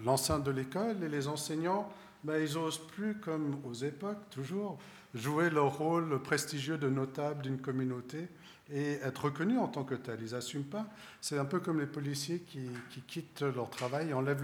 l'enceinte 0.04 0.44
de 0.44 0.50
l'école 0.50 1.02
et 1.02 1.08
les 1.08 1.28
enseignants, 1.28 1.88
ben, 2.24 2.40
ils 2.42 2.54
n'osent 2.54 2.86
plus, 2.86 3.16
comme 3.16 3.56
aux 3.64 3.74
époques, 3.74 4.30
toujours, 4.30 4.78
jouer 5.14 5.50
leur 5.50 5.78
rôle 5.78 6.20
prestigieux 6.22 6.78
de 6.78 6.88
notable 6.88 7.42
d'une 7.42 7.58
communauté. 7.58 8.28
et 8.72 8.92
être 9.02 9.24
reconnus 9.24 9.58
en 9.58 9.68
tant 9.68 9.84
que 9.84 9.96
tels. 9.96 10.20
Ils 10.22 10.32
n'assument 10.32 10.64
pas. 10.64 10.86
C'est 11.20 11.36
un 11.36 11.44
peu 11.44 11.60
comme 11.60 11.80
les 11.80 11.86
policiers 11.86 12.38
qui, 12.40 12.70
quittent 13.06 13.42
leur 13.42 13.68
travail 13.68 14.10
et 14.10 14.14
enlèvent 14.14 14.42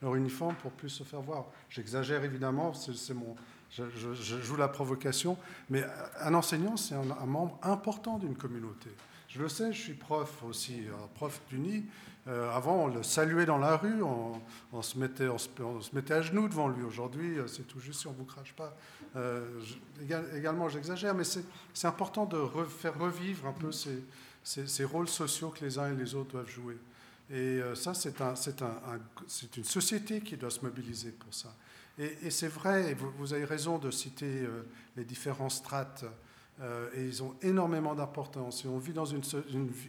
leur 0.00 0.14
uniforme 0.14 0.54
pour 0.62 0.70
plus 0.70 0.88
se 0.88 1.02
faire 1.02 1.20
voir. 1.20 1.46
J'exagère 1.68 2.24
évidemment, 2.24 2.72
c'est 2.72 3.12
mon, 3.12 3.36
je, 3.70 4.40
joue 4.40 4.56
la 4.56 4.68
provocation, 4.68 5.36
mais 5.68 5.84
un 6.20 6.34
enseignant, 6.34 6.76
c'est 6.76 6.94
un, 6.94 7.26
membre 7.26 7.58
important 7.62 8.18
d'une 8.18 8.36
communauté. 8.36 8.90
Je 9.28 9.40
le 9.40 9.48
sais, 9.48 9.72
je 9.72 9.80
suis 9.80 9.94
prof 9.94 10.42
aussi, 10.48 10.86
euh, 10.88 10.92
prof 11.14 11.40
d'Uni. 11.48 11.84
Euh, 12.26 12.50
avant, 12.52 12.84
on 12.84 12.86
le 12.88 13.02
saluait 13.02 13.46
dans 13.46 13.58
la 13.58 13.76
rue, 13.76 14.02
on, 14.02 14.82
se 14.82 14.98
mettait, 14.98 15.28
on, 15.28 15.38
se, 15.38 15.48
mettait, 15.94 16.14
à 16.14 16.22
genoux 16.22 16.48
devant 16.48 16.68
lui. 16.68 16.82
Aujourd'hui, 16.82 17.38
euh, 17.38 17.46
c'est 17.46 17.62
tout 17.62 17.80
juste 17.80 18.00
si 18.00 18.06
on 18.08 18.12
ne 18.12 18.16
vous 18.16 18.24
crache 18.24 18.54
pas. 18.54 18.76
également, 20.34 20.68
j'exagère, 20.68 21.14
mais 21.14 21.24
c'est 21.24 21.86
important 21.86 22.26
de 22.26 22.44
faire 22.64 22.98
revivre 22.98 23.46
un 23.46 23.52
peu 23.52 23.70
ces, 23.72 24.02
ces, 24.42 24.84
rôles 24.84 25.08
sociaux 25.08 25.50
que 25.50 25.64
les 25.64 25.78
uns 25.78 25.92
et 25.92 25.96
les 25.96 26.14
autres 26.14 26.32
doivent 26.32 26.50
jouer. 26.50 26.76
Et 27.32 27.60
ça, 27.76 27.94
c'est 27.94 28.20
un, 28.20 28.34
un, 28.34 28.98
une 29.56 29.64
société 29.64 30.20
qui 30.20 30.36
doit 30.36 30.50
se 30.50 30.60
mobiliser 30.62 31.12
pour 31.12 31.32
ça. 31.32 31.54
Et, 32.00 32.30
c'est 32.30 32.48
vrai, 32.48 32.96
vous, 33.18 33.34
avez 33.34 33.44
raison 33.44 33.76
de 33.76 33.90
citer 33.90 34.24
euh, 34.24 34.62
les 34.96 35.04
différents 35.04 35.50
strates, 35.50 36.06
euh, 36.62 36.88
et 36.94 37.04
ils 37.04 37.22
ont 37.22 37.34
énormément 37.42 37.94
d'importance. 37.94 38.64
Et 38.64 38.68
on 38.68 38.78
vit 38.78 38.94
dans, 38.94 39.04
une, 39.04 39.20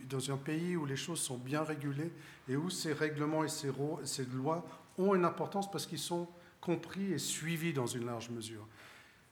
dans, 0.09 0.31
un 0.31 0.37
pays 0.37 0.75
où 0.75 0.85
les 0.85 0.97
choses 0.97 1.21
sont 1.21 1.37
bien 1.37 1.63
régulées 1.63 2.11
et 2.49 2.57
où 2.57 2.69
ces 2.69 2.91
règlements 2.91 3.45
et 3.45 3.47
ces, 3.47 3.71
ces 4.03 4.25
lois 4.25 4.65
ont 4.97 5.15
une 5.15 5.23
importance 5.23 5.71
parce 5.71 5.85
qu'ils 5.85 5.99
sont 5.99 6.27
compris 6.59 7.13
et 7.13 7.17
suivis 7.17 7.71
dans 7.71 7.87
une 7.87 8.05
large 8.05 8.29
mesure. 8.29 8.67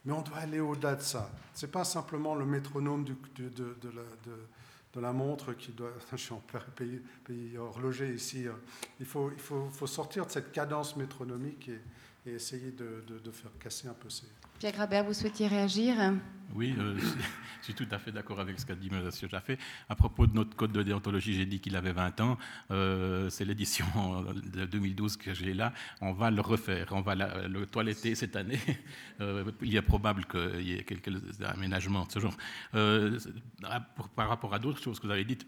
Mais 0.06 0.14
on 0.14 0.22
doit 0.22 0.38
aller 0.38 0.62
au-delà 0.62 0.96
de 0.96 1.02
ça. 1.02 1.30
Ce 1.54 1.66
n'est 1.66 1.72
pas 1.72 1.84
simplement 1.84 2.34
le 2.34 2.46
métronome 2.46 3.04
de, 3.04 3.16
de, 3.50 3.90
la, 3.90 4.02
de, 4.94 5.02
la, 5.02 5.12
montre 5.12 5.52
qui 5.52 5.74
doit. 5.74 5.92
Je 6.12 6.18
suis 6.18 6.34
en 6.34 6.42
pays, 6.78 7.02
pays 7.26 7.58
horloger 7.58 8.14
ici. 8.14 8.46
Il, 9.02 9.06
faut, 9.06 9.32
il 9.32 9.40
faut, 9.40 9.68
faut, 9.70 9.88
sortir 9.88 10.26
de 10.26 10.32
cette 10.32 10.54
cadence 10.54 10.96
métronomique 10.96 11.68
et, 11.68 11.82
et 12.30 12.36
essayer 12.36 12.72
de, 12.72 13.04
de, 13.24 13.32
faire 13.32 13.52
casser 13.60 13.88
un 13.88 13.94
peu 13.94 14.10
ces... 14.10 14.26
Pierre 14.60 14.74
Grabert, 14.74 15.04
vous 15.04 15.14
souhaitiez 15.14 15.48
réagir 15.48 15.96
Oui, 16.54 16.76
euh, 16.78 16.98
je 17.60 17.66
suis 17.66 17.74
tout 17.74 17.88
à 17.92 17.98
fait 17.98 18.12
d'accord 18.12 18.40
avec 18.40 18.60
ce 18.60 18.66
qu'a 18.66 18.76
dit 18.76 18.90
M. 18.92 19.10
Jaffé. 19.30 19.58
À 19.88 19.96
propos 19.96 20.28
de 20.28 20.34
notre 20.36 20.56
code 20.56 20.72
de 20.72 20.84
déontologie, 20.84 21.34
j'ai 21.34 21.46
dit 21.46 21.60
qu'il 21.60 21.76
avait 21.76 21.94
20 21.94 22.22
ans. 22.22 22.38
Euh, 22.72 23.30
c'est 23.30 23.46
l'édition 23.46 23.86
de 24.54 24.66
2012 24.66 25.18
que 25.18 25.34
j'ai 25.34 25.54
là. 25.54 25.74
On 26.02 26.12
va 26.14 26.30
le 26.30 26.42
refaire. 26.42 26.88
On 26.92 27.02
va 27.02 27.16
le 27.16 27.66
toiletter 27.66 28.16
cette 28.16 28.36
année. 28.36 28.60
Euh, 29.22 29.44
il 29.62 29.76
est 29.76 29.82
probable 29.82 30.24
qu'il 30.26 30.62
y 30.62 30.76
ait 30.76 30.84
quelques 30.86 31.12
aménagements 31.42 32.06
de 32.06 32.12
ce 32.14 32.20
genre. 32.20 32.38
par 34.16 34.30
rapport 34.30 34.54
à 34.54 34.60
d'autres 34.60 34.82
choses 34.82 34.98
que 34.98 35.08
vous 35.08 35.12
avez 35.12 35.26
dites, 35.26 35.46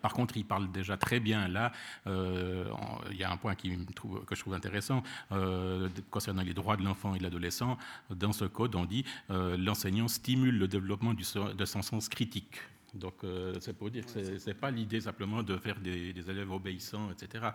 par 0.00 0.14
contre, 0.14 0.36
il 0.36 0.44
parle 0.44 0.70
déjà 0.72 0.96
très 0.96 1.20
bien 1.20 1.48
là. 1.48 1.72
Euh, 2.06 2.64
il 3.10 3.16
y 3.16 3.24
a 3.24 3.30
un 3.30 3.36
point 3.36 3.54
que 3.54 3.68
je 3.68 4.40
trouve 4.40 4.54
intéressant 4.54 5.02
euh, 5.32 5.88
concernant 6.10 6.42
les 6.42 6.54
droits 6.54 6.76
de 6.76 6.82
l'enfant 6.82 7.14
et 7.14 7.18
de 7.18 7.22
l'adolescent. 7.22 7.76
Dans 8.10 8.32
ce 8.32 8.46
code, 8.46 8.74
on 8.74 8.84
dit 8.84 9.04
l'enseignant 9.28 10.08
stimule 10.08 10.58
le 10.58 10.68
développement 10.68 11.14
de 11.14 11.64
son 11.64 11.82
sens 11.82 12.08
critique. 12.08 12.56
Donc, 12.94 13.14
c'est 13.60 13.76
pour 13.76 13.90
dire 13.90 14.04
que 14.06 14.38
ce 14.38 14.46
n'est 14.46 14.54
pas 14.54 14.70
l'idée 14.70 15.00
simplement 15.00 15.42
de 15.42 15.56
faire 15.56 15.78
des, 15.78 16.12
élèves 16.30 16.50
obéissants, 16.50 17.10
etc. 17.10 17.50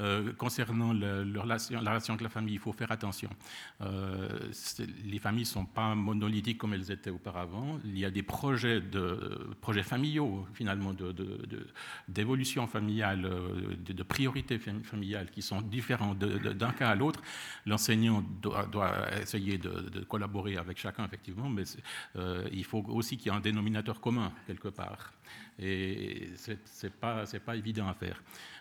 Euh, 0.00 0.32
concernant 0.32 0.92
la 0.92 1.40
relation 1.40 1.78
avec 1.78 2.22
la 2.22 2.28
famille, 2.28 2.54
il 2.54 2.60
faut 2.60 2.72
faire 2.72 2.90
attention. 2.90 3.30
Euh, 3.80 4.28
les 5.04 5.18
familles 5.18 5.44
ne 5.44 5.48
sont 5.48 5.66
pas 5.66 5.94
monolithiques 5.94 6.58
comme 6.58 6.74
elles 6.74 6.90
étaient 6.90 7.10
auparavant. 7.10 7.78
Il 7.84 7.98
y 7.98 8.04
a 8.04 8.10
des 8.10 8.22
projets, 8.22 8.82
familiaux, 9.82 10.46
finalement, 10.52 10.92
d'évolution 12.08 12.66
familiale, 12.66 13.24
euh, 13.24 13.76
de, 13.76 14.02
priorités 14.02 14.58
familiales 14.58 15.30
qui 15.30 15.42
sont 15.42 15.60
différents 15.60 16.14
d'un 16.14 16.72
cas 16.72 16.90
à 16.90 16.94
l'autre. 16.94 17.20
L'enseignant 17.66 18.24
doit, 18.42 18.66
doit, 18.66 18.92
essayer 19.20 19.58
de, 19.58 20.04
collaborer 20.08 20.56
avec 20.56 20.78
chacun, 20.78 21.04
effectivement, 21.04 21.48
mais 21.48 21.64
il 22.52 22.64
faut 22.64 22.84
aussi 22.88 23.16
qu'il 23.16 23.30
y 23.30 23.34
ait 23.34 23.36
un 23.36 23.40
dénominateur 23.40 24.00
commun 24.00 24.32
quelque 24.46 24.63
part. 24.68 25.12
Et 25.58 26.28
ce 26.36 26.52
n'est 26.52 26.90
pas, 26.90 27.24
pas 27.44 27.56
évident 27.56 27.88
à 27.88 27.94
faire. 27.94 28.20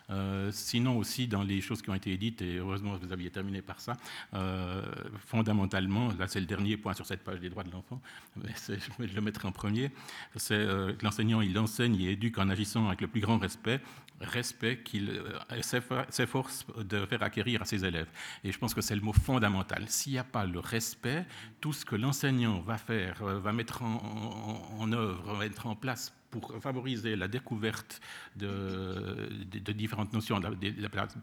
Euh, 0.10 0.50
sinon 0.52 0.98
aussi, 0.98 1.28
dans 1.28 1.44
les 1.44 1.62
choses 1.62 1.82
qui 1.82 1.90
ont 1.90 1.96
été 1.96 2.16
dites, 2.18 2.42
et 2.42 2.58
heureusement 2.58 2.98
vous 2.98 3.12
aviez 3.12 3.30
terminé 3.30 3.62
par 3.62 3.80
ça, 3.80 3.96
euh, 4.34 4.84
fondamentalement, 5.26 6.10
là 6.20 6.28
c'est 6.28 6.40
le 6.40 6.46
dernier 6.46 6.78
point 6.78 6.94
sur 6.94 7.06
cette 7.06 7.24
page 7.24 7.40
des 7.40 7.50
droits 7.50 7.64
de 7.64 7.72
l'enfant, 7.72 8.02
mais 8.36 9.08
je 9.08 9.16
le 9.16 9.22
mettrai 9.22 9.48
en 9.48 9.52
premier, 9.52 9.92
c'est 10.36 10.56
euh, 10.56 10.94
que 10.94 11.04
l'enseignant, 11.06 11.42
il 11.42 11.58
enseigne 11.58 12.00
et 12.02 12.12
éduque 12.12 12.38
en 12.38 12.50
agissant 12.50 12.88
avec 12.88 13.02
le 13.02 13.08
plus 13.08 13.22
grand 13.22 13.38
respect, 13.38 13.80
respect 14.22 14.82
qu'il 14.84 15.22
s'efforce 15.62 16.66
de 16.78 17.06
faire 17.06 17.24
acquérir 17.24 17.62
à 17.62 17.66
ses 17.66 17.84
élèves. 17.86 18.08
Et 18.44 18.52
je 18.52 18.58
pense 18.58 18.74
que 18.74 18.82
c'est 18.82 18.96
le 18.96 19.02
mot 19.02 19.14
fondamental. 19.14 19.86
S'il 19.88 20.14
n'y 20.14 20.20
a 20.20 20.24
pas 20.24 20.46
le 20.46 20.60
respect, 20.60 21.26
tout 21.62 21.74
ce 21.74 21.86
que 21.86 21.96
l'enseignant 21.96 22.62
va 22.62 22.78
faire, 22.78 23.24
va 23.24 23.54
mettre 23.54 23.84
en, 23.84 24.78
en 24.80 24.92
œuvre, 24.92 25.34
va 25.34 25.40
mettre 25.40 25.68
en 25.68 25.76
place 25.76 26.14
pour 26.34 26.52
favoriser 26.62 27.16
la 27.16 27.28
découverte 27.28 28.02
de, 28.36 29.30
différentes 29.74 30.14
notions 30.14 30.40
de 30.40 30.48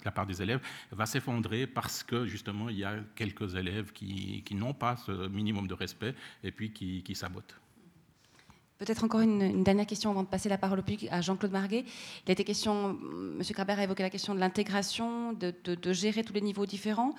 la, 0.05 0.12
part 0.12 0.26
des 0.26 0.41
élèves 0.41 0.61
va 0.93 1.05
s'effondrer 1.05 1.66
parce 1.66 2.05
que 2.05 2.26
justement 2.26 2.68
il 2.68 2.78
y 2.78 2.84
a 2.84 2.95
quelques 3.16 3.57
élèves 3.57 3.93
qui, 3.93 4.45
n'ont 4.53 4.74
pas 4.74 4.97
ce 4.97 5.28
minimum 5.28 5.66
de 5.66 5.74
respect 5.74 6.14
et 6.45 6.53
puis 6.53 6.70
qui, 6.72 7.14
sabotent. 7.14 7.59
Peut-être 8.81 9.05
encore 9.05 9.20
une, 9.20 9.62
dernière 9.62 9.85
question 9.85 10.11
avant 10.11 10.22
de 10.22 10.28
passer 10.28 10.49
la 10.49 10.57
parole 10.57 10.78
au 10.78 10.83
public 10.83 11.07
à 11.11 11.20
Jean-Claude 11.20 11.53
Marguet. 11.53 11.85
Il 12.24 12.31
a 12.31 12.33
été 12.33 12.45
question, 12.45 12.97
M. 13.39 13.43
Krabert 13.53 13.78
a 13.78 13.85
évoqué 13.85 14.03
la 14.03 14.09
question 14.09 14.35
de 14.35 14.41
l'intégration, 14.41 15.35
de, 15.35 15.93
gérer 15.93 16.24
tous 16.24 16.33
les 16.33 16.41
niveaux 16.41 16.64
différents. 16.64 17.14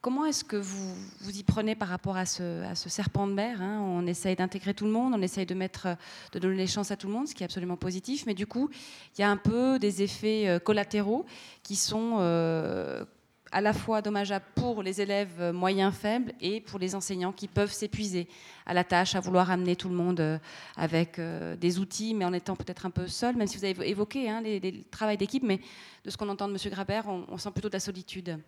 Comment 0.00 0.24
est-ce 0.24 0.42
que 0.42 0.56
vous 0.56 0.94
vous 1.20 1.38
y 1.38 1.42
prenez 1.42 1.74
par 1.74 1.88
rapport 1.88 2.16
à 2.16 2.24
ce, 2.24 2.64
serpent 2.74 3.26
de 3.26 3.34
mer 3.34 3.60
hein? 3.60 3.82
On 3.82 4.06
essaye 4.06 4.36
d'intégrer 4.36 4.72
tout 4.72 4.86
le 4.86 4.90
monde, 4.90 5.12
on 5.14 5.20
essaye 5.20 5.44
de, 5.44 5.54
mettre, 5.54 5.98
de 6.32 6.38
donner 6.38 6.56
les 6.56 6.66
chances 6.66 6.90
à 6.90 6.96
tout 6.96 7.08
le 7.08 7.12
monde, 7.12 7.28
ce 7.28 7.34
qui 7.34 7.42
est 7.42 7.44
absolument 7.44 7.76
positif, 7.76 8.24
mais 8.24 8.32
du 8.32 8.46
coup, 8.46 8.70
il 9.18 9.20
y 9.20 9.24
a 9.24 9.30
un 9.30 9.36
peu 9.36 9.78
des 9.78 10.02
effets 10.02 10.48
euh, 10.48 10.58
collatéraux 10.60 11.26
qui 11.62 11.76
sont 11.76 12.16
euh, 12.20 13.04
à 13.52 13.60
la 13.60 13.72
fois 13.72 14.02
dommageables 14.02 14.44
pour 14.54 14.82
les 14.82 15.00
élèves 15.00 15.52
moyens 15.52 15.94
faibles 15.94 16.32
et 16.40 16.60
pour 16.60 16.78
les 16.78 16.94
enseignants 16.94 17.32
qui 17.32 17.48
peuvent 17.48 17.72
s'épuiser 17.72 18.26
à 18.66 18.74
la 18.74 18.82
tâche, 18.82 19.14
à 19.14 19.20
vouloir 19.20 19.50
amener 19.50 19.76
tout 19.76 19.88
le 19.88 19.94
monde 19.94 20.20
euh, 20.20 20.38
avec 20.76 21.20
des 21.60 21.78
outils, 21.78 22.14
mais 22.14 22.24
en 22.24 22.32
étant 22.32 22.56
peut-être 22.56 22.86
un 22.86 22.90
peu 22.90 23.06
seul, 23.06 23.36
même 23.36 23.46
si 23.46 23.58
vous 23.58 23.64
avez 23.64 23.88
évoqué 23.88 24.30
hein, 24.30 24.40
les, 24.40 24.58
les 24.58 24.82
travails 24.90 25.16
d'équipe, 25.16 25.42
mais 25.42 25.60
de 26.04 26.10
ce 26.10 26.16
qu'on 26.16 26.28
entend 26.28 26.48
de 26.48 26.54
M. 26.54 26.70
Grabert, 26.70 27.04
on, 27.08 27.38
sent 27.38 27.50
plutôt 27.52 27.68
de 27.68 27.74
la 27.74 27.80
solitude. 27.80 28.38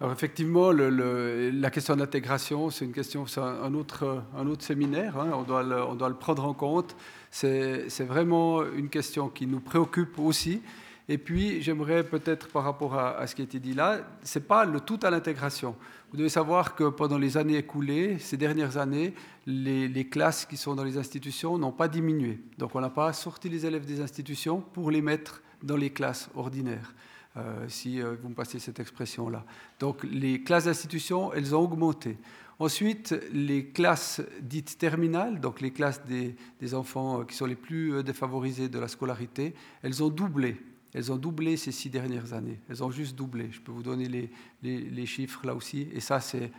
Alors 0.00 0.12
effectivement, 0.12 0.70
la 0.70 1.70
question 1.70 1.94
de 1.94 2.00
l'intégration, 2.00 2.70
c'est 2.70 2.84
une 2.84 2.92
question, 2.92 3.26
c'est 3.26 3.40
un 3.40 3.74
autre, 3.74 4.22
un 4.36 4.46
autre 4.46 4.64
séminaire, 4.64 5.18
hein, 5.18 5.30
on, 5.34 5.42
doit 5.42 5.62
le, 5.62 5.82
on, 5.82 5.96
doit 5.96 6.08
le, 6.08 6.14
prendre 6.14 6.44
en 6.44 6.54
compte. 6.54 6.94
C'est 7.30 7.88
vraiment 8.00 8.64
une 8.64 8.90
question 8.90 9.28
qui 9.28 9.46
nous 9.46 9.60
préoccupe 9.60 10.18
aussi. 10.18 10.62
Et 11.10 11.16
puis, 11.16 11.62
j'aimerais 11.62 12.04
peut-être 12.04 12.48
par 12.48 12.64
rapport 12.64 12.94
à, 12.98 13.26
ce 13.26 13.34
qui 13.34 13.40
a 13.40 13.44
été 13.44 13.58
dit 13.58 13.72
là, 13.72 14.00
c'est 14.22 14.46
pas 14.46 14.66
le 14.66 14.80
tout 14.80 15.00
à 15.02 15.10
l'intégration. 15.10 15.74
Vous 16.10 16.18
devez 16.18 16.28
savoir 16.28 16.74
que 16.74 16.84
pendant 16.84 17.16
les 17.16 17.36
années 17.36 17.56
écoulées, 17.56 18.18
ces 18.18 18.36
dernières 18.36 18.76
années, 18.76 19.14
les, 19.46 20.08
classes 20.08 20.44
qui 20.44 20.56
sont 20.58 20.74
dans 20.74 20.84
les 20.84 20.98
institutions 20.98 21.56
n'ont 21.56 21.72
pas 21.72 21.88
diminué. 21.88 22.40
Donc, 22.58 22.74
on 22.74 22.80
n'a 22.80 22.90
pas 22.90 23.12
sorti 23.14 23.48
les 23.48 23.64
élèves 23.64 23.86
des 23.86 24.02
institutions 24.02 24.60
pour 24.60 24.90
les 24.90 25.00
mettre 25.00 25.42
dans 25.62 25.76
les 25.76 25.90
classes 25.90 26.28
ordinaires. 26.34 26.94
Euh, 27.36 27.66
si 27.68 28.00
euh, 28.00 28.16
vous 28.20 28.30
me 28.30 28.34
passez 28.34 28.58
cette 28.58 28.80
expression-là. 28.80 29.44
Donc 29.78 30.02
les 30.02 30.42
classes 30.42 30.64
d'institution, 30.64 31.32
elles 31.34 31.54
ont 31.54 31.60
augmenté. 31.60 32.16
Ensuite, 32.58 33.14
les 33.32 33.66
classes 33.66 34.20
dites 34.40 34.78
terminales, 34.78 35.38
donc 35.38 35.60
les 35.60 35.70
classes 35.70 36.02
des, 36.04 36.74
enfants 36.74 37.24
qui 37.24 37.36
sont 37.36 37.46
les 37.46 37.54
plus 37.54 37.92
euh, 37.92 38.02
défavorisés 38.02 38.68
de 38.68 38.78
la 38.80 38.88
scolarité, 38.88 39.54
elles 39.82 40.02
ont 40.02 40.08
doublé. 40.08 40.56
Elles 40.94 41.12
ont 41.12 41.16
doublé 41.16 41.56
ces 41.56 41.72
six 41.72 41.90
dernières 41.90 42.32
années. 42.32 42.58
Elles 42.68 42.82
ont 42.82 42.90
juste 42.90 43.14
doublé. 43.14 43.48
Je 43.50 43.60
peux 43.60 43.72
vous 43.72 43.82
donner 43.82 44.08
les, 44.08 44.30
les, 44.62 45.06
chiffres 45.06 45.46
là 45.46 45.54
aussi. 45.54 45.88
Et 45.92 46.00
ça, 46.00 46.20
c'est, 46.20 46.50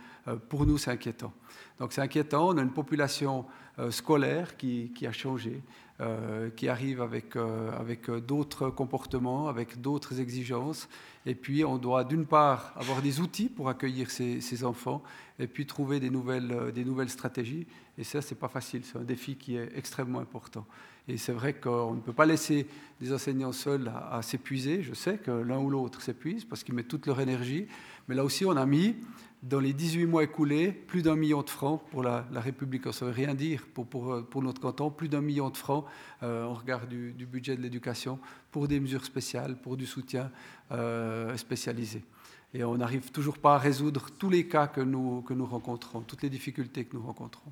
pour 0.48 0.66
nous, 0.66 0.78
c'est 0.78 0.90
inquiétant. 0.90 1.32
Donc 1.78 1.92
c'est 1.92 2.00
inquiétant. 2.00 2.50
On 2.50 2.58
a 2.58 2.62
une 2.62 2.72
population 2.72 3.44
scolaire 3.90 4.56
qui, 4.56 4.92
qui 4.94 5.06
a 5.06 5.12
changé. 5.12 5.60
Euh, 6.00 6.48
qui 6.48 6.66
arrivent 6.70 7.02
avec, 7.02 7.36
euh, 7.36 7.78
avec 7.78 8.08
euh, 8.08 8.22
d'autres 8.22 8.70
comportements, 8.70 9.48
avec 9.48 9.82
d'autres 9.82 10.18
exigences. 10.18 10.88
Et 11.26 11.34
puis, 11.34 11.62
on 11.62 11.76
doit 11.76 12.04
d'une 12.04 12.24
part 12.24 12.72
avoir 12.76 13.02
des 13.02 13.20
outils 13.20 13.50
pour 13.50 13.68
accueillir 13.68 14.10
ces, 14.10 14.40
ces 14.40 14.64
enfants, 14.64 15.02
et 15.38 15.46
puis 15.46 15.66
trouver 15.66 16.00
des 16.00 16.08
nouvelles, 16.08 16.72
des 16.72 16.86
nouvelles 16.86 17.10
stratégies. 17.10 17.66
Et 17.98 18.04
ça, 18.04 18.22
c'est 18.22 18.36
pas 18.36 18.48
facile. 18.48 18.82
C'est 18.82 18.96
un 18.96 19.04
défi 19.04 19.36
qui 19.36 19.56
est 19.56 19.76
extrêmement 19.76 20.20
important. 20.20 20.64
Et 21.10 21.16
c'est 21.16 21.32
vrai 21.32 21.54
qu'on 21.54 21.94
ne 21.94 22.00
peut 22.00 22.12
pas 22.12 22.24
laisser 22.24 22.68
des 23.00 23.12
enseignants 23.12 23.52
seuls 23.52 23.90
à, 24.10 24.22
s'épuiser. 24.22 24.82
Je 24.82 24.94
sais 24.94 25.18
que 25.18 25.30
l'un 25.32 25.58
ou 25.58 25.68
l'autre 25.68 26.00
s'épuise 26.00 26.44
parce 26.44 26.62
qu'ils 26.62 26.74
mettent 26.74 26.88
toute 26.88 27.06
leur 27.06 27.20
énergie. 27.20 27.66
Mais 28.06 28.14
là 28.14 28.24
aussi, 28.24 28.44
on 28.44 28.56
a 28.56 28.64
mis 28.64 28.94
dans 29.42 29.58
les 29.58 29.72
18 29.72 30.06
mois 30.06 30.22
écoulés, 30.22 30.70
plus 30.70 31.02
d'un 31.02 31.16
million 31.16 31.42
de 31.42 31.50
francs 31.50 31.82
pour 31.90 32.04
la, 32.04 32.24
République. 32.32 32.92
Ça 32.92 33.06
ne 33.06 33.10
veut 33.10 33.16
rien 33.16 33.34
dire 33.34 33.66
pour, 33.74 33.86
pour, 33.86 34.24
pour, 34.24 34.42
notre 34.42 34.60
canton, 34.60 34.90
plus 34.90 35.08
d'un 35.08 35.20
million 35.20 35.50
de 35.50 35.56
francs 35.56 35.84
euh, 36.22 36.44
en 36.44 36.54
regard 36.54 36.86
du, 36.86 37.12
budget 37.26 37.56
de 37.56 37.62
l'éducation 37.62 38.20
pour 38.52 38.68
des 38.68 38.78
mesures 38.78 39.04
spéciales, 39.04 39.56
pour 39.60 39.76
du 39.76 39.86
soutien 39.86 40.30
euh, 40.70 41.36
spécialisé. 41.36 42.04
Et 42.54 42.62
on 42.62 42.76
n'arrive 42.76 43.10
toujours 43.10 43.38
pas 43.38 43.56
à 43.56 43.58
résoudre 43.58 44.10
tous 44.16 44.30
les 44.30 44.46
cas 44.46 44.68
que 44.68 44.80
nous, 44.80 45.22
que 45.22 45.34
nous 45.34 45.46
rencontrons, 45.46 46.02
toutes 46.02 46.22
les 46.22 46.30
difficultés 46.30 46.84
que 46.84 46.96
nous 46.96 47.02
rencontrons. 47.02 47.50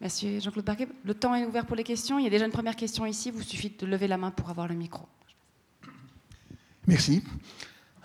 Merci 0.00 0.40
Jean-Claude 0.40 0.64
Barquet. 0.64 0.88
Le 1.04 1.14
temps 1.14 1.34
est 1.34 1.44
ouvert 1.44 1.64
pour 1.64 1.76
les 1.76 1.84
questions. 1.84 2.18
Il 2.18 2.24
y 2.24 2.26
a 2.26 2.30
déjà 2.30 2.44
une 2.44 2.52
première 2.52 2.76
question 2.76 3.06
ici. 3.06 3.30
Vous 3.30 3.42
suffit 3.42 3.72
de 3.78 3.86
lever 3.86 4.08
la 4.08 4.18
main 4.18 4.30
pour 4.30 4.50
avoir 4.50 4.68
le 4.68 4.74
micro. 4.74 5.06
Merci. 6.86 7.22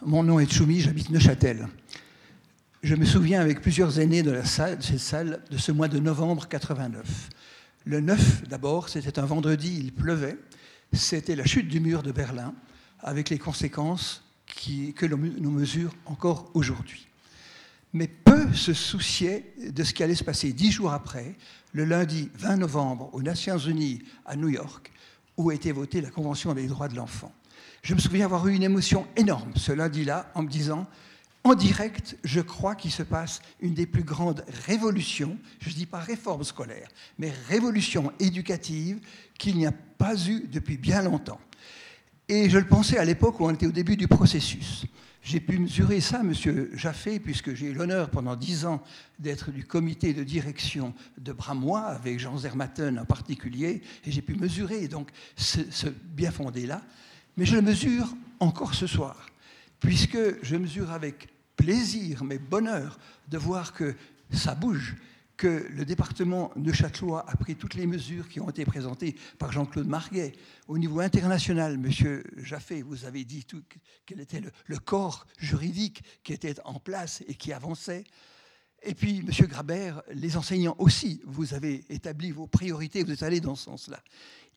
Mon 0.03 0.23
nom 0.23 0.39
est 0.39 0.45
Tchoumi, 0.45 0.79
j'habite 0.79 1.09
Neuchâtel. 1.09 1.67
Je 2.81 2.95
me 2.95 3.05
souviens 3.05 3.41
avec 3.41 3.61
plusieurs 3.61 3.99
aînés 3.99 4.23
de, 4.23 4.31
la 4.31 4.45
salle, 4.45 4.79
de 4.79 4.83
cette 4.83 4.99
salle 4.99 5.43
de 5.51 5.57
ce 5.57 5.71
mois 5.71 5.87
de 5.87 5.99
novembre 5.99 6.47
89. 6.47 7.29
Le 7.85 7.99
9, 7.99 8.47
d'abord, 8.47 8.89
c'était 8.89 9.19
un 9.19 9.25
vendredi, 9.25 9.77
il 9.77 9.93
pleuvait. 9.93 10.37
C'était 10.93 11.35
la 11.35 11.45
chute 11.45 11.67
du 11.67 11.79
mur 11.79 12.01
de 12.01 12.11
Berlin, 12.11 12.55
avec 12.99 13.29
les 13.29 13.37
conséquences 13.37 14.23
que 14.45 15.05
nous 15.05 15.51
mesure 15.51 15.93
encore 16.05 16.49
aujourd'hui. 16.53 17.07
Mais 17.93 18.07
peu 18.07 18.51
se 18.53 18.73
souciaient 18.73 19.53
de 19.69 19.83
ce 19.83 19.93
qui 19.93 20.01
allait 20.01 20.15
se 20.15 20.23
passer 20.23 20.53
dix 20.53 20.71
jours 20.71 20.93
après, 20.93 21.35
le 21.73 21.85
lundi 21.85 22.29
20 22.35 22.57
novembre, 22.57 23.09
aux 23.13 23.21
Nations 23.21 23.57
Unies 23.57 24.01
à 24.25 24.35
New 24.35 24.49
York, 24.49 24.91
où 25.37 25.49
a 25.49 25.55
été 25.55 25.71
votée 25.71 26.01
la 26.01 26.09
Convention 26.09 26.53
des 26.53 26.67
droits 26.67 26.87
de 26.87 26.95
l'enfant. 26.95 27.31
Je 27.81 27.95
me 27.95 27.99
souviens 27.99 28.25
avoir 28.25 28.47
eu 28.47 28.53
une 28.53 28.63
émotion 28.63 29.07
énorme 29.15 29.53
ce 29.55 29.71
lundi-là 29.71 30.31
en 30.35 30.43
me 30.43 30.49
disant 30.49 30.87
en 31.43 31.55
direct, 31.55 32.17
je 32.23 32.39
crois 32.39 32.75
qu'il 32.75 32.91
se 32.91 33.01
passe 33.01 33.41
une 33.61 33.73
des 33.73 33.87
plus 33.87 34.03
grandes 34.03 34.45
révolutions, 34.67 35.37
je 35.59 35.69
ne 35.69 35.73
dis 35.73 35.87
pas 35.87 35.97
réforme 35.97 36.43
scolaire, 36.43 36.87
mais 37.17 37.31
révolution 37.49 38.11
éducative 38.19 38.99
qu'il 39.39 39.57
n'y 39.57 39.65
a 39.65 39.71
pas 39.71 40.15
eu 40.27 40.47
depuis 40.51 40.77
bien 40.77 41.01
longtemps. 41.01 41.39
Et 42.27 42.47
je 42.47 42.59
le 42.59 42.67
pensais 42.67 42.99
à 42.99 43.05
l'époque 43.05 43.39
où 43.39 43.45
on 43.45 43.53
était 43.53 43.65
au 43.65 43.71
début 43.71 43.97
du 43.97 44.07
processus. 44.07 44.85
J'ai 45.23 45.39
pu 45.39 45.59
mesurer 45.59 46.01
ça, 46.01 46.23
Monsieur 46.23 46.71
Jaffé, 46.73 47.19
puisque 47.19 47.53
j'ai 47.53 47.67
eu 47.67 47.73
l'honneur 47.73 48.09
pendant 48.09 48.35
dix 48.35 48.65
ans 48.65 48.83
d'être 49.19 49.51
du 49.51 49.65
comité 49.65 50.13
de 50.13 50.23
direction 50.23 50.93
de 51.17 51.31
Bramois, 51.31 51.85
avec 51.85 52.19
Jean 52.19 52.37
Zermatten 52.37 52.97
en 52.97 53.05
particulier, 53.05 53.81
et 54.05 54.11
j'ai 54.11 54.21
pu 54.21 54.35
mesurer 54.35 54.87
donc 54.87 55.09
ce, 55.35 55.59
ce 55.69 55.87
bien 55.87 56.31
fondé-là. 56.31 56.81
Mais 57.37 57.45
je 57.45 57.55
le 57.55 57.61
mesure 57.61 58.15
encore 58.39 58.73
ce 58.73 58.87
soir 58.87 59.31
puisque 59.81 60.43
je 60.43 60.55
mesure 60.55 60.91
avec 60.91 61.27
plaisir, 61.57 62.23
mais 62.23 62.37
bonheur, 62.37 62.97
de 63.27 63.37
voir 63.37 63.73
que 63.73 63.95
ça 64.31 64.55
bouge, 64.55 64.95
que 65.41 65.65
le 65.71 65.85
département 65.85 66.51
de 66.55 66.71
Châtelois 66.71 67.27
a 67.27 67.35
pris 67.35 67.55
toutes 67.55 67.73
les 67.73 67.87
mesures 67.87 68.29
qui 68.29 68.39
ont 68.39 68.51
été 68.51 68.63
présentées 68.63 69.15
par 69.39 69.51
Jean-Claude 69.51 69.87
Marguet. 69.87 70.33
Au 70.67 70.77
niveau 70.77 70.99
international, 70.99 71.79
Monsieur 71.79 72.23
Jaffé, 72.37 72.83
vous 72.83 73.05
avez 73.05 73.25
dit 73.25 73.43
tout, 73.43 73.63
quel 74.05 74.19
était 74.19 74.39
le, 74.67 74.77
corps 74.77 75.25
juridique 75.39 76.03
qui 76.23 76.33
était 76.33 76.57
en 76.63 76.79
place 76.79 77.23
et 77.27 77.33
qui 77.33 77.53
avançait. 77.53 78.03
Et 78.83 78.93
puis, 78.93 79.23
Monsieur 79.23 79.47
Grabert, 79.47 80.03
les 80.13 80.37
enseignants 80.37 80.75
aussi, 80.77 81.21
vous 81.25 81.55
avez 81.55 81.85
établi 81.89 82.29
vos 82.29 82.45
priorités, 82.45 83.03
vous 83.03 83.11
êtes 83.11 83.23
allé 83.23 83.41
dans 83.41 83.55
ce 83.55 83.63
sens-là. 83.63 83.99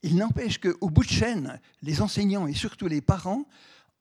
Il 0.03 0.17
n'empêche 0.17 0.59
qu'au 0.59 0.91
bout 0.91 1.05
de 1.05 1.09
chaîne, 1.09 1.63
les 1.81 2.03
enseignants 2.03 2.47
et 2.47 2.53
surtout 2.53 2.89
les 2.89 3.01
parents 3.01 3.47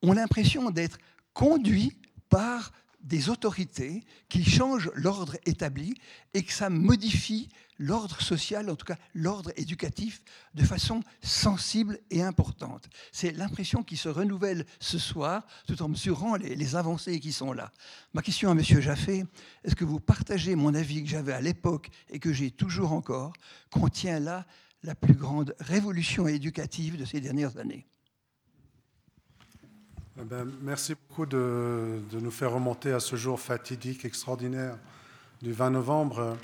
ont 0.01 0.11
l'impression 0.11 0.69
d'être 0.69 0.97
conduit 1.33 1.97
par 2.27 2.73
des 3.03 3.29
autorités 3.29 4.03
qui 4.29 4.43
changent 4.43 4.91
l'ordre 4.95 5.35
établi 5.45 5.93
et 6.33 6.43
que 6.43 6.53
ça 6.53 6.69
modifie 6.69 7.49
l'ordre 7.79 8.21
social, 8.21 8.69
en 8.69 8.75
tout 8.75 8.85
cas 8.85 8.97
l'ordre 9.13 9.51
éducatif, 9.55 10.21
de 10.53 10.63
façon 10.63 11.01
sensible 11.21 11.99
et 12.09 12.21
importante. 12.21 12.89
C'est 13.11 13.31
l'impression 13.31 13.83
qui 13.83 13.97
se 13.97 14.09
renouvelle 14.09 14.65
ce 14.79 14.97
soir, 14.97 15.45
tout 15.67 15.81
en 15.81 15.89
mesurant 15.89 16.35
les, 16.35 16.75
avancées 16.75 17.19
qui 17.19 17.31
sont 17.31 17.51
là. 17.51 17.71
Ma 18.13 18.21
question 18.21 18.49
à 18.49 18.53
M. 18.53 18.61
Jaffé, 18.63 19.25
est-ce 19.63 19.75
que 19.75 19.85
vous 19.85 19.99
partagez 19.99 20.55
mon 20.55 20.73
avis 20.73 21.03
que 21.03 21.09
j'avais 21.09 21.33
à 21.33 21.41
l'époque 21.41 21.89
et 22.09 22.19
que 22.19 22.31
j'ai 22.31 22.51
toujours 22.51 22.93
encore, 22.93 23.33
qu'on 23.69 23.89
tient 23.89 24.19
là 24.19 24.45
la 24.81 24.95
plus 24.95 25.13
grande 25.13 25.55
révolution 25.59 26.27
éducative 26.27 26.97
de 26.97 27.05
ces 27.05 27.21
dernières 27.21 27.57
années? 27.57 27.85
Eh 30.21 30.25
ben, 30.25 30.47
merci 30.61 30.93
beaucoup 30.93 31.25
de, 31.25 31.99
nous 32.11 32.29
faire 32.29 32.51
remonter 32.51 32.91
à 32.91 32.99
ce 32.99 33.15
jour 33.15 33.39
fatidique, 33.39 34.05
extraordinaire 34.05 34.77
du 35.41 35.53
20 35.53 35.71
novembre, 35.71 36.37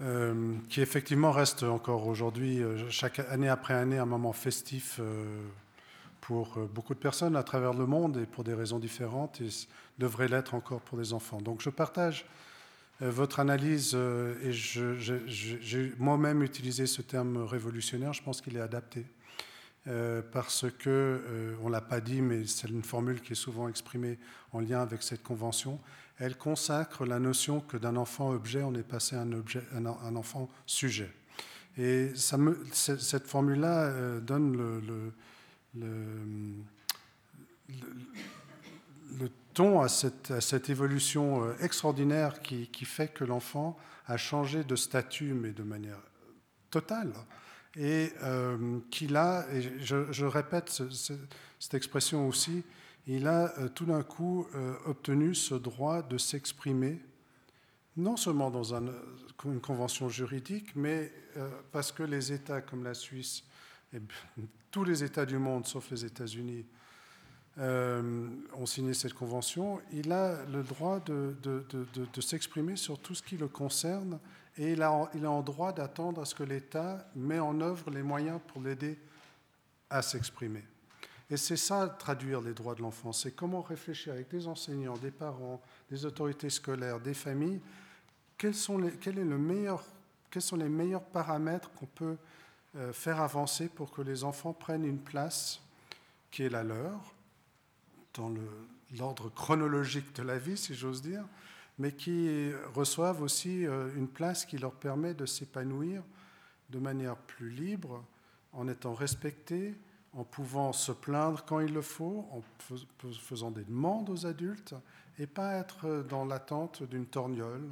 euh, 0.00 0.54
qui 0.70 0.80
effectivement 0.80 1.32
reste 1.32 1.64
encore 1.64 2.06
aujourd'hui, 2.06 2.62
euh, 2.62 2.88
chaque 2.88 3.18
année 3.18 3.50
après 3.50 3.74
année, 3.74 3.98
un 3.98 4.06
moment 4.06 4.32
festif 4.32 5.00
euh, 5.00 5.42
pour 6.22 6.58
beaucoup 6.74 6.94
de 6.94 6.98
personnes 6.98 7.36
à 7.36 7.42
travers 7.42 7.74
le 7.74 7.84
monde 7.84 8.16
et 8.16 8.24
pour 8.24 8.42
des 8.42 8.54
raisons 8.54 8.78
différentes, 8.78 9.42
et 9.42 9.48
devrait 9.98 10.28
l'être 10.28 10.54
encore 10.54 10.80
pour 10.80 10.96
les 10.96 11.12
enfants. 11.12 11.42
Donc 11.42 11.60
je 11.60 11.68
partage 11.68 12.24
votre 13.00 13.40
analyse 13.40 13.94
et 13.94 14.52
j'ai 14.52 15.92
moi-même 15.98 16.42
utilisé 16.42 16.86
ce 16.86 17.00
terme 17.00 17.38
révolutionnaire, 17.38 18.12
je 18.12 18.22
pense 18.22 18.42
qu'il 18.42 18.56
est 18.56 18.60
adapté. 18.60 19.06
Euh, 19.86 20.20
parce 20.32 20.66
que, 20.70 20.88
euh, 20.90 21.54
on 21.62 21.68
ne 21.68 21.72
l'a 21.72 21.80
pas 21.80 22.00
dit, 22.00 22.20
mais 22.20 22.46
c'est 22.46 22.68
une 22.68 22.82
formule 22.82 23.22
qui 23.22 23.32
est 23.32 23.36
souvent 23.36 23.66
exprimée 23.66 24.18
en 24.52 24.60
lien 24.60 24.82
avec 24.82 25.02
cette 25.02 25.22
convention, 25.22 25.80
elle 26.18 26.36
consacre 26.36 27.06
la 27.06 27.18
notion 27.18 27.60
que 27.60 27.78
d'un 27.78 27.96
enfant 27.96 28.30
objet, 28.30 28.62
on 28.62 28.74
est 28.74 28.82
passé 28.82 29.16
à 29.16 29.20
un, 29.22 30.16
enfant 30.16 30.50
sujet. 30.66 31.10
Et 31.78 32.12
cette 32.14 33.26
formule-là 33.26 33.84
euh, 33.84 34.20
donne 34.20 34.54
le, 35.74 36.04
ton 39.54 39.80
à 39.80 39.88
cette, 39.88 40.68
évolution 40.68 41.54
extraordinaire 41.60 42.42
qui, 42.42 42.66
qui 42.66 42.84
fait 42.84 43.08
que 43.08 43.24
l'enfant 43.24 43.78
a 44.06 44.18
changé 44.18 44.62
de 44.62 44.76
statut, 44.76 45.32
mais 45.32 45.52
de 45.52 45.62
manière 45.62 46.00
totale 46.70 47.14
et 47.76 48.12
euh, 48.22 48.80
qu'il 48.90 49.16
a, 49.16 49.46
et 49.52 49.62
je, 49.78 50.24
répète 50.24 50.82
cette 51.58 51.74
expression 51.74 52.26
aussi, 52.26 52.64
il 53.06 53.26
a 53.26 53.56
euh, 53.58 53.68
tout 53.68 53.86
d'un 53.86 54.02
coup 54.02 54.46
euh, 54.54 54.74
obtenu 54.86 55.34
ce 55.34 55.54
droit 55.54 56.02
de 56.02 56.18
s'exprimer, 56.18 57.00
non 57.96 58.16
seulement 58.16 58.50
dans 58.50 58.74
une 58.74 59.60
convention 59.60 60.08
juridique, 60.08 60.74
mais 60.74 61.12
parce 61.72 61.92
que 61.92 62.02
les 62.02 62.32
États 62.32 62.60
comme 62.60 62.84
la 62.84 62.94
Suisse, 62.94 63.44
et 63.92 63.98
tous 64.70 64.84
les 64.84 65.04
États 65.04 65.26
du 65.26 65.38
monde, 65.38 65.66
sauf 65.66 65.90
les 65.90 66.04
États-Unis, 66.04 66.64
ont 67.58 68.66
signé 68.66 68.94
cette 68.94 69.12
convention, 69.12 69.80
il 69.92 70.12
a 70.12 70.44
le 70.46 70.62
droit 70.62 71.00
de 71.00 71.34
s'exprimer 72.20 72.76
sur 72.76 72.98
tout 73.00 73.14
ce 73.14 73.22
qui 73.22 73.36
le 73.36 73.48
concerne 73.48 74.18
et 74.56 74.72
il, 74.72 74.82
a, 74.82 75.10
il 75.14 75.24
est 75.24 75.28
en 75.28 75.42
droit 75.42 75.72
d'attendre 75.72 76.22
à 76.22 76.24
ce 76.24 76.34
que 76.34 76.42
l'État 76.42 77.06
met 77.14 77.38
en 77.38 77.60
œuvre 77.60 77.90
les 77.90 78.02
moyens 78.02 78.40
pour 78.48 78.62
l'aider 78.62 78.98
à 79.88 80.02
s'exprimer. 80.02 80.64
Et 81.30 81.36
c'est 81.36 81.56
ça, 81.56 81.88
traduire 81.88 82.40
les 82.40 82.52
droits 82.52 82.74
de 82.74 82.82
l'enfant, 82.82 83.12
c'est 83.12 83.32
comment 83.32 83.62
réfléchir 83.62 84.12
avec 84.12 84.28
des 84.28 84.48
enseignants, 84.48 84.96
des 84.96 85.12
parents, 85.12 85.60
des 85.88 86.04
autorités 86.04 86.50
scolaires, 86.50 86.98
des 86.98 87.14
familles, 87.14 87.60
quels 88.36 88.54
sont 88.54 88.78
les, 88.78 88.90
quel 88.92 89.18
est 89.18 89.24
le 89.24 89.38
meilleur, 89.38 89.84
quels 90.30 90.42
sont 90.42 90.56
les 90.56 90.68
meilleurs 90.68 91.04
paramètres 91.04 91.70
qu'on 91.72 91.86
peut 91.86 92.16
euh, 92.76 92.92
faire 92.92 93.20
avancer 93.20 93.68
pour 93.68 93.92
que 93.92 94.02
les 94.02 94.24
enfants 94.24 94.52
prennent 94.52 94.84
une 94.84 94.98
place 94.98 95.60
qui 96.32 96.42
est 96.42 96.48
la 96.48 96.64
leur, 96.64 97.14
dans 98.14 98.32
l'ordre 98.98 99.28
chronologique 99.28 100.14
de 100.16 100.22
la 100.22 100.38
vie, 100.38 100.56
si 100.56 100.74
j'ose 100.74 101.00
dire, 101.00 101.24
mais 101.80 101.92
qui 101.92 102.52
reçoivent 102.74 103.22
aussi 103.22 103.66
euh, 103.66 103.88
une 103.96 104.06
place 104.06 104.44
qui 104.44 104.58
leur 104.58 104.72
permet 104.72 105.14
de 105.14 105.24
s'épanouir 105.24 106.02
de 106.68 106.78
manière 106.78 107.16
plus 107.16 107.48
libre, 107.48 108.04
en 108.52 108.68
étant 108.68 108.92
respectés, 108.92 109.74
en 110.12 110.22
pouvant 110.22 110.74
se 110.74 110.92
plaindre 110.92 111.42
quand 111.46 111.58
il 111.60 111.72
le 111.72 111.80
faut, 111.80 112.28
en 112.32 112.42
faisant 113.18 113.50
des 113.50 113.64
demandes 113.64 114.10
aux 114.10 114.26
adultes, 114.26 114.74
et 115.18 115.26
pas 115.26 115.54
être 115.54 116.04
dans 116.06 116.26
l'attente 116.26 116.82
d'une 116.82 117.06
torgnole, 117.06 117.70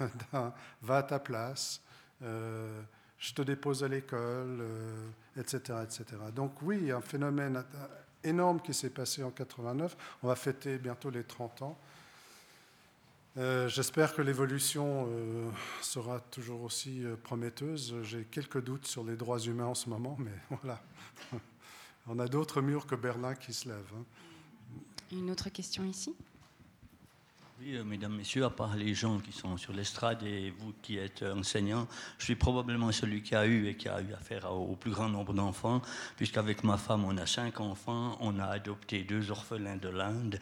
d'un 0.32 0.52
va 0.82 0.96
à 0.96 1.02
ta 1.04 1.20
place, 1.20 1.80
euh, 2.22 2.82
je 3.18 3.34
te 3.34 3.42
dépose 3.42 3.84
à 3.84 3.88
l'école, 3.88 4.66
etc., 5.36 5.60
euh, 5.70 5.84
etc. 5.84 6.04
Donc 6.34 6.60
oui, 6.62 6.90
un 6.90 7.00
phénomène 7.00 7.62
énorme 8.24 8.60
qui 8.60 8.74
s'est 8.74 8.90
passé 8.90 9.22
en 9.22 9.30
89. 9.30 9.96
On 10.24 10.26
va 10.26 10.34
fêter 10.34 10.78
bientôt 10.78 11.10
les 11.10 11.22
30 11.22 11.62
ans. 11.62 11.78
Euh, 13.38 13.68
j'espère 13.68 14.16
que 14.16 14.22
l'évolution 14.22 15.06
euh, 15.10 15.48
sera 15.80 16.18
toujours 16.18 16.62
aussi 16.62 17.04
euh, 17.04 17.14
prometteuse. 17.14 17.94
J'ai 18.02 18.24
quelques 18.24 18.60
doutes 18.60 18.86
sur 18.86 19.04
les 19.04 19.14
droits 19.14 19.38
humains 19.38 19.66
en 19.66 19.76
ce 19.76 19.88
moment, 19.88 20.16
mais 20.18 20.32
voilà. 20.62 20.82
On 22.08 22.18
a 22.18 22.26
d'autres 22.26 22.60
murs 22.60 22.86
que 22.86 22.96
Berlin 22.96 23.36
qui 23.36 23.52
se 23.52 23.68
lèvent. 23.68 23.92
Hein. 23.96 24.04
Une 25.12 25.30
autre 25.30 25.50
question 25.50 25.84
ici? 25.84 26.16
Oui, 27.60 27.74
euh, 27.74 27.82
mesdames, 27.82 28.14
messieurs, 28.14 28.44
à 28.44 28.50
part 28.50 28.76
les 28.76 28.94
gens 28.94 29.18
qui 29.18 29.32
sont 29.32 29.56
sur 29.56 29.72
l'estrade 29.72 30.22
et 30.22 30.54
vous 30.58 30.72
qui 30.80 30.96
êtes 30.96 31.24
enseignants, 31.24 31.88
je 32.18 32.26
suis 32.26 32.36
probablement 32.36 32.92
celui 32.92 33.20
qui 33.20 33.34
a 33.34 33.46
eu 33.46 33.66
et 33.66 33.74
qui 33.74 33.88
a 33.88 34.00
eu 34.00 34.12
affaire 34.12 34.52
au 34.52 34.76
plus 34.76 34.92
grand 34.92 35.08
nombre 35.08 35.34
d'enfants, 35.34 35.82
puisqu'avec 36.16 36.62
ma 36.62 36.76
femme, 36.76 37.04
on 37.04 37.16
a 37.16 37.26
cinq 37.26 37.58
enfants, 37.60 38.16
on 38.20 38.38
a 38.38 38.44
adopté 38.44 39.02
deux 39.02 39.32
orphelins 39.32 39.76
de 39.76 39.88
l'Inde. 39.88 40.38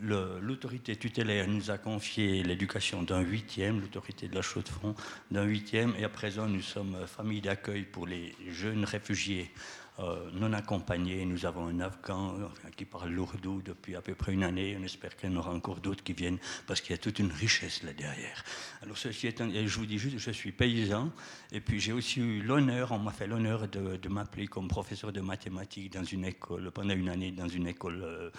L'autorité 0.00 0.94
tutélaire 0.94 1.48
nous 1.48 1.72
a 1.72 1.78
confié 1.78 2.44
l'éducation 2.44 3.02
d'un 3.02 3.20
huitième, 3.20 3.80
l'autorité 3.80 4.28
de 4.28 4.36
la 4.36 4.42
Chaux-de-Fonds 4.42 4.94
d'un 5.32 5.44
huitième, 5.44 5.94
et 5.98 6.04
à 6.04 6.08
présent, 6.08 6.46
nous 6.46 6.62
sommes 6.62 7.04
famille 7.08 7.40
d'accueil 7.40 7.82
pour 7.82 8.06
les 8.06 8.32
jeunes 8.48 8.84
réfugiés 8.84 9.50
euh, 10.00 10.30
non 10.32 10.52
accompagnés. 10.54 11.26
Nous 11.26 11.44
avons 11.44 11.66
un 11.66 11.80
Afghan 11.80 12.34
qui 12.76 12.84
parle 12.86 13.10
lourdou 13.10 13.60
depuis 13.62 13.96
à 13.96 14.00
peu 14.00 14.14
près 14.14 14.32
une 14.32 14.42
année. 14.42 14.76
On 14.80 14.82
espère 14.82 15.14
qu'il 15.16 15.30
y 15.30 15.34
en 15.34 15.36
aura 15.36 15.52
encore 15.52 15.80
d'autres 15.80 16.02
qui 16.02 16.14
viennent 16.14 16.38
parce 16.66 16.80
qu'il 16.80 16.92
y 16.92 16.94
a 16.94 16.98
toute 16.98 17.18
une 17.18 17.30
richesse 17.30 17.82
là 17.82 17.92
derrière. 17.92 18.42
Alors 18.82 18.96
ceci 18.96 19.26
étant, 19.26 19.48
je 19.50 19.78
vous 19.78 19.86
dis 19.86 19.98
juste, 19.98 20.18
je 20.18 20.30
suis 20.30 20.52
paysan 20.52 21.10
et 21.52 21.60
puis 21.60 21.80
j'ai 21.80 21.92
aussi 21.92 22.20
eu 22.20 22.40
l'honneur, 22.42 22.92
on 22.92 22.98
m'a 22.98 23.12
fait 23.12 23.26
l'honneur 23.26 23.68
de, 23.68 24.08
m'appeler 24.08 24.46
comme 24.46 24.68
professeur 24.68 25.12
de 25.12 25.20
mathématiques 25.20 25.92
dans 25.92 26.04
une 26.04 26.24
école 26.24 26.70
pendant 26.70 26.94
une 26.94 27.08
année 27.08 27.30
dans 27.30 27.48
une 27.48 27.66
école. 27.66 28.02
Euh, 28.02 28.30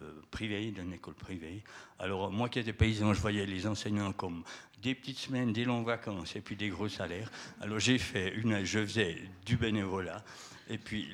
euh, 0.00 0.22
privée, 0.30 0.70
dans 0.70 0.84
une 0.84 0.94
école 0.94 1.14
privée. 1.14 1.62
Alors, 1.98 2.30
moi 2.30 2.48
qui 2.48 2.58
étais 2.58 2.72
paysan, 2.72 3.12
je 3.12 3.20
voyais 3.20 3.44
les 3.44 3.66
enseignants 3.66 4.12
comme 4.12 4.42
des 4.80 4.94
petites 4.94 5.18
semaines, 5.18 5.52
des 5.52 5.64
longues 5.64 5.86
vacances 5.86 6.34
et 6.34 6.40
puis 6.40 6.56
des 6.56 6.68
gros 6.68 6.88
salaires. 6.88 7.30
Alors, 7.60 7.78
j'ai 7.78 7.98
fait 7.98 8.32
une, 8.34 8.64
je 8.64 8.78
faisais 8.86 9.20
du 9.44 9.56
bénévolat. 9.56 10.24
Et 10.72 10.78
puis 10.78 11.08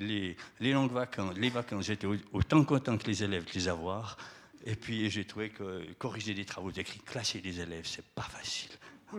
les, 0.60 0.72
longues 0.72 0.92
vacances, 0.92 1.36
les 1.36 1.50
vacances, 1.50 1.86
j'étais 1.86 2.06
autant 2.32 2.64
content 2.64 2.96
que 2.96 3.06
les 3.08 3.24
élèves 3.24 3.44
de 3.44 3.52
les 3.52 3.66
avoir. 3.66 4.16
Et 4.64 4.76
puis 4.76 5.10
j'ai 5.10 5.24
trouvé 5.24 5.50
que 5.50 5.84
corriger 5.94 6.32
des 6.32 6.44
travaux 6.44 6.70
d'écrit, 6.70 7.00
classer 7.00 7.40
des 7.40 7.60
élèves, 7.60 7.84
c'est 7.84 8.06
pas 8.06 8.22
facile. 8.22 8.70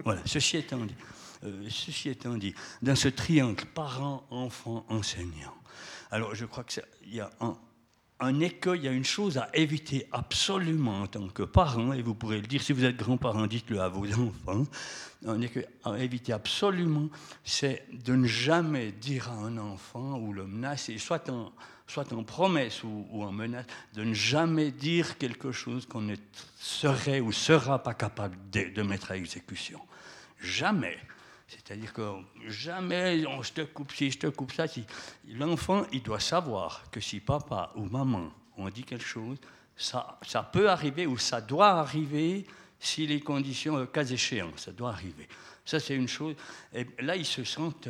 Voilà, 0.06 0.22
ceci 0.26 0.58
étant 0.58 0.86
dit, 0.86 0.96
euh, 1.44 1.68
ceci 1.70 2.10
étant 2.10 2.38
dit, 2.38 2.54
dans 2.82 2.96
ce 2.96 3.10
triangle 3.10 3.66
parents, 3.66 4.26
enfants, 4.30 4.86
enseignants, 4.88 5.58
alors 6.10 6.36
je 6.36 6.46
crois 6.46 6.64
qu'il 6.64 6.84
y 7.08 7.20
a 7.20 7.30
un, 7.42 7.58
un 8.20 8.40
écueil, 8.42 8.80
il 8.80 8.86
y 8.86 8.88
a 8.88 8.92
une 8.92 9.06
chose 9.06 9.38
à 9.38 9.50
éviter 9.54 10.08
absolument 10.12 11.02
en 11.02 11.08
tant 11.08 11.28
que 11.30 11.44
parent, 11.44 11.94
et 11.94 12.02
vous 12.02 12.16
pourrez 12.16 12.42
le 12.42 12.48
dire 12.48 12.62
si 12.62 12.74
vous 12.74 12.84
êtes 12.84 12.98
grand-parent, 12.98 13.48
dites-le 13.48 13.80
à 13.80 13.88
vos 13.88 14.06
enfants, 14.12 14.66
un 15.26 15.42
écueil 15.42 15.66
à 15.84 15.98
éviter 16.00 16.34
absolument, 16.34 17.10
c'est 17.44 17.86
de 17.92 18.16
ne 18.16 18.28
jamais 18.28 18.92
dire 18.92 19.30
à 19.30 19.36
un 19.36 19.58
enfant 19.58 20.20
ou 20.20 20.34
le 20.34 20.46
menacer, 20.46 20.98
soit 20.98 21.30
en, 21.30 21.52
soit 21.88 22.12
en 22.12 22.24
promesse 22.24 22.84
ou, 22.84 23.24
en 23.24 23.32
menace, 23.32 23.66
de 23.94 24.04
ne 24.04 24.14
jamais 24.14 24.72
dire 24.72 25.18
quelque 25.18 25.52
chose 25.52 25.86
qu'on 25.86 26.02
ne 26.02 26.16
serait 26.58 27.22
ou 27.22 27.32
sera 27.32 27.82
pas 27.82 27.94
capable 27.94 28.38
de 28.52 28.82
mettre 28.82 29.12
à 29.12 29.18
exécution. 29.18 29.80
Jamais. 30.42 30.98
C'est-à-dire 31.50 31.92
que 31.92 32.04
jamais 32.48 33.26
on 33.28 33.42
je 33.42 33.54
te 33.54 33.62
coupe 33.62 33.92
ci, 33.92 34.12
je 34.12 34.20
te 34.20 34.28
coupe 34.28 34.54
ça. 34.54 34.66
L'enfant, 35.28 35.86
il 35.92 36.04
doit 36.04 36.20
savoir 36.20 36.84
que 36.92 37.00
si 37.00 37.20
papa 37.20 37.72
ou 37.76 37.86
maman 37.86 38.32
ont 38.56 38.70
dit 38.70 38.84
quelque 38.84 39.06
chose, 39.06 39.38
ça, 39.76 40.20
ça 40.22 40.44
peut 40.44 40.70
arriver 40.70 41.08
ou 41.08 41.18
ça 41.18 41.42
doit 41.42 41.72
arriver 41.72 42.46
si 42.80 43.08
les 43.08 43.20
conditions, 43.20 43.86
cas 43.88 44.06
échéants, 44.06 44.56
ça 44.56 44.72
doit 44.72 44.92
arriver. 44.92 45.28
Ça, 45.66 45.80
c'est 45.80 45.96
une 45.96 46.08
chose. 46.08 46.36
Et 46.74 46.86
là, 47.00 47.16
ils 47.16 47.26
se 47.26 47.44
sentent 47.44 47.90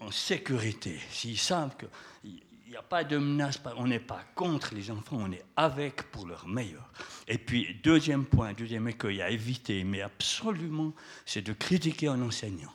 en 0.00 0.10
sécurité. 0.10 0.98
S'ils 1.10 1.38
savent 1.38 1.76
qu'il 1.76 2.40
n'y 2.74 2.78
a 2.78 2.82
pas 2.82 3.04
de 3.04 3.16
menace, 3.16 3.60
on 3.76 3.86
n'est 3.86 4.00
pas 4.00 4.22
contre 4.34 4.74
les 4.74 4.90
enfants, 4.90 5.18
on 5.20 5.32
est 5.32 5.44
avec 5.56 6.10
pour 6.10 6.26
leur 6.26 6.46
meilleur. 6.48 6.90
Et 7.28 7.38
puis, 7.38 7.80
deuxième 7.82 8.24
point, 8.24 8.52
deuxième 8.52 8.88
écueil 8.88 9.22
à 9.22 9.30
éviter, 9.30 9.84
mais 9.84 10.02
absolument, 10.02 10.92
c'est 11.24 11.42
de 11.42 11.52
critiquer 11.52 12.08
un 12.08 12.20
enseignant. 12.20 12.72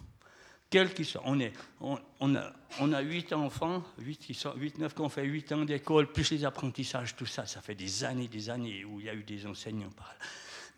Quel 0.69 0.93
qu'il 0.93 1.05
soit. 1.05 1.23
On, 1.25 1.39
est, 1.39 1.51
on, 1.81 2.35
a, 2.35 2.53
on 2.79 2.93
a 2.93 3.01
8 3.01 3.33
enfants, 3.33 3.83
8, 3.97 4.17
qui 4.17 4.33
sont, 4.35 4.53
8 4.55 4.77
9 4.77 4.93
qui 4.93 5.01
ont 5.01 5.09
fait 5.09 5.25
8 5.25 5.51
ans 5.51 5.65
d'école, 5.65 6.11
plus 6.11 6.31
les 6.31 6.45
apprentissages, 6.45 7.15
tout 7.15 7.25
ça. 7.25 7.45
Ça 7.47 7.61
fait 7.61 7.75
des 7.75 8.03
années, 8.03 8.27
des 8.27 8.49
années 8.49 8.85
où 8.85 8.99
il 8.99 9.07
y 9.07 9.09
a 9.09 9.15
eu 9.15 9.23
des 9.23 9.47
enseignants 9.47 9.89
par 9.89 10.07
là. 10.07 10.25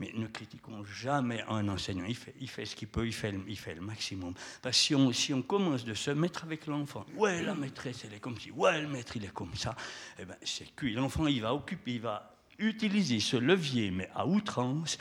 Mais 0.01 0.11
ne 0.15 0.25
critiquons 0.25 0.83
jamais 0.83 1.43
un 1.47 1.67
enseignant. 1.67 2.05
Il 2.39 2.49
fait, 2.49 2.65
ce 2.65 2.75
qu'il 2.75 2.87
peut, 2.87 3.05
il 3.05 3.13
fait, 3.13 3.31
le 3.31 3.81
maximum. 3.81 4.33
Parce 4.59 4.75
que 4.75 5.13
si 5.13 5.31
on, 5.31 5.43
commence 5.43 5.85
de 5.85 5.93
se 5.93 6.09
mettre 6.09 6.43
avec 6.43 6.65
l'enfant, 6.65 7.05
ouais, 7.17 7.43
la 7.43 7.53
maîtresse, 7.53 8.03
elle 8.05 8.15
est 8.15 8.19
comme 8.19 8.39
ci, 8.39 8.49
ouais, 8.49 8.81
le 8.81 8.87
maître, 8.87 9.15
il 9.15 9.25
est 9.25 9.33
comme 9.33 9.53
ça, 9.53 9.75
eh 10.17 10.25
ben, 10.25 10.35
c'est 10.43 10.75
cuit. 10.75 10.93
L'enfant, 10.95 11.27
il 11.27 11.43
va 11.43 11.53
occuper, 11.53 11.93
il 11.93 12.01
va 12.01 12.35
utiliser 12.57 13.19
ce 13.19 13.37
levier, 13.37 13.91
mais 13.91 14.09
à 14.15 14.25
outrance. 14.25 14.97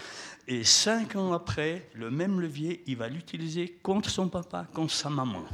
Et 0.46 0.64
cinq 0.64 1.16
ans 1.16 1.32
après, 1.32 1.88
le 1.94 2.10
même 2.10 2.38
levier, 2.38 2.82
il 2.86 2.98
va 2.98 3.08
l'utiliser 3.08 3.78
contre 3.82 4.10
son 4.10 4.28
papa, 4.28 4.66
contre 4.74 4.92
sa 4.92 5.08
maman. 5.08 5.46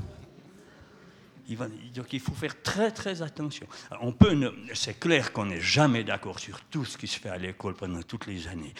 Donc 1.95 2.13
il 2.13 2.21
faut 2.21 2.35
faire 2.35 2.61
très 2.61 2.91
très 2.91 3.23
attention. 3.23 3.67
On 4.01 4.13
peut, 4.13 4.53
c'est 4.75 4.99
clair 4.99 5.33
qu'on 5.33 5.47
n'est 5.47 5.61
jamais 5.61 6.03
d'accord 6.03 6.41
sur 6.41 6.61
tout 6.63 6.85
ce 6.85 6.99
qui 6.99 7.07
se 7.07 7.21
fait 7.21 7.29
à 7.29 7.39
l'école 7.39 7.75
pendant 7.75 8.03
toutes 8.03 8.27
les 8.27 8.49
années. 8.49 8.75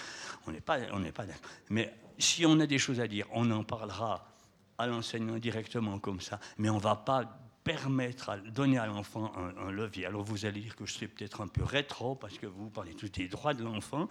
On 0.47 0.53
n'est 0.53 0.61
pas, 0.61 0.79
on 0.93 1.01
n'est 1.01 1.13
pas. 1.13 1.25
Mais 1.71 1.93
si 2.19 2.47
on 2.47 2.59
a 2.61 2.67
des 2.67 2.79
choses 2.79 3.01
à 3.01 3.09
dire, 3.09 3.27
on 3.33 3.51
en 3.51 3.65
parlera 3.65 4.29
à 4.79 4.87
l'enseignant 4.87 5.39
directement 5.39 5.99
comme 5.99 6.21
ça. 6.21 6.39
Mais 6.59 6.69
on 6.69 6.77
ne 6.77 6.81
va 6.81 6.97
pas 6.97 7.41
permettre, 7.67 8.31
à, 8.31 8.37
donner 8.37 8.79
à 8.79 8.87
l'enfant 8.87 9.33
un, 9.37 9.73
levier. 9.73 10.07
Alors 10.07 10.23
vous 10.23 10.47
allez 10.47 10.61
dire 10.61 10.77
que 10.77 10.87
je 10.87 10.93
suis 10.93 11.09
peut-être 11.09 11.41
un 11.41 11.49
peu 11.49 11.65
rétro 11.65 12.15
parce 12.15 12.39
que 12.39 12.47
vous 12.47 12.71
parlez 12.71 12.95
tous 12.95 13.09
des 13.09 13.27
droits 13.27 13.55
de 13.55 13.65
l'enfant. 13.65 14.09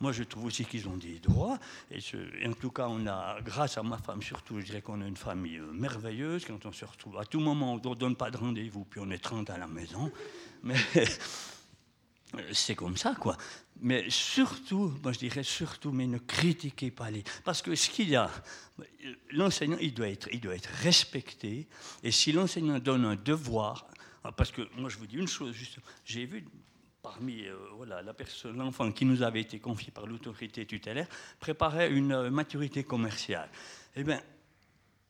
Moi, 0.00 0.12
je 0.12 0.24
trouve 0.24 0.44
aussi 0.44 0.66
qu'ils 0.66 0.86
ont 0.88 0.96
des 0.98 1.18
droits. 1.18 1.58
Et, 1.90 2.00
en 2.46 2.52
tout 2.52 2.70
cas, 2.70 2.86
on 2.90 3.06
a, 3.06 3.40
grâce 3.40 3.78
à 3.78 3.82
ma 3.82 3.96
femme 3.96 4.20
surtout, 4.20 4.60
je 4.60 4.66
dirais 4.66 4.82
qu'on 4.82 5.00
a 5.00 5.06
une 5.06 5.16
famille 5.16 5.56
euh, 5.56 5.72
merveilleuse. 5.72 6.44
Quand 6.44 6.66
on 6.66 6.72
se 6.72 6.84
retrouve, 6.84 7.16
à 7.16 7.24
tout 7.24 7.40
moment, 7.40 7.72
on 7.72 7.76
ne 7.76 7.94
donne 7.94 8.14
pas 8.14 8.30
de 8.30 8.36
rendez-vous, 8.36 8.84
puis 8.84 9.00
on 9.02 9.10
est 9.10 9.18
30 9.18 9.48
à 9.48 9.56
la 9.56 9.66
maison. 9.66 10.12
Mais 10.62 10.76
c'est 12.52 12.74
comme 12.74 12.98
ça, 12.98 13.14
quoi. 13.14 13.38
Mais 13.80 14.08
surtout, 14.08 14.92
moi 15.02 15.12
je 15.12 15.18
dirais 15.18 15.42
surtout, 15.42 15.92
mais 15.92 16.06
ne 16.06 16.18
critiquez 16.18 16.90
pas 16.90 17.10
les. 17.10 17.22
Parce 17.44 17.62
que 17.62 17.74
ce 17.74 17.88
qu'il 17.90 18.08
y 18.08 18.16
a, 18.16 18.30
l'enseignant, 19.30 19.78
il, 19.80 19.94
doit 19.94 20.08
être, 20.08 20.28
il 20.32 20.40
doit 20.40 20.54
être 20.54 20.70
respecté. 20.82 21.68
Et 22.02 22.10
si 22.10 22.32
l'enseignant 22.32 22.78
donne 22.78 23.04
un 23.04 23.16
devoir, 23.16 23.86
ah, 24.24 24.32
parce 24.32 24.50
que 24.50 24.62
moi 24.76 24.90
je 24.90 24.98
vous 24.98 25.06
dis 25.06 25.16
une 25.16 25.28
chose, 25.28 25.54
j'ai 26.04 26.26
vu 26.26 26.44
parmi 27.02 27.46
euh, 27.46 27.56
voilà, 27.76 28.02
la 28.02 28.12
personne, 28.12 28.56
l'enfant 28.56 28.90
qui 28.90 29.04
nous 29.04 29.22
avait 29.22 29.40
été 29.40 29.60
confié 29.60 29.92
par 29.92 30.06
l'autorité 30.06 30.66
tutélaire, 30.66 31.08
préparer 31.38 31.90
une 31.90 32.12
euh, 32.12 32.30
maturité 32.30 32.84
commerciale. 32.84 33.48
Eh 33.96 34.02
bien, 34.02 34.20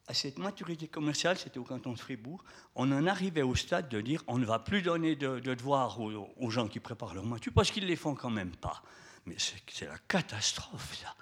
à 0.09 0.14
cette 0.14 0.39
maturité 0.39 0.89
commerciale, 0.89 1.36
c'était 1.36 1.59
au 1.59 1.64
canton 1.64 1.93
de 1.93 1.98
Fribourg, 1.98 2.43
on 2.74 2.90
en 2.93 3.06
arrivait 3.06 3.43
au 3.43 3.55
stade 3.55 3.90
de 3.90 4.01
dire 4.01 4.24
on 4.26 4.39
ne 4.39 4.47
va 4.47 4.59
plus 4.59 4.80
donner 4.80 5.16
de, 5.16 5.39
devoirs 5.39 6.01
aux, 6.01 6.51
gens 6.51 6.66
qui 6.66 6.80
préparent 6.80 7.14
leur 7.14 7.26
maturité 7.26 7.51
parce 7.55 7.70
qu'ils 7.70 7.85
ne 7.85 7.89
les 7.89 7.97
font 7.97 8.14
quand 8.14 8.30
même 8.30 8.56
pas. 8.56 8.82
Mais 9.26 9.36
c'est 9.39 9.86
la 9.86 9.98
catastrophe, 10.09 10.98
ça. 11.02 11.14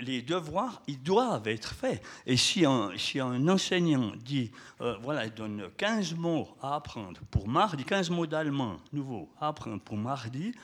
Les 0.00 0.22
devoirs, 0.22 0.82
ils 0.86 1.02
doivent 1.02 1.48
être 1.48 1.74
faits. 1.74 2.02
Et 2.26 2.36
si 2.36 2.64
un, 2.64 3.48
enseignant 3.48 4.12
dit, 4.16 4.50
euh, 4.80 4.96
voilà, 5.02 5.24
il 5.24 5.32
donne 5.32 5.70
15 5.76 6.14
mots 6.14 6.48
à 6.60 6.74
apprendre 6.74 7.20
pour 7.30 7.48
mardi, 7.48 7.84
15 7.84 8.10
mots 8.10 8.26
d'allemand 8.26 8.78
nouveaux 8.92 9.30
à 9.40 9.48
apprendre 9.48 9.80
pour 9.80 9.96
mardi, 9.96 10.54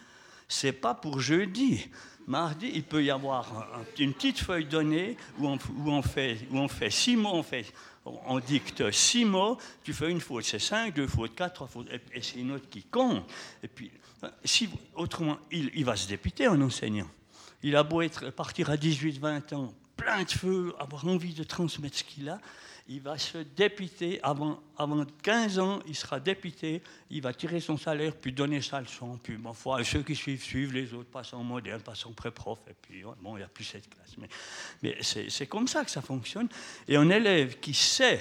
c'est 0.49 0.73
pas 0.73 0.95
pour 0.95 1.21
jeudi. 1.21 1.91
Mardi, 2.31 2.71
il 2.73 2.85
peut 2.85 3.03
y 3.03 3.11
avoir 3.11 3.77
une 3.99 4.15
petite 4.15 4.39
feuille 4.39 4.65
donnée 4.65 5.17
où 5.41 5.49
on, 5.49 5.59
où 5.79 5.91
on, 5.91 6.01
fait, 6.01 6.39
où 6.53 6.59
on 6.59 6.69
fait 6.69 6.89
six 6.89 7.17
mots, 7.17 7.35
on, 7.35 7.43
fait, 7.43 7.67
on 8.05 8.39
dicte 8.39 8.89
six 8.93 9.25
mots, 9.25 9.59
tu 9.83 9.93
fais 9.93 10.09
une 10.09 10.21
faute, 10.21 10.45
c'est 10.45 10.61
cinq, 10.61 10.95
deux 10.95 11.09
fautes, 11.09 11.35
quatre, 11.35 11.67
et, 11.91 12.23
c'est 12.23 12.39
une 12.39 12.53
autre 12.53 12.69
qui 12.71 12.85
compte. 12.85 13.25
Et 13.65 13.67
puis, 13.67 13.91
si, 14.45 14.69
autrement, 14.95 15.39
il, 15.51 15.85
va 15.85 15.97
se 15.97 16.07
dépiter 16.07 16.47
un 16.47 16.63
enseignant. 16.63 17.09
Il 17.65 17.75
a 17.75 17.83
beau 17.83 18.01
être, 18.01 18.31
partir 18.31 18.71
à 18.71 18.77
18, 18.77 19.19
20 19.19 19.53
ans, 19.55 19.75
plein 19.97 20.23
de 20.23 20.31
feu, 20.31 20.73
avoir 20.79 21.09
envie 21.09 21.35
de 21.35 21.43
transmettre 21.43 21.99
ce 21.99 22.05
qu'il 22.05 22.29
a, 22.29 22.39
il 22.91 23.01
va 23.01 23.17
se 23.17 23.39
dépiter, 23.39 24.19
avant, 24.21 24.61
avant 24.77 25.07
15 25.23 25.61
ans, 25.61 25.79
il 25.87 25.95
sera 25.95 26.19
dépité, 26.19 26.83
il 27.09 27.23
va 27.23 27.33
tirer 27.33 27.61
son 27.61 27.79
salaire, 27.79 28.17
puis 28.17 28.33
donner 28.33 28.61
sa 28.61 28.81
leçon, 28.81 29.17
puis 29.23 29.37
bon, 29.37 29.53
foi, 29.53 29.85
ceux 29.85 30.03
qui 30.03 30.17
suivent, 30.17 30.43
suivent, 30.43 30.73
les 30.73 30.93
autres 30.93 31.09
passent 31.09 31.33
en 31.33 31.45
moderne, 31.45 31.81
passent 31.83 32.05
en 32.07 32.13
pré-prof, 32.13 32.59
et 32.69 32.75
puis 32.83 33.05
bon, 33.23 33.37
il 33.37 33.39
n'y 33.39 33.45
a 33.45 33.49
plus 33.49 33.63
cette 33.63 33.89
classe. 33.89 34.17
Mais, 34.19 34.29
mais 34.83 34.99
c'est 35.03 35.47
comme 35.47 35.69
ça 35.69 35.85
que 35.85 35.91
ça 35.91 36.03
fonctionne. 36.03 36.49
Et 36.89 36.97
un 36.97 37.09
élève 37.11 37.61
qui 37.61 37.75
sait, 37.75 38.21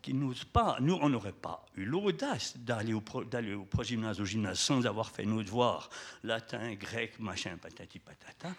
qui 0.00 0.14
n'ose 0.14 0.44
pas, 0.44 0.78
nous, 0.80 0.98
on 1.02 1.10
n'aurait 1.10 1.32
pas 1.32 1.66
eu 1.76 1.84
l'audace 1.84 2.56
d'aller 2.56 2.94
au, 2.94 3.02
d'aller 3.24 3.52
au 3.52 3.64
progymnase, 3.64 4.18
au 4.18 4.24
gymnase, 4.24 4.60
sans 4.60 4.86
avoir 4.86 5.10
fait 5.10 5.26
nos 5.26 5.42
devoirs, 5.42 5.90
latin, 6.24 6.72
grec, 6.72 7.20
machin, 7.20 7.58
patati 7.60 7.98
patata, 7.98 8.54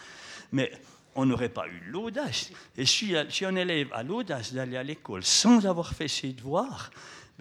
mais 0.52 0.72
on 1.18 1.26
n'aurait 1.26 1.50
pas 1.50 1.68
eu 1.68 1.82
l'audace. 1.88 2.52
Et 2.78 2.86
si, 2.86 3.14
un 3.16 3.56
élève 3.56 3.90
a 3.92 4.04
l'audace 4.04 4.54
d'aller 4.54 4.78
à 4.78 4.84
l'école 4.84 5.24
sans 5.24 5.66
avoir 5.66 5.94
fait 5.94 6.08
ses 6.08 6.32
devoirs, 6.32 6.92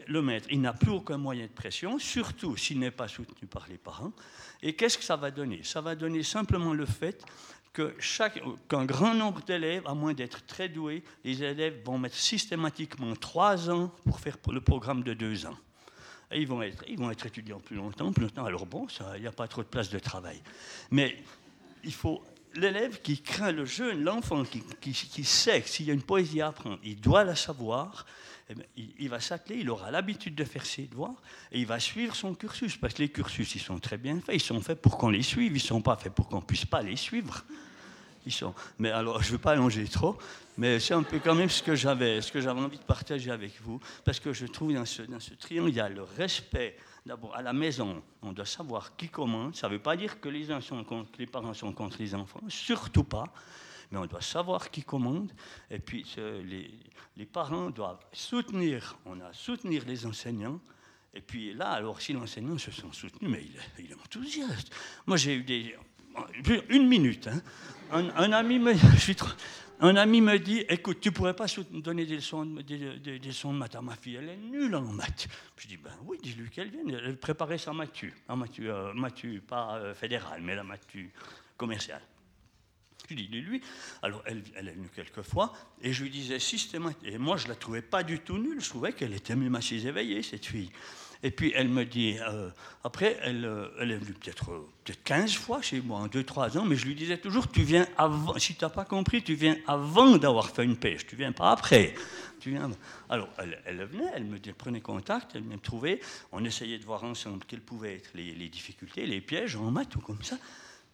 Le 0.07 0.21
maître, 0.21 0.47
il 0.51 0.61
n'a 0.61 0.75
plus 0.75 0.91
aucun 0.91 1.17
moyen 1.17 1.47
de 1.47 1.51
pression, 1.51 1.99
surtout 1.99 2.57
s'il 2.57 2.79
n'est 2.79 2.91
pas 2.91 3.09
soutenu 3.09 3.49
par 3.49 3.67
les 3.69 3.79
parents. 3.79 4.13
Et 4.63 4.75
qu'est-ce 4.75 4.99
que 4.99 5.05
ça 5.05 5.17
va 5.17 5.31
donner? 5.31 5.63
Ça 5.63 5.81
va 5.81 5.95
donner 5.95 6.23
simplement 6.23 6.75
le 6.75 6.85
fait 6.85 7.25
qu'un 7.73 8.85
grand 8.85 9.15
nombre 9.15 9.43
d'élèves, 9.43 9.87
à 9.87 9.95
moins 9.95 10.15
d'être 10.15 10.45
très 10.47 10.69
doués, 10.69 11.03
les 11.25 11.43
élèves 11.43 11.83
vont 11.85 11.99
mettre 11.99 12.17
systématiquement 12.17 13.15
trois 13.17 13.71
ans 13.71 13.91
pour 14.05 14.21
faire 14.21 14.37
le 14.51 14.61
programme 14.61 15.03
de 15.03 15.15
deux 15.15 15.47
ans. 15.47 15.57
Et 16.31 16.41
ils 16.41 16.49
vont 16.49 16.63
être, 16.63 16.85
ils 16.89 16.99
vont 16.99 17.11
être 17.11 17.27
étudiants 17.27 17.61
plus 17.61 17.77
longtemps, 17.77 18.13
plus 18.13 18.25
longtemps. 18.25 18.45
Alors 18.45 18.67
bon, 18.67 18.87
il 19.15 19.21
n'y 19.21 19.27
a 19.27 19.33
pas 19.33 19.49
trop 19.49 19.63
de 19.63 19.69
place 19.69 19.91
de 19.91 19.99
travail. 19.99 20.43
Mais 20.91 21.23
il 21.85 21.93
faut 21.93 22.23
l'élève 22.57 23.01
qui 23.01 23.21
craint 23.21 23.53
le 23.53 23.65
jeune, 23.65 24.03
l'enfant 24.03 24.45
qui, 24.81 25.25
sait 25.25 25.63
que 25.63 25.69
s'il 25.69 25.87
y 25.87 25.91
a 25.91 25.95
une 25.95 26.03
poésie 26.03 26.41
à 26.41 26.49
apprendre, 26.49 26.79
il 26.85 27.01
doit 27.01 27.25
la 27.25 27.37
savoir, 27.37 28.07
eh 28.49 28.55
il, 28.99 29.09
va 29.09 29.21
s'atteler, 29.21 29.57
il 29.61 29.71
aura 29.71 29.91
l'habitude 29.91 30.35
de 30.35 30.45
faire 30.45 30.65
ses 30.65 30.83
devoirs 30.83 31.21
et 31.53 31.61
il 31.61 31.67
va 31.67 31.81
suivre 31.81 32.15
son 32.15 32.35
cursus. 32.35 32.77
Parce 32.77 32.95
que 32.95 33.03
les 33.03 33.09
cursus, 33.09 33.55
ils 33.55 33.61
sont 33.61 33.79
très 33.79 33.99
bien 33.99 34.21
faits, 34.21 34.35
ils 34.35 34.41
sont 34.41 34.61
faits 34.61 34.81
pour 34.81 34.99
qu'on 34.99 35.11
les 35.11 35.23
suive, 35.23 35.53
ils 35.53 35.63
ne 35.63 35.67
sont 35.67 35.83
pas 35.83 35.97
faits 35.97 36.13
pour 36.13 36.29
qu'on 36.29 36.37
ne 36.37 36.47
puisse 36.47 36.65
pas 36.65 36.83
les 36.83 36.97
suivre. 36.97 37.45
Ils 38.25 38.33
sont. 38.33 38.55
Mais 38.79 38.91
alors, 38.91 39.23
je 39.23 39.29
ne 39.29 39.33
veux 39.33 39.39
pas 39.39 39.53
allonger 39.53 39.87
trop, 39.87 40.19
mais 40.59 40.81
c'est 40.81 40.95
un 40.95 41.03
peu 41.03 41.21
quand 41.21 41.35
même 41.35 41.51
ce 41.51 41.63
que 41.63 41.75
j'avais, 41.75 42.21
ce 42.21 42.33
que 42.33 42.41
j'avais 42.41 42.61
envie 42.61 42.79
de 42.79 42.83
partager 42.83 43.31
avec 43.31 43.53
vous, 43.63 43.81
parce 44.05 44.19
que 44.19 44.33
je 44.33 44.47
trouve 44.47 44.73
dans 44.73 44.85
ce, 44.85 45.03
dans 45.03 45.21
ce 45.21 45.35
triangle, 45.35 45.71
il 45.71 45.77
y 45.77 45.81
a 45.81 45.89
le 45.89 46.03
respect 46.03 46.77
D'abord, 47.07 47.37
à 47.37 47.43
la 47.43 47.53
maison, 47.53 48.03
on 48.21 48.33
doit 48.33 48.45
savoir 48.45 48.97
qui 48.97 49.09
commande. 49.09 49.55
Ça 49.55 49.69
ne 49.69 49.75
veut 49.75 49.79
pas 49.79 49.97
dire 49.97 50.21
que 50.21 50.29
les, 50.29 50.51
uns 50.51 50.61
sont 50.61 50.83
contre, 50.83 51.13
les 51.21 51.27
parents 51.27 51.55
sont 51.55 51.73
contre 51.73 51.99
les 52.01 52.17
enfants, 52.17 52.41
surtout 52.49 53.05
pas. 53.05 53.33
Mais 53.93 53.99
on 53.99 54.07
doit 54.07 54.21
savoir 54.21 54.73
qui 54.73 54.83
commande. 54.83 55.31
Et 55.71 55.79
puis, 55.79 56.05
les, 56.17 57.27
parents 57.27 57.71
doivent 57.71 58.05
soutenir, 58.13 58.99
on 59.05 59.21
a 59.21 59.33
soutenir 59.33 59.85
les 59.87 60.05
enseignants. 60.05 60.61
Et 61.15 61.21
puis 61.21 61.55
là, 61.55 61.71
alors, 61.71 62.01
si 62.01 62.13
l'enseignant 62.13 62.59
se 62.59 62.73
sent 62.73 62.89
soutenu, 62.91 63.29
mais 63.29 63.47
il, 63.79 63.89
est 63.89 63.95
enthousiaste. 63.95 64.75
Moi, 65.07 65.17
j'ai 65.17 65.37
eu 65.37 65.45
des. 65.45 65.77
Une 66.71 66.89
minute. 66.89 67.29
Hein. 67.29 67.41
Un, 67.93 68.33
ami 68.33 68.59
me. 68.59 68.75
Je 68.95 68.97
suis 68.97 69.15
trop, 69.15 69.31
un 69.81 69.97
ami 69.97 70.21
me 70.21 70.39
dit 70.39 70.65
Écoute, 70.69 71.01
tu 71.01 71.13
pourrais 71.13 71.35
pas 71.35 71.47
donner 71.71 72.07
des 72.07 72.17
leçons, 72.17 72.45
de 72.47 73.53
maths 73.53 73.75
à 73.75 73.83
ma 73.83 73.97
fille, 73.97 74.17
elle 74.17 74.29
est 74.29 74.37
nulle 74.37 74.75
en 74.75 74.83
maths. 74.83 75.29
Je 75.57 75.69
dis 75.69 75.77
Ben 75.77 75.93
oui, 76.05 76.19
dis-lui 76.23 76.51
qu'elle 76.51 76.71
vienne. 76.71 76.91
Elle 76.91 77.19
préparait 77.19 77.59
sa 77.59 77.73
maths, 77.73 78.05
euh, 78.61 79.41
pas 79.47 79.77
euh, 79.77 79.95
fédérale, 79.95 80.41
mais 80.43 80.55
la 80.55 80.65
maths 80.65 80.87
commerciale. 81.57 82.03
Je 83.09 83.15
dis, 83.15 83.29
lui. 83.29 83.63
Alors, 84.03 84.23
elle, 84.27 84.43
elle 84.57 84.69
est 84.69 84.73
venue 84.73 84.89
quelques 84.95 85.23
fois, 85.23 85.53
et 85.81 85.93
je 85.93 86.03
lui 86.03 86.11
disais 86.11 86.41
systématiquement. 86.41 87.09
Et 87.09 87.19
moi, 87.19 87.37
je 87.37 87.47
la 87.47 87.55
trouvais 87.55 87.83
pas 87.83 88.03
du 88.03 88.19
tout 88.19 88.39
nulle. 88.39 88.61
Je 88.61 88.69
trouvais 88.69 88.93
qu'elle 88.93 89.13
était 89.15 89.37
même 89.37 89.55
assez 89.55 89.87
éveillée, 89.87 90.23
cette 90.23 90.47
fille. 90.47 90.71
Et 91.23 91.31
puis 91.31 91.53
elle 91.55 91.69
me 91.69 91.85
dit, 91.85 92.17
euh, 92.21 92.51
après, 92.85 93.19
elle, 93.23 93.45
euh, 93.45 93.69
elle, 93.81 93.91
est 93.91 93.97
venue 93.97 94.13
peut-être 94.13 94.45
peut 94.85 94.93
15 95.05 95.35
fois 95.35 95.63
chez 95.63 95.81
moi 95.81 96.01
en 96.01 96.09
2-3 96.09 96.59
ans, 96.59 96.65
mais 96.65 96.77
je 96.77 96.87
lui 96.87 96.95
disais 96.95 97.19
toujours, 97.19 97.51
tu 97.51 97.63
viens 97.63 97.87
avant, 97.97 98.39
si 98.39 98.55
tu 98.55 98.65
n'as 98.65 98.71
pas 98.71 98.85
compris, 98.85 99.23
tu 99.23 99.35
viens 99.35 99.57
avant 99.67 100.17
d'avoir 100.17 100.51
fait 100.51 100.65
une 100.65 100.77
pêche, 100.77 101.07
tu 101.07 101.17
viens 101.17 101.33
pas 101.33 101.51
après. 101.51 101.95
Tu 102.41 102.51
viens... 102.51 102.71
Alors 103.09 103.29
elle, 103.39 103.85
venait, 103.87 104.11
elle 104.15 104.25
me 104.25 104.39
prenait 104.53 104.81
contact, 104.81 105.33
elle 105.35 105.43
me 105.43 105.57
trouvait, 105.57 106.01
on 106.33 106.45
essayait 106.45 106.79
de 106.79 106.85
voir 106.85 107.03
ensemble 107.05 107.45
quelles 107.47 107.61
pouvaient 107.61 107.97
être 107.97 108.11
les, 108.15 108.49
difficultés, 108.49 109.07
les 109.07 109.21
pièges 109.21 109.57
en 109.57 109.71
maths 109.71 109.97
ou 109.97 110.01
comme 110.01 110.23
ça. 110.23 110.37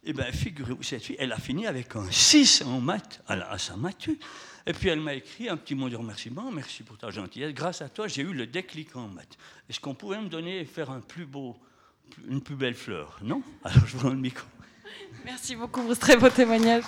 Et 0.04 0.10
eh 0.10 0.12
bien, 0.14 0.24
figurez-vous, 0.32 0.82
cette 0.82 1.02
fille, 1.02 1.16
elle 1.18 1.30
a 1.30 1.38
fini 1.38 1.66
avec 1.66 1.94
un 1.94 2.10
6 2.10 2.62
en 2.62 2.80
maths 2.80 3.22
à, 3.28 3.34
à 3.34 3.58
sa 3.58 3.76
matu. 3.76 4.18
Et 4.66 4.72
puis 4.72 4.88
elle 4.88 5.00
m'a 5.00 5.14
écrit 5.14 5.48
un 5.48 5.56
petit 5.56 5.74
mot 5.74 5.88
de 5.88 5.96
remerciement, 5.96 6.50
merci 6.52 6.82
pour 6.82 6.96
ta 6.96 7.10
gentillesse. 7.10 7.52
Grâce 7.52 7.82
à 7.82 7.88
toi, 7.88 8.06
j'ai 8.06 8.22
eu 8.22 8.32
le 8.32 8.46
déclic 8.46 8.94
en 8.94 9.08
maths. 9.08 9.36
Est-ce 9.68 9.80
qu'on 9.80 9.94
pouvait 9.94 10.20
me 10.20 10.28
donner 10.28 10.60
et 10.60 10.64
faire 10.64 10.92
une 10.92 12.40
plus 12.40 12.56
belle 12.56 12.74
fleur? 12.74 13.18
Non? 13.22 13.42
Alors 13.64 13.86
je 13.86 13.96
vous 13.96 14.08
rends 14.08 14.14
le 14.14 14.20
micro. 14.20 14.46
Merci 15.24 15.56
beaucoup 15.56 15.82
pour 15.82 15.94
ce 15.94 16.00
très 16.00 16.16
beau 16.16 16.28
témoignage. 16.28 16.84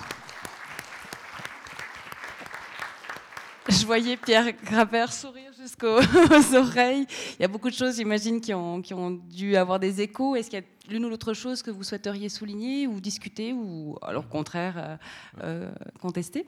Je 3.67 3.83
voyais 3.83 4.15
Pierre 4.15 4.53
Graver 4.63 5.07
sourire 5.09 5.51
jusqu'aux 5.59 5.97
oreilles. 6.55 7.07
Il 7.37 7.41
y 7.41 7.45
a 7.45 7.47
beaucoup 7.47 7.69
de 7.69 7.73
choses, 7.73 7.95
j'imagine, 7.95 8.39
qui 8.39 8.53
ont, 8.53 8.81
qui 8.81 8.93
ont 8.93 9.09
dû 9.09 9.55
avoir 9.55 9.79
des 9.79 10.01
échos. 10.01 10.35
Est-ce 10.35 10.51
qu'il 10.51 10.59
y 10.59 10.61
a 10.61 10.65
l'une 10.91 11.03
ou 11.05 11.09
l'autre 11.09 11.33
chose 11.33 11.63
que 11.63 11.71
vous 11.71 11.83
souhaiteriez 11.83 12.29
souligner 12.29 12.85
ou 12.85 13.01
discuter 13.01 13.53
ou, 13.53 13.97
alors, 14.03 14.23
au 14.25 14.27
contraire, 14.27 14.75
euh, 14.77 14.97
euh, 15.41 15.71
contester? 15.99 16.45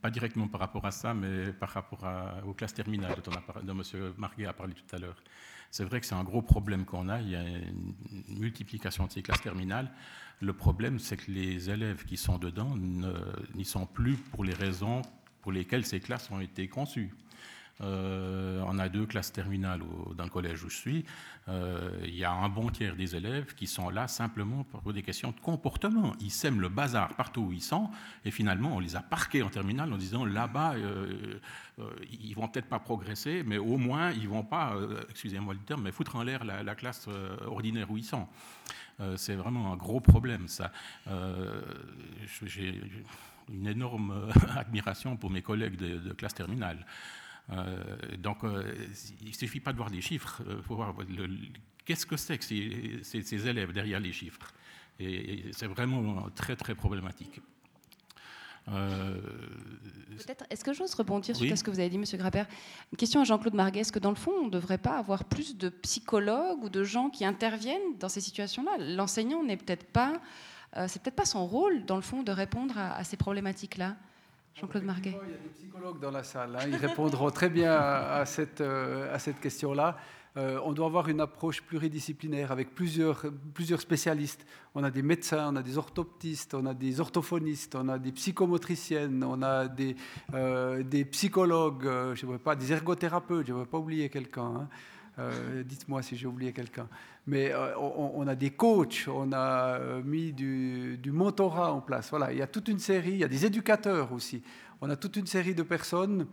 Pas 0.00 0.10
directement 0.10 0.48
par 0.48 0.60
rapport 0.60 0.84
à 0.86 0.90
ça, 0.90 1.14
mais 1.14 1.52
par 1.52 1.70
rapport 1.70 2.04
aux 2.46 2.54
classes 2.54 2.74
terminales 2.74 3.16
dont, 3.62 3.72
M. 3.72 4.12
Marguet 4.16 4.46
a 4.46 4.52
parlé 4.52 4.74
tout 4.74 4.96
à 4.96 4.98
l'heure. 4.98 5.16
C'est 5.70 5.84
vrai 5.84 6.00
que 6.00 6.06
c'est 6.06 6.14
un 6.14 6.24
gros 6.24 6.42
problème 6.42 6.84
qu'on 6.84 7.08
a. 7.08 7.20
Il 7.20 7.30
y 7.30 7.36
a 7.36 7.42
une 7.42 7.94
multiplication 8.38 9.06
de 9.06 9.12
ces 9.12 9.22
classes 9.22 9.42
terminales. 9.42 9.90
Le 10.40 10.52
problème, 10.52 10.98
c'est 10.98 11.16
que 11.16 11.30
les 11.30 11.68
élèves 11.68 12.04
qui 12.04 12.16
sont 12.16 12.38
dedans 12.38 12.76
n'y 13.54 13.64
sont 13.64 13.86
plus 13.86 14.16
pour 14.16 14.44
les 14.44 14.54
raisons 14.54 15.02
pour 15.42 15.52
lesquelles 15.52 15.84
ces 15.84 16.00
classes 16.00 16.30
ont 16.30 16.40
été 16.40 16.68
conçues. 16.68 17.14
Euh, 17.80 18.62
on 18.66 18.78
a 18.78 18.88
deux 18.88 19.06
classes 19.06 19.32
terminales 19.32 19.80
dans 20.16 20.24
le 20.24 20.30
collège 20.30 20.64
où 20.64 20.68
je 20.68 20.76
suis. 20.76 21.04
Euh, 21.48 21.90
il 22.04 22.14
y 22.14 22.24
a 22.24 22.32
un 22.32 22.48
bon 22.48 22.70
tiers 22.70 22.96
des 22.96 23.14
élèves 23.14 23.54
qui 23.54 23.66
sont 23.66 23.88
là 23.88 24.08
simplement 24.08 24.64
pour 24.64 24.92
des 24.92 25.02
questions 25.02 25.30
de 25.30 25.40
comportement. 25.40 26.14
Ils 26.20 26.30
sèment 26.30 26.60
le 26.60 26.68
bazar 26.68 27.14
partout 27.14 27.42
où 27.42 27.52
ils 27.52 27.62
sont, 27.62 27.90
et 28.24 28.30
finalement, 28.30 28.76
on 28.76 28.80
les 28.80 28.96
a 28.96 29.00
parqués 29.00 29.42
en 29.42 29.48
terminale 29.48 29.92
en 29.92 29.96
disant 29.96 30.24
là-bas, 30.24 30.74
euh, 30.74 31.38
ils 32.10 32.34
vont 32.34 32.48
peut-être 32.48 32.68
pas 32.68 32.80
progresser, 32.80 33.42
mais 33.46 33.58
au 33.58 33.76
moins, 33.76 34.10
ils 34.10 34.28
vont 34.28 34.42
pas, 34.42 34.74
excusez-moi 35.10 35.54
le 35.54 35.60
terme, 35.60 35.82
mais 35.82 35.92
foutre 35.92 36.16
en 36.16 36.22
l'air 36.22 36.44
la, 36.44 36.74
classe 36.74 37.08
ordinaire 37.46 37.90
où 37.90 37.96
ils 37.96 38.04
sont. 38.04 38.26
c'est 39.16 39.34
vraiment 39.34 39.72
un 39.72 39.76
gros 39.76 40.00
problème, 40.00 40.48
ça. 40.48 40.72
J'ai 42.44 42.80
une 43.48 43.66
énorme 43.66 44.30
admiration 44.56 45.16
pour 45.16 45.30
mes 45.30 45.42
collègues 45.42 45.76
de, 45.76 45.98
de 45.98 46.12
classe 46.12 46.34
terminale. 46.34 46.84
Euh, 47.50 47.76
donc, 48.18 48.44
euh, 48.44 48.74
il 49.22 49.28
ne 49.28 49.32
suffit 49.32 49.60
pas 49.60 49.72
de 49.72 49.78
voir 49.78 49.90
des 49.90 50.00
chiffres, 50.00 50.42
il 50.46 50.52
euh, 50.52 50.62
faut 50.62 50.76
voir 50.76 50.94
qu'est-ce 51.84 52.04
que 52.04 52.16
c'est 52.16 52.36
que 52.38 52.44
ces, 52.44 53.48
élèves 53.48 53.72
derrière 53.72 54.00
les 54.00 54.12
chiffres. 54.12 54.52
Et, 55.00 55.44
c'est 55.52 55.66
vraiment 55.66 56.28
très, 56.34 56.56
très 56.56 56.74
problématique. 56.74 57.40
Est-ce 60.50 60.62
que 60.62 60.74
j'ose 60.74 60.92
rebondir 60.92 61.34
sur 61.34 61.56
ce 61.56 61.64
que 61.64 61.70
vous 61.70 61.80
avez 61.80 61.88
dit, 61.88 61.96
M. 61.96 62.04
Grapper 62.18 62.44
Une 62.92 62.98
question 62.98 63.22
à 63.22 63.24
Jean-Claude 63.24 63.54
Marguet. 63.54 63.80
Est-ce 63.80 63.92
que 63.92 63.98
dans 63.98 64.10
le 64.10 64.16
fond, 64.16 64.32
on 64.42 64.44
ne 64.46 64.50
devrait 64.50 64.76
pas 64.76 64.98
avoir 64.98 65.24
plus 65.24 65.56
de 65.56 65.70
psychologues 65.70 66.62
ou 66.62 66.68
de 66.68 66.84
gens 66.84 67.08
qui 67.08 67.24
interviennent 67.24 67.96
dans 67.98 68.10
ces 68.10 68.20
situations-là? 68.20 68.72
L'enseignant 68.78 69.42
n'est 69.42 69.56
peut-être 69.56 69.86
pas, 69.86 70.20
c'est 70.86 71.00
peut-être 71.00 71.16
pas 71.16 71.24
son 71.24 71.46
rôle, 71.46 71.86
dans 71.86 71.96
le 71.96 72.02
fond, 72.02 72.22
de 72.22 72.32
répondre 72.32 72.76
à 72.76 73.02
ces 73.04 73.16
problématiques-là. 73.16 73.96
Jean-Claude 74.60 74.84
Marguet. 74.84 75.14
Il 75.24 75.30
y 75.30 75.34
a 75.34 75.38
des 75.38 75.48
psychologues 75.50 76.00
dans 76.00 76.10
la 76.10 76.24
salle. 76.24 76.56
Hein. 76.56 76.66
Ils 76.66 76.76
répondront 76.76 77.30
très 77.30 77.48
bien 77.48 77.74
à, 77.74 78.24
cette, 78.26 78.60
euh, 78.60 79.14
à 79.14 79.18
cette 79.18 79.40
question-là. 79.40 79.96
Euh, 80.36 80.60
on 80.64 80.72
doit 80.72 80.86
avoir 80.86 81.08
une 81.08 81.20
approche 81.20 81.62
pluridisciplinaire 81.62 82.50
avec 82.50 82.74
plusieurs, 82.74 83.24
plusieurs 83.54 83.80
spécialistes. 83.80 84.44
On 84.74 84.82
a 84.82 84.90
des 84.90 85.02
médecins, 85.02 85.52
on 85.52 85.56
a 85.56 85.62
des 85.62 85.78
orthoptistes, 85.78 86.54
on 86.54 86.66
a 86.66 86.74
des 86.74 87.00
orthophonistes, 87.00 87.76
on 87.76 87.88
a 87.88 87.98
des 87.98 88.12
psychomotriciennes, 88.12 89.24
on 89.24 89.42
a 89.42 89.68
des, 89.68 89.96
euh, 90.34 90.82
des 90.82 91.04
psychologues, 91.04 91.88
je 92.14 92.26
ne 92.26 92.36
pas, 92.36 92.56
des 92.56 92.72
ergothérapeutes, 92.72 93.46
je 93.46 93.52
ne 93.52 93.58
veux 93.58 93.66
pas 93.66 93.78
oublier 93.78 94.08
quelqu'un. 94.08 94.42
Hein. 94.42 94.68
Euh, 95.18 95.62
dites-moi 95.64 96.02
si 96.02 96.16
j'ai 96.16 96.26
oublié 96.26 96.52
quelqu'un. 96.52 96.88
Mais 97.26 97.52
euh, 97.52 97.76
on, 97.78 98.26
a 98.26 98.34
des 98.34 98.50
coachs, 98.50 99.06
on 99.08 99.32
a 99.32 99.78
euh, 99.78 100.02
mis 100.02 100.32
du, 100.32 101.00
mentorat 101.06 101.72
en 101.72 101.80
place. 101.80 102.10
Voilà, 102.10 102.32
il 102.32 102.38
y 102.38 102.42
a 102.42 102.46
toute 102.46 102.68
une 102.68 102.78
série, 102.78 103.12
il 103.12 103.18
y 103.18 103.24
a 103.24 103.28
des 103.28 103.44
éducateurs 103.46 104.12
aussi 104.12 104.42
on 104.80 104.88
a 104.90 104.94
toute 104.94 105.16
une 105.16 105.26
série 105.26 105.56
de 105.56 105.64
personnes 105.64 106.28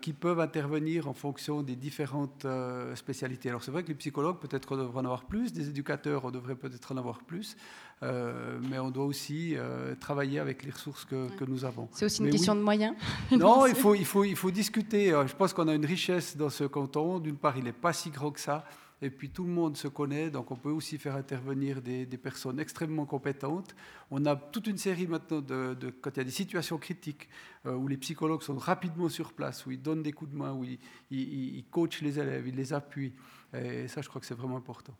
qui 0.00 0.14
peuvent 0.14 0.40
intervenir 0.40 1.06
en 1.06 1.12
fonction 1.12 1.62
des 1.62 1.76
différentes 1.76 2.46
spécialités. 2.94 3.50
Alors 3.50 3.62
c'est 3.62 3.70
vrai 3.70 3.82
que 3.82 3.88
les 3.88 3.94
psychologues, 3.94 4.38
peut-être 4.38 4.72
on 4.72 4.78
devrait 4.78 5.00
en 5.00 5.04
avoir 5.04 5.26
plus, 5.26 5.52
des 5.52 5.68
éducateurs, 5.68 6.24
on 6.24 6.30
devrait 6.30 6.54
peut-être 6.54 6.92
en 6.92 6.96
avoir 6.96 7.18
plus, 7.18 7.58
euh, 8.02 8.58
mais 8.70 8.78
on 8.78 8.90
doit 8.90 9.04
aussi 9.04 9.56
travailler 10.00 10.38
avec 10.38 10.64
les 10.64 10.70
ressources 10.70 11.04
que, 11.04 11.44
nous 11.46 11.64
avons. 11.64 11.88
C'est 11.92 12.06
aussi 12.06 12.22
une 12.22 12.30
question 12.30 12.54
de 12.54 12.62
moyens 12.62 12.94
Non, 13.30 13.66
il 13.66 13.74
faut, 13.74 13.94
il, 13.94 14.04
faut, 14.04 14.24
il 14.24 14.36
faut 14.36 14.50
discuter. 14.50 15.10
Je 15.26 15.34
pense 15.34 15.52
qu'on 15.52 15.68
a 15.68 15.74
une 15.74 15.86
richesse 15.86 16.36
dans 16.36 16.50
ce 16.50 16.64
canton. 16.64 17.18
D'une 17.18 17.36
part, 17.36 17.56
il 17.56 17.64
n'est 17.64 17.72
pas 17.72 17.92
si 17.92 18.10
grand 18.10 18.30
que 18.30 18.40
ça 18.40 18.64
et 19.02 19.10
puis 19.10 19.30
tout 19.30 19.44
le 19.44 19.50
monde 19.50 19.76
se 19.76 19.88
connaît, 19.88 20.30
donc 20.30 20.50
on 20.50 20.56
peut 20.56 20.70
aussi 20.70 20.98
faire 20.98 21.16
intervenir 21.16 21.80
des, 21.80 22.06
personnes 22.18 22.60
extrêmement 22.60 23.06
compétentes. 23.06 23.74
On 24.10 24.26
a 24.26 24.36
toute 24.36 24.66
une 24.66 24.76
série 24.76 25.06
maintenant 25.06 25.40
de, 25.40 25.94
quand 26.02 26.10
il 26.10 26.18
y 26.18 26.20
a 26.20 26.24
des 26.24 26.30
situations 26.30 26.76
critiques 26.76 27.28
euh, 27.64 27.74
où 27.74 27.88
les 27.88 27.96
psychologues 27.96 28.42
sont 28.42 28.58
rapidement 28.58 29.08
sur 29.08 29.32
place, 29.32 29.64
où 29.64 29.70
ils 29.70 29.80
donnent 29.80 30.02
des 30.02 30.12
coups 30.12 30.30
de 30.30 30.36
main, 30.36 30.52
où 30.52 30.64
ils, 30.64 30.78
ils, 31.10 31.64
coachent 31.70 32.02
les 32.02 32.18
élèves, 32.18 32.46
ils 32.46 32.54
les 32.54 32.72
appuient. 32.72 33.14
Et 33.54 33.88
ça, 33.88 34.02
je 34.02 34.08
crois 34.08 34.20
que 34.20 34.26
c'est 34.26 34.34
vraiment 34.34 34.58
important. 34.58 34.94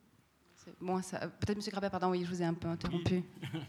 Bon, 0.81 1.01
peut-être, 1.01 1.59
M. 1.59 1.63
Grabet, 1.71 1.91
pardon, 1.91 2.11
oui, 2.11 2.25
je 2.25 2.31
vous 2.31 2.43
ai 2.43 2.45
un 2.45 2.55
peu 2.55 2.69
interrompu. 2.69 3.23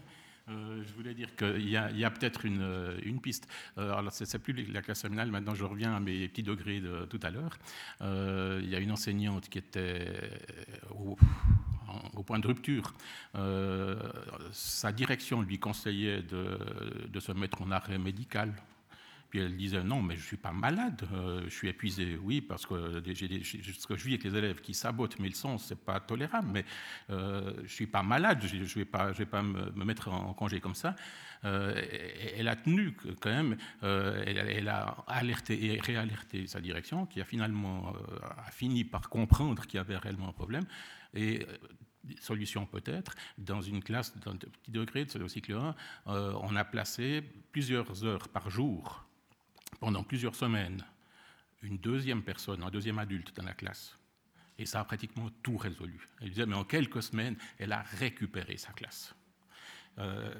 Euh, 0.48 0.82
je 0.84 0.92
voulais 0.94 1.14
dire 1.14 1.34
qu'il 1.36 1.68
y 1.68 1.76
a, 1.76 2.10
peut-être 2.10 2.44
une, 2.44 2.62
euh, 2.62 2.98
une, 3.04 3.20
piste. 3.20 3.46
Euh, 3.78 3.94
alors, 3.94 4.12
ce 4.12 4.24
n'est 4.24 4.42
plus 4.42 4.52
la 4.72 4.82
classe 4.82 5.02
terminale, 5.02 5.30
maintenant 5.30 5.54
je 5.54 5.64
reviens 5.64 5.94
à 5.94 6.00
mes 6.00 6.26
petits 6.28 6.42
degrés 6.42 6.80
de 6.80 7.04
tout 7.04 7.20
à 7.22 7.30
l'heure. 7.30 7.58
il 8.00 8.68
y 8.68 8.74
a 8.74 8.80
une 8.80 8.90
enseignante 8.90 9.48
qui 9.48 9.58
était 9.58 10.12
au, 10.90 11.16
au 12.14 12.22
point 12.24 12.40
de 12.40 12.46
rupture. 12.48 12.92
sa 14.50 14.90
direction 14.92 15.42
lui 15.42 15.60
conseillait 15.60 16.22
de, 16.22 16.58
de 17.08 17.20
se 17.20 17.32
mettre 17.32 17.62
en 17.62 17.70
arrêt 17.70 17.98
médical 17.98 18.52
puis 19.32 19.40
elle 19.40 19.56
disait 19.56 19.82
non, 19.82 20.02
mais 20.02 20.14
je 20.14 20.20
ne 20.20 20.26
suis 20.26 20.36
pas 20.36 20.52
malade, 20.52 21.08
euh, 21.10 21.40
je 21.44 21.48
suis 21.48 21.66
épuisé. 21.66 22.18
Oui, 22.22 22.42
parce 22.42 22.66
que 22.66 23.02
ce 23.02 23.86
que 23.86 23.96
je 23.96 24.04
vis 24.04 24.12
avec 24.12 24.24
les 24.24 24.36
élèves 24.36 24.60
qui 24.60 24.74
sabotent 24.74 25.18
mes 25.20 25.30
leçons, 25.30 25.56
ce 25.56 25.72
n'est 25.72 25.80
pas 25.80 26.00
tolérable, 26.00 26.48
mais 26.52 26.66
euh, 27.08 27.54
je 27.56 27.62
ne 27.62 27.66
suis 27.66 27.86
pas 27.86 28.02
malade, 28.02 28.42
je 28.44 28.56
ne 28.58 28.64
vais 28.64 28.84
pas, 28.84 29.10
je 29.14 29.16
vais 29.16 29.24
pas 29.24 29.42
me, 29.42 29.70
mettre 29.86 30.08
en 30.08 30.34
congé 30.34 30.60
comme 30.60 30.74
ça. 30.74 30.94
Euh, 31.46 31.82
elle 32.36 32.46
a 32.46 32.56
tenu 32.56 32.94
quand 33.22 33.30
même, 33.30 33.56
elle, 33.80 34.68
a 34.68 35.02
alerté 35.06 35.64
et 35.64 35.80
réalerté 35.80 36.46
sa 36.46 36.60
direction, 36.60 37.06
qui 37.06 37.18
a 37.22 37.24
finalement 37.24 37.94
a 38.36 38.50
fini 38.50 38.84
par 38.84 39.08
comprendre 39.08 39.62
qu'il 39.66 39.78
y 39.78 39.80
avait 39.80 39.96
réellement 39.96 40.28
un 40.28 40.34
problème. 40.34 40.66
Et 41.14 41.46
solution 42.20 42.66
peut-être, 42.66 43.14
dans 43.38 43.62
une 43.62 43.82
classe 43.82 44.14
d'un 44.18 44.36
petit 44.36 44.70
degré 44.70 45.06
de 45.06 45.28
cycle 45.28 45.54
1, 45.54 45.74
on 46.04 46.54
a 46.54 46.64
placé 46.64 47.22
plusieurs 47.50 48.04
heures 48.04 48.28
par 48.28 48.50
jour 48.50 49.06
pendant 49.82 50.04
plusieurs 50.04 50.36
semaines 50.36 50.80
une 51.60 51.76
deuxième 51.76 52.22
personne, 52.22 52.62
un 52.62 52.70
deuxième 52.70 53.00
adulte 53.00 53.34
dans 53.34 53.42
la 53.42 53.52
classe. 53.52 53.98
Et 54.56 54.64
ça 54.64 54.78
a 54.78 54.84
pratiquement 54.84 55.28
tout 55.42 55.56
résolu. 55.56 56.08
Elle 56.20 56.28
disait, 56.28 56.46
mais 56.46 56.54
en 56.54 56.62
quelques 56.62 57.02
semaines, 57.02 57.36
elle 57.58 57.72
a 57.72 57.82
récupéré 57.82 58.56
sa 58.58 58.72
classe. 58.72 59.12
Euh, 59.98 60.32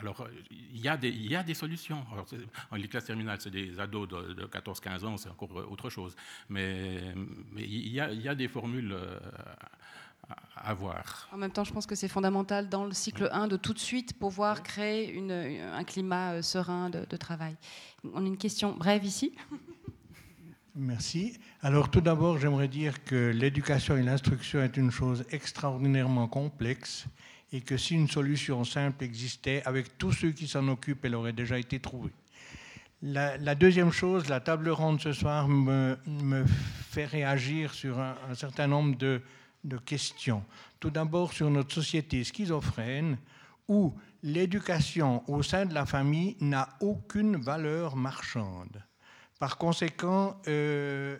alors, 0.00 0.26
il 0.50 0.80
y, 0.80 0.88
a 0.88 0.96
des, 0.96 1.54
solutions. 1.54 2.04
Alors, 2.10 2.26
les 2.72 2.88
classes 2.88 3.04
terminales, 3.04 3.40
c'est 3.40 3.52
des 3.52 3.78
ados 3.78 4.08
de, 4.08 4.46
14-15 4.46 5.04
ans, 5.04 5.16
c'est 5.16 5.28
encore 5.28 5.54
autre 5.70 5.88
chose. 5.88 6.16
Mais, 6.48 7.14
mais 7.52 7.62
il, 7.62 7.92
y 7.92 8.00
a, 8.00 8.10
il, 8.10 8.20
y 8.20 8.28
a, 8.28 8.34
des 8.34 8.48
formules 8.48 8.92
euh, 8.92 9.20
à 10.56 10.74
voir. 10.74 11.28
En 11.32 11.36
même 11.36 11.50
temps, 11.50 11.64
je 11.64 11.72
pense 11.72 11.86
que 11.86 11.94
c'est 11.94 12.08
fondamental 12.08 12.68
dans 12.68 12.84
le 12.84 12.92
cycle 12.92 13.28
1 13.32 13.48
de 13.48 13.56
tout 13.56 13.72
de 13.72 13.78
suite 13.78 14.18
pouvoir 14.18 14.62
créer 14.62 15.12
une, 15.12 15.30
un 15.30 15.84
climat 15.84 16.32
euh, 16.32 16.42
serein 16.42 16.90
de, 16.90 17.04
de, 17.04 17.16
travail. 17.16 17.56
On 18.14 18.24
a 18.24 18.26
une 18.26 18.36
question 18.36 18.74
brève 18.74 19.04
ici. 19.04 19.32
Merci. 20.74 21.38
Alors 21.62 21.90
tout 21.90 22.00
d'abord, 22.00 22.38
j'aimerais 22.38 22.68
dire 22.68 23.04
que 23.04 23.30
l'éducation 23.30 23.96
et 23.96 24.02
l'instruction 24.02 24.60
est 24.62 24.76
une 24.76 24.90
chose 24.90 25.24
extraordinairement 25.30 26.28
complexe 26.28 27.06
et 27.52 27.60
que 27.60 27.76
si 27.76 27.94
une 27.94 28.08
solution 28.08 28.64
simple 28.64 29.04
existait, 29.04 29.62
avec 29.64 29.96
tous 29.96 30.12
ceux 30.12 30.32
qui 30.32 30.48
s'en 30.48 30.66
occupent, 30.68 31.04
elle 31.04 31.14
aurait 31.14 31.32
déjà 31.32 31.58
été 31.58 31.78
trouvée. 31.78 32.12
La, 33.02 33.36
la, 33.36 33.54
deuxième 33.54 33.92
chose, 33.92 34.28
la 34.28 34.40
table 34.40 34.68
ronde 34.68 35.00
ce 35.00 35.12
soir 35.12 35.48
me, 35.48 35.96
me 36.06 36.44
fait 36.90 37.04
réagir 37.04 37.72
sur 37.72 37.98
un, 37.98 38.16
un 38.28 38.34
certain 38.34 38.66
nombre 38.66 38.96
de, 38.96 39.22
de 39.66 39.78
questions. 39.78 40.42
Tout 40.80 40.90
d'abord 40.90 41.32
sur 41.32 41.50
notre 41.50 41.74
société 41.74 42.24
schizophrène 42.24 43.18
où 43.68 43.94
l'éducation 44.22 45.28
au 45.30 45.42
sein 45.42 45.66
de 45.66 45.74
la 45.74 45.86
famille 45.86 46.36
n'a 46.40 46.68
aucune 46.80 47.36
valeur 47.36 47.96
marchande. 47.96 48.82
Par 49.38 49.58
conséquent, 49.58 50.40
euh, 50.46 51.18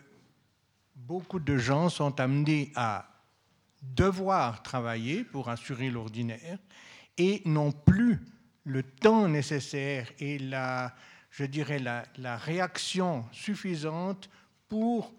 beaucoup 0.95 1.39
de 1.39 1.57
gens 1.57 1.89
sont 1.89 2.19
amenés 2.19 2.71
à 2.75 3.07
devoir 3.81 4.63
travailler 4.63 5.23
pour 5.23 5.49
assurer 5.49 5.89
l'ordinaire 5.89 6.57
et 7.17 7.41
n'ont 7.45 7.71
plus 7.71 8.19
le 8.63 8.83
temps 8.83 9.27
nécessaire 9.27 10.11
et 10.19 10.39
la, 10.39 10.93
je 11.29 11.45
dirais, 11.45 11.79
la, 11.79 12.03
la 12.17 12.37
réaction 12.37 13.25
suffisante 13.31 14.29
pour 14.67 15.13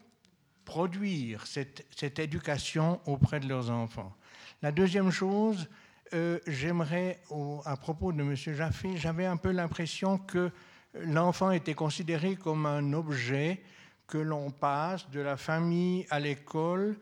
produire 0.69 1.47
cette, 1.47 1.86
cette, 1.97 2.19
éducation 2.19 3.01
auprès 3.07 3.40
de 3.40 3.49
leurs 3.49 3.70
enfants. 3.70 4.15
La 4.61 4.70
deuxième 4.70 5.11
chose, 5.11 5.66
euh, 6.12 6.39
j'aimerais, 6.47 7.23
à 7.65 7.74
propos 7.78 8.12
de 8.12 8.20
M. 8.20 8.36
Jaffé, 8.36 8.99
j'avais 8.99 9.24
un 9.24 9.39
peu 9.39 9.51
l'impression 9.51 10.19
que 10.19 10.51
l'enfant 10.93 11.53
était 11.53 11.73
considéré 11.73 12.36
comme 12.36 12.66
un 12.66 12.93
objet 12.93 13.62
que 14.07 14.19
l'on 14.19 14.51
passe 14.51 15.09
de 15.09 15.20
la 15.20 15.39
famille 15.39 16.07
à 16.11 16.20
l'école, 16.20 16.99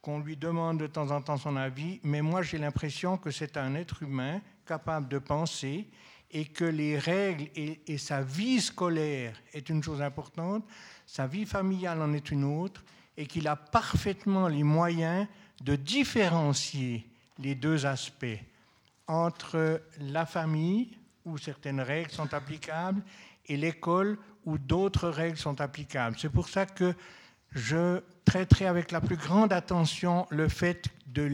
qu'on 0.00 0.20
lui 0.20 0.38
demande 0.38 0.78
de 0.78 0.86
temps 0.86 1.10
en 1.10 1.20
temps 1.20 1.36
son 1.36 1.56
avis, 1.56 2.00
mais 2.02 2.22
moi 2.22 2.40
j'ai 2.40 2.56
l'impression 2.56 3.18
que 3.18 3.30
c'est 3.30 3.58
un 3.58 3.74
être 3.74 4.02
humain 4.02 4.40
capable 4.64 5.08
de 5.08 5.18
penser 5.18 5.86
et 6.30 6.46
que 6.46 6.64
les 6.64 6.98
règles 6.98 7.50
et, 7.54 7.82
et, 7.86 7.98
sa 7.98 8.22
vie 8.22 8.62
scolaire 8.62 9.36
est 9.52 9.68
une 9.68 9.82
chose 9.82 10.00
importante, 10.00 10.64
sa 11.04 11.26
vie 11.26 11.44
familiale 11.44 12.00
en 12.00 12.14
est 12.14 12.30
une 12.30 12.44
autre, 12.44 12.82
et 13.16 13.26
qu'il 13.26 13.48
a 13.48 13.56
parfaitement 13.56 14.48
les 14.48 14.62
moyens 14.62 15.26
de 15.62 15.76
différencier 15.76 17.06
les 17.38 17.54
deux 17.54 17.86
aspects 17.86 18.38
entre 19.06 19.82
la 19.98 20.24
famille, 20.24 20.96
où 21.24 21.36
certaines 21.36 21.80
règles 21.80 22.10
sont 22.10 22.32
applicables, 22.32 23.02
et 23.46 23.56
l'école, 23.56 24.18
où 24.44 24.56
d'autres 24.56 25.08
règles 25.08 25.36
sont 25.36 25.60
applicables. 25.60 26.16
C'est 26.18 26.30
pour 26.30 26.48
ça 26.48 26.64
que 26.66 26.94
je 27.52 28.00
traiterai 28.24 28.66
avec 28.66 28.92
la 28.92 29.00
plus 29.00 29.16
grande 29.16 29.52
attention 29.52 30.26
le 30.30 30.48
fait 30.48 30.86
de 31.08 31.28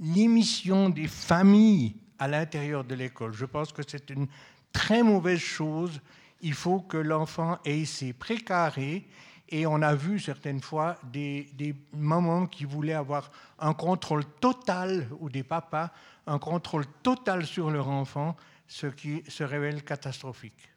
l'émission 0.00 0.88
des 0.90 1.06
familles 1.06 1.94
à 2.18 2.28
l'intérieur 2.28 2.84
de 2.84 2.94
l'école. 2.94 3.32
Je 3.32 3.44
pense 3.44 3.72
que 3.72 3.82
c'est 3.86 4.10
une 4.10 4.26
très 4.72 5.02
mauvaise 5.02 5.38
chose. 5.38 6.00
Il 6.40 6.54
faut 6.54 6.80
que 6.80 6.96
l'enfant 6.96 7.58
ait 7.64 7.84
ses 7.84 8.12
précarés 8.12 9.06
et 9.48 9.66
on 9.66 9.82
a 9.82 9.94
vu 9.94 10.18
certaines 10.18 10.60
fois 10.60 10.98
des, 11.04 11.48
des, 11.54 11.74
mamans 11.92 12.46
qui 12.46 12.64
voulaient 12.64 12.92
avoir 12.92 13.30
un 13.58 13.74
contrôle 13.74 14.24
total, 14.40 15.08
ou 15.20 15.30
des 15.30 15.42
papas, 15.42 15.90
un 16.26 16.38
contrôle 16.38 16.84
total 17.02 17.46
sur 17.46 17.70
leur 17.70 17.88
enfant, 17.88 18.36
ce 18.66 18.86
qui 18.86 19.22
se 19.28 19.42
révèle 19.44 19.82
catastrophique. 19.82 20.70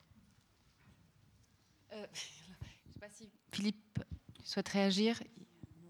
Euh, 1.94 2.06
je 2.14 2.20
ne 2.20 2.94
sais 2.94 3.00
pas 3.00 3.10
si 3.10 3.30
Philippe 3.52 4.00
souhaite 4.44 4.70
réagir. 4.70 5.22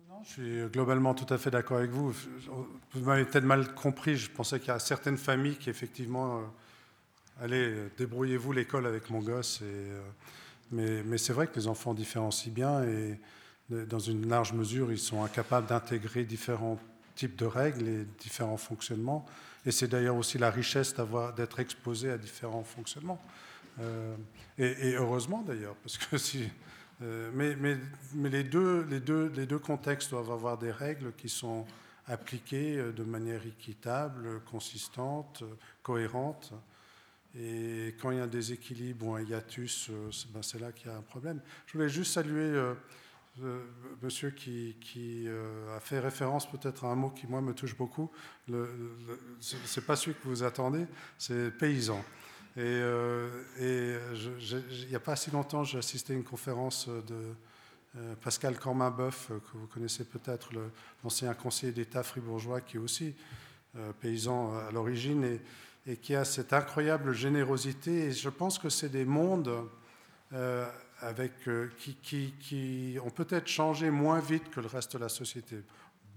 Non, 0.09 0.23
je 0.23 0.29
suis 0.29 0.69
globalement 0.71 1.13
tout 1.13 1.31
à 1.31 1.37
fait 1.37 1.51
d'accord 1.51 1.77
avec 1.77 1.91
vous. 1.91 2.11
Vous 2.11 3.05
m'avez 3.05 3.25
peut-être 3.25 3.45
mal 3.45 3.73
compris. 3.75 4.17
Je 4.17 4.29
pensais 4.29 4.59
qu'il 4.59 4.69
y 4.69 4.71
a 4.71 4.79
certaines 4.79 5.17
familles 5.17 5.57
qui, 5.57 5.69
effectivement, 5.69 6.39
euh, 6.39 6.41
allez, 7.41 7.89
débrouillez-vous 7.97 8.51
l'école 8.51 8.87
avec 8.87 9.09
mon 9.09 9.19
gosse. 9.19 9.61
Et, 9.61 9.65
euh, 9.65 10.01
mais, 10.72 11.18
c'est 11.18 11.34
vrai 11.34 11.48
que 11.48 11.56
les 11.56 11.68
enfants 11.68 11.93
différencient 11.93 12.52
bien 12.52 12.84
et 12.84 13.19
dans 13.69 13.99
une 13.99 14.27
large 14.27 14.53
mesure, 14.53 14.91
ils 14.91 14.99
sont 14.99 15.23
incapables 15.23 15.68
d'intégrer 15.68 16.23
différents 16.23 16.80
types 17.15 17.35
de 17.38 17.45
règles 17.45 17.88
et 17.88 18.06
différents 18.19 18.57
fonctionnements. 18.57 19.26
Et 19.65 19.72
c'est 19.72 19.88
d'ailleurs 19.88 20.15
aussi 20.15 20.38
la 20.38 20.49
richesse 20.49 20.95
d'être 21.38 21.60
exposé 21.60 22.10
à 22.10 22.18
différents 22.18 22.64
fonctionnements. 22.64 23.22
Euh, 23.80 24.15
et, 24.57 24.95
heureusement 24.95 25.43
d'ailleurs, 25.43 25.76
parce 25.76 25.98
que 25.98 26.18
si. 26.18 26.49
Euh, 27.02 27.31
mais, 27.34 27.77
les 28.30 28.43
deux 28.43 29.60
contextes 29.60 30.11
doivent 30.11 30.31
avoir 30.31 30.57
des 30.57 30.72
règles 30.72 31.14
qui 31.14 31.30
sont 31.30 31.65
appliquées 32.07 32.77
euh, 32.77 32.91
de 32.91 33.03
manière 33.03 33.45
équitable, 33.45 34.41
consistante, 34.52 35.43
cohérente. 35.81 36.53
Et 37.37 37.95
quand 38.01 38.11
il 38.11 38.17
y 38.17 38.19
a 38.19 38.23
un 38.23 38.27
déséquilibre 38.27 39.07
ou 39.07 39.15
un 39.15 39.21
hiatus, 39.21 39.89
euh, 39.89 40.09
ben, 40.33 40.41
c'est 40.41 40.59
là 40.59 40.71
qu'il 40.71 40.87
y 40.87 40.93
a 40.93 40.97
un 40.97 41.01
problème. 41.01 41.39
Je 41.65 41.73
voulais 41.73 41.87
juste 41.87 42.13
saluer 42.13 42.41
euh, 42.41 42.73
euh, 43.41 43.63
monsieur 44.01 44.31
qui, 44.31 44.75
qui 44.81 45.27
a 45.73 45.79
fait 45.79 45.99
référence 45.99 46.49
peut-être 46.49 46.83
à 46.83 46.89
un 46.89 46.95
mot 46.95 47.09
qui, 47.09 47.27
moi, 47.27 47.41
me 47.41 47.53
touche 47.53 47.77
beaucoup. 47.77 48.11
Ce 48.49 49.79
n'est 49.79 49.85
pas 49.85 49.95
celui 49.95 50.15
que 50.15 50.27
vous 50.27 50.43
attendez, 50.43 50.85
c'est 51.17 51.51
paysan. 51.51 52.03
Et, 52.57 52.81
il 53.59 54.87
n'y 54.89 54.95
a 54.95 54.99
pas 54.99 55.15
si 55.15 55.31
longtemps, 55.31 55.63
j'ai 55.63 55.77
assisté 55.77 56.11
à 56.11 56.17
une 56.17 56.25
conférence 56.25 56.89
de 56.89 57.33
Pascal 58.21 58.59
Cormain-Boeuf, 58.59 59.27
que 59.29 59.57
vous 59.57 59.67
connaissez 59.67 60.03
peut-être, 60.03 60.49
l'ancien 61.01 61.33
conseiller 61.33 61.71
d'État 61.71 62.03
fribourgeois, 62.03 62.59
qui 62.59 62.75
est 62.75 62.79
aussi 62.81 63.15
paysan 64.01 64.53
à 64.67 64.71
l'origine. 64.71 65.23
Et, 65.23 65.39
et 65.87 65.97
qui 65.97 66.15
a 66.15 66.25
cette 66.25 66.53
incroyable 66.53 67.13
générosité. 67.13 68.05
Et 68.05 68.11
je 68.11 68.29
pense 68.29 68.59
que 68.59 68.69
c'est 68.69 68.89
des 68.89 69.05
mondes 69.05 69.67
euh, 70.33 70.67
avec, 70.99 71.33
euh, 71.47 71.69
qui, 71.77 71.95
qui, 71.95 72.33
qui, 72.39 72.97
ont 73.03 73.09
peut-être 73.09 73.47
changé 73.47 73.89
moins 73.89 74.19
vite 74.19 74.49
que 74.51 74.59
le 74.59 74.67
reste 74.67 74.93
de 74.93 74.99
la 74.99 75.09
société. 75.09 75.57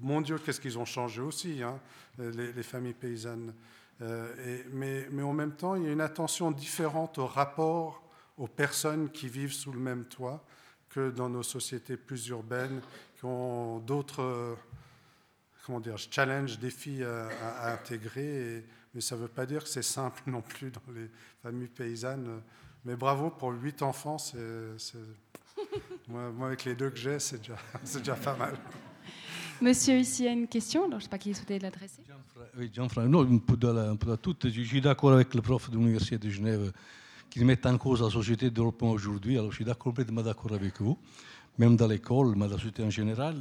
Mon 0.00 0.20
Dieu, 0.20 0.38
qu'est-ce 0.38 0.60
qu'ils 0.60 0.78
ont 0.78 0.84
changé 0.84 1.20
aussi, 1.20 1.62
hein, 1.62 1.80
les, 2.18 2.62
familles 2.62 2.94
paysannes. 2.94 3.54
Euh, 4.02 4.34
et, 4.44 4.66
mais, 4.72 5.06
mais, 5.10 5.22
en 5.22 5.32
même 5.32 5.52
temps, 5.52 5.76
il 5.76 5.84
y 5.84 5.88
a 5.88 5.92
une 5.92 6.00
attention 6.00 6.50
différente 6.50 7.18
au 7.18 7.26
rapport 7.26 8.02
aux 8.36 8.48
personnes 8.48 9.10
qui 9.10 9.28
vivent 9.28 9.52
sous 9.52 9.72
le 9.72 9.78
même 9.78 10.04
toit 10.04 10.44
que 10.90 11.10
dans 11.10 11.28
nos 11.28 11.42
sociétés 11.42 11.96
plus 11.96 12.28
urbaines, 12.28 12.80
qui 13.16 13.24
ont 13.24 13.78
d'autres 13.78 14.56
comment 15.64 15.80
challenges, 16.10 16.58
défis 16.58 17.02
à, 17.02 17.72
intégrer. 17.72 18.64
Mais 18.94 19.00
ça 19.00 19.16
ne 19.16 19.22
veut 19.22 19.28
pas 19.28 19.46
dire 19.46 19.62
que 19.64 19.68
c'est 19.68 19.82
simple 19.82 20.22
non 20.30 20.40
plus 20.40 20.70
dans 20.70 20.92
les 20.94 21.08
familles 21.42 21.68
paysannes. 21.68 22.40
Mais 22.84 22.96
bravo 22.96 23.30
pour 23.30 23.50
huit 23.52 23.82
enfants, 23.82 24.18
c'est, 24.18 24.36
moi, 26.08 26.30
moi, 26.30 26.48
avec 26.48 26.64
les 26.64 26.74
deux 26.74 26.90
que 26.90 26.98
j'ai, 26.98 27.18
c'est 27.18 27.38
déjà, 27.38 27.56
c'est 27.84 27.98
déjà 27.98 28.14
pas 28.14 28.36
mal. 28.36 28.54
Monsieur, 29.60 29.98
ici, 29.98 30.26
a 30.26 30.32
une 30.32 30.48
question. 30.48 30.84
Alors, 30.84 30.92
je 30.92 30.96
ne 30.96 31.02
sais 31.02 31.08
pas 31.08 31.18
qui 31.18 31.32
souhaitait 31.32 31.58
l'adresser. 31.58 32.02
Oui, 32.58 32.70
Jean-François, 32.72 33.08
non, 33.08 33.22
un 33.22 33.38
peu, 33.38 33.56
un 33.68 33.96
peu 33.96 34.16
tout. 34.16 34.36
Je 34.42 34.62
suis 34.62 34.80
d'accord 34.80 35.12
avec 35.12 35.32
le 35.34 35.40
prof 35.40 35.70
de 35.70 35.76
l'Université 35.76 36.18
de 36.18 36.28
Genève 36.28 36.72
qui 37.30 37.44
met 37.44 37.66
en 37.66 37.78
cause 37.78 38.02
la 38.02 38.10
société 38.10 38.50
de 38.50 38.54
développement 38.54 38.90
aujourd'hui. 38.90 39.38
Alors, 39.38 39.50
je 39.52 39.62
suis 39.62 39.74
complètement 39.74 40.22
d'accord 40.22 40.52
avec 40.52 40.80
vous, 40.80 40.98
même 41.56 41.76
dans 41.76 41.86
l'école, 41.86 42.34
mais 42.36 42.46
dans 42.46 42.52
la 42.52 42.56
société 42.56 42.82
en 42.82 42.90
général. 42.90 43.36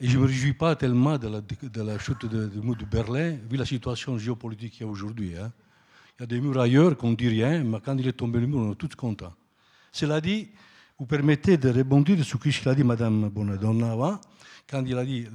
Et 0.00 0.08
je 0.08 0.16
ne 0.16 0.22
me 0.22 0.26
réjouis 0.26 0.54
pas 0.54 0.74
tellement 0.74 1.18
de 1.18 1.28
la, 1.28 1.40
de 1.40 1.98
chute 1.98 2.26
du 2.26 2.28
de, 2.28 2.60
mur 2.60 2.76
de 2.76 2.84
Berlin, 2.84 3.38
vu 3.48 3.56
la 3.56 3.64
situation 3.64 4.18
géopolitique 4.18 4.72
qu'il 4.72 4.86
y 4.86 4.88
a 4.88 4.90
aujourd'hui. 4.90 5.36
Hein. 5.36 5.52
Il 6.18 6.22
y 6.22 6.24
a 6.24 6.26
des 6.26 6.40
murs 6.40 6.60
ailleurs 6.60 6.96
qu'on 6.96 7.10
ne 7.10 7.16
dit 7.16 7.28
rien, 7.28 7.62
mais 7.62 7.78
quand 7.84 7.96
il 7.96 8.06
est 8.06 8.12
tombé 8.12 8.40
le 8.40 8.46
mur, 8.46 8.58
on 8.58 8.72
est 8.72 8.76
tous 8.76 8.94
contents. 8.96 9.34
Cela 9.92 10.20
dit, 10.20 10.48
vous 10.98 11.06
permettez 11.06 11.56
de 11.56 11.70
rebondir 11.70 12.24
sur 12.24 12.40
ce 12.42 12.62
qu'a 12.62 12.74
dit 12.74 12.84
Mme 12.84 13.28
Bonadonna 13.28 14.20
quand 14.68 14.84
il 14.84 14.96
a 14.96 15.04
dit 15.04 15.26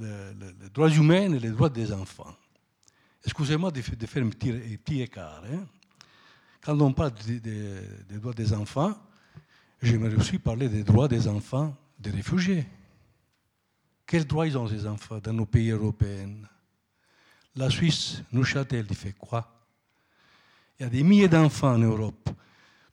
les 0.60 0.68
droits 0.70 0.90
humains 0.90 1.32
et 1.32 1.38
les 1.38 1.50
droits 1.50 1.68
des 1.68 1.92
enfants. 1.92 2.34
Excusez-moi 3.24 3.70
de, 3.70 3.80
faire 3.80 4.24
un 4.24 4.28
petit, 4.28 5.02
écart. 5.02 5.42
Hein. 5.50 5.66
Quand 6.62 6.78
on 6.80 6.92
parle 6.92 7.12
des 7.26 8.18
droits 8.18 8.32
des 8.32 8.52
enfants, 8.52 8.94
j'aimerais 9.82 10.14
aussi 10.14 10.38
parler 10.38 10.68
des 10.68 10.82
droits 10.82 11.08
des 11.08 11.28
enfants 11.28 11.76
des 11.98 12.10
réfugiés. 12.10 12.66
Quels 14.10 14.26
droits 14.26 14.48
ils 14.48 14.58
ont 14.58 14.66
ces 14.66 14.88
enfants 14.88 15.20
dans 15.22 15.32
nos 15.32 15.46
pays 15.46 15.70
européens? 15.70 16.42
La 17.54 17.70
Suisse, 17.70 18.24
Neuchâtel, 18.32 18.84
il 18.90 18.96
fait 18.96 19.12
quoi? 19.12 19.48
Il 20.76 20.82
y 20.82 20.86
a 20.86 20.88
des 20.88 21.04
milliers 21.04 21.28
d'enfants 21.28 21.74
en 21.74 21.78
Europe. 21.78 22.28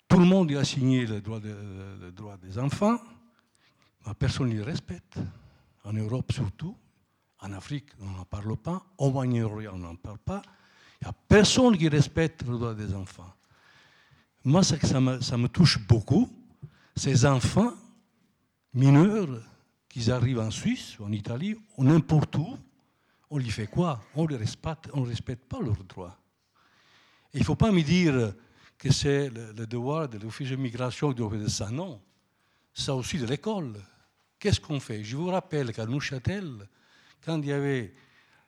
Tout 0.07 0.19
le 0.19 0.25
monde 0.25 0.51
a 0.51 0.63
signé 0.63 1.07
le 1.07 1.19
droit, 1.19 1.39
des 1.39 2.59
enfants, 2.59 2.99
mais 4.05 4.13
personne 4.13 4.49
ne 4.49 4.57
les 4.57 4.61
respecte. 4.61 5.17
En 5.85 5.93
Europe 5.93 6.31
surtout, 6.31 6.77
en 7.39 7.51
Afrique, 7.51 7.89
on 7.99 8.11
n'en 8.11 8.25
parle 8.25 8.55
pas, 8.55 8.85
au 8.99 9.09
Moyen-Orient, 9.09 9.71
on 9.73 9.79
n'en 9.79 9.95
parle 9.95 10.19
pas. 10.19 10.43
Il 11.01 11.05
n'y 11.05 11.09
a 11.09 11.15
personne 11.27 11.75
qui 11.79 11.89
respecte 11.89 12.43
le 12.43 12.59
droit 12.59 12.75
des 12.75 12.93
enfants. 12.93 13.33
Moi, 14.43 14.61
ça, 14.61 14.77
me 14.99 15.47
touche 15.47 15.79
beaucoup. 15.79 16.29
Ces 16.95 17.25
enfants 17.25 17.73
mineurs, 18.71 19.41
qui 19.89 20.11
arrivent 20.11 20.39
en 20.39 20.51
Suisse, 20.51 20.97
en 20.99 21.11
Italie, 21.11 21.55
ou 21.77 21.83
n'importe 21.83 22.35
où, 22.35 22.57
on 23.29 23.37
lui 23.37 23.49
fait 23.49 23.67
quoi? 23.67 24.01
On 24.15 24.25
ne 24.25 24.37
respecte, 24.37 25.45
pas 25.45 25.59
leurs 25.61 25.83
droits. 25.83 26.17
il 27.33 27.39
ne 27.39 27.45
faut 27.45 27.55
pas 27.55 27.71
me 27.71 27.81
dire 27.81 28.33
que 28.77 28.91
c'est 28.91 29.29
le, 29.29 29.65
devoir 29.65 30.07
de 30.07 30.17
l'Office 30.17 30.49
de 30.49 30.55
migration 30.55 31.09
qui 31.09 31.15
doit 31.15 31.29
faire 31.29 31.49
ça. 31.49 31.69
Non, 31.69 32.01
ça 32.73 32.95
aussi 32.95 33.17
de 33.17 33.25
l'école. 33.25 33.73
Qu'est-ce 34.39 34.59
qu'on 34.59 34.79
fait? 34.79 35.03
Je 35.03 35.17
vous 35.17 35.27
rappelle 35.27 35.73
qu'à 35.73 35.85
Neuchâtel, 35.85 36.67
quand 37.25 37.39
il 37.39 37.47
y 37.47 37.51
avait 37.51 37.93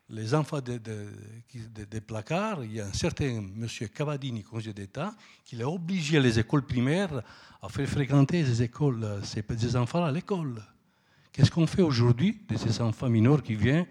les 0.08 0.34
enfants 0.34 0.60
des 0.60 0.78
de, 0.78 1.98
placards, 2.00 2.64
il 2.64 2.74
y 2.74 2.80
a 2.80 2.86
un 2.86 2.92
certain 2.92 3.40
monsieur 3.54 3.88
Cavadini, 3.88 4.42
conseiller 4.42 4.72
d'État, 4.72 5.14
qui 5.44 5.60
a 5.62 5.68
obligé 5.68 6.20
les 6.20 6.38
écoles 6.38 6.66
primaires 6.66 7.22
à 7.62 7.68
faire 7.68 7.88
fréquenter 7.88 8.44
ces, 8.44 8.62
écoles, 8.62 9.20
ces, 9.22 9.76
enfants 9.76 10.04
à 10.04 10.10
l'école. 10.10 10.62
Qu'est-ce 11.32 11.50
qu'on 11.50 11.66
fait 11.66 11.82
aujourd'hui 11.82 12.40
de 12.48 12.56
ces 12.56 12.80
enfants 12.80 13.08
mineurs 13.08 13.42
qui 13.42 13.54
viennent 13.54 13.86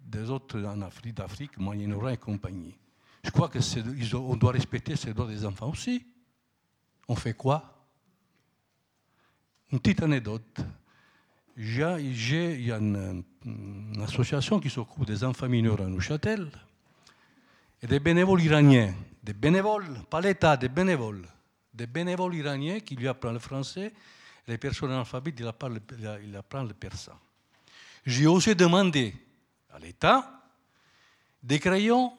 des 0.00 0.30
autres 0.30 0.62
en 0.64 0.80
Afrique, 0.82 1.14
d'Afrique, 1.14 1.58
Moyen-Orient 1.58 2.10
et 2.14 2.16
compagnie? 2.16 2.74
Je 3.24 3.30
crois 3.30 3.48
qu'on 3.48 4.36
doit 4.36 4.52
respecter 4.52 4.96
ces 4.96 5.14
droits 5.14 5.28
des 5.28 5.44
enfants 5.44 5.70
aussi. 5.70 6.04
On 7.08 7.14
fait 7.14 7.34
quoi? 7.34 7.86
Une 9.70 9.80
petite 9.80 10.02
anecdote. 10.02 10.60
Il 11.56 11.76
y 11.76 11.82
a 11.82 11.98
une, 11.98 13.24
association 14.02 14.58
qui 14.58 14.70
s'occupe 14.70 15.04
des 15.04 15.22
enfants 15.24 15.48
mineurs 15.48 15.80
à 15.80 15.86
Neuchâtel 15.86 16.50
et 17.82 17.86
des 17.86 18.00
bénévoles 18.00 18.42
iraniens, 18.42 18.94
des 19.22 19.32
bénévoles, 19.32 20.00
pas 20.08 20.20
l'État, 20.20 20.56
des 20.56 20.68
bénévoles, 20.68 21.26
des 21.74 21.86
bénévoles 21.86 22.34
iraniens 22.34 22.80
qui 22.80 22.96
lui 22.96 23.08
apprennent 23.08 23.34
le 23.34 23.38
français. 23.38 23.92
Les 24.46 24.58
personnes 24.58 24.90
analphabètes, 24.90 25.38
il 25.38 25.46
apprennent 25.46 25.74
le, 25.74 26.24
il 26.24 26.36
apprend 26.36 26.64
le 26.64 26.74
persan. 26.74 27.18
J'ai 28.04 28.26
aussi 28.26 28.54
demandé 28.54 29.14
à 29.70 29.78
l'État 29.78 30.42
des 31.42 31.58
crayons 31.58 32.16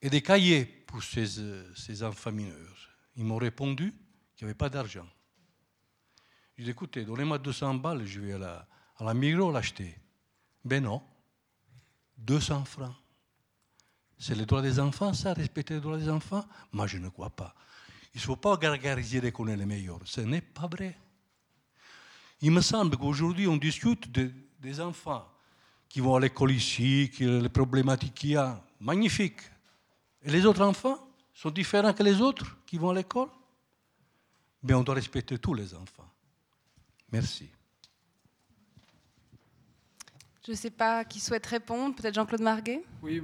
et 0.00 0.10
des 0.10 0.22
cahiers 0.22 0.64
pour 0.64 1.02
ces, 1.02 1.26
ces 1.74 2.02
enfants 2.02 2.32
mineurs. 2.32 2.90
Ils 3.16 3.24
m'ont 3.24 3.36
répondu 3.36 3.92
qu'il 4.36 4.46
n'y 4.46 4.50
avait 4.50 4.58
pas 4.58 4.68
d'argent. 4.68 5.06
Je 6.56 6.64
dit, 6.64 6.70
écoutez, 6.70 7.04
donnez-moi 7.04 7.38
200 7.38 7.74
balles, 7.74 8.04
je 8.04 8.20
vais 8.20 8.32
à 8.32 8.38
la, 8.38 8.68
à 8.98 9.14
Migros 9.14 9.52
l'acheter. 9.52 9.96
Ben 10.64 10.82
non, 10.82 11.02
200 12.18 12.64
francs. 12.64 12.94
C'est 14.18 14.34
le 14.34 14.44
droit 14.44 14.60
des 14.60 14.80
enfants, 14.80 15.12
ça, 15.12 15.32
respecter 15.32 15.74
les 15.74 15.80
droits 15.80 15.96
des 15.96 16.08
enfants? 16.08 16.44
Moi, 16.72 16.88
je 16.88 16.98
ne 16.98 17.08
crois 17.08 17.30
pas. 17.30 17.54
Il 18.14 18.18
ne 18.18 18.22
faut 18.22 18.36
pas 18.36 18.56
gargariser 18.56 19.30
qu'on 19.32 19.48
est 19.48 19.56
les 19.56 19.66
meilleurs. 19.66 20.00
Ce 20.04 20.20
n'est 20.20 20.40
pas 20.40 20.66
vrai. 20.66 20.96
Il 22.40 22.50
me 22.50 22.60
semble 22.60 22.96
qu'aujourd'hui, 22.96 23.46
on 23.46 23.56
discute 23.56 24.10
des 24.10 24.80
enfants 24.80 25.26
qui 25.88 26.00
vont 26.00 26.16
à 26.16 26.20
l'école 26.20 26.52
ici, 26.52 27.10
qui, 27.12 27.24
les 27.24 27.48
problématiques 27.48 28.14
qu'il 28.14 28.30
y 28.30 28.36
a. 28.36 28.62
Magnifique. 28.80 29.40
Et 30.22 30.30
les 30.30 30.46
autres 30.46 30.62
enfants 30.62 30.98
sont 31.34 31.50
différents 31.50 31.92
que 31.92 32.02
les 32.02 32.20
autres 32.20 32.56
qui 32.66 32.78
vont 32.78 32.90
à 32.90 32.94
l'école? 32.94 33.28
Mais 34.62 34.74
on 34.74 34.82
doit 34.82 34.94
respecter 34.94 35.38
tous 35.38 35.54
les 35.54 35.74
enfants. 35.74 36.08
Merci. 37.10 37.48
Je 40.44 40.52
ne 40.52 40.56
sais 40.56 40.70
pas 40.70 41.04
qui 41.04 41.20
souhaite 41.20 41.46
répondre, 41.46 41.94
peut-être 41.94 42.14
Jean-Claude 42.14 42.40
Marguet? 42.40 42.82
Oui, 43.02 43.22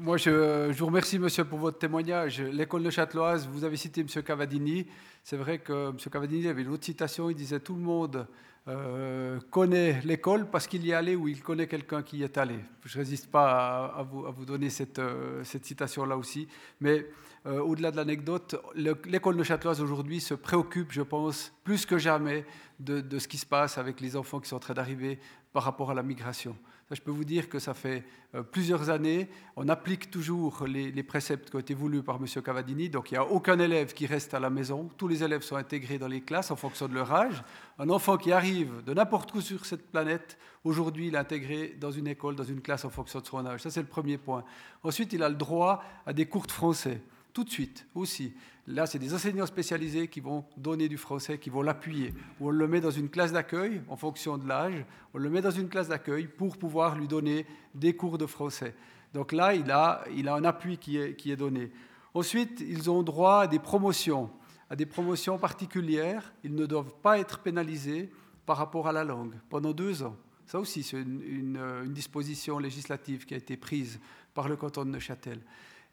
moi 0.00 0.16
je, 0.16 0.70
vous 0.72 0.86
remercie 0.86 1.18
monsieur 1.18 1.44
pour 1.44 1.58
votre 1.58 1.78
témoignage. 1.78 2.40
L'école 2.40 2.82
de 2.82 2.90
Châteloise, 2.90 3.48
vous 3.48 3.64
avez 3.64 3.76
cité 3.76 4.02
M. 4.02 4.22
Cavadini. 4.22 4.86
C'est 5.22 5.36
vrai 5.36 5.58
que 5.58 5.90
M. 5.90 5.96
Cavadini 6.10 6.48
avait 6.48 6.62
une 6.62 6.68
autre 6.68 6.84
citation, 6.84 7.30
il 7.30 7.36
disait 7.36 7.60
tout 7.60 7.74
le 7.74 7.80
monde 7.80 8.26
euh, 8.68 9.40
connaît 9.50 10.00
l'école 10.04 10.50
parce 10.50 10.66
qu'il 10.66 10.84
y 10.84 10.90
est 10.90 10.94
allé 10.94 11.16
ou 11.16 11.26
il 11.26 11.42
connaît 11.42 11.66
quelqu'un 11.66 12.02
qui 12.02 12.18
y 12.18 12.22
est 12.22 12.38
allé. 12.38 12.58
Je 12.84 12.98
ne 12.98 13.02
résiste 13.02 13.30
pas 13.30 13.86
à, 13.86 14.02
vous, 14.02 14.44
donner 14.44 14.70
cette, 14.70 14.98
euh, 14.98 15.42
citation-là 15.44 16.16
aussi. 16.16 16.48
Mais 16.80 17.06
euh, 17.46 17.60
au-delà 17.60 17.90
de 17.90 17.96
l'anecdote, 17.96 18.56
l'école 18.74 19.36
de 19.36 19.42
Châteloise 19.42 19.80
aujourd'hui 19.80 20.20
se 20.20 20.34
préoccupe, 20.34 20.92
je 20.92 21.02
pense, 21.02 21.52
plus 21.64 21.86
que 21.86 21.98
jamais 21.98 22.44
de, 22.78 23.18
ce 23.18 23.26
qui 23.26 23.38
se 23.38 23.46
passe 23.46 23.78
avec 23.78 24.00
les 24.00 24.16
enfants 24.16 24.38
qui 24.38 24.48
sont 24.48 24.56
en 24.56 24.60
train 24.60 24.74
d'arriver 24.74 25.18
par 25.52 25.62
rapport 25.62 25.90
à 25.90 25.94
la 25.94 26.02
migration. 26.02 26.56
Je 26.94 27.00
peux 27.00 27.10
vous 27.10 27.24
dire 27.24 27.48
que 27.48 27.58
ça 27.58 27.74
fait 27.74 28.04
euh, 28.34 28.42
plusieurs 28.42 28.90
années, 28.90 29.28
on 29.56 29.68
applique 29.68 30.10
toujours 30.10 30.64
les, 30.66 31.02
préceptes 31.02 31.50
qui 31.50 31.56
ont 31.56 31.60
été 31.60 31.74
voulus 31.74 32.02
par 32.02 32.16
M. 32.16 32.26
Cavadini, 32.42 32.88
donc 32.88 33.10
il 33.10 33.14
n'y 33.14 33.18
a 33.18 33.24
aucun 33.24 33.58
élève 33.58 33.92
qui 33.92 34.06
reste 34.06 34.34
à 34.34 34.40
la 34.40 34.50
maison, 34.50 34.88
tous 34.96 35.08
les 35.08 35.22
élèves 35.22 35.42
sont 35.42 35.56
intégrés 35.56 35.98
dans 35.98 36.08
les 36.08 36.20
classes 36.20 36.50
en 36.50 36.56
fonction 36.56 36.88
de 36.88 36.94
leur 36.94 37.12
âge. 37.12 37.42
Un 37.78 37.90
enfant 37.90 38.16
qui 38.16 38.32
arrive 38.32 38.82
de 38.84 38.94
n'importe 38.94 39.34
où 39.34 39.40
sur 39.40 39.66
cette 39.66 39.90
planète, 39.90 40.38
aujourd'hui 40.64 41.08
il 41.08 41.14
est 41.14 41.18
intégré 41.18 41.76
dans 41.80 41.90
une 41.90 42.06
école, 42.06 42.36
dans 42.36 42.44
une 42.44 42.60
classe 42.60 42.84
en 42.84 42.90
fonction 42.90 43.20
de 43.20 43.26
son 43.26 43.44
âge. 43.46 43.60
Ça 43.60 43.70
c'est 43.70 43.82
le 43.82 43.86
premier 43.86 44.18
point. 44.18 44.44
Ensuite, 44.82 45.12
il 45.12 45.22
a 45.22 45.28
le 45.28 45.34
droit 45.34 45.82
à 46.06 46.12
des 46.12 46.26
cours 46.26 46.46
de 46.46 46.52
français 46.52 47.00
tout 47.32 47.44
de 47.44 47.50
suite 47.50 47.86
aussi. 47.94 48.32
Là, 48.68 48.84
c'est 48.84 48.98
des 48.98 49.14
enseignants 49.14 49.46
spécialisés 49.46 50.08
qui 50.08 50.20
vont 50.20 50.44
donner 50.58 50.90
du 50.90 50.98
français, 50.98 51.38
qui 51.38 51.48
vont 51.48 51.62
l'appuyer. 51.62 52.12
On 52.38 52.50
le 52.50 52.68
met 52.68 52.82
dans 52.82 52.90
une 52.90 53.08
classe 53.08 53.32
d'accueil 53.32 53.80
en 53.88 53.96
fonction 53.96 54.36
de 54.36 54.46
l'âge. 54.46 54.84
On 55.14 55.18
le 55.18 55.30
met 55.30 55.40
dans 55.40 55.50
une 55.50 55.70
classe 55.70 55.88
d'accueil 55.88 56.26
pour 56.26 56.58
pouvoir 56.58 56.94
lui 56.94 57.08
donner 57.08 57.46
des 57.74 57.96
cours 57.96 58.18
de 58.18 58.26
français. 58.26 58.74
Donc 59.14 59.32
là, 59.32 59.54
il 59.54 59.70
a, 59.70 60.04
il 60.14 60.28
a 60.28 60.34
un 60.34 60.44
appui 60.44 60.76
qui 60.76 60.98
est, 60.98 61.16
qui 61.16 61.32
est 61.32 61.36
donné. 61.36 61.72
Ensuite, 62.12 62.60
ils 62.60 62.90
ont 62.90 63.02
droit 63.02 63.40
à 63.40 63.46
des 63.46 63.58
promotions, 63.58 64.28
à 64.68 64.76
des 64.76 64.84
promotions 64.84 65.38
particulières. 65.38 66.30
Ils 66.44 66.54
ne 66.54 66.66
doivent 66.66 66.94
pas 67.02 67.18
être 67.18 67.38
pénalisés 67.38 68.10
par 68.44 68.58
rapport 68.58 68.86
à 68.86 68.92
la 68.92 69.02
langue 69.02 69.32
pendant 69.48 69.72
deux 69.72 70.02
ans. 70.02 70.16
Ça 70.44 70.60
aussi, 70.60 70.82
c'est 70.82 71.00
une 71.00 71.86
disposition 71.88 72.58
législative 72.58 73.24
qui 73.24 73.32
a 73.32 73.38
été 73.38 73.56
prise 73.56 73.98
par 74.34 74.46
le 74.46 74.56
canton 74.56 74.84
de 74.84 74.90
Neuchâtel. 74.90 75.40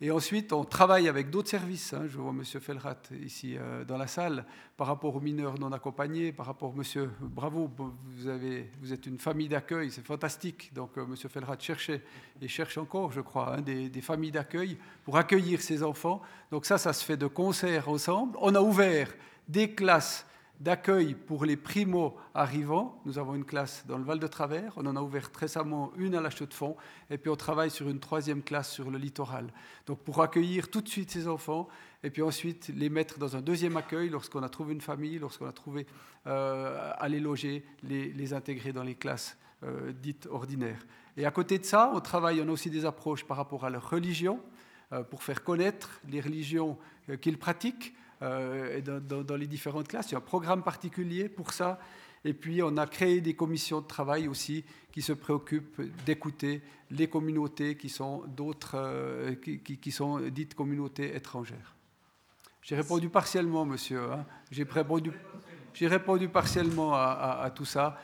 Et 0.01 0.11
ensuite, 0.11 0.51
on 0.51 0.65
travaille 0.65 1.07
avec 1.07 1.29
d'autres 1.29 1.49
services. 1.49 1.93
Hein. 1.93 2.03
Je 2.07 2.17
vois 2.17 2.31
M. 2.31 2.43
Felrat 2.43 2.97
ici 3.23 3.55
euh, 3.57 3.85
dans 3.85 3.97
la 3.97 4.07
salle, 4.07 4.45
par 4.75 4.87
rapport 4.87 5.15
aux 5.15 5.21
mineurs 5.21 5.57
non 5.57 5.71
accompagnés, 5.71 6.33
par 6.33 6.47
rapport 6.47 6.73
à 6.73 6.75
M. 6.75 7.11
Bravo, 7.21 7.71
vous, 7.77 8.93
êtes 8.93 9.05
une 9.05 9.19
famille 9.19 9.47
d'accueil, 9.47 9.89
c'est 9.89 10.05
fantastique. 10.05 10.73
Donc 10.73 10.97
euh, 10.97 11.05
M. 11.05 11.15
Felrat 11.15 11.57
cherchait 11.59 12.01
et 12.41 12.49
cherche 12.49 12.77
encore, 12.77 13.13
je 13.13 13.21
crois, 13.21 13.55
hein, 13.55 13.61
des, 13.61 13.87
des, 13.89 14.01
familles 14.01 14.31
d'accueil 14.31 14.77
pour 15.05 15.15
accueillir 15.15 15.61
ces 15.61 15.81
enfants. 15.81 16.21
Donc 16.51 16.65
ça, 16.65 16.77
ça 16.77 16.91
se 16.91 17.05
fait 17.05 17.17
de 17.17 17.27
concert 17.27 17.87
ensemble. 17.87 18.37
On 18.41 18.53
a 18.53 18.59
ouvert 18.59 19.13
des 19.47 19.71
classes 19.71 20.25
d'accueil 20.59 21.15
pour 21.15 21.45
les 21.45 21.57
primo-arrivants. 21.57 23.01
Nous 23.05 23.19
avons 23.19 23.35
une 23.35 23.45
classe 23.45 23.85
dans 23.87 23.97
le 23.97 24.03
Val 24.03 24.19
de 24.19 24.27
Travers, 24.27 24.73
on 24.77 24.85
en 24.85 24.95
a 24.95 25.01
ouvert 25.01 25.29
récemment 25.37 25.91
une 25.97 26.15
à 26.15 26.21
la 26.21 26.29
Chaux 26.29 26.45
de 26.45 26.53
Fonds, 26.53 26.75
et 27.09 27.17
puis 27.17 27.29
on 27.29 27.35
travaille 27.35 27.69
sur 27.69 27.89
une 27.89 27.99
troisième 27.99 28.41
classe 28.41 28.71
sur 28.71 28.89
le 28.89 28.97
littoral. 28.97 29.51
Donc 29.85 29.99
pour 29.99 30.21
accueillir 30.21 30.69
tout 30.69 30.81
de 30.81 30.87
suite 30.87 31.11
ces 31.11 31.27
enfants, 31.27 31.67
et 32.03 32.09
puis 32.09 32.21
ensuite 32.21 32.71
les 32.75 32.89
mettre 32.89 33.19
dans 33.19 33.35
un 33.35 33.41
deuxième 33.41 33.77
accueil 33.77 34.09
lorsqu'on 34.09 34.43
a 34.43 34.49
trouvé 34.49 34.73
une 34.73 34.81
famille, 34.81 35.19
lorsqu'on 35.19 35.47
a 35.47 35.51
trouvé 35.51 35.85
euh, 36.27 36.91
à 36.97 37.07
les 37.09 37.19
loger, 37.19 37.65
les, 37.83 38.33
intégrer 38.33 38.73
dans 38.73 38.83
les 38.83 38.95
classes 38.95 39.37
euh, 39.63 39.91
dites 39.91 40.27
ordinaires. 40.31 40.85
Et 41.17 41.25
à 41.25 41.31
côté 41.31 41.59
de 41.59 41.65
ça, 41.65 41.91
on 41.93 41.99
travaille, 41.99 42.41
on 42.41 42.47
a 42.47 42.51
aussi 42.51 42.69
des 42.69 42.85
approches 42.85 43.25
par 43.25 43.37
rapport 43.37 43.65
à 43.65 43.69
leur 43.69 43.89
religion, 43.89 44.39
euh, 44.93 45.03
pour 45.03 45.23
faire 45.23 45.43
connaître 45.43 45.99
les 46.07 46.21
religions 46.21 46.77
qu'ils 47.21 47.37
pratiquent. 47.37 47.95
Euh, 48.21 48.79
dans, 48.81 49.35
les 49.35 49.45
différentes 49.45 49.89
classes. 49.89 50.07
Il 50.09 50.13
y 50.13 50.15
a 50.15 50.19
un 50.19 50.21
programme 50.21 50.63
particulier 50.63 51.27
pour 51.27 51.51
ça. 51.51 51.79
Et 52.23 52.33
puis, 52.33 52.63
on 52.63 52.77
a 52.77 52.87
créé 52.87 53.19
des 53.19 53.33
commissions 53.35 53.81
de 53.81 53.87
travail 53.87 54.29
aussi 54.29 54.63
qui 54.93 55.01
se 55.01 55.11
préoccupent 55.11 55.81
d'écouter 56.05 56.61
les 56.91 57.07
communautés 57.07 57.75
qui 57.75 57.89
sont, 57.89 58.23
d'autres, 58.27 58.75
euh, 58.75 59.35
qui, 59.35 59.91
sont 59.91 60.19
dites 60.29 60.55
communautés 60.55 61.13
étrangères. 61.13 61.75
J'ai 62.61 62.77
répondu 62.77 63.09
partiellement, 63.09 63.65
monsieur. 63.65 64.13
Hein. 64.13 64.25
J'ai, 64.49 64.63
répondu, 64.63 65.11
j'ai 65.73 65.87
répondu 65.87 66.29
partiellement 66.29 66.93
à, 66.95 67.51
tout 67.53 67.65
ça. 67.65 67.99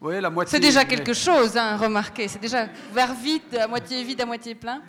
Oui, 0.00 0.20
la 0.20 0.30
moitié, 0.30 0.50
c'est 0.52 0.66
déjà 0.66 0.86
quelque 0.86 1.12
chose, 1.12 1.56
hein, 1.56 1.76
remarquez. 1.76 2.28
C'est 2.28 2.40
déjà 2.40 2.66
vers 2.92 3.14
vide, 3.14 3.54
à 3.60 3.68
moitié 3.68 4.02
vide, 4.02 4.22
à 4.22 4.26
moitié 4.26 4.54
plein. 4.54 4.82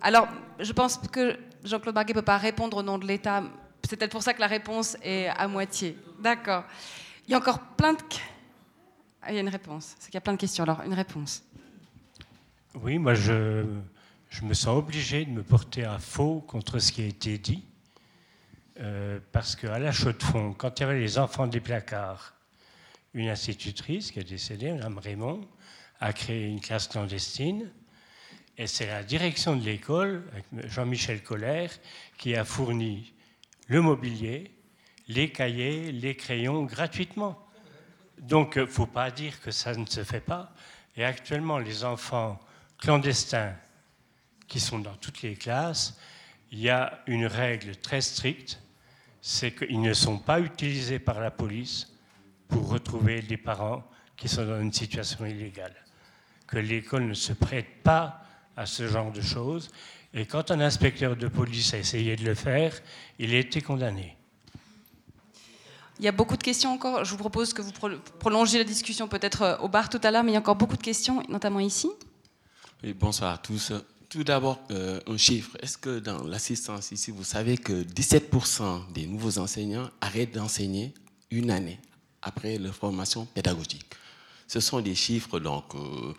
Alors, 0.00 0.26
je 0.58 0.72
pense 0.72 0.98
que 0.98 1.38
Jean-Claude 1.64 1.94
Barguet 1.94 2.12
ne 2.12 2.18
peut 2.18 2.24
pas 2.24 2.38
répondre 2.38 2.76
au 2.76 2.82
nom 2.82 2.98
de 2.98 3.06
l'État. 3.06 3.42
C'est 3.82 3.96
peut-être 3.96 4.12
pour 4.12 4.22
ça 4.22 4.34
que 4.34 4.40
la 4.40 4.46
réponse 4.46 4.96
est 5.02 5.28
à 5.28 5.48
moitié. 5.48 5.96
D'accord. 6.20 6.64
Il 7.26 7.32
y 7.32 7.34
a 7.34 7.38
encore 7.38 7.60
plein 7.76 7.94
de... 7.94 7.98
Ah, 9.22 9.30
il 9.30 9.34
y 9.34 9.38
a 9.38 9.40
une 9.40 9.48
réponse. 9.48 9.94
C'est 9.98 10.06
qu'il 10.06 10.14
y 10.14 10.18
a 10.18 10.22
plein 10.22 10.32
de 10.32 10.38
questions. 10.38 10.64
Alors, 10.64 10.82
une 10.82 10.94
réponse. 10.94 11.42
Oui, 12.74 12.98
moi, 12.98 13.14
je, 13.14 13.64
je 14.30 14.44
me 14.44 14.54
sens 14.54 14.78
obligé 14.78 15.24
de 15.24 15.30
me 15.30 15.42
porter 15.42 15.84
à 15.84 15.98
faux 15.98 16.40
contre 16.46 16.78
ce 16.78 16.92
qui 16.92 17.02
a 17.02 17.06
été 17.06 17.36
dit. 17.38 17.64
Euh, 18.80 19.18
parce 19.32 19.56
qu'à 19.56 19.78
la 19.78 19.92
chaux 19.92 20.12
de 20.12 20.22
fond, 20.22 20.54
quand 20.54 20.78
il 20.78 20.82
y 20.82 20.86
avait 20.86 21.00
les 21.00 21.18
enfants 21.18 21.46
des 21.46 21.60
placards, 21.60 22.34
une 23.12 23.28
institutrice 23.28 24.10
qui 24.10 24.20
est 24.20 24.24
décédée, 24.24 24.72
Mme 24.72 24.98
Raymond, 24.98 25.46
a 26.00 26.12
créé 26.12 26.46
une 26.46 26.60
classe 26.60 26.88
clandestine 26.88 27.70
et 28.60 28.66
c'est 28.66 28.84
la 28.84 29.02
direction 29.02 29.56
de 29.56 29.64
l'école, 29.64 30.22
Jean-Michel 30.52 31.22
Collère, 31.22 31.70
qui 32.18 32.36
a 32.36 32.44
fourni 32.44 33.14
le 33.68 33.80
mobilier, 33.80 34.54
les 35.08 35.32
cahiers, 35.32 35.90
les 35.92 36.14
crayons 36.14 36.64
gratuitement. 36.64 37.42
Donc, 38.18 38.56
il 38.56 38.62
ne 38.62 38.66
faut 38.66 38.84
pas 38.84 39.10
dire 39.10 39.40
que 39.40 39.50
ça 39.50 39.72
ne 39.74 39.86
se 39.86 40.04
fait 40.04 40.20
pas. 40.20 40.52
Et 40.94 41.06
actuellement, 41.06 41.58
les 41.58 41.84
enfants 41.84 42.38
clandestins 42.76 43.54
qui 44.46 44.60
sont 44.60 44.80
dans 44.80 44.96
toutes 44.96 45.22
les 45.22 45.36
classes, 45.36 45.98
il 46.52 46.60
y 46.60 46.68
a 46.68 47.02
une 47.06 47.24
règle 47.24 47.76
très 47.76 48.02
stricte, 48.02 48.60
c'est 49.22 49.52
qu'ils 49.52 49.80
ne 49.80 49.94
sont 49.94 50.18
pas 50.18 50.38
utilisés 50.38 50.98
par 50.98 51.18
la 51.18 51.30
police 51.30 51.96
pour 52.46 52.68
retrouver 52.68 53.22
les 53.22 53.38
parents 53.38 53.90
qui 54.18 54.28
sont 54.28 54.44
dans 54.44 54.60
une 54.60 54.74
situation 54.74 55.24
illégale. 55.24 55.76
Que 56.46 56.58
l'école 56.58 57.06
ne 57.06 57.14
se 57.14 57.32
prête 57.32 57.82
pas 57.82 58.26
à 58.56 58.66
ce 58.66 58.88
genre 58.88 59.12
de 59.12 59.20
choses. 59.20 59.70
Et 60.12 60.26
quand 60.26 60.50
un 60.50 60.60
inspecteur 60.60 61.16
de 61.16 61.28
police 61.28 61.72
a 61.74 61.78
essayé 61.78 62.16
de 62.16 62.24
le 62.24 62.34
faire, 62.34 62.72
il 63.18 63.34
a 63.34 63.38
été 63.38 63.60
condamné. 63.60 64.16
Il 65.98 66.04
y 66.04 66.08
a 66.08 66.12
beaucoup 66.12 66.36
de 66.36 66.42
questions 66.42 66.72
encore. 66.72 67.04
Je 67.04 67.10
vous 67.10 67.18
propose 67.18 67.52
que 67.52 67.62
vous 67.62 67.72
prolongiez 68.18 68.58
la 68.58 68.64
discussion 68.64 69.06
peut-être 69.06 69.42
euh, 69.42 69.58
au 69.58 69.68
bar 69.68 69.88
tout 69.88 70.00
à 70.02 70.10
l'heure, 70.10 70.24
mais 70.24 70.30
il 70.32 70.34
y 70.34 70.36
a 70.36 70.40
encore 70.40 70.56
beaucoup 70.56 70.76
de 70.76 70.82
questions, 70.82 71.22
notamment 71.28 71.60
ici. 71.60 71.90
Oui, 72.82 72.94
bonsoir 72.94 73.34
à 73.34 73.38
tous. 73.38 73.72
Tout 74.08 74.24
d'abord, 74.24 74.58
euh, 74.72 74.98
un 75.06 75.16
chiffre. 75.16 75.56
Est-ce 75.62 75.78
que 75.78 76.00
dans 76.00 76.24
l'assistance 76.24 76.90
ici, 76.90 77.12
vous 77.12 77.22
savez 77.22 77.56
que 77.58 77.84
17% 77.84 78.92
des 78.92 79.06
nouveaux 79.06 79.38
enseignants 79.38 79.88
arrêtent 80.00 80.34
d'enseigner 80.34 80.92
une 81.30 81.50
année 81.50 81.78
après 82.22 82.58
leur 82.58 82.74
formation 82.74 83.26
pédagogique? 83.26 83.86
Ce 84.48 84.58
sont 84.58 84.80
des 84.80 84.96
chiffres 84.96 85.38
donc, 85.38 85.76
euh, 85.76 85.78
euh, 85.78 86.14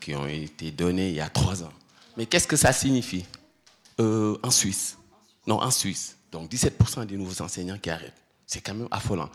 qui 0.00 0.14
ont 0.14 0.26
été 0.26 0.70
donnés 0.70 1.10
il 1.10 1.14
y 1.14 1.20
a 1.20 1.28
trois 1.28 1.62
ans. 1.62 1.72
Mais 2.16 2.26
qu'est-ce 2.26 2.46
que 2.46 2.56
ça 2.56 2.72
signifie? 2.72 3.24
Euh, 4.00 4.36
En 4.42 4.50
Suisse. 4.50 4.98
Non, 5.46 5.60
en 5.60 5.70
Suisse. 5.70 6.16
Donc 6.32 6.50
17% 6.50 7.06
des 7.06 7.16
nouveaux 7.16 7.42
enseignants 7.42 7.78
qui 7.78 7.90
arrêtent. 7.90 8.20
C'est 8.46 8.60
quand 8.60 8.74
même 8.74 8.88
affolant. 8.90 9.30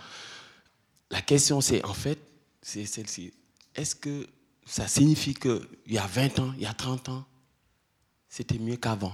La 1.12 1.22
question, 1.22 1.62
c'est 1.62 1.84
en 1.86 1.94
fait, 1.94 2.20
c'est 2.62 2.86
celle-ci. 2.86 3.34
Est-ce 3.76 3.96
que 3.96 4.28
ça 4.66 4.88
signifie 4.88 5.34
qu'il 5.34 5.68
y 5.88 5.98
a 5.98 6.06
20 6.06 6.40
ans, 6.40 6.54
il 6.58 6.64
y 6.64 6.68
a 6.68 6.74
30 6.74 7.10
ans, 7.10 7.26
c'était 8.28 8.60
mieux 8.60 8.76
qu'avant? 8.76 9.14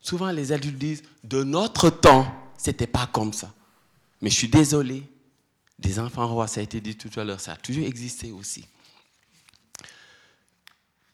Souvent, 0.00 0.30
les 0.30 0.52
adultes 0.52 0.78
disent, 0.78 1.02
de 1.24 1.42
notre 1.42 1.90
temps, 1.90 2.26
c'était 2.58 2.86
pas 2.86 3.06
comme 3.06 3.32
ça. 3.32 3.52
Mais 4.20 4.30
je 4.30 4.36
suis 4.36 4.48
désolé, 4.48 5.02
des 5.78 5.98
enfants 5.98 6.28
rois, 6.28 6.46
ça 6.46 6.60
a 6.60 6.62
été 6.62 6.80
dit 6.80 6.94
tout 6.96 7.10
à 7.18 7.24
l'heure, 7.24 7.40
ça 7.40 7.52
a 7.52 7.56
toujours 7.56 7.84
existé 7.86 8.30
aussi 8.30 8.64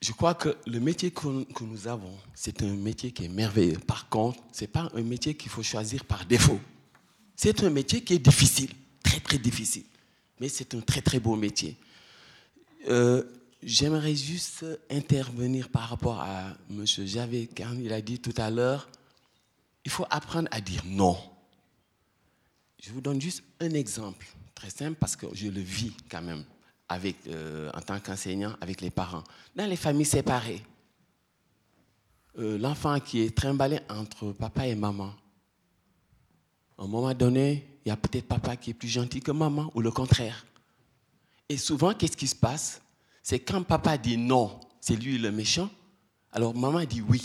je 0.00 0.12
crois 0.12 0.34
que 0.34 0.56
le 0.66 0.80
métier 0.80 1.10
que, 1.10 1.28
nous 1.62 1.88
avons, 1.88 2.16
c'est 2.34 2.62
un 2.62 2.74
métier 2.74 3.12
qui 3.12 3.26
est 3.26 3.28
merveilleux. 3.28 3.78
Par 3.78 4.08
contre, 4.08 4.42
ce 4.52 4.62
n'est 4.62 4.68
pas 4.68 4.90
un 4.94 5.02
métier 5.02 5.34
qu'il 5.34 5.50
faut 5.50 5.62
choisir 5.62 6.04
par 6.04 6.24
défaut. 6.24 6.58
C'est 7.36 7.62
un 7.62 7.70
métier 7.70 8.02
qui 8.02 8.14
est 8.14 8.18
difficile, 8.18 8.70
très 9.02 9.20
très 9.20 9.38
difficile. 9.38 9.84
Mais 10.40 10.48
c'est 10.48 10.74
un 10.74 10.80
très 10.80 11.02
très 11.02 11.20
beau 11.20 11.36
métier. 11.36 11.76
Euh, 12.88 13.22
j'aimerais 13.62 14.14
juste 14.14 14.64
intervenir 14.90 15.68
par 15.68 15.90
rapport 15.90 16.20
à 16.20 16.54
M. 16.70 16.86
Javet, 16.86 17.50
quand 17.54 17.74
il 17.78 17.92
a 17.92 18.00
dit 18.00 18.18
tout 18.18 18.34
à 18.38 18.50
l'heure, 18.50 18.88
il 19.84 19.90
faut 19.90 20.06
apprendre 20.08 20.48
à 20.50 20.62
dire 20.62 20.82
non. 20.86 21.18
Je 22.82 22.90
vous 22.90 23.02
donne 23.02 23.20
juste 23.20 23.42
un 23.60 23.70
exemple, 23.74 24.26
très 24.54 24.70
simple, 24.70 24.96
parce 24.98 25.14
que 25.14 25.26
je 25.34 25.48
le 25.48 25.60
vis 25.60 25.92
quand 26.10 26.22
même 26.22 26.44
avec, 26.90 27.24
euh, 27.28 27.70
en 27.72 27.80
tant 27.80 28.00
qu'enseignant 28.00 28.52
avec 28.60 28.80
les 28.80 28.90
parents. 28.90 29.22
Dans 29.54 29.66
les 29.66 29.76
familles 29.76 30.04
séparées, 30.04 30.62
euh, 32.38 32.58
l'enfant 32.58 32.98
qui 32.98 33.20
est 33.20 33.34
trimballé 33.34 33.78
entre 33.88 34.32
papa 34.32 34.66
et 34.66 34.74
maman, 34.74 35.14
à 36.76 36.82
un 36.82 36.88
moment 36.88 37.14
donné, 37.14 37.78
il 37.84 37.88
y 37.88 37.92
a 37.92 37.96
peut-être 37.96 38.26
papa 38.26 38.56
qui 38.56 38.70
est 38.70 38.74
plus 38.74 38.88
gentil 38.88 39.20
que 39.20 39.30
maman 39.30 39.70
ou 39.74 39.80
le 39.80 39.92
contraire. 39.92 40.44
Et 41.48 41.56
souvent, 41.56 41.94
qu'est-ce 41.94 42.16
qui 42.16 42.26
se 42.26 42.34
passe? 42.34 42.82
C'est 43.22 43.38
quand 43.38 43.62
papa 43.62 43.96
dit 43.96 44.16
non, 44.16 44.58
c'est 44.80 44.96
lui 44.96 45.16
le 45.16 45.30
méchant, 45.30 45.70
alors 46.32 46.56
maman 46.56 46.82
dit 46.84 47.02
oui. 47.02 47.22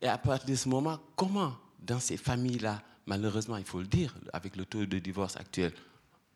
Et 0.00 0.06
à 0.06 0.16
partir 0.16 0.48
de 0.48 0.54
ce 0.54 0.68
moment, 0.68 0.98
comment 1.16 1.54
dans 1.80 1.98
ces 1.98 2.16
familles-là, 2.16 2.80
malheureusement, 3.06 3.56
il 3.56 3.64
faut 3.64 3.80
le 3.80 3.86
dire, 3.86 4.14
avec 4.32 4.54
le 4.54 4.64
taux 4.64 4.86
de 4.86 4.98
divorce 5.00 5.36
actuel 5.36 5.72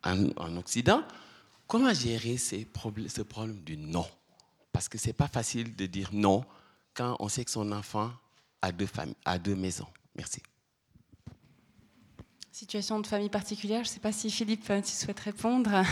en 0.02 0.56
Occident, 0.56 1.02
Comment 1.66 1.93
gérer 1.93 2.36
ce 2.36 3.22
problème 3.22 3.59
du 3.64 3.76
non? 3.76 4.06
Parce 4.72 4.88
que 4.88 4.98
ce 4.98 5.09
n'est 5.09 5.12
pas 5.12 5.28
facile 5.28 5.74
de 5.74 5.86
dire 5.86 6.10
non 6.12 6.44
quand 6.94 7.16
on 7.20 7.28
sait 7.28 7.44
que 7.44 7.51
son 7.51 7.72
enfant 7.72 8.12
a 8.62 8.72
deux, 8.72 8.86
familles, 8.86 9.16
a 9.24 9.38
deux 9.38 9.55
maisons. 9.56 9.86
Merci. 10.14 10.43
Situation 12.52 13.01
de 13.01 13.06
famille 13.06 13.28
particulière, 13.28 13.84
je 13.84 13.90
ne 13.90 13.94
sais 13.94 14.01
pas 14.01 14.12
si 14.12 14.30
Philippe 14.30 14.64
tu 14.64 14.90
souhaites 14.90 15.20
répondre. 15.20 15.82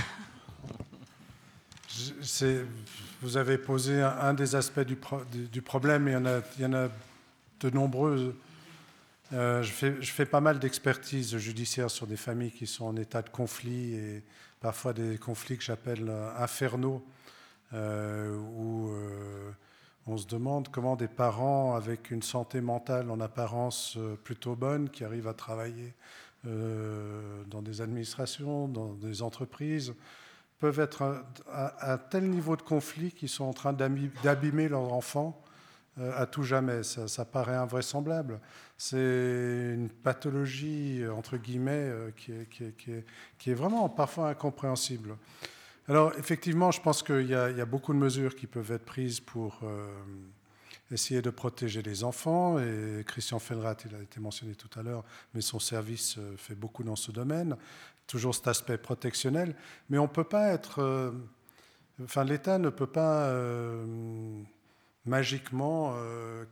Vous 3.20 3.36
avez 3.36 3.58
posé 3.58 4.00
un, 4.00 4.34
des 4.34 4.54
aspects 4.54 4.80
du, 4.80 4.96
du, 5.32 5.62
problème, 5.62 6.08
il 6.08 6.12
y 6.12 6.16
en 6.16 6.26
a, 6.26 6.40
il 6.56 6.62
y 6.62 6.66
en 6.66 6.72
a 6.74 6.88
de 7.60 7.70
nombreux. 7.70 8.36
Euh, 9.32 9.62
je, 9.62 9.70
fais, 9.72 9.94
je, 10.00 10.10
fais, 10.10 10.26
pas 10.26 10.40
mal 10.40 10.58
d'expertise 10.58 11.36
judiciaire 11.36 11.90
sur 11.90 12.06
des 12.06 12.16
familles 12.16 12.52
qui 12.52 12.66
sont 12.66 12.86
en 12.86 12.96
état 12.96 13.22
de 13.22 13.28
conflit 13.28 13.94
et 13.94 14.22
parfois 14.64 14.94
des 14.94 15.18
conflits 15.18 15.58
que 15.58 15.62
j'appelle 15.62 16.06
euh, 16.08 16.30
infernaux, 16.38 17.04
euh, 17.74 18.34
où 18.34 18.88
euh, 18.88 19.50
on 20.06 20.16
se 20.16 20.26
demande 20.26 20.68
comment 20.70 20.96
des 20.96 21.06
parents 21.06 21.74
avec 21.74 22.10
une 22.10 22.22
santé 22.22 22.62
mentale 22.62 23.10
en 23.10 23.20
apparence 23.20 23.98
plutôt 24.24 24.56
bonne, 24.56 24.88
qui 24.88 25.04
arrivent 25.04 25.28
à 25.28 25.34
travailler 25.34 25.92
dans 26.44 27.62
des 27.62 27.80
administrations, 27.80 28.68
dans 28.68 28.92
des 28.94 29.22
entreprises, 29.22 29.94
peuvent 30.58 30.80
être 30.80 31.24
à, 31.50 31.92
un 31.92 31.96
tel 31.96 32.28
niveau 32.28 32.56
de 32.56 32.62
conflit 32.62 33.12
qu'ils 33.12 33.30
sont 33.30 33.44
en 33.44 33.54
train 33.54 33.72
d'abîmer 33.72 34.68
leurs 34.68 34.92
enfants 34.92 35.42
à 36.00 36.26
tout 36.26 36.42
jamais. 36.42 36.82
Ça, 36.82 37.24
paraît 37.24 37.56
invraisemblable 37.56 38.40
c'est 38.76 38.96
une 38.96 39.88
pathologie, 39.88 41.02
entre 41.08 41.36
guillemets, 41.36 41.70
euh, 41.72 42.10
qui 42.10 43.50
est, 43.50 43.54
vraiment 43.54 43.88
parfois 43.88 44.30
incompréhensible. 44.30 45.16
Alors, 45.86 46.12
effectivement, 46.18 46.72
je 46.72 46.80
pense 46.80 47.02
qu'il 47.02 47.28
y, 47.28 47.34
a 47.34 47.64
beaucoup 47.66 47.92
de 47.92 47.98
mesures 47.98 48.34
qui 48.34 48.48
peuvent 48.48 48.72
être 48.72 48.84
prises 48.84 49.20
pour 49.20 49.60
euh, 49.62 49.86
essayer 50.90 51.22
de 51.22 51.30
protéger 51.30 51.82
les 51.82 52.04
enfants. 52.04 52.58
Et 52.58 53.04
Christian 53.06 53.38
Fellrat, 53.38 53.76
il 53.84 53.94
a 53.94 54.00
été 54.00 54.20
mentionné 54.20 54.54
tout 54.54 54.70
à 54.78 54.82
l'heure, 54.82 55.04
mais 55.34 55.40
son 55.40 55.58
service 55.58 56.16
euh, 56.18 56.36
fait 56.36 56.54
beaucoup 56.54 56.82
dans 56.82 56.96
ce 56.96 57.12
domaine. 57.12 57.56
Toujours 58.06 58.34
cet 58.34 58.48
aspect 58.48 58.78
protectionnel. 58.78 59.54
Mais 59.90 59.98
on 59.98 60.04
ne 60.04 60.08
peut 60.08 60.24
pas 60.24 60.48
être. 60.48 60.80
Euh, 60.80 61.12
enfin, 62.02 62.24
l'État 62.24 62.58
ne 62.58 62.70
peut 62.70 62.86
pas 62.86 63.26
euh, 63.26 64.42
magiquement 65.06 65.94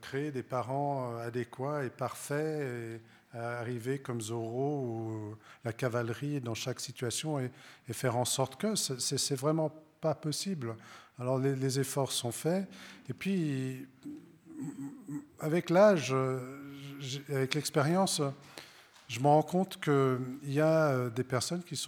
créer 0.00 0.30
des 0.30 0.42
parents 0.42 1.16
adéquats 1.18 1.84
et 1.84 1.90
parfaits. 1.90 2.62
Et, 2.62 3.00
arriver 3.34 3.98
comme 3.98 4.20
Zorro 4.20 4.84
ou 4.84 5.36
la 5.64 5.72
cavalerie 5.72 6.40
dans 6.40 6.54
chaque 6.54 6.80
situation 6.80 7.38
et, 7.38 7.50
faire 7.92 8.16
en 8.16 8.24
sorte 8.24 8.56
que 8.60 8.74
c'est 8.74 9.34
vraiment 9.34 9.72
pas 10.00 10.14
possible. 10.14 10.76
Alors 11.18 11.38
les, 11.38 11.78
efforts 11.78 12.12
sont 12.12 12.32
faits. 12.32 12.68
Et 13.08 13.14
puis, 13.14 13.86
avec 15.40 15.70
l'âge, 15.70 16.14
avec 17.28 17.54
l'expérience, 17.54 18.20
je 19.08 19.20
me 19.20 19.26
rends 19.26 19.42
compte 19.42 19.80
qu'il 19.80 20.52
y 20.52 20.60
a 20.60 21.10
des 21.10 21.24
personnes 21.24 21.62
qui, 21.62 21.82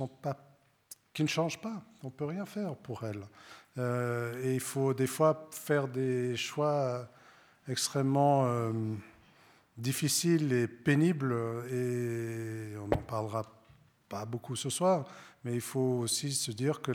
qui 1.12 1.22
ne 1.22 1.28
changent 1.28 1.60
pas. 1.60 1.82
On 2.02 2.08
ne 2.08 2.12
peut 2.12 2.26
rien 2.26 2.46
faire 2.46 2.76
pour 2.76 3.04
elles. 3.04 3.24
Euh, 3.78 4.40
et 4.42 4.54
il 4.54 4.60
faut 4.60 4.94
des 4.94 5.06
fois 5.06 5.48
faire 5.50 5.88
des 5.88 6.36
choix 6.36 7.08
extrêmement 7.68 8.46
euh, 8.46 8.72
difficiles 9.76 10.52
et 10.52 10.68
pénibles. 10.68 11.34
Et 11.70 12.74
on 12.78 12.88
n'en 12.88 13.02
parlera 13.02 13.44
pas 14.08 14.24
beaucoup 14.24 14.56
ce 14.56 14.70
soir. 14.70 15.06
Mais 15.44 15.54
il 15.54 15.60
faut 15.60 16.00
aussi 16.00 16.32
se 16.32 16.50
dire 16.50 16.80
que 16.80 16.92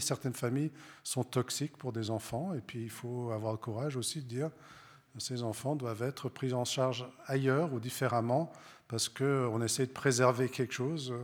certaines 0.00 0.34
familles 0.34 0.72
sont 1.02 1.24
toxiques 1.24 1.76
pour 1.76 1.92
des 1.92 2.10
enfants. 2.10 2.54
Et 2.54 2.60
puis 2.60 2.82
il 2.82 2.90
faut 2.90 3.30
avoir 3.30 3.52
le 3.52 3.58
courage 3.58 3.96
aussi 3.96 4.22
de 4.22 4.28
dire 4.28 4.50
que 5.14 5.20
ces 5.20 5.42
enfants 5.42 5.76
doivent 5.76 6.02
être 6.02 6.28
pris 6.28 6.52
en 6.52 6.64
charge 6.64 7.06
ailleurs 7.26 7.72
ou 7.72 7.78
différemment 7.78 8.52
parce 8.88 9.08
qu'on 9.08 9.62
essaie 9.62 9.86
de 9.86 9.92
préserver 9.92 10.48
quelque 10.48 10.74
chose. 10.74 11.14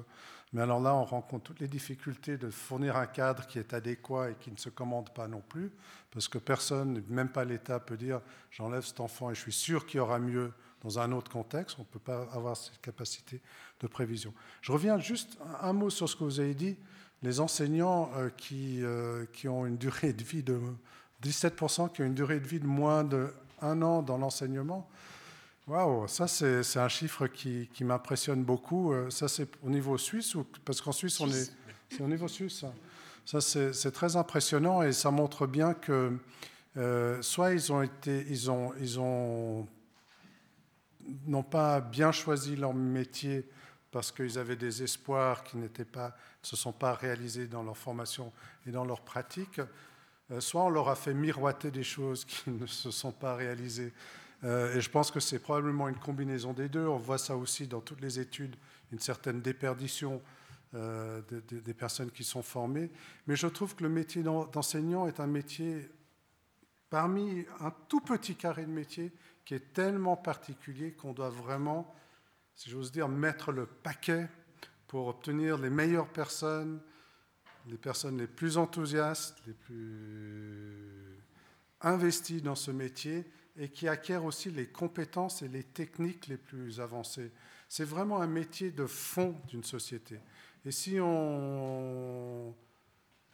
Mais 0.52 0.62
alors 0.62 0.80
là, 0.80 0.94
on 0.94 1.04
rencontre 1.04 1.44
toutes 1.44 1.60
les 1.60 1.68
difficultés 1.68 2.36
de 2.36 2.50
fournir 2.50 2.96
un 2.96 3.06
cadre 3.06 3.46
qui 3.46 3.58
est 3.58 3.72
adéquat 3.72 4.30
et 4.30 4.34
qui 4.34 4.50
ne 4.50 4.56
se 4.56 4.68
commande 4.68 5.10
pas 5.10 5.28
non 5.28 5.42
plus, 5.48 5.70
parce 6.10 6.26
que 6.26 6.38
personne, 6.38 7.04
même 7.08 7.28
pas 7.28 7.44
l'État, 7.44 7.78
peut 7.78 7.96
dire 7.96 8.20
j'enlève 8.50 8.84
cet 8.84 8.98
enfant 8.98 9.30
et 9.30 9.34
je 9.34 9.40
suis 9.40 9.52
sûr 9.52 9.86
qu'il 9.86 9.98
y 9.98 10.00
aura 10.00 10.18
mieux 10.18 10.52
dans 10.82 10.98
un 10.98 11.12
autre 11.12 11.30
contexte. 11.30 11.76
On 11.78 11.82
ne 11.82 11.86
peut 11.86 12.00
pas 12.00 12.26
avoir 12.32 12.56
cette 12.56 12.80
capacité 12.80 13.40
de 13.80 13.86
prévision. 13.86 14.34
Je 14.60 14.72
reviens 14.72 14.98
juste 14.98 15.38
un 15.60 15.72
mot 15.72 15.90
sur 15.90 16.08
ce 16.08 16.16
que 16.16 16.24
vous 16.24 16.40
avez 16.40 16.54
dit. 16.54 16.76
Les 17.22 17.38
enseignants 17.38 18.10
euh, 18.16 18.30
qui, 18.30 18.82
euh, 18.82 19.26
qui 19.32 19.46
ont 19.46 19.66
une 19.66 19.76
durée 19.76 20.12
de 20.12 20.24
vie 20.24 20.42
de 20.42 20.58
17% 21.22 21.92
qui 21.92 22.02
ont 22.02 22.06
une 22.06 22.14
durée 22.14 22.40
de 22.40 22.46
vie 22.46 22.60
de 22.60 22.66
moins 22.66 23.04
d'un 23.04 23.82
an 23.82 24.02
dans 24.02 24.18
l'enseignement. 24.18 24.88
Waouh, 25.70 26.08
ça 26.08 26.26
c'est 26.26 26.78
un 26.80 26.88
chiffre 26.88 27.28
qui, 27.28 27.70
qui 27.72 27.84
m'impressionne 27.84 28.42
beaucoup. 28.42 28.92
Euh, 28.92 29.08
ça 29.08 29.28
c'est 29.28 29.48
au 29.62 29.70
niveau 29.70 29.96
suisse 29.98 30.34
ou 30.34 30.44
parce 30.64 30.80
qu'en 30.80 30.90
Suisse 30.90 31.20
on 31.20 31.30
est 31.30 31.54
c'est 31.90 32.02
au 32.02 32.08
niveau 32.08 32.26
suisse. 32.26 32.64
Ça, 33.24 33.40
c'est 33.40 33.92
très 33.92 34.16
impressionnant 34.16 34.82
et 34.82 34.92
ça 34.92 35.12
montre 35.12 35.46
bien 35.46 35.74
que 35.74 36.18
soit 37.20 37.52
ils 37.52 37.72
ont 37.72 37.82
été 37.82 38.26
ils 38.28 38.50
ont 38.50 38.72
ils 38.80 38.98
ont 38.98 39.68
n'ont 41.28 41.44
pas 41.44 41.80
bien 41.80 42.10
choisi 42.10 42.56
leur 42.56 42.74
métier 42.74 43.48
parce 43.92 44.10
qu'ils 44.10 44.38
avaient 44.40 44.56
des 44.56 44.82
espoirs 44.82 45.44
qui 45.44 45.56
n'étaient 45.56 45.84
pas, 45.84 46.16
ne 46.42 46.48
se 46.48 46.56
sont 46.56 46.72
pas 46.72 46.94
réalisés 46.94 47.46
dans 47.46 47.62
leur 47.62 47.76
formation 47.76 48.32
et 48.66 48.72
dans 48.72 48.84
leur 48.84 49.02
pratique, 49.02 49.60
euh, 50.30 50.40
soit 50.40 50.64
on 50.64 50.70
leur 50.70 50.88
a 50.88 50.96
fait 50.96 51.14
miroiter 51.14 51.70
des 51.70 51.82
choses 51.82 52.24
qui 52.24 52.50
ne 52.50 52.66
se 52.66 52.90
sont 52.90 53.12
pas 53.12 53.36
réalisées. 53.36 53.92
Euh, 54.44 54.74
et 54.74 54.80
je 54.80 54.90
pense 54.90 55.10
que 55.10 55.20
c'est 55.20 55.38
probablement 55.38 55.88
une 55.88 55.98
combinaison 55.98 56.52
des 56.52 56.68
deux. 56.68 56.86
On 56.86 56.96
voit 56.96 57.18
ça 57.18 57.36
aussi 57.36 57.66
dans 57.66 57.80
toutes 57.80 58.00
les 58.00 58.18
études, 58.18 58.56
une 58.92 58.98
certaine 58.98 59.40
déperdition 59.40 60.22
euh, 60.74 61.20
des 61.50 61.74
personnes 61.74 62.10
qui 62.10 62.24
sont 62.24 62.42
formées. 62.42 62.90
Mais 63.26 63.36
je 63.36 63.46
trouve 63.46 63.74
que 63.74 63.82
le 63.82 63.88
métier 63.88 64.22
d'enseignant 64.22 65.06
est 65.06 65.20
un 65.20 65.26
métier 65.26 65.90
parmi 66.88 67.44
un 67.60 67.72
tout 67.88 68.00
petit 68.00 68.34
carré 68.34 68.64
de 68.64 68.70
métiers 68.70 69.12
qui 69.44 69.54
est 69.54 69.72
tellement 69.72 70.16
particulier 70.16 70.92
qu'on 70.92 71.12
doit 71.12 71.30
vraiment, 71.30 71.94
si 72.54 72.70
j'ose 72.70 72.92
dire, 72.92 73.08
mettre 73.08 73.52
le 73.52 73.66
paquet 73.66 74.28
pour 74.86 75.06
obtenir 75.06 75.58
les 75.58 75.70
meilleures 75.70 76.08
personnes, 76.08 76.80
les 77.68 77.76
personnes 77.76 78.18
les 78.18 78.26
plus 78.26 78.56
enthousiastes, 78.56 79.36
les 79.46 79.52
plus 79.52 81.20
investies 81.80 82.42
dans 82.42 82.54
ce 82.54 82.70
métier 82.70 83.24
et 83.56 83.68
qui 83.68 83.88
acquièrent 83.88 84.24
aussi 84.24 84.50
les 84.50 84.68
compétences 84.68 85.42
et 85.42 85.48
les 85.48 85.64
techniques 85.64 86.26
les 86.26 86.36
plus 86.36 86.80
avancées. 86.80 87.32
C'est 87.68 87.84
vraiment 87.84 88.20
un 88.20 88.26
métier 88.26 88.70
de 88.70 88.86
fond 88.86 89.36
d'une 89.48 89.64
société. 89.64 90.18
Et 90.64 90.70
si 90.70 90.98
on 91.00 92.54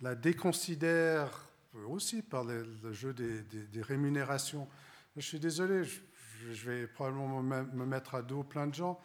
la 0.00 0.14
déconsidère 0.14 1.48
aussi 1.88 2.22
par 2.22 2.44
le, 2.44 2.92
jeu 2.92 3.12
des, 3.12 3.42
des 3.42 3.82
rémunérations, 3.82 4.68
je 5.16 5.22
suis 5.22 5.40
désolé, 5.40 5.82
je, 5.84 6.70
vais 6.70 6.86
probablement 6.86 7.42
me 7.42 7.86
mettre 7.86 8.14
à 8.14 8.22
dos 8.22 8.42
plein 8.42 8.66
de 8.66 8.74
gens. 8.74 9.00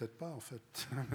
Peut-être 0.00 0.16
pas, 0.16 0.30
en 0.30 0.40
fait. 0.40 0.88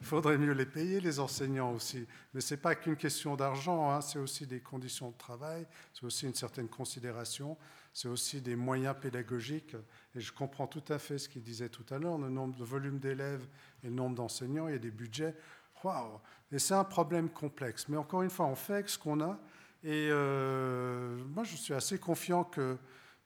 Il 0.00 0.06
faudrait 0.06 0.38
mieux 0.38 0.52
les 0.52 0.64
payer, 0.64 1.00
les 1.00 1.18
enseignants 1.18 1.72
aussi. 1.72 2.06
Mais 2.32 2.40
ce 2.40 2.54
n'est 2.54 2.60
pas 2.60 2.76
qu'une 2.76 2.94
question 2.94 3.34
d'argent, 3.34 3.90
hein. 3.90 4.00
c'est 4.00 4.20
aussi 4.20 4.46
des 4.46 4.60
conditions 4.60 5.10
de 5.10 5.16
travail, 5.16 5.66
c'est 5.92 6.06
aussi 6.06 6.24
une 6.24 6.36
certaine 6.36 6.68
considération, 6.68 7.56
c'est 7.92 8.06
aussi 8.06 8.40
des 8.40 8.54
moyens 8.54 8.94
pédagogiques. 9.00 9.74
Et 10.14 10.20
je 10.20 10.32
comprends 10.32 10.68
tout 10.68 10.84
à 10.88 11.00
fait 11.00 11.18
ce 11.18 11.28
qu'il 11.28 11.42
disait 11.42 11.68
tout 11.68 11.84
à 11.90 11.98
l'heure, 11.98 12.16
le 12.16 12.30
nombre 12.30 12.56
de 12.56 12.62
volumes 12.62 13.00
d'élèves 13.00 13.44
et 13.82 13.88
le 13.88 13.94
nombre 13.94 14.14
d'enseignants, 14.14 14.68
il 14.68 14.74
y 14.74 14.76
a 14.76 14.78
des 14.78 14.92
budgets. 14.92 15.34
Waouh 15.82 16.20
Et 16.52 16.60
c'est 16.60 16.74
un 16.74 16.84
problème 16.84 17.30
complexe. 17.30 17.88
Mais 17.88 17.96
encore 17.96 18.22
une 18.22 18.30
fois, 18.30 18.46
on 18.46 18.54
fait 18.54 18.74
avec 18.74 18.88
ce 18.88 19.00
qu'on 19.00 19.20
a. 19.20 19.36
Et 19.82 20.10
euh, 20.12 21.18
moi, 21.34 21.42
je 21.42 21.56
suis 21.56 21.74
assez 21.74 21.98
confiant 21.98 22.44
que 22.44 22.78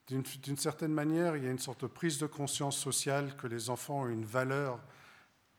d'une 0.06 0.56
certaine 0.56 0.94
manière, 0.94 1.36
il 1.36 1.44
y 1.44 1.46
a 1.48 1.50
une 1.50 1.58
sorte 1.58 1.82
de 1.82 1.86
prise 1.86 2.16
de 2.16 2.26
conscience 2.26 2.78
sociale 2.78 3.36
que 3.36 3.46
les 3.46 3.68
enfants 3.68 4.04
ont 4.04 4.08
une 4.08 4.24
valeur 4.24 4.80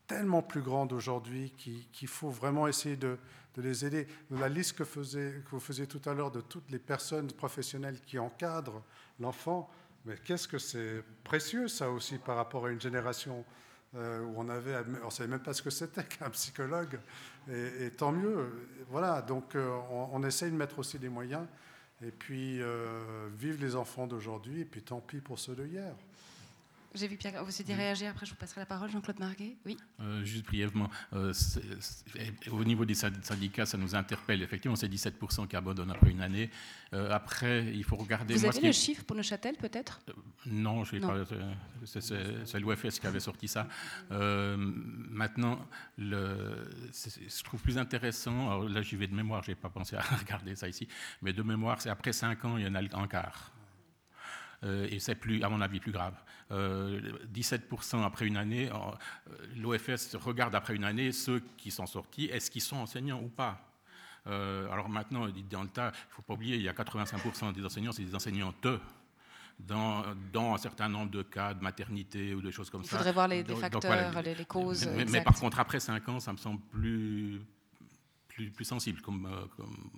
tellement 0.06 0.42
plus 0.42 0.62
grande 0.62 0.92
aujourd'hui 0.92 1.52
qu'il 1.52 2.08
faut 2.08 2.30
vraiment 2.30 2.66
essayer 2.66 2.96
de, 2.96 3.18
les 3.56 3.84
aider. 3.84 4.06
La 4.30 4.48
liste 4.48 4.76
que, 4.76 4.82
vous 4.82 5.60
faisiez 5.60 5.86
tout 5.86 6.02
à 6.08 6.14
l'heure 6.14 6.30
de 6.30 6.40
toutes 6.40 6.70
les 6.70 6.78
personnes 6.78 7.30
professionnelles 7.32 8.00
qui 8.06 8.18
encadrent 8.18 8.82
l'enfant, 9.20 9.70
mais 10.04 10.16
qu'est-ce 10.24 10.48
que 10.48 10.58
c'est 10.58 11.02
précieux 11.22 11.68
ça 11.68 11.90
aussi 11.90 12.18
par 12.18 12.36
rapport 12.36 12.66
à 12.66 12.70
une 12.70 12.80
génération 12.80 13.44
euh, 13.94 14.24
où 14.24 14.34
on 14.36 14.48
avait, 14.48 14.74
on 15.04 15.10
savait 15.10 15.30
même 15.30 15.42
pas 15.42 15.54
ce 15.54 15.62
que 15.62 15.70
c'était 15.70 16.02
qu'un 16.04 16.30
psychologue, 16.30 16.98
et, 17.48 17.90
tant 17.96 18.10
mieux. 18.10 18.68
Voilà, 18.90 19.22
donc 19.22 19.54
euh, 19.54 19.78
on, 19.90 20.22
essaye 20.24 20.50
de 20.50 20.56
mettre 20.56 20.78
aussi 20.80 20.98
des 20.98 21.08
moyens 21.08 21.46
et 22.02 22.10
puis, 22.10 22.60
euh, 22.60 23.28
vive 23.36 23.60
les 23.60 23.76
enfants 23.76 24.06
d'aujourd'hui, 24.06 24.60
et 24.60 24.64
puis 24.64 24.82
tant 24.82 25.00
pis 25.00 25.20
pour 25.20 25.38
ceux 25.38 25.54
de 25.54 25.64
hier. 25.64 25.94
J'ai 26.94 27.08
vu 27.08 27.16
Pierre, 27.16 27.42
vous 27.44 27.50
souhaitez 27.50 27.74
réagir, 27.74 28.10
après 28.10 28.24
je 28.24 28.30
vous 28.30 28.36
passerai 28.36 28.60
la 28.60 28.66
parole, 28.66 28.88
Jean-Claude 28.88 29.18
Marguet 29.18 29.56
Oui. 29.66 29.76
Euh, 30.00 30.24
juste 30.24 30.46
brièvement, 30.46 30.88
euh, 31.12 31.32
au 32.52 32.62
niveau 32.62 32.84
des 32.84 32.94
syndicats, 32.94 33.66
ça 33.66 33.76
nous 33.76 33.96
interpelle. 33.96 34.42
Effectivement, 34.42 34.76
c'est 34.76 34.86
17% 34.86 35.48
qui 35.48 35.56
abandonnent 35.56 35.90
après 35.90 36.12
une 36.12 36.20
année. 36.20 36.50
Euh, 36.92 37.10
après, 37.10 37.66
il 37.74 37.82
faut 37.82 37.96
regarder. 37.96 38.34
Vous 38.34 38.46
avez 38.46 38.60
le 38.60 38.72
chiffre 38.72 39.02
pour 39.02 39.16
Neuchâtel, 39.16 39.56
peut-être? 39.56 40.02
Non, 40.46 40.84
je 40.84 40.98
pas. 40.98 41.24
C'est 41.84 42.60
l'OFS 42.60 43.00
qui 43.00 43.06
avait 43.08 43.18
sorti 43.18 43.48
ça. 43.48 43.66
maintenant, 44.08 45.66
le, 45.98 46.70
je 46.92 47.42
trouve 47.42 47.60
plus 47.60 47.76
intéressant, 47.76 48.50
alors 48.50 48.68
là 48.68 48.82
j'y 48.82 48.94
vais 48.94 49.08
de 49.08 49.14
mémoire, 49.14 49.42
je 49.42 49.50
n'ai 49.50 49.56
pas 49.56 49.68
pensé 49.68 49.96
à 49.96 50.02
regarder 50.02 50.54
ça 50.54 50.68
ici, 50.68 50.86
mais 51.22 51.32
de 51.32 51.42
mémoire, 51.42 51.80
c'est 51.80 51.90
après 51.90 52.12
5 52.12 52.44
ans, 52.44 52.56
il 52.56 52.64
y 52.64 52.68
en 52.68 52.74
a 52.76 52.80
un 52.80 53.08
quart. 53.08 53.50
Et 54.62 54.98
c'est 54.98 55.16
plus, 55.16 55.42
à 55.42 55.50
mon 55.50 55.60
avis, 55.60 55.78
plus 55.78 55.92
grave. 55.92 56.14
17% 56.50 57.96
euh, 57.96 58.02
après 58.04 58.26
une 58.26 58.36
année, 58.36 58.70
euh, 58.70 59.46
l'OFS 59.56 60.16
regarde 60.16 60.54
après 60.54 60.74
une 60.74 60.84
année 60.84 61.12
ceux 61.12 61.42
qui 61.56 61.70
sont 61.70 61.86
sortis, 61.86 62.26
est-ce 62.26 62.50
qu'ils 62.50 62.62
sont 62.62 62.76
enseignants 62.76 63.20
ou 63.22 63.28
pas? 63.28 63.60
Alors 64.26 64.88
maintenant, 64.88 65.28
dans 65.50 65.62
le 65.62 65.68
tas, 65.68 65.92
il 65.92 66.08
ne 66.08 66.14
faut 66.14 66.22
pas 66.22 66.32
oublier, 66.32 66.56
il 66.56 66.62
y 66.62 66.68
a 66.68 66.72
85% 66.72 67.52
des 67.52 67.62
enseignants, 67.62 67.92
c'est 67.92 68.04
des 68.04 68.14
enseignantes 68.14 68.66
dans, 69.58 70.02
dans, 70.32 70.54
un 70.54 70.58
certain 70.58 70.88
nombre 70.88 71.10
de 71.10 71.22
cas 71.22 71.52
de 71.52 71.62
maternité 71.62 72.34
ou 72.34 72.40
de 72.40 72.50
choses 72.50 72.70
comme 72.70 72.84
ça. 72.84 72.96
Il 72.96 72.98
faudrait 72.98 73.12
voir 73.12 73.28
les, 73.28 73.44
facteurs, 73.44 74.22
les, 74.22 74.44
causes. 74.46 74.88
Mais, 74.88 75.20
par 75.20 75.38
contre, 75.38 75.60
après 75.60 75.78
5 75.78 76.08
ans, 76.08 76.20
ça 76.20 76.32
me 76.32 76.38
semble 76.38 76.60
plus, 76.70 77.42
plus, 78.26 78.50
plus 78.50 78.64
sensible 78.64 79.02
comme, 79.02 79.28
comme, 79.58 79.90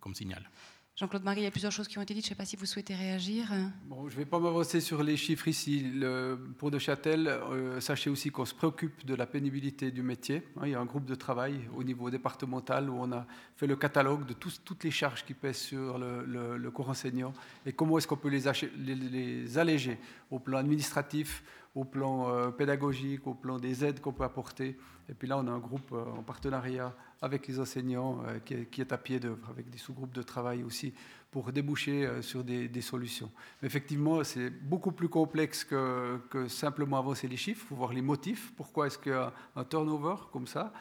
comme 0.00 0.14
signal. 0.14 0.48
Jean-Claude 0.96 1.24
Marie, 1.24 1.40
il 1.40 1.44
y 1.44 1.46
a 1.48 1.50
plusieurs 1.50 1.72
choses 1.72 1.88
qui 1.88 1.98
ont 1.98 2.02
été 2.02 2.14
dites. 2.14 2.24
Je 2.24 2.28
ne 2.28 2.34
sais 2.34 2.36
pas 2.36 2.44
si 2.44 2.54
vous 2.54 2.66
souhaitez 2.66 2.94
réagir. 2.94 3.52
Bon, 3.86 4.08
je 4.08 4.14
ne 4.14 4.18
vais 4.18 4.24
pas 4.24 4.38
m'avancer 4.38 4.80
sur 4.80 5.02
les 5.02 5.16
chiffres 5.16 5.48
ici. 5.48 5.80
Le, 5.92 6.38
pour 6.56 6.70
De 6.70 6.78
Châtel, 6.78 7.26
euh, 7.26 7.80
sachez 7.80 8.10
aussi 8.10 8.30
qu'on 8.30 8.44
se 8.44 8.54
préoccupe 8.54 9.04
de 9.04 9.16
la 9.16 9.26
pénibilité 9.26 9.90
du 9.90 10.02
métier. 10.02 10.44
Hein, 10.56 10.66
il 10.66 10.70
y 10.70 10.74
a 10.76 10.78
un 10.78 10.84
groupe 10.84 11.04
de 11.04 11.16
travail 11.16 11.68
au 11.76 11.82
niveau 11.82 12.10
départemental 12.10 12.88
où 12.88 12.96
on 12.96 13.10
a 13.10 13.26
fait 13.56 13.66
le 13.66 13.74
catalogue 13.74 14.24
de 14.24 14.34
toutes 14.34 14.84
les 14.84 14.92
charges 14.92 15.24
qui 15.24 15.34
pèsent 15.34 15.58
sur 15.58 15.98
le, 15.98 16.24
le, 16.56 16.70
cours 16.70 16.88
enseignant 16.88 17.32
et 17.66 17.72
comment 17.72 17.98
est-ce 17.98 18.06
qu'on 18.06 18.16
peut 18.16 18.28
les, 18.28 19.58
alléger 19.58 19.98
au 20.30 20.38
plan 20.38 20.58
administratif, 20.58 21.42
au 21.74 21.84
plan 21.84 22.28
euh, 22.28 22.50
pédagogique, 22.50 23.26
au 23.26 23.34
plan 23.34 23.58
des 23.58 23.84
aides 23.84 24.00
qu'on 24.00 24.12
peut 24.12 24.24
apporter. 24.24 24.76
Et 25.08 25.14
puis 25.14 25.26
là, 25.26 25.36
on 25.38 25.46
a 25.46 25.50
un 25.50 25.58
groupe 25.58 25.90
euh, 25.92 26.04
en 26.18 26.22
partenariat 26.22 26.94
avec 27.20 27.48
les 27.48 27.58
enseignants 27.58 28.22
euh, 28.26 28.38
qui, 28.38 28.80
est, 28.80 28.92
à 28.92 28.98
pied 28.98 29.18
d'œuvre, 29.18 29.50
avec 29.50 29.70
des 29.70 29.78
sous-groupes 29.78 30.14
de 30.14 30.22
travail 30.22 30.62
aussi, 30.62 30.94
pour 31.32 31.50
déboucher 31.50 32.08
sur 32.22 32.44
des, 32.44 32.80
solutions. 32.80 33.28
Effectivement, 33.60 34.22
c'est 34.22 34.50
beaucoup 34.50 34.92
plus 34.92 35.08
complexe 35.08 35.64
que, 35.64 36.20
simplement 36.46 36.96
avancer 36.96 37.26
les 37.26 37.36
chiffres. 37.36 37.66
Voir 37.74 37.92
les 37.92 38.02
motifs. 38.02 38.52
Pourquoi 38.56 38.86
est-ce 38.86 38.96
qu'il 38.96 39.10
y 39.10 39.16
a 39.16 39.32
un 39.56 39.64
turnover 39.64 40.14
comme 40.32 40.46
ça? 40.46 40.72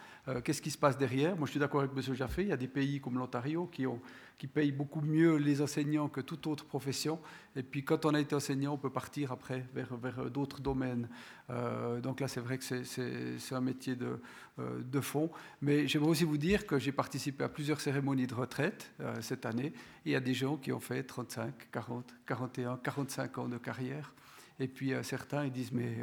Qu'est-ce 0.43 0.61
qui 0.61 0.69
se 0.69 0.77
passe 0.77 0.95
derrière? 0.95 1.35
Moi, 1.35 1.47
je 1.47 1.51
suis 1.51 1.59
d'accord 1.59 1.81
avec 1.81 1.91
M. 1.97 2.13
Jaffé. 2.13 2.43
Il 2.43 2.49
y 2.49 2.51
a 2.51 2.57
des 2.57 2.67
pays 2.67 3.01
comme 3.01 3.17
l'Ontario 3.17 3.65
qui 3.65 3.87
ont 3.87 3.99
qui 4.43 4.47
paye 4.47 4.73
beaucoup 4.73 4.99
mieux 4.99 5.37
les 5.37 5.61
enseignants 5.61 6.09
que 6.09 6.19
toute 6.19 6.47
autre 6.47 6.65
profession. 6.65 7.17
Et 7.55 7.63
puis 7.63 7.85
quand 7.85 8.05
on 8.05 8.13
a 8.13 8.19
été 8.19 8.35
enseignant, 8.35 8.73
on 8.73 8.77
peut 8.77 8.89
partir 8.89 9.31
après 9.31 9.65
vers, 9.73 9.95
vers 9.95 10.29
d'autres 10.29 10.59
domaines. 10.59 11.07
Euh, 11.49 12.01
donc 12.01 12.19
là, 12.19 12.27
c'est 12.27 12.41
vrai 12.41 12.57
que 12.57 12.83
c'est 12.83 13.55
un 13.55 13.61
métier 13.61 13.95
de, 13.95 14.19
euh, 14.59 14.81
de 14.83 14.99
fond. 14.99 15.31
Mais 15.61 15.87
j'aimerais 15.87 16.09
aussi 16.09 16.25
vous 16.25 16.37
dire 16.37 16.67
que 16.67 16.77
j'ai 16.77 16.91
participé 16.91 17.45
à 17.45 17.47
plusieurs 17.47 17.79
cérémonies 17.79 18.27
de 18.27 18.33
retraite 18.33 18.91
euh, 18.99 19.15
cette 19.21 19.45
année. 19.45 19.71
il 20.03 20.11
y 20.11 20.15
a 20.17 20.19
des 20.19 20.33
gens 20.33 20.57
qui 20.57 20.73
ont 20.73 20.81
fait 20.81 21.03
35, 21.03 21.71
40, 21.71 22.13
41, 22.27 22.79
45 22.83 23.37
ans 23.37 23.47
de 23.47 23.57
carrière. 23.57 24.13
Et 24.59 24.67
puis 24.67 24.91
certains, 25.03 25.45
ils 25.45 25.53
disent, 25.53 25.71
mais 25.71 25.99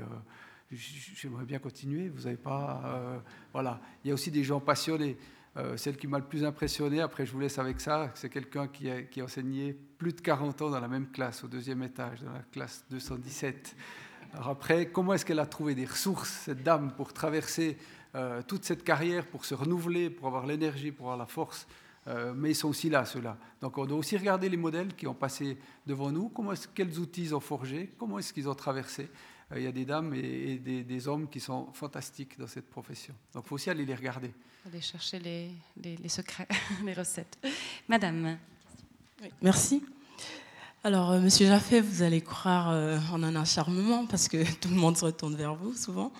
j'aimerais 0.73 1.45
bien 1.45 1.59
continuer, 1.59 2.09
vous 2.09 2.23
n'avez 2.23 2.39
pas... 2.39 3.23
voilà. 3.53 3.83
Il 4.03 4.09
y 4.09 4.11
a 4.11 4.15
aussi 4.15 4.31
des 4.31 4.45
gens 4.45 4.61
passionnés. 4.61 5.19
Euh, 5.57 5.77
celle 5.77 5.97
qui 5.97 6.07
m'a 6.07 6.19
le 6.19 6.25
plus 6.25 6.45
impressionné, 6.45 7.01
après 7.01 7.27
je 7.27 7.33
vous 7.33 7.41
laisse 7.41 7.59
avec 7.59 7.81
ça, 7.81 8.11
c'est 8.15 8.29
quelqu'un 8.29 8.69
qui 8.69 8.89
a, 8.89 9.25
enseigné 9.25 9.73
plus 9.73 10.13
de 10.13 10.21
40 10.21 10.63
ans 10.63 10.71
dans 10.71 10.81
la 10.81 10.89
même 10.89 11.09
classe, 11.11 11.43
au 11.43 11.49
deuxième 11.49 11.83
étage, 11.83 12.23
dans 12.23 12.33
la 12.33 12.45
classe 12.53 12.85
217. 12.91 13.75
Alors 14.35 14.49
après, 14.51 14.87
comment 14.87 15.13
est-ce 15.13 15.25
qu'elle 15.25 15.41
a 15.41 15.47
trouvé 15.47 15.75
des 15.75 15.87
ressources, 15.87 16.31
cette 16.45 16.63
dame, 16.63 16.93
pour 16.93 17.13
traverser 17.13 17.77
euh, 18.15 18.43
toute 18.47 18.65
cette 18.65 18.85
carrière, 18.85 19.27
pour 19.27 19.45
se 19.45 19.55
renouveler, 19.55 20.09
pour 20.09 20.29
avoir 20.29 20.47
l'énergie, 20.47 20.93
pour 20.93 21.07
avoir 21.07 21.19
la 21.19 21.27
force? 21.27 21.67
Euh, 22.07 22.33
mais 22.35 22.51
ils 22.51 22.55
sont 22.55 22.69
aussi 22.69 22.89
là, 22.89 23.05
ceux-là. 23.05 23.37
Donc 23.61 23.77
on 23.77 23.87
doit 23.87 23.99
aussi 23.99 24.17
regarder 24.17 24.49
les 24.49 24.57
modèles 24.57 24.95
qui 24.95 25.07
ont 25.07 25.15
passé 25.15 25.59
devant 25.85 26.11
nous, 26.13 26.33
quels 26.75 26.99
outils 26.99 27.25
ils 27.25 27.35
ont 27.35 27.41
forgé, 27.41 27.93
comment 27.99 28.19
est-ce 28.19 28.33
qu'ils 28.33 28.49
ont 28.49 28.55
traversé? 28.55 29.11
Il 29.57 29.63
y 29.63 29.67
a 29.67 29.73
des 29.73 29.85
dames 29.85 30.15
et, 30.15 30.59
des, 30.59 30.85
des, 30.85 31.09
hommes 31.09 31.29
qui 31.29 31.41
sont 31.41 31.73
fantastiques 31.73 32.39
dans 32.39 32.47
cette 32.47 32.71
profession. 32.71 33.15
Donc 33.35 33.45
il 33.45 33.49
faut 33.49 33.55
aussi 33.57 33.71
aller 33.71 33.85
les 33.85 33.95
regarder. 33.95 34.33
Aller 34.67 34.81
chercher 34.81 35.19
les, 35.19 35.51
les, 35.77 36.09
secrets, 36.09 36.47
les 36.85 36.93
recettes. 36.93 37.39
Madame. 37.89 38.39
merci. 39.43 39.83
Alors, 40.85 41.11
euh, 41.11 41.21
Monsieur 41.21 41.47
Jaffé, 41.47 41.81
vous 41.81 42.03
allez 42.03 42.21
croire 42.21 42.71
euh, 42.71 42.99
en 43.13 43.23
un 43.23 43.37
acharnement 43.37 44.07
parce 44.07 44.29
que 44.29 44.51
tout 44.61 44.69
le 44.69 44.77
monde 44.77 44.97
se 44.97 45.05
retourne 45.05 45.35
vers 45.35 45.55
vous 45.55 45.75
souvent. 45.75 46.13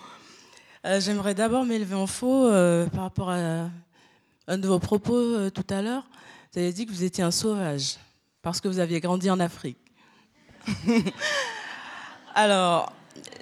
Euh, 0.85 0.99
j'aimerais 0.99 1.33
d'abord 1.33 1.63
m'élever 1.63 1.95
en 1.95 2.07
faux 2.07 2.49
par 2.91 3.03
rapport 3.03 3.29
à 3.29 3.69
un 4.47 4.57
de 4.57 4.67
vos 4.67 4.79
propos 4.79 5.49
tout 5.51 5.65
à 5.69 5.81
l'heure. 5.81 6.05
Vous 6.51 6.59
avez 6.59 6.73
dit 6.73 6.85
que 6.85 6.91
vous 6.91 7.03
étiez 7.03 7.23
un 7.23 7.31
sauvage 7.31 7.97
parce 8.41 8.59
que 8.59 8.67
vous 8.67 8.79
aviez 8.79 8.99
grandi 8.99 9.29
en 9.29 9.39
Afrique. 9.39 9.77
Alors, 12.35 12.91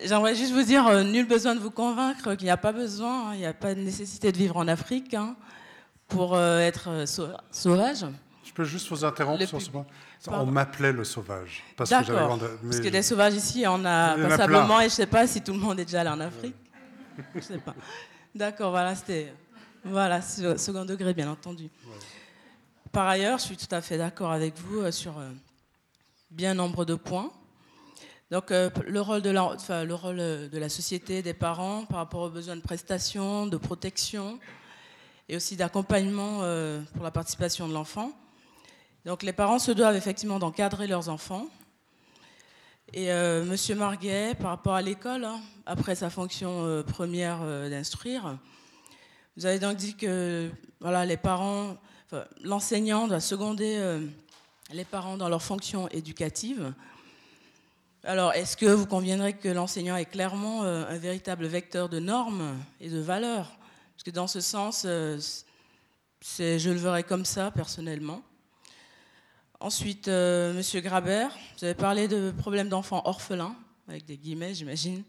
J'aimerais 0.04 0.36
juste 0.36 0.54
vous 0.54 0.64
dire, 0.64 0.88
euh, 0.88 1.04
nul 1.04 1.28
besoin 1.28 1.56
de 1.56 1.60
vous 1.60 1.72
convaincre 1.72 2.36
qu'il 2.36 2.46
n'y 2.46 2.52
a 2.52 2.58
pas 2.58 2.72
besoin, 2.72 3.30
hein, 3.30 3.34
il 3.34 3.40
n'y 3.40 3.46
a 3.46 3.54
pas 3.54 3.76
de 3.76 3.82
nécessité 3.82 4.32
de 4.32 4.38
vivre 4.38 4.58
en 4.58 4.68
Afrique 4.68 5.14
hein, 5.14 5.36
pour 6.08 6.36
euh, 6.36 6.60
être 6.60 6.90
euh, 6.90 7.06
sauvage. 7.52 8.06
Je 8.44 8.54
peux 8.54 8.64
juste 8.64 8.90
vous 8.90 9.06
interrompre 9.06 9.46
sur 9.46 9.62
ce 9.62 9.70
point 9.70 9.86
On 10.28 10.46
m'appelait 10.46 10.92
le 10.92 11.04
sauvage. 11.04 11.64
Parce 11.76 11.90
que, 11.90 11.96
parce 11.96 12.80
que 12.80 12.90
des 12.90 13.04
sauvages 13.04 13.36
ici, 13.36 13.64
on 13.68 13.86
a 13.86 14.16
passablement, 14.18 14.80
et 14.80 14.84
je 14.84 14.94
ne 14.94 14.96
sais 14.96 15.06
pas 15.06 15.28
si 15.28 15.42
tout 15.42 15.54
le 15.54 15.60
monde 15.60 15.80
est 15.80 15.86
déjà 15.86 16.02
allé 16.02 16.10
en 16.10 16.20
Afrique. 16.20 16.56
je 17.36 17.42
sais 17.42 17.58
pas. 17.60 17.76
D'accord, 18.34 18.72
voilà, 18.72 18.96
c'était. 18.96 19.34
Voilà, 19.84 20.22
second 20.22 20.84
degré, 20.84 21.14
bien 21.14 21.30
entendu. 21.30 21.70
Par 22.92 23.08
ailleurs, 23.08 23.38
je 23.38 23.44
suis 23.44 23.58
tout 23.58 23.74
à 23.74 23.82
fait 23.82 23.98
d'accord 23.98 24.32
avec 24.32 24.58
vous 24.58 24.92
sur 24.92 25.14
bien 26.32 26.54
nombre 26.54 26.84
de 26.84 26.96
points. 26.96 27.32
Donc 28.32 28.52
euh, 28.52 28.70
le, 28.86 29.02
rôle 29.02 29.26
euh, 29.26 30.50
de 30.50 30.58
la 30.60 30.70
société, 30.70 31.24
des 31.24 31.34
parents 31.34 31.86
par 31.86 31.98
rapport 31.98 32.22
aux 32.22 32.30
besoins 32.30 32.56
de 32.56 32.62
prestations, 32.62 33.48
de 33.48 33.58
protection 33.58 34.40
et 35.28 35.36
aussi 35.36 35.56
d'accompagnement 35.56 36.42
euh, 36.44 36.82
pour 36.94 37.04
la 37.04 37.10
participation 37.10 37.68
de 37.68 37.74
l'enfant. 37.74 38.12
Donc 39.06 39.24
les 39.24 39.34
parents 39.34 39.58
se 39.58 39.72
doivent 39.72 39.96
effectivement 39.96 40.38
d'encadrer 40.38 40.86
leurs 40.86 41.10
enfants. 41.10 41.48
Et 42.92 43.14
Monsieur 43.46 43.76
Marguet, 43.76 44.34
par 44.34 44.50
rapport 44.50 44.74
à 44.74 44.82
l'école, 44.82 45.24
hein, 45.24 45.40
après 45.68 45.94
sa 45.94 46.10
fonction 46.10 46.84
première 46.88 47.40
d'instruire, 47.70 48.40
vous 49.38 49.46
avez 49.46 49.60
donc 49.60 49.78
dit 49.78 49.96
que 49.96 50.50
voilà, 50.80 51.06
les 51.06 51.16
parents, 51.16 51.78
l'enseignant 52.42 53.08
doit 53.08 53.20
seconder 53.20 54.00
les 54.74 54.86
parents 54.86 55.18
dans 55.18 55.30
leur 55.30 55.44
fonction 55.44 55.88
éducative. 55.90 56.74
Alors, 58.06 58.32
est-ce 58.34 58.56
que 58.56 58.66
vous 58.66 58.86
conviendrez 58.86 59.34
que 59.34 59.50
l'enseignant 59.50 59.98
est 59.98 60.06
clairement 60.06 60.64
euh, 60.64 60.86
un 60.88 60.98
véritable 60.98 61.46
vecteur 61.48 61.90
de 61.90 62.00
normes 62.00 62.58
et 62.80 62.88
de 62.88 62.98
valeurs? 62.98 63.58
Parce 63.94 64.04
que 64.06 64.12
dans 64.12 64.28
ce 64.28 64.40
sens, 64.40 64.84
euh, 64.86 65.20
je 66.22 66.70
le 66.70 66.78
verrais 66.78 67.04
comme 67.04 67.26
ça, 67.26 67.52
personnellement. 67.52 68.22
Ensuite, 69.60 70.08
euh, 70.08 70.54
Monsieur 70.54 70.80
Grabert, 70.80 71.38
vous 71.58 71.66
avez 71.66 71.74
parlé 71.74 72.08
de 72.08 72.32
problèmes 72.32 72.70
d'enfants 72.70 73.02
orphelins, 73.04 73.58
avec 73.90 74.06
des 74.06 74.16
guillemets, 74.16 74.54
j'imagine. 74.54 75.04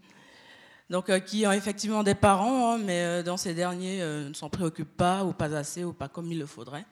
Donc, 0.88 1.16
qui 1.26 1.46
ont 1.46 1.52
effectivement 1.52 2.02
des 2.02 2.16
parents, 2.16 2.72
hein, 2.72 2.78
mais 2.78 3.22
dans 3.22 3.36
ces 3.36 3.54
derniers 3.54 4.00
ne 4.00 4.34
s'en 4.34 4.50
préoccupent 4.50 4.96
pas, 4.96 5.22
ou 5.22 5.32
pas 5.32 5.54
assez, 5.54 5.84
ou 5.84 5.92
pas 5.92 6.08
comme 6.08 6.32
il 6.32 6.40
le 6.40 6.46
faudrait. 6.46 6.84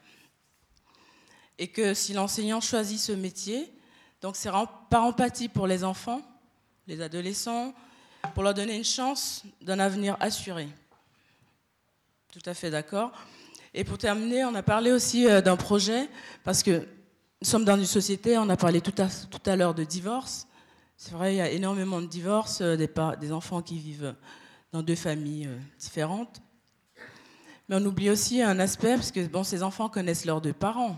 Et 1.57 1.67
que 1.67 1.93
si 1.93 2.13
l'enseignant 2.13 2.61
choisit 2.61 2.99
ce 2.99 3.11
métier, 3.11 3.69
donc 4.21 4.35
c'est 4.35 4.49
par 4.89 5.03
empathie 5.03 5.47
pour 5.47 5.67
les 5.67 5.83
enfants, 5.83 6.21
les 6.87 7.01
adolescents, 7.01 7.73
pour 8.33 8.43
leur 8.43 8.53
donner 8.53 8.75
une 8.75 8.83
chance 8.83 9.43
d'un 9.61 9.79
avenir 9.79 10.17
assuré. 10.19 10.67
Tout 12.31 12.41
à 12.45 12.53
fait 12.53 12.69
d'accord. 12.69 13.11
Et 13.73 13.83
pour 13.83 13.97
terminer, 13.97 14.43
on 14.45 14.55
a 14.55 14.63
parlé 14.63 14.91
aussi 14.91 15.27
euh, 15.27 15.41
d'un 15.41 15.55
projet, 15.55 16.09
parce 16.43 16.63
que 16.63 16.87
nous 17.41 17.47
sommes 17.47 17.65
dans 17.65 17.77
une 17.77 17.85
société, 17.85 18.37
on 18.37 18.49
a 18.49 18.57
parlé 18.57 18.81
tout 18.81 18.93
à, 18.97 19.07
tout 19.07 19.49
à 19.49 19.55
l'heure 19.55 19.73
de 19.73 19.83
divorce. 19.83 20.47
C'est 20.97 21.13
vrai, 21.13 21.35
il 21.35 21.37
y 21.37 21.41
a 21.41 21.49
énormément 21.49 22.01
de 22.01 22.07
divorces, 22.07 22.61
euh, 22.61 22.75
des, 22.75 22.89
des 23.21 23.31
enfants 23.31 23.61
qui 23.61 23.77
vivent 23.77 24.15
dans 24.73 24.81
deux 24.81 24.95
familles 24.95 25.47
euh, 25.47 25.57
différentes. 25.79 26.41
Mais 27.67 27.75
on 27.75 27.85
oublie 27.85 28.09
aussi 28.09 28.41
un 28.41 28.59
aspect, 28.59 28.95
parce 28.95 29.11
que 29.11 29.25
bon, 29.27 29.43
ces 29.43 29.63
enfants 29.63 29.87
connaissent 29.87 30.25
leurs 30.25 30.41
deux 30.41 30.53
parents. 30.53 30.97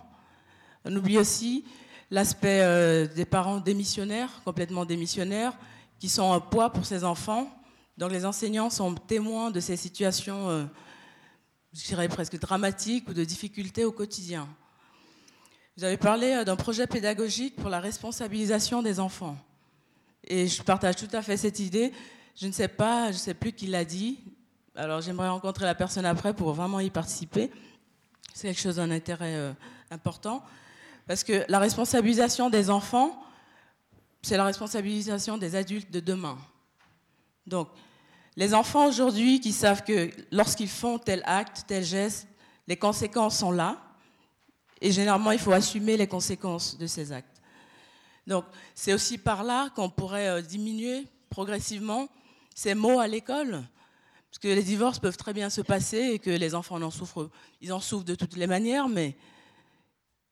On 0.85 0.95
oublie 0.95 1.17
aussi 1.17 1.65
l'aspect 2.11 2.61
euh, 2.61 3.07
des 3.07 3.25
parents 3.25 3.59
démissionnaires, 3.59 4.29
complètement 4.43 4.85
démissionnaires, 4.85 5.53
qui 5.97 6.09
sont 6.09 6.33
un 6.33 6.41
poids 6.41 6.71
pour 6.71 6.85
ces 6.85 7.03
enfants. 7.05 7.49
Donc 7.97 8.11
les 8.11 8.25
enseignants 8.25 8.69
sont 8.69 8.93
témoins 8.93 9.49
de 9.49 9.59
ces 9.61 9.77
situations, 9.77 10.49
euh, 10.49 10.65
je 11.73 11.85
dirais 11.85 12.09
presque 12.09 12.37
dramatiques 12.37 13.07
ou 13.09 13.13
de 13.13 13.23
difficultés 13.23 13.85
au 13.85 13.93
quotidien. 13.93 14.47
Vous 15.77 15.85
avez 15.85 15.97
parlé 15.97 16.33
euh, 16.33 16.43
d'un 16.43 16.57
projet 16.57 16.85
pédagogique 16.85 17.55
pour 17.55 17.69
la 17.69 17.79
responsabilisation 17.79 18.81
des 18.83 18.99
enfants. 18.99 19.37
Et 20.25 20.47
je 20.47 20.61
partage 20.61 20.97
tout 20.97 21.09
à 21.13 21.21
fait 21.21 21.37
cette 21.37 21.59
idée. 21.59 21.93
Je 22.35 22.45
ne 22.45 22.51
sais 22.51 22.67
pas, 22.67 23.07
je 23.07 23.13
ne 23.17 23.19
sais 23.19 23.33
plus 23.33 23.53
qui 23.53 23.67
l'a 23.67 23.85
dit. 23.85 24.19
Alors 24.75 25.01
j'aimerais 25.01 25.29
rencontrer 25.29 25.65
la 25.65 25.75
personne 25.75 26.05
après 26.05 26.33
pour 26.33 26.53
vraiment 26.53 26.79
y 26.81 26.89
participer. 26.89 27.51
C'est 28.33 28.49
quelque 28.49 28.61
chose 28.61 28.77
d'un 28.77 28.91
intérêt 28.91 29.53
important. 29.89 30.41
Parce 31.07 31.23
que 31.23 31.45
la 31.47 31.59
responsabilisation 31.59 32.49
des 32.49 32.69
enfants, 32.69 33.21
c'est 34.21 34.37
la 34.37 34.45
responsabilisation 34.45 35.37
des 35.37 35.55
adultes 35.55 35.91
de 35.91 35.99
demain. 35.99 36.37
Donc, 37.47 37.69
les 38.37 38.53
enfants 38.53 38.87
aujourd'hui 38.87 39.39
qui 39.39 39.51
savent 39.51 39.83
que 39.83 40.09
lorsqu'ils 40.31 40.69
font 40.69 40.97
tel 40.97 41.21
acte, 41.25 41.65
tel 41.67 41.83
geste, 41.83 42.27
les 42.67 42.77
conséquences 42.77 43.39
sont 43.39 43.51
là. 43.51 43.81
Et 44.79 44.91
généralement, 44.91 45.31
il 45.31 45.39
faut 45.39 45.51
assumer 45.51 45.97
les 45.97 46.07
conséquences 46.07 46.77
de 46.77 46.87
ces 46.87 47.11
actes. 47.11 47.41
Donc, 48.25 48.45
c'est 48.75 48.93
aussi 48.93 49.17
par 49.17 49.43
là 49.43 49.69
qu'on 49.75 49.89
pourrait 49.89 50.27
euh, 50.27 50.41
diminuer 50.41 51.07
progressivement 51.29 52.07
ces 52.55 52.75
mots 52.75 52.99
à 52.99 53.07
l'école. 53.07 53.63
Parce 54.29 54.39
que 54.39 54.47
les 54.47 54.63
divorces 54.63 54.99
peuvent 54.99 55.17
très 55.17 55.33
bien 55.33 55.49
se 55.49 55.61
passer 55.61 56.11
et 56.13 56.19
que 56.19 56.29
les 56.29 56.55
enfants 56.55 56.81
en 56.81 56.91
souffrent. 56.91 57.29
Ils 57.59 57.73
en 57.73 57.79
souffrent 57.79 58.05
de 58.05 58.15
toutes 58.15 58.37
les 58.37 58.47
manières, 58.47 58.87
mais 58.87 59.17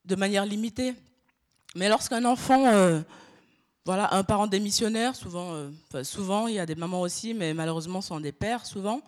de 0.09 0.15
manière 0.15 0.45
limitée. 0.45 0.95
Mais 1.75 1.87
lorsqu'un 1.87 2.25
enfant, 2.25 2.65
euh, 2.65 2.99
voilà, 3.85 4.13
un 4.15 4.23
parent 4.23 4.47
démissionnaire, 4.47 5.15
souvent, 5.15 5.53
euh, 5.53 6.03
souvent, 6.03 6.47
il 6.47 6.55
y 6.55 6.59
a 6.59 6.65
des 6.65 6.75
mamans 6.75 7.01
aussi, 7.01 7.35
mais 7.35 7.53
malheureusement, 7.53 8.01
sont 8.01 8.19
des 8.19 8.31
pères 8.31 8.65
souvent. 8.65 9.01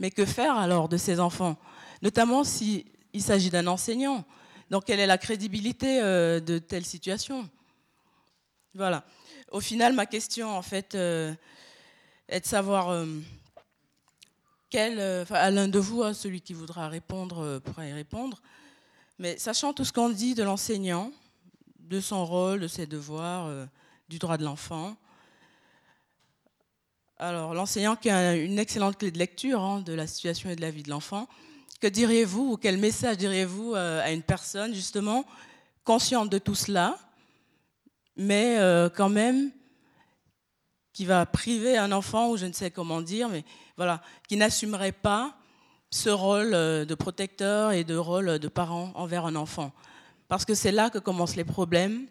Mais 0.00 0.10
que 0.10 0.24
faire 0.24 0.56
alors 0.56 0.88
de 0.88 0.96
ces 0.96 1.20
enfants? 1.20 1.56
Notamment 2.00 2.44
s'il 2.44 2.84
s'agit 3.18 3.50
d'un 3.50 3.66
enseignant. 3.66 4.24
Donc, 4.70 4.86
quelle 4.86 5.00
est 5.00 5.06
la 5.06 5.18
crédibilité 5.18 6.00
de 6.00 6.58
telle 6.58 6.86
situation 6.86 7.48
Voilà. 8.74 9.04
Au 9.50 9.60
final, 9.60 9.92
ma 9.92 10.06
question, 10.06 10.48
en 10.48 10.62
fait, 10.62 10.94
est 10.94 12.40
de 12.40 12.46
savoir 12.46 13.06
quel, 14.70 14.98
à 15.30 15.50
l'un 15.50 15.68
de 15.68 15.78
vous, 15.78 16.02
hein, 16.02 16.14
celui 16.14 16.40
qui 16.40 16.54
voudra 16.54 16.88
répondre 16.88 17.58
pourra 17.58 17.86
y 17.86 17.92
répondre. 17.92 18.40
Mais 19.18 19.38
sachant 19.38 19.72
tout 19.72 19.84
ce 19.84 19.92
qu'on 19.92 20.08
dit 20.08 20.34
de 20.34 20.42
l'enseignant, 20.42 21.12
de 21.78 22.00
son 22.00 22.24
rôle, 22.24 22.60
de 22.60 22.68
ses 22.68 22.86
devoirs, 22.86 23.46
euh, 23.46 23.66
du 24.08 24.18
droit 24.18 24.36
de 24.36 24.44
l'enfant, 24.44 24.96
alors 27.18 27.54
l'enseignant 27.54 27.94
qui 27.94 28.10
a 28.10 28.34
une 28.34 28.58
excellente 28.58 28.98
clé 28.98 29.10
de 29.10 29.18
lecture 29.18 29.60
hein, 29.60 29.80
de 29.80 29.92
la 29.92 30.06
situation 30.06 30.50
et 30.50 30.56
de 30.56 30.60
la 30.60 30.70
vie 30.70 30.82
de 30.82 30.90
l'enfant, 30.90 31.28
que 31.80 31.86
diriez-vous 31.86 32.52
ou 32.52 32.56
quel 32.56 32.78
message 32.78 33.18
diriez-vous 33.18 33.74
euh, 33.74 34.02
à 34.02 34.10
une 34.10 34.22
personne 34.22 34.74
justement 34.74 35.24
consciente 35.84 36.30
de 36.30 36.38
tout 36.38 36.54
cela, 36.54 36.98
mais 38.16 38.58
euh, 38.58 38.88
quand 38.88 39.08
même 39.08 39.52
qui 40.92 41.04
va 41.04 41.24
priver 41.26 41.76
un 41.76 41.92
enfant, 41.92 42.30
ou 42.30 42.36
je 42.36 42.46
ne 42.46 42.52
sais 42.52 42.70
comment 42.70 43.00
dire, 43.00 43.28
mais 43.28 43.44
voilà, 43.76 44.02
qui 44.28 44.36
n'assumerait 44.36 44.92
pas 44.92 45.36
ce 45.92 46.08
rôle 46.08 46.54
euh, 46.54 46.84
de 46.84 46.94
protecteur 46.94 47.72
et 47.72 47.84
de 47.84 47.94
rôle 47.94 48.38
de 48.38 48.48
parent 48.48 48.90
envers 48.94 49.26
un 49.26 49.36
enfant. 49.36 49.72
Parce 50.26 50.44
que 50.44 50.54
c'est 50.54 50.72
là 50.72 50.90
que 50.90 50.98
commencent 50.98 51.36
les 51.36 51.44
problèmes 51.44 52.06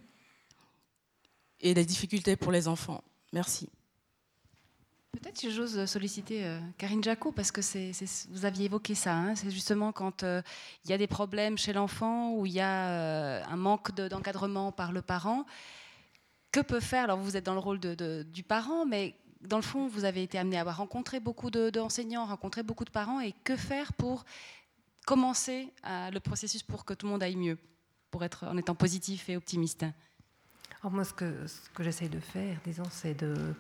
et 1.59 1.73
les 1.73 1.83
difficultés 1.83 2.35
pour 2.35 2.51
les 2.51 2.67
enfants. 2.67 3.03
Merci. 3.33 3.69
Peut-être 5.11 5.37
si 5.39 5.51
j'ose 5.51 5.85
solliciter 5.85 6.45
euh, 6.45 6.59
Karine 6.77 7.03
Jacot, 7.03 7.31
parce 7.31 7.51
que 7.51 7.61
vous 8.31 8.45
aviez 8.45 8.65
évoqué 8.65 8.93
ça. 8.93 9.15
Hein. 9.15 9.35
c'est 9.35 9.49
justement 9.49 9.91
quand 9.91 10.23
euh, 10.23 10.41
il 10.85 10.91
y 10.91 10.93
a 10.93 10.97
des 10.97 11.07
problèmes 11.07 11.57
chez 11.57 11.73
l'enfant, 11.73 12.33
ou 12.33 12.45
il 12.45 12.53
y 12.53 12.61
a 12.61 13.45
un 13.45 13.57
manque 13.57 13.93
d'encadrement 13.95 14.71
par 14.71 14.91
le 14.91 15.01
parent. 15.01 15.45
Que 16.51 16.59
peut 16.59 16.79
faire 16.79 17.05
Alors 17.05 17.17
vous 17.17 17.35
êtes 17.35 17.45
dans 17.45 17.55
le 17.55 17.59
rôle 17.59 17.79
du 17.79 18.43
parent, 18.43 18.85
mais 18.85 19.15
dans 19.43 19.57
le 19.57 19.63
fond, 19.63 19.88
vous 19.88 20.05
avez 20.05 20.23
été 20.23 20.38
amené 20.38 20.57
à 20.57 20.63
rencontrer 20.63 21.19
beaucoup 21.19 21.49
d'enseignants, 21.49 22.26
rencontrer 22.26 22.63
beaucoup 22.63 22.85
de 22.85 22.91
parents, 22.91 23.19
et 23.19 23.34
que 23.43 23.55
faire 23.55 23.93
pour 23.93 24.26
commencer 25.05 25.72
le 25.84 26.19
processus 26.19 26.63
pour 26.63 26.85
que 26.85 26.93
tout 26.93 27.05
le 27.05 27.11
monde 27.11 27.23
aille 27.23 27.35
mieux, 27.35 27.57
pour 28.11 28.23
être 28.23 28.45
en 28.45 28.57
étant 28.57 28.76
positif 28.76 29.30
et 29.30 29.38
optimiste? 29.38 29.85
Alors 30.81 30.93
moi, 30.93 31.03
ce 31.03 31.13
que, 31.13 31.47
ce 31.47 31.84
j'essaye 31.84 32.09
de 32.09 32.19
faire, 32.19 32.59
disons, 32.63 32.88
c'est 32.89 33.13
de, 33.13 33.53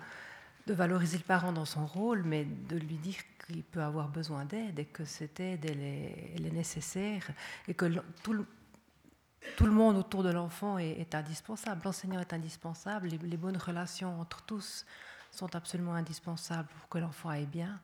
de, 0.65 0.73
valoriser 0.73 1.17
le 1.17 1.23
parent 1.23 1.51
dans 1.51 1.65
son 1.65 1.85
rôle, 1.85 2.23
mais 2.23 2.45
de 2.45 2.77
lui 2.77 2.95
dire 2.95 3.17
qu'il 3.45 3.63
peut 3.63 3.81
avoir 3.81 4.07
besoin 4.07 4.45
d'aide 4.45 4.79
et 4.79 4.85
que 4.85 5.05
cette 5.05 5.39
aide, 5.39 5.65
elle 5.65 5.81
est, 5.81 6.51
nécessaire, 6.51 7.29
et 7.67 7.75
que 7.75 7.85
tout 8.23 8.33
le 8.33 9.71
monde 9.71 9.97
autour 9.97 10.23
de 10.23 10.31
l'enfant 10.31 10.79
est, 10.79 11.13
indispensable. 11.13 11.81
L'enseignant 11.85 12.19
est 12.19 12.33
indispensable, 12.33 13.07
les 13.07 13.37
bonnes 13.37 13.57
relations 13.57 14.19
entre 14.19 14.41
tous 14.43 14.85
sont 15.31 15.55
absolument 15.55 15.93
indispensables 15.93 16.67
pour 16.79 16.89
que 16.89 16.97
l'enfant 16.97 17.29
aille 17.29 17.45
bien. 17.45 17.79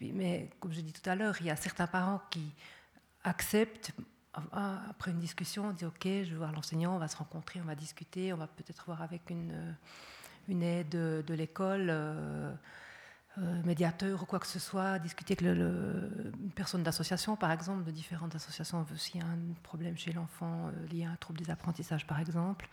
Mais 0.00 0.50
comme 0.60 0.72
je 0.72 0.80
dis 0.80 0.92
tout 0.92 1.08
à 1.08 1.14
l'heure, 1.14 1.36
il 1.40 1.46
y 1.46 1.50
a 1.50 1.56
certains 1.56 1.86
parents 1.86 2.20
qui 2.30 2.52
acceptent, 3.24 3.92
après 4.52 5.10
une 5.10 5.18
discussion, 5.18 5.66
on 5.66 5.72
dit 5.72 5.84
OK, 5.84 6.04
je 6.04 6.30
vais 6.30 6.36
voir 6.36 6.52
l'enseignant, 6.52 6.94
on 6.94 6.98
va 6.98 7.08
se 7.08 7.16
rencontrer, 7.16 7.60
on 7.60 7.66
va 7.66 7.74
discuter, 7.74 8.32
on 8.32 8.36
va 8.36 8.46
peut-être 8.46 8.84
voir 8.86 9.02
avec 9.02 9.30
une, 9.30 9.76
aide 10.62 10.90
de 10.90 11.34
l'école. 11.34 11.88
Euh, 11.90 12.52
euh, 13.38 13.62
médiateur 13.62 14.20
ou 14.20 14.26
quoi 14.26 14.40
que 14.40 14.46
ce 14.46 14.58
soit, 14.58 14.98
discuter 14.98 15.36
avec 15.38 15.56
une 15.56 16.50
personne 16.52 16.82
d'association, 16.82 17.36
par 17.36 17.52
exemple, 17.52 17.84
de 17.84 17.92
différentes 17.92 18.34
associations, 18.34 18.84
s'il 18.96 19.20
y 19.20 19.24
a 19.24 19.26
un 19.26 19.38
problème 19.62 19.96
chez 19.96 20.12
l'enfant 20.12 20.66
euh, 20.66 20.86
lié 20.88 21.04
à 21.04 21.10
un 21.10 21.16
trouble 21.16 21.38
des 21.38 21.48
apprentissages, 21.48 22.06
par 22.08 22.18
exemple. 22.18 22.68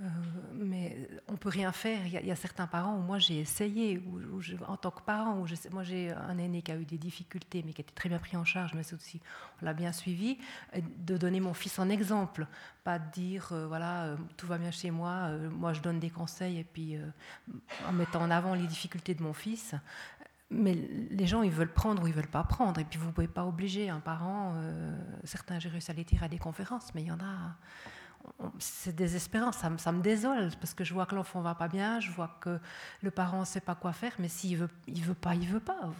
Euh, 0.00 0.08
mais 0.54 1.08
on 1.28 1.36
peut 1.36 1.48
rien 1.48 1.70
faire. 1.70 2.04
Il 2.06 2.12
y, 2.12 2.30
a, 2.30 2.36
certains 2.36 2.66
parents 2.66 2.96
où 2.96 3.00
moi 3.00 3.20
j'ai 3.20 3.38
essayé, 3.38 4.02
en 4.66 4.76
tant 4.76 4.90
que 4.90 5.02
parent, 5.02 5.38
où 5.38 5.46
moi 5.70 5.84
j'ai 5.84 6.10
un 6.10 6.36
aîné 6.38 6.62
qui 6.62 6.72
a 6.72 6.76
eu 6.76 6.84
des 6.84 6.98
difficultés, 6.98 7.62
mais 7.64 7.72
qui 7.72 7.80
était 7.80 7.94
très 7.94 8.08
bien 8.08 8.18
pris 8.18 8.36
en 8.36 8.44
charge, 8.44 8.74
mais 8.74 8.82
c'est 8.82 8.96
aussi 8.96 9.20
on 9.62 9.64
l'a 9.64 9.72
bien 9.72 9.92
suivi, 9.92 10.36
de 10.98 11.16
donner 11.16 11.38
mon 11.38 11.54
fils 11.54 11.78
en 11.78 11.88
exemple, 11.88 12.48
pas 12.82 12.98
de 12.98 13.08
dire 13.12 13.50
euh, 13.52 13.68
voilà 13.68 14.06
euh, 14.06 14.16
tout 14.36 14.48
va 14.48 14.58
bien 14.58 14.72
chez 14.72 14.90
moi, 14.90 15.30
moi 15.52 15.72
je 15.72 15.80
donne 15.80 16.00
des 16.00 16.10
conseils 16.10 16.58
et 16.58 16.64
puis 16.64 16.98
en 17.86 17.92
mettant 17.92 18.22
en 18.22 18.30
avant 18.32 18.54
les 18.54 18.66
difficultés 18.66 19.14
de 19.14 19.22
mon 19.22 19.32
fils. 19.32 19.74
Mais 20.50 20.74
les 20.74 21.26
gens, 21.26 21.42
ils 21.42 21.50
veulent 21.50 21.72
prendre 21.72 22.02
ou 22.02 22.06
ils 22.06 22.12
veulent 22.12 22.28
pas 22.28 22.44
prendre. 22.44 22.78
Et 22.78 22.84
puis, 22.84 22.98
vous 22.98 23.10
pouvez 23.10 23.26
pas 23.26 23.44
obliger 23.44 23.88
un 23.88 23.98
parent. 23.98 24.54
certains, 25.24 25.58
j'ai 25.58 25.68
réussi 25.68 25.90
à 25.90 25.94
les 25.94 26.04
tirer 26.04 26.26
à 26.26 26.28
des 26.28 26.38
conférences, 26.38 26.94
mais 26.94 27.02
il 27.02 27.08
y 27.08 27.10
en 27.10 27.18
a 27.18 27.56
c'est 28.58 28.94
désespérant, 28.94 29.52
ça 29.52 29.70
me, 29.70 29.78
ça 29.78 29.92
me, 29.92 30.02
désole, 30.02 30.50
parce 30.60 30.74
que 30.74 30.84
je 30.84 30.94
vois 30.94 31.06
que 31.06 31.14
l'enfant 31.14 31.40
va 31.40 31.54
pas 31.54 31.68
bien, 31.68 32.00
je 32.00 32.10
vois 32.10 32.36
que 32.40 32.58
le 33.02 33.10
parent 33.10 33.40
ne 33.40 33.44
sait 33.44 33.60
pas 33.60 33.74
quoi 33.74 33.92
faire, 33.92 34.12
mais 34.18 34.28
s'il 34.28 34.56
veut, 34.56 34.70
il 34.86 35.02
veut 35.02 35.14
pas, 35.14 35.34
il 35.34 35.48
veut 35.48 35.60
pas. 35.60 35.92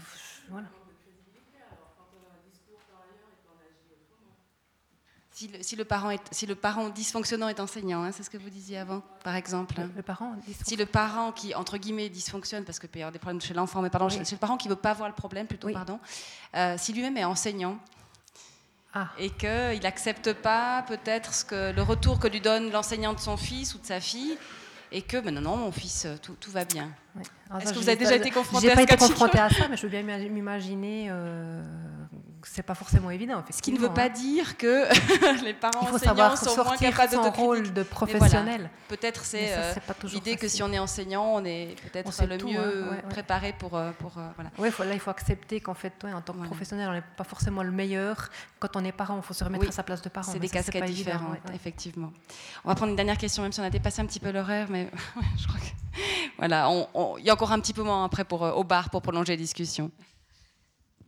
Voilà. 0.48 0.66
Si 5.34 5.48
le, 5.48 5.62
si 5.64 5.74
le, 5.74 5.84
parent 5.84 6.10
est, 6.10 6.22
si 6.32 6.46
le 6.46 6.54
parent 6.54 6.88
dysfonctionnant 6.90 7.48
est 7.48 7.58
enseignant, 7.58 8.04
hein, 8.04 8.12
c'est 8.12 8.22
ce 8.22 8.30
que 8.30 8.38
vous 8.38 8.50
disiez 8.50 8.78
avant, 8.78 9.02
par 9.24 9.34
exemple. 9.34 9.74
Le, 9.96 10.02
parent 10.02 10.36
Si 10.64 10.76
le 10.76 10.86
parent 10.86 11.32
qui, 11.32 11.56
entre 11.56 11.76
guillemets, 11.76 12.08
dysfonctionne, 12.08 12.64
parce 12.64 12.78
qu'il 12.78 12.88
peut 12.88 13.00
y 13.00 13.02
avoir 13.02 13.12
des 13.12 13.18
problèmes 13.18 13.40
chez 13.40 13.52
l'enfant, 13.52 13.82
mais 13.82 13.90
pardon, 13.90 14.08
c'est 14.08 14.30
le 14.30 14.38
parent 14.38 14.56
qui 14.56 14.68
ne 14.68 14.74
veut 14.74 14.80
pas 14.80 14.92
voir 14.92 15.08
le 15.08 15.14
problème, 15.14 15.48
plutôt, 15.48 15.72
pardon, 15.72 15.98
euh, 16.54 16.76
si 16.78 16.92
lui-même 16.92 17.16
est 17.16 17.24
enseignant, 17.24 17.80
ah. 18.94 19.08
Et 19.18 19.30
qu'il 19.30 19.80
n'accepte 19.82 20.32
pas 20.32 20.84
peut-être 20.86 21.34
ce 21.34 21.44
que, 21.44 21.72
le 21.72 21.82
retour 21.82 22.18
que 22.18 22.28
lui 22.28 22.40
donne 22.40 22.70
l'enseignant 22.70 23.12
de 23.12 23.20
son 23.20 23.36
fils 23.36 23.74
ou 23.74 23.78
de 23.78 23.86
sa 23.86 24.00
fille, 24.00 24.36
et 24.92 25.02
que 25.02 25.16
ben 25.18 25.34
non, 25.34 25.40
non, 25.40 25.56
mon 25.56 25.72
fils, 25.72 26.06
tout, 26.22 26.36
tout 26.40 26.50
va 26.50 26.64
bien. 26.64 26.90
Est-ce 27.60 27.72
que 27.72 27.78
vous 27.78 27.88
avez 27.88 27.98
déjà 27.98 28.14
été 28.14 28.30
confronté 28.30 28.68
à 28.68 28.74
ça 28.74 28.80
J'ai 28.80 28.86
pas 28.86 28.94
été 28.94 28.96
confronté 28.96 29.38
à 29.38 29.50
ça, 29.50 29.68
mais 29.68 29.76
je 29.76 29.82
veux 29.82 29.88
bien 29.88 30.02
m'imaginer 30.02 31.08
euh, 31.10 31.62
c'est 32.46 32.62
pas 32.62 32.74
forcément 32.74 33.10
évident. 33.10 33.42
Ce 33.50 33.62
qui 33.62 33.72
ne 33.72 33.78
veut 33.78 33.92
pas 33.92 34.04
hein. 34.04 34.08
dire 34.08 34.56
que 34.56 34.86
les 35.44 35.54
parents 35.54 35.80
Il 35.82 35.88
faut 35.88 35.98
savoir 35.98 36.36
sont 36.36 36.54
moins 36.64 36.76
capables 36.76 37.10
de 37.10 37.16
son 37.16 37.30
rôle 37.30 37.72
de 37.72 37.82
professionnel. 37.82 38.70
Peut-être 38.88 39.24
c'est 39.24 39.56
euh, 39.56 39.74
l'idée 40.04 40.36
que 40.36 40.48
si 40.48 40.62
on 40.62 40.72
est 40.72 40.78
enseignant, 40.78 41.24
on 41.34 41.44
est 41.44 41.74
peut-être 41.82 42.26
le 42.26 42.38
mieux 42.38 42.84
hein. 42.92 43.08
préparé 43.08 43.54
pour, 43.58 43.76
euh, 43.76 43.90
pour 43.98 44.18
euh. 44.18 44.28
Oui, 44.58 44.70
là 44.78 44.94
il 44.94 45.00
faut 45.00 45.10
accepter 45.10 45.60
qu'en 45.60 45.74
fait, 45.74 45.92
en 46.04 46.20
tant 46.20 46.34
que 46.34 46.44
professionnel, 46.44 46.88
on 46.88 46.92
n'est 46.92 47.02
pas 47.16 47.24
forcément 47.24 47.62
le 47.62 47.72
meilleur. 47.72 48.28
Quand 48.58 48.76
on 48.76 48.84
est 48.84 48.92
parent, 48.92 49.16
il 49.16 49.22
faut 49.22 49.34
se 49.34 49.44
remettre 49.44 49.68
à 49.68 49.72
sa 49.72 49.82
place 49.82 50.02
de 50.02 50.08
parent. 50.08 50.30
C'est 50.30 50.38
des 50.38 50.48
casquettes 50.48 50.84
différentes, 50.84 51.38
effectivement. 51.54 52.12
On 52.64 52.68
va 52.68 52.74
prendre 52.74 52.90
une 52.90 52.96
dernière 52.96 53.18
question, 53.18 53.42
même 53.42 53.52
si 53.52 53.60
on 53.60 53.64
a 53.64 53.70
dépassé 53.70 54.02
un 54.02 54.06
petit 54.06 54.20
peu 54.20 54.30
l'horaire, 54.30 54.68
mais 54.70 54.90
je 55.38 55.46
crois 55.46 55.60
que 55.60 56.00
voilà, 56.38 56.68
il 57.18 57.24
y 57.24 57.30
a 57.30 57.32
encore 57.32 57.52
un 57.52 57.60
petit 57.60 57.72
peu 57.72 57.82
moins 57.82 58.04
après 58.04 58.24
pour 58.24 58.42
au 58.42 58.64
bar 58.64 58.90
pour 58.90 59.02
prolonger 59.02 59.32
la 59.32 59.36
discussion. 59.36 59.90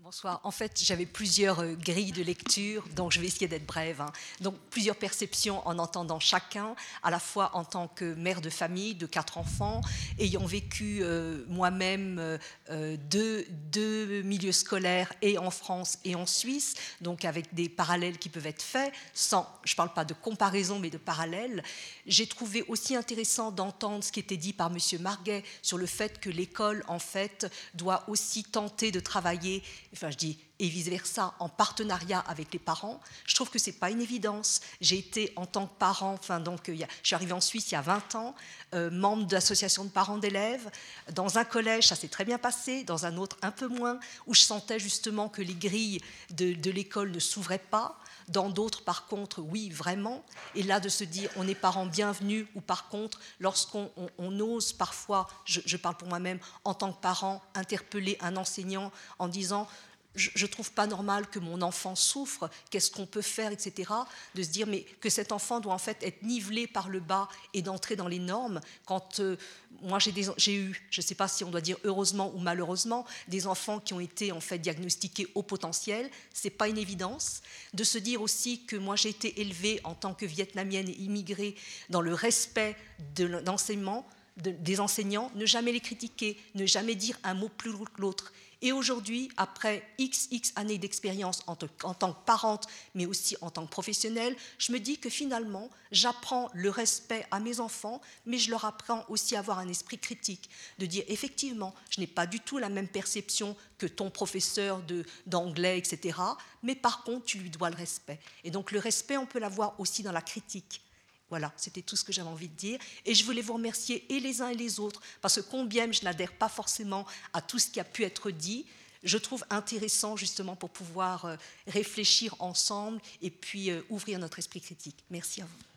Bonsoir. 0.07 0.41
En 0.45 0.53
fait, 0.53 0.81
j'avais 0.85 1.05
plusieurs 1.05 1.59
euh, 1.59 1.75
grilles 1.75 2.13
de 2.13 2.23
lecture, 2.23 2.85
donc 2.95 3.11
je 3.11 3.21
vais 3.21 3.27
essayer 3.27 3.49
d'être 3.49 3.67
brève. 3.67 4.01
Hein. 4.01 4.13
Donc, 4.41 4.55
plusieurs 4.71 4.95
perceptions 4.95 5.67
en 5.67 5.81
entendant 5.81 6.21
chacun, 6.21 6.77
à 7.03 7.11
la 7.11 7.19
fois 7.19 7.51
en 7.55 7.65
tant 7.65 7.89
que 7.89 8.15
mère 8.15 8.41
de 8.41 8.49
famille 8.49 8.95
de 8.95 9.07
quatre 9.07 9.37
enfants, 9.37 9.81
ayant 10.21 10.47
vécu 10.47 11.01
euh, 11.01 11.45
moi-même 11.49 12.39
euh, 12.71 12.97
deux, 13.11 13.47
deux, 13.73 14.23
milieux 14.23 14.53
scolaires, 14.53 15.13
et 15.23 15.39
en 15.39 15.51
France 15.51 15.99
et 16.05 16.15
en 16.15 16.25
Suisse, 16.25 16.75
donc 17.01 17.25
avec 17.25 17.53
des 17.53 17.69
parallèles 17.69 18.19
qui 18.19 18.29
peuvent 18.29 18.47
être 18.47 18.63
faits, 18.63 18.93
sans, 19.13 19.53
je 19.65 19.73
ne 19.73 19.77
parle 19.77 19.93
pas 19.93 20.05
de 20.05 20.15
comparaison, 20.15 20.79
mais 20.79 20.91
de 20.91 20.99
parallèles. 20.99 21.65
J'ai 22.07 22.29
trouvé 22.29 22.65
aussi 22.69 22.95
intéressant 22.95 23.51
d'entendre 23.51 24.05
ce 24.05 24.13
qui 24.13 24.21
était 24.21 24.37
dit 24.37 24.53
par 24.53 24.71
M. 24.71 24.79
Marguet 25.01 25.43
sur 25.63 25.79
le 25.79 25.87
fait 25.87 26.21
que 26.21 26.31
l'école, 26.31 26.85
en 26.87 27.01
fait, 27.01 27.53
doit 27.75 28.05
aussi 28.07 28.45
tenter 28.45 28.93
de 28.93 29.01
travailler 29.01 29.65
enfin 29.97 30.11
je 30.11 30.17
dis 30.17 30.39
et 30.59 30.69
vice-versa, 30.69 31.35
en 31.39 31.49
partenariat 31.49 32.21
avec 32.21 32.53
les 32.53 32.59
parents. 32.59 33.01
Je 33.27 33.35
trouve 33.35 33.51
que 33.51 33.59
ce 33.59 33.71
n'est 33.71 33.77
pas 33.77 33.91
une 33.91 34.01
évidence. 34.01 34.61
J'ai 34.81 34.99
été 34.99 35.33
en 35.37 35.45
tant 35.45 35.67
que 35.67 35.75
parent, 35.79 36.15
enfin 36.15 36.41
donc 36.41 36.69
je 36.69 36.85
suis 37.03 37.15
arrivée 37.15 37.33
en 37.33 37.41
Suisse 37.41 37.71
il 37.71 37.75
y 37.75 37.77
a 37.77 37.83
20 37.83 38.15
ans, 38.15 38.35
euh, 38.75 38.91
membre 38.91 39.27
d'association 39.27 39.85
de 39.85 39.91
parents 39.91 40.19
d'élèves. 40.19 40.71
Dans 41.13 41.39
un 41.39 41.45
collège, 41.45 41.89
ça 41.89 41.97
s'est 41.97 42.09
très 42.09 42.25
bien 42.25 42.39
passé, 42.39 42.85
dans 42.85 43.05
un 43.05 43.17
autre 43.19 43.37
un 43.43 43.51
peu 43.51 43.69
moins, 43.69 44.01
où 44.27 44.35
je 44.35 44.41
sentais 44.41 44.79
justement 44.79 45.29
que 45.29 45.43
les 45.43 45.55
grilles 45.55 46.01
de, 46.31 46.71
l'école 46.71 47.11
ne 47.11 47.19
s'ouvraient 47.19 47.59
pas. 47.59 47.99
Dans 48.29 48.49
d'autres, 48.49 48.83
par 48.83 49.07
contre, 49.07 49.41
oui, 49.41 49.71
vraiment. 49.71 50.25
Et 50.57 50.65
là, 50.65 50.81
de 50.81 50.89
se 50.89 51.05
dire, 51.05 51.31
on 51.37 51.47
est 51.47 51.55
parents 51.55 51.87
bienvenus, 51.87 52.47
ou 52.57 52.61
par 52.61 52.89
contre, 52.89 53.21
lorsqu'on 53.39 53.89
on, 54.19 54.41
ose 54.41 54.73
parfois, 54.73 55.29
je 55.45 55.77
parle 55.77 55.97
pour 55.97 56.09
moi-même, 56.09 56.41
en 56.65 56.75
tant 56.75 56.93
que 56.93 57.01
parent, 57.01 57.41
interpeller 57.55 58.19
un 58.21 58.37
enseignant 58.37 58.91
en 59.21 59.29
disant, 59.29 59.69
je 60.17 60.45
ne 60.45 60.51
trouve 60.51 60.73
pas 60.73 60.87
normal 60.87 61.29
que 61.29 61.39
mon 61.39 61.63
enfant 61.63 61.95
souffre, 61.95 62.51
qu'est-ce 62.71 62.91
qu'on 62.91 63.07
peut 63.07 63.23
faire, 63.23 63.53
etc. 63.53 63.93
De 64.35 64.43
se 64.43 64.49
dire 64.49 64.67
mais 64.67 64.83
que 65.01 65.11
cet 65.11 65.33
enfant 65.33 65.61
doit 65.61 65.75
en 65.75 65.79
fait 65.79 65.99
être 66.03 66.23
nivelé 66.23 66.67
par 66.67 66.89
le 66.89 67.01
bas 67.01 67.29
et 67.55 67.63
d'entrer 67.63 67.97
dans 67.97 68.09
les 68.09 68.19
normes. 68.19 68.61
Quand 68.87 69.21
euh, 69.21 69.37
moi 69.83 69.99
j'ai 69.99 70.55
eu, 70.55 70.83
je 70.91 71.01
ne 71.01 71.07
sais 71.07 71.15
pas 71.15 71.29
si 71.29 71.45
on 71.45 71.51
doit 71.51 71.61
dire 71.61 71.77
heureusement 71.85 72.33
ou 72.35 72.39
malheureusement, 72.39 73.05
des 73.29 73.47
enfants 73.47 73.79
qui 73.79 73.95
ont 73.95 74.01
été 74.01 74.33
en 74.33 74.41
fait 74.41 74.59
diagnostiqués 74.59 75.29
au 75.35 75.43
potentiel, 75.43 76.11
c'est 76.33 76.51
pas 76.51 76.69
une 76.69 76.79
évidence. 76.79 77.43
De 77.75 77.85
se 77.85 77.99
dire 77.99 78.23
aussi 78.23 78.65
que 78.65 78.77
moi 78.77 78.97
j'ai 78.97 79.11
été 79.11 79.41
élevée 79.41 79.81
en 79.85 79.95
tant 79.95 80.15
que 80.15 80.27
vietnamienne 80.27 80.89
et 80.89 80.99
immigrée 80.99 81.55
dans 81.91 82.01
le 82.01 82.15
respect 82.15 82.77
de 83.15 83.25
l'enseignement, 83.25 84.07
des 84.37 84.81
enseignants, 84.81 85.31
ne 85.35 85.47
jamais 85.47 85.73
les 85.73 85.81
critiquer, 85.81 86.37
ne 86.55 86.67
jamais 86.67 86.95
dire 86.95 87.19
un 87.25 87.35
mot 87.35 87.49
plus 87.49 87.73
que 87.73 88.01
l'autre. 88.01 88.33
Et 88.67 88.73
aujourd'hui, 88.73 89.31
après 89.37 89.89
XX 89.97 90.51
années 90.57 90.77
d'expérience 90.77 91.45
en, 91.47 91.55
tant 91.55 92.13
que 92.13 92.25
parente, 92.27 92.67
mais 92.97 93.07
aussi 93.07 93.37
en 93.41 93.49
tant 93.49 93.65
que 93.65 93.71
professionnelle, 93.71 94.35
je 94.59 94.73
me 94.73 94.81
dis 94.81 94.99
que 94.99 95.09
finalement, 95.09 95.71
j'apprends 95.93 96.51
le 96.53 96.69
respect 96.69 97.25
à 97.31 97.39
mes 97.39 97.61
enfants, 97.61 98.01
mais 98.25 98.39
je 98.39 98.51
leur 98.51 98.65
apprends 98.65 99.05
aussi 99.09 99.37
à 99.37 99.39
avoir 99.39 99.61
un 99.61 99.69
esprit 99.69 99.99
critique, 99.99 100.51
de 100.81 100.87
dire 100.87 101.05
effectivement, 101.07 101.77
je 101.91 102.01
n'ai 102.01 102.09
pas 102.09 102.27
du 102.27 102.41
tout 102.41 102.59
la 102.59 102.69
même 102.69 102.89
perception 102.89 103.55
que 103.79 103.87
ton 103.87 104.11
professeur 104.11 104.83
d'anglais, 105.27 105.79
etc., 105.79 106.19
mais 106.65 106.75
par 106.75 107.05
contre, 107.05 107.25
tu 107.25 107.39
lui 107.39 107.51
dois 107.51 107.71
le 107.71 107.77
respect. 107.77 108.19
Et 108.43 108.51
donc 108.51 108.73
le 108.73 108.81
respect, 108.81 109.17
on 109.17 109.27
peut 109.27 109.39
l'avoir 109.39 109.79
aussi 109.79 110.03
dans 110.03 110.11
la 110.11 110.23
critique. 110.23 110.81
Voilà, 111.29 111.53
c'était 111.57 111.83
tout 111.83 111.97
ce 111.97 112.05
que 112.05 112.13
j'avais 112.13 112.29
envie 112.29 112.49
de 112.49 112.55
dire. 112.55 112.79
Et 113.05 113.15
je 113.15 113.25
voulais 113.25 113.43
vous 113.43 113.55
remercier 113.55 114.07
et 114.15 114.21
les 114.21 114.43
uns 114.43 114.49
et 114.49 114.55
les 114.55 114.79
autres, 114.79 115.01
parce 115.21 115.37
que 115.37 115.41
combien 115.41 115.91
je 115.91 116.03
n'adhère 116.05 116.33
pas 116.33 116.49
forcément 116.49 117.05
à 117.33 117.43
tout 117.43 117.59
ce 117.59 117.69
qui 117.69 117.81
a 117.81 117.85
pu 117.85 118.05
être 118.05 118.31
dit, 118.31 118.65
je 119.03 119.19
trouve 119.19 119.45
intéressant 119.51 120.17
justement 120.17 120.57
pour 120.57 120.71
pouvoir 120.71 121.25
euh, 121.25 121.37
réfléchir 121.67 122.35
ensemble 122.39 123.01
et 123.23 123.31
puis 123.31 123.71
euh, 123.71 123.83
ouvrir 123.89 124.19
notre 124.19 124.39
esprit 124.39 124.61
critique. 124.61 124.97
Merci 125.11 125.43
à 125.43 125.45
vous. 125.45 125.76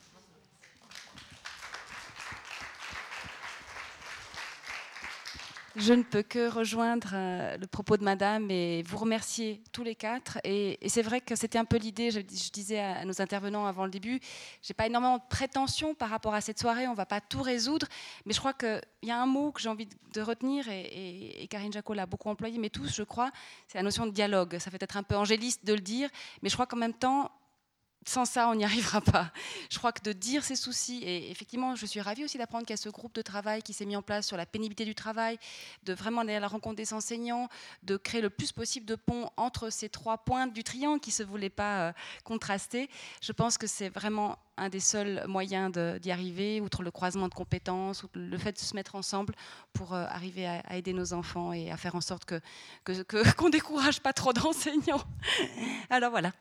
Je 5.75 5.93
ne 5.93 6.03
peux 6.03 6.23
que 6.23 6.49
rejoindre 6.49 7.11
euh, 7.13 7.57
le 7.57 7.67
propos 7.67 7.97
de 7.97 8.03
Madame 8.03 8.49
et 8.49 8.83
vous 8.83 8.97
remercier 8.97 9.61
tous 9.71 9.83
les 9.83 9.95
quatre. 9.95 10.39
Et, 10.43 10.79
c'est 10.87 11.01
vrai 11.01 11.21
que 11.21 11.35
c'était 11.35 11.57
un 11.57 11.65
peu 11.65 11.77
l'idée, 11.77 12.11
je, 12.11 12.19
disais 12.19 12.79
à, 12.79 13.05
nos 13.05 13.21
intervenants 13.21 13.65
avant 13.65 13.85
le 13.85 13.91
début, 13.91 14.19
j'ai 14.61 14.73
pas 14.73 14.87
énormément 14.87 15.17
de 15.17 15.23
prétention 15.29 15.93
par 15.93 16.09
rapport 16.09 16.33
à 16.33 16.41
cette 16.41 16.59
soirée, 16.59 16.87
on 16.87 16.93
va 16.93 17.05
pas 17.05 17.21
tout 17.21 17.41
résoudre, 17.41 17.87
mais 18.25 18.33
je 18.33 18.39
crois 18.39 18.53
qu'il 18.53 18.81
y 19.03 19.11
a 19.11 19.21
un 19.21 19.25
mot 19.25 19.51
que 19.51 19.61
j'ai 19.61 19.69
envie 19.69 19.87
de 20.13 20.21
retenir, 20.21 20.67
et, 20.69 21.47
Karine 21.49 21.71
Jacot 21.71 21.93
l'a 21.93 22.05
beaucoup 22.05 22.29
employé, 22.29 22.57
mais 22.57 22.69
tous, 22.69 22.95
je 22.95 23.03
crois, 23.03 23.31
c'est 23.67 23.77
la 23.77 23.83
notion 23.83 24.05
de 24.05 24.11
dialogue. 24.11 24.57
Ça 24.59 24.71
fait 24.71 24.81
être 24.81 24.97
un 24.97 25.03
peu 25.03 25.15
angéliste 25.15 25.65
de 25.65 25.73
le 25.73 25.81
dire, 25.81 26.09
mais 26.41 26.49
je 26.49 26.55
crois 26.55 26.65
qu'en 26.65 26.77
même 26.77 26.93
temps, 26.93 27.31
sans 28.05 28.25
ça, 28.25 28.49
on 28.49 28.55
n'y 28.55 28.63
arrivera 28.65 29.01
pas. 29.01 29.31
Je 29.69 29.77
crois 29.77 29.91
que 29.91 30.01
de 30.01 30.13
dire 30.13 30.43
ses 30.43 30.55
soucis, 30.55 31.03
et 31.03 31.31
effectivement, 31.31 31.75
je 31.75 31.85
suis 31.85 32.01
ravie 32.01 32.23
aussi 32.23 32.37
d'apprendre 32.37 32.65
qu'il 32.65 32.73
y 32.73 32.79
a 32.79 32.81
ce 32.81 32.89
groupe 32.89 33.13
de 33.13 33.21
travail 33.21 33.61
qui 33.61 33.73
s'est 33.73 33.85
mis 33.85 33.95
en 33.95 34.01
place 34.01 34.27
sur 34.27 34.37
la 34.37 34.45
pénibilité 34.45 34.85
du 34.85 34.95
travail, 34.95 35.37
de 35.83 35.93
vraiment 35.93 36.21
aller 36.21 36.35
à 36.35 36.39
la 36.39 36.47
rencontre 36.47 36.75
des 36.75 36.93
enseignants, 36.93 37.49
de 37.83 37.97
créer 37.97 38.21
le 38.21 38.29
plus 38.29 38.51
possible 38.51 38.85
de 38.85 38.95
ponts 38.95 39.29
entre 39.37 39.69
ces 39.69 39.89
trois 39.89 40.17
pointes 40.17 40.53
du 40.53 40.63
triangle 40.63 40.99
qui 40.99 41.09
ne 41.09 41.15
se 41.15 41.23
voulaient 41.23 41.49
pas 41.49 41.89
euh, 41.89 41.93
contraster. 42.23 42.89
Je 43.21 43.31
pense 43.31 43.57
que 43.57 43.67
c'est 43.67 43.89
vraiment 43.89 44.37
un 44.57 44.69
des 44.69 44.79
seuls 44.79 45.23
moyens 45.27 45.71
d'y 46.01 46.11
arriver, 46.11 46.61
outre 46.61 46.83
le 46.83 46.91
croisement 46.91 47.27
de 47.27 47.33
compétences, 47.33 48.03
le 48.13 48.37
fait 48.37 48.51
de 48.51 48.59
se 48.59 48.75
mettre 48.75 48.95
ensemble 48.95 49.33
pour 49.73 49.93
euh, 49.93 50.05
arriver 50.09 50.47
à, 50.47 50.75
aider 50.75 50.93
nos 50.93 51.13
enfants 51.13 51.53
et 51.53 51.71
à 51.71 51.77
faire 51.77 51.95
en 51.95 52.01
sorte 52.01 52.25
qu'on 52.85 53.03
que, 53.03 53.45
ne 53.45 53.51
décourage 53.51 54.01
pas 54.01 54.13
trop 54.13 54.33
d'enseignants. 54.33 55.03
Alors 55.89 56.11
voilà. 56.11 56.31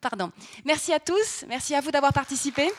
Pardon. 0.00 0.30
Merci 0.64 0.92
à 0.92 1.00
tous. 1.00 1.44
Merci 1.48 1.74
à 1.74 1.80
vous 1.80 1.90
d'avoir 1.90 2.12
participé. 2.12 2.70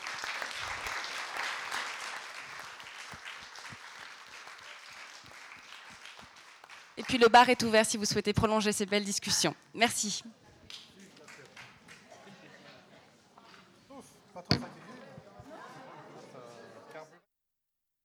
Et 6.96 7.02
puis 7.02 7.18
le 7.18 7.28
bar 7.28 7.48
est 7.48 7.62
ouvert 7.62 7.86
si 7.86 7.96
vous 7.96 8.04
souhaitez 8.04 8.32
prolonger 8.32 8.72
ces 8.72 8.86
belles 8.86 9.04
discussions. 9.04 9.54
Merci. 9.74 10.22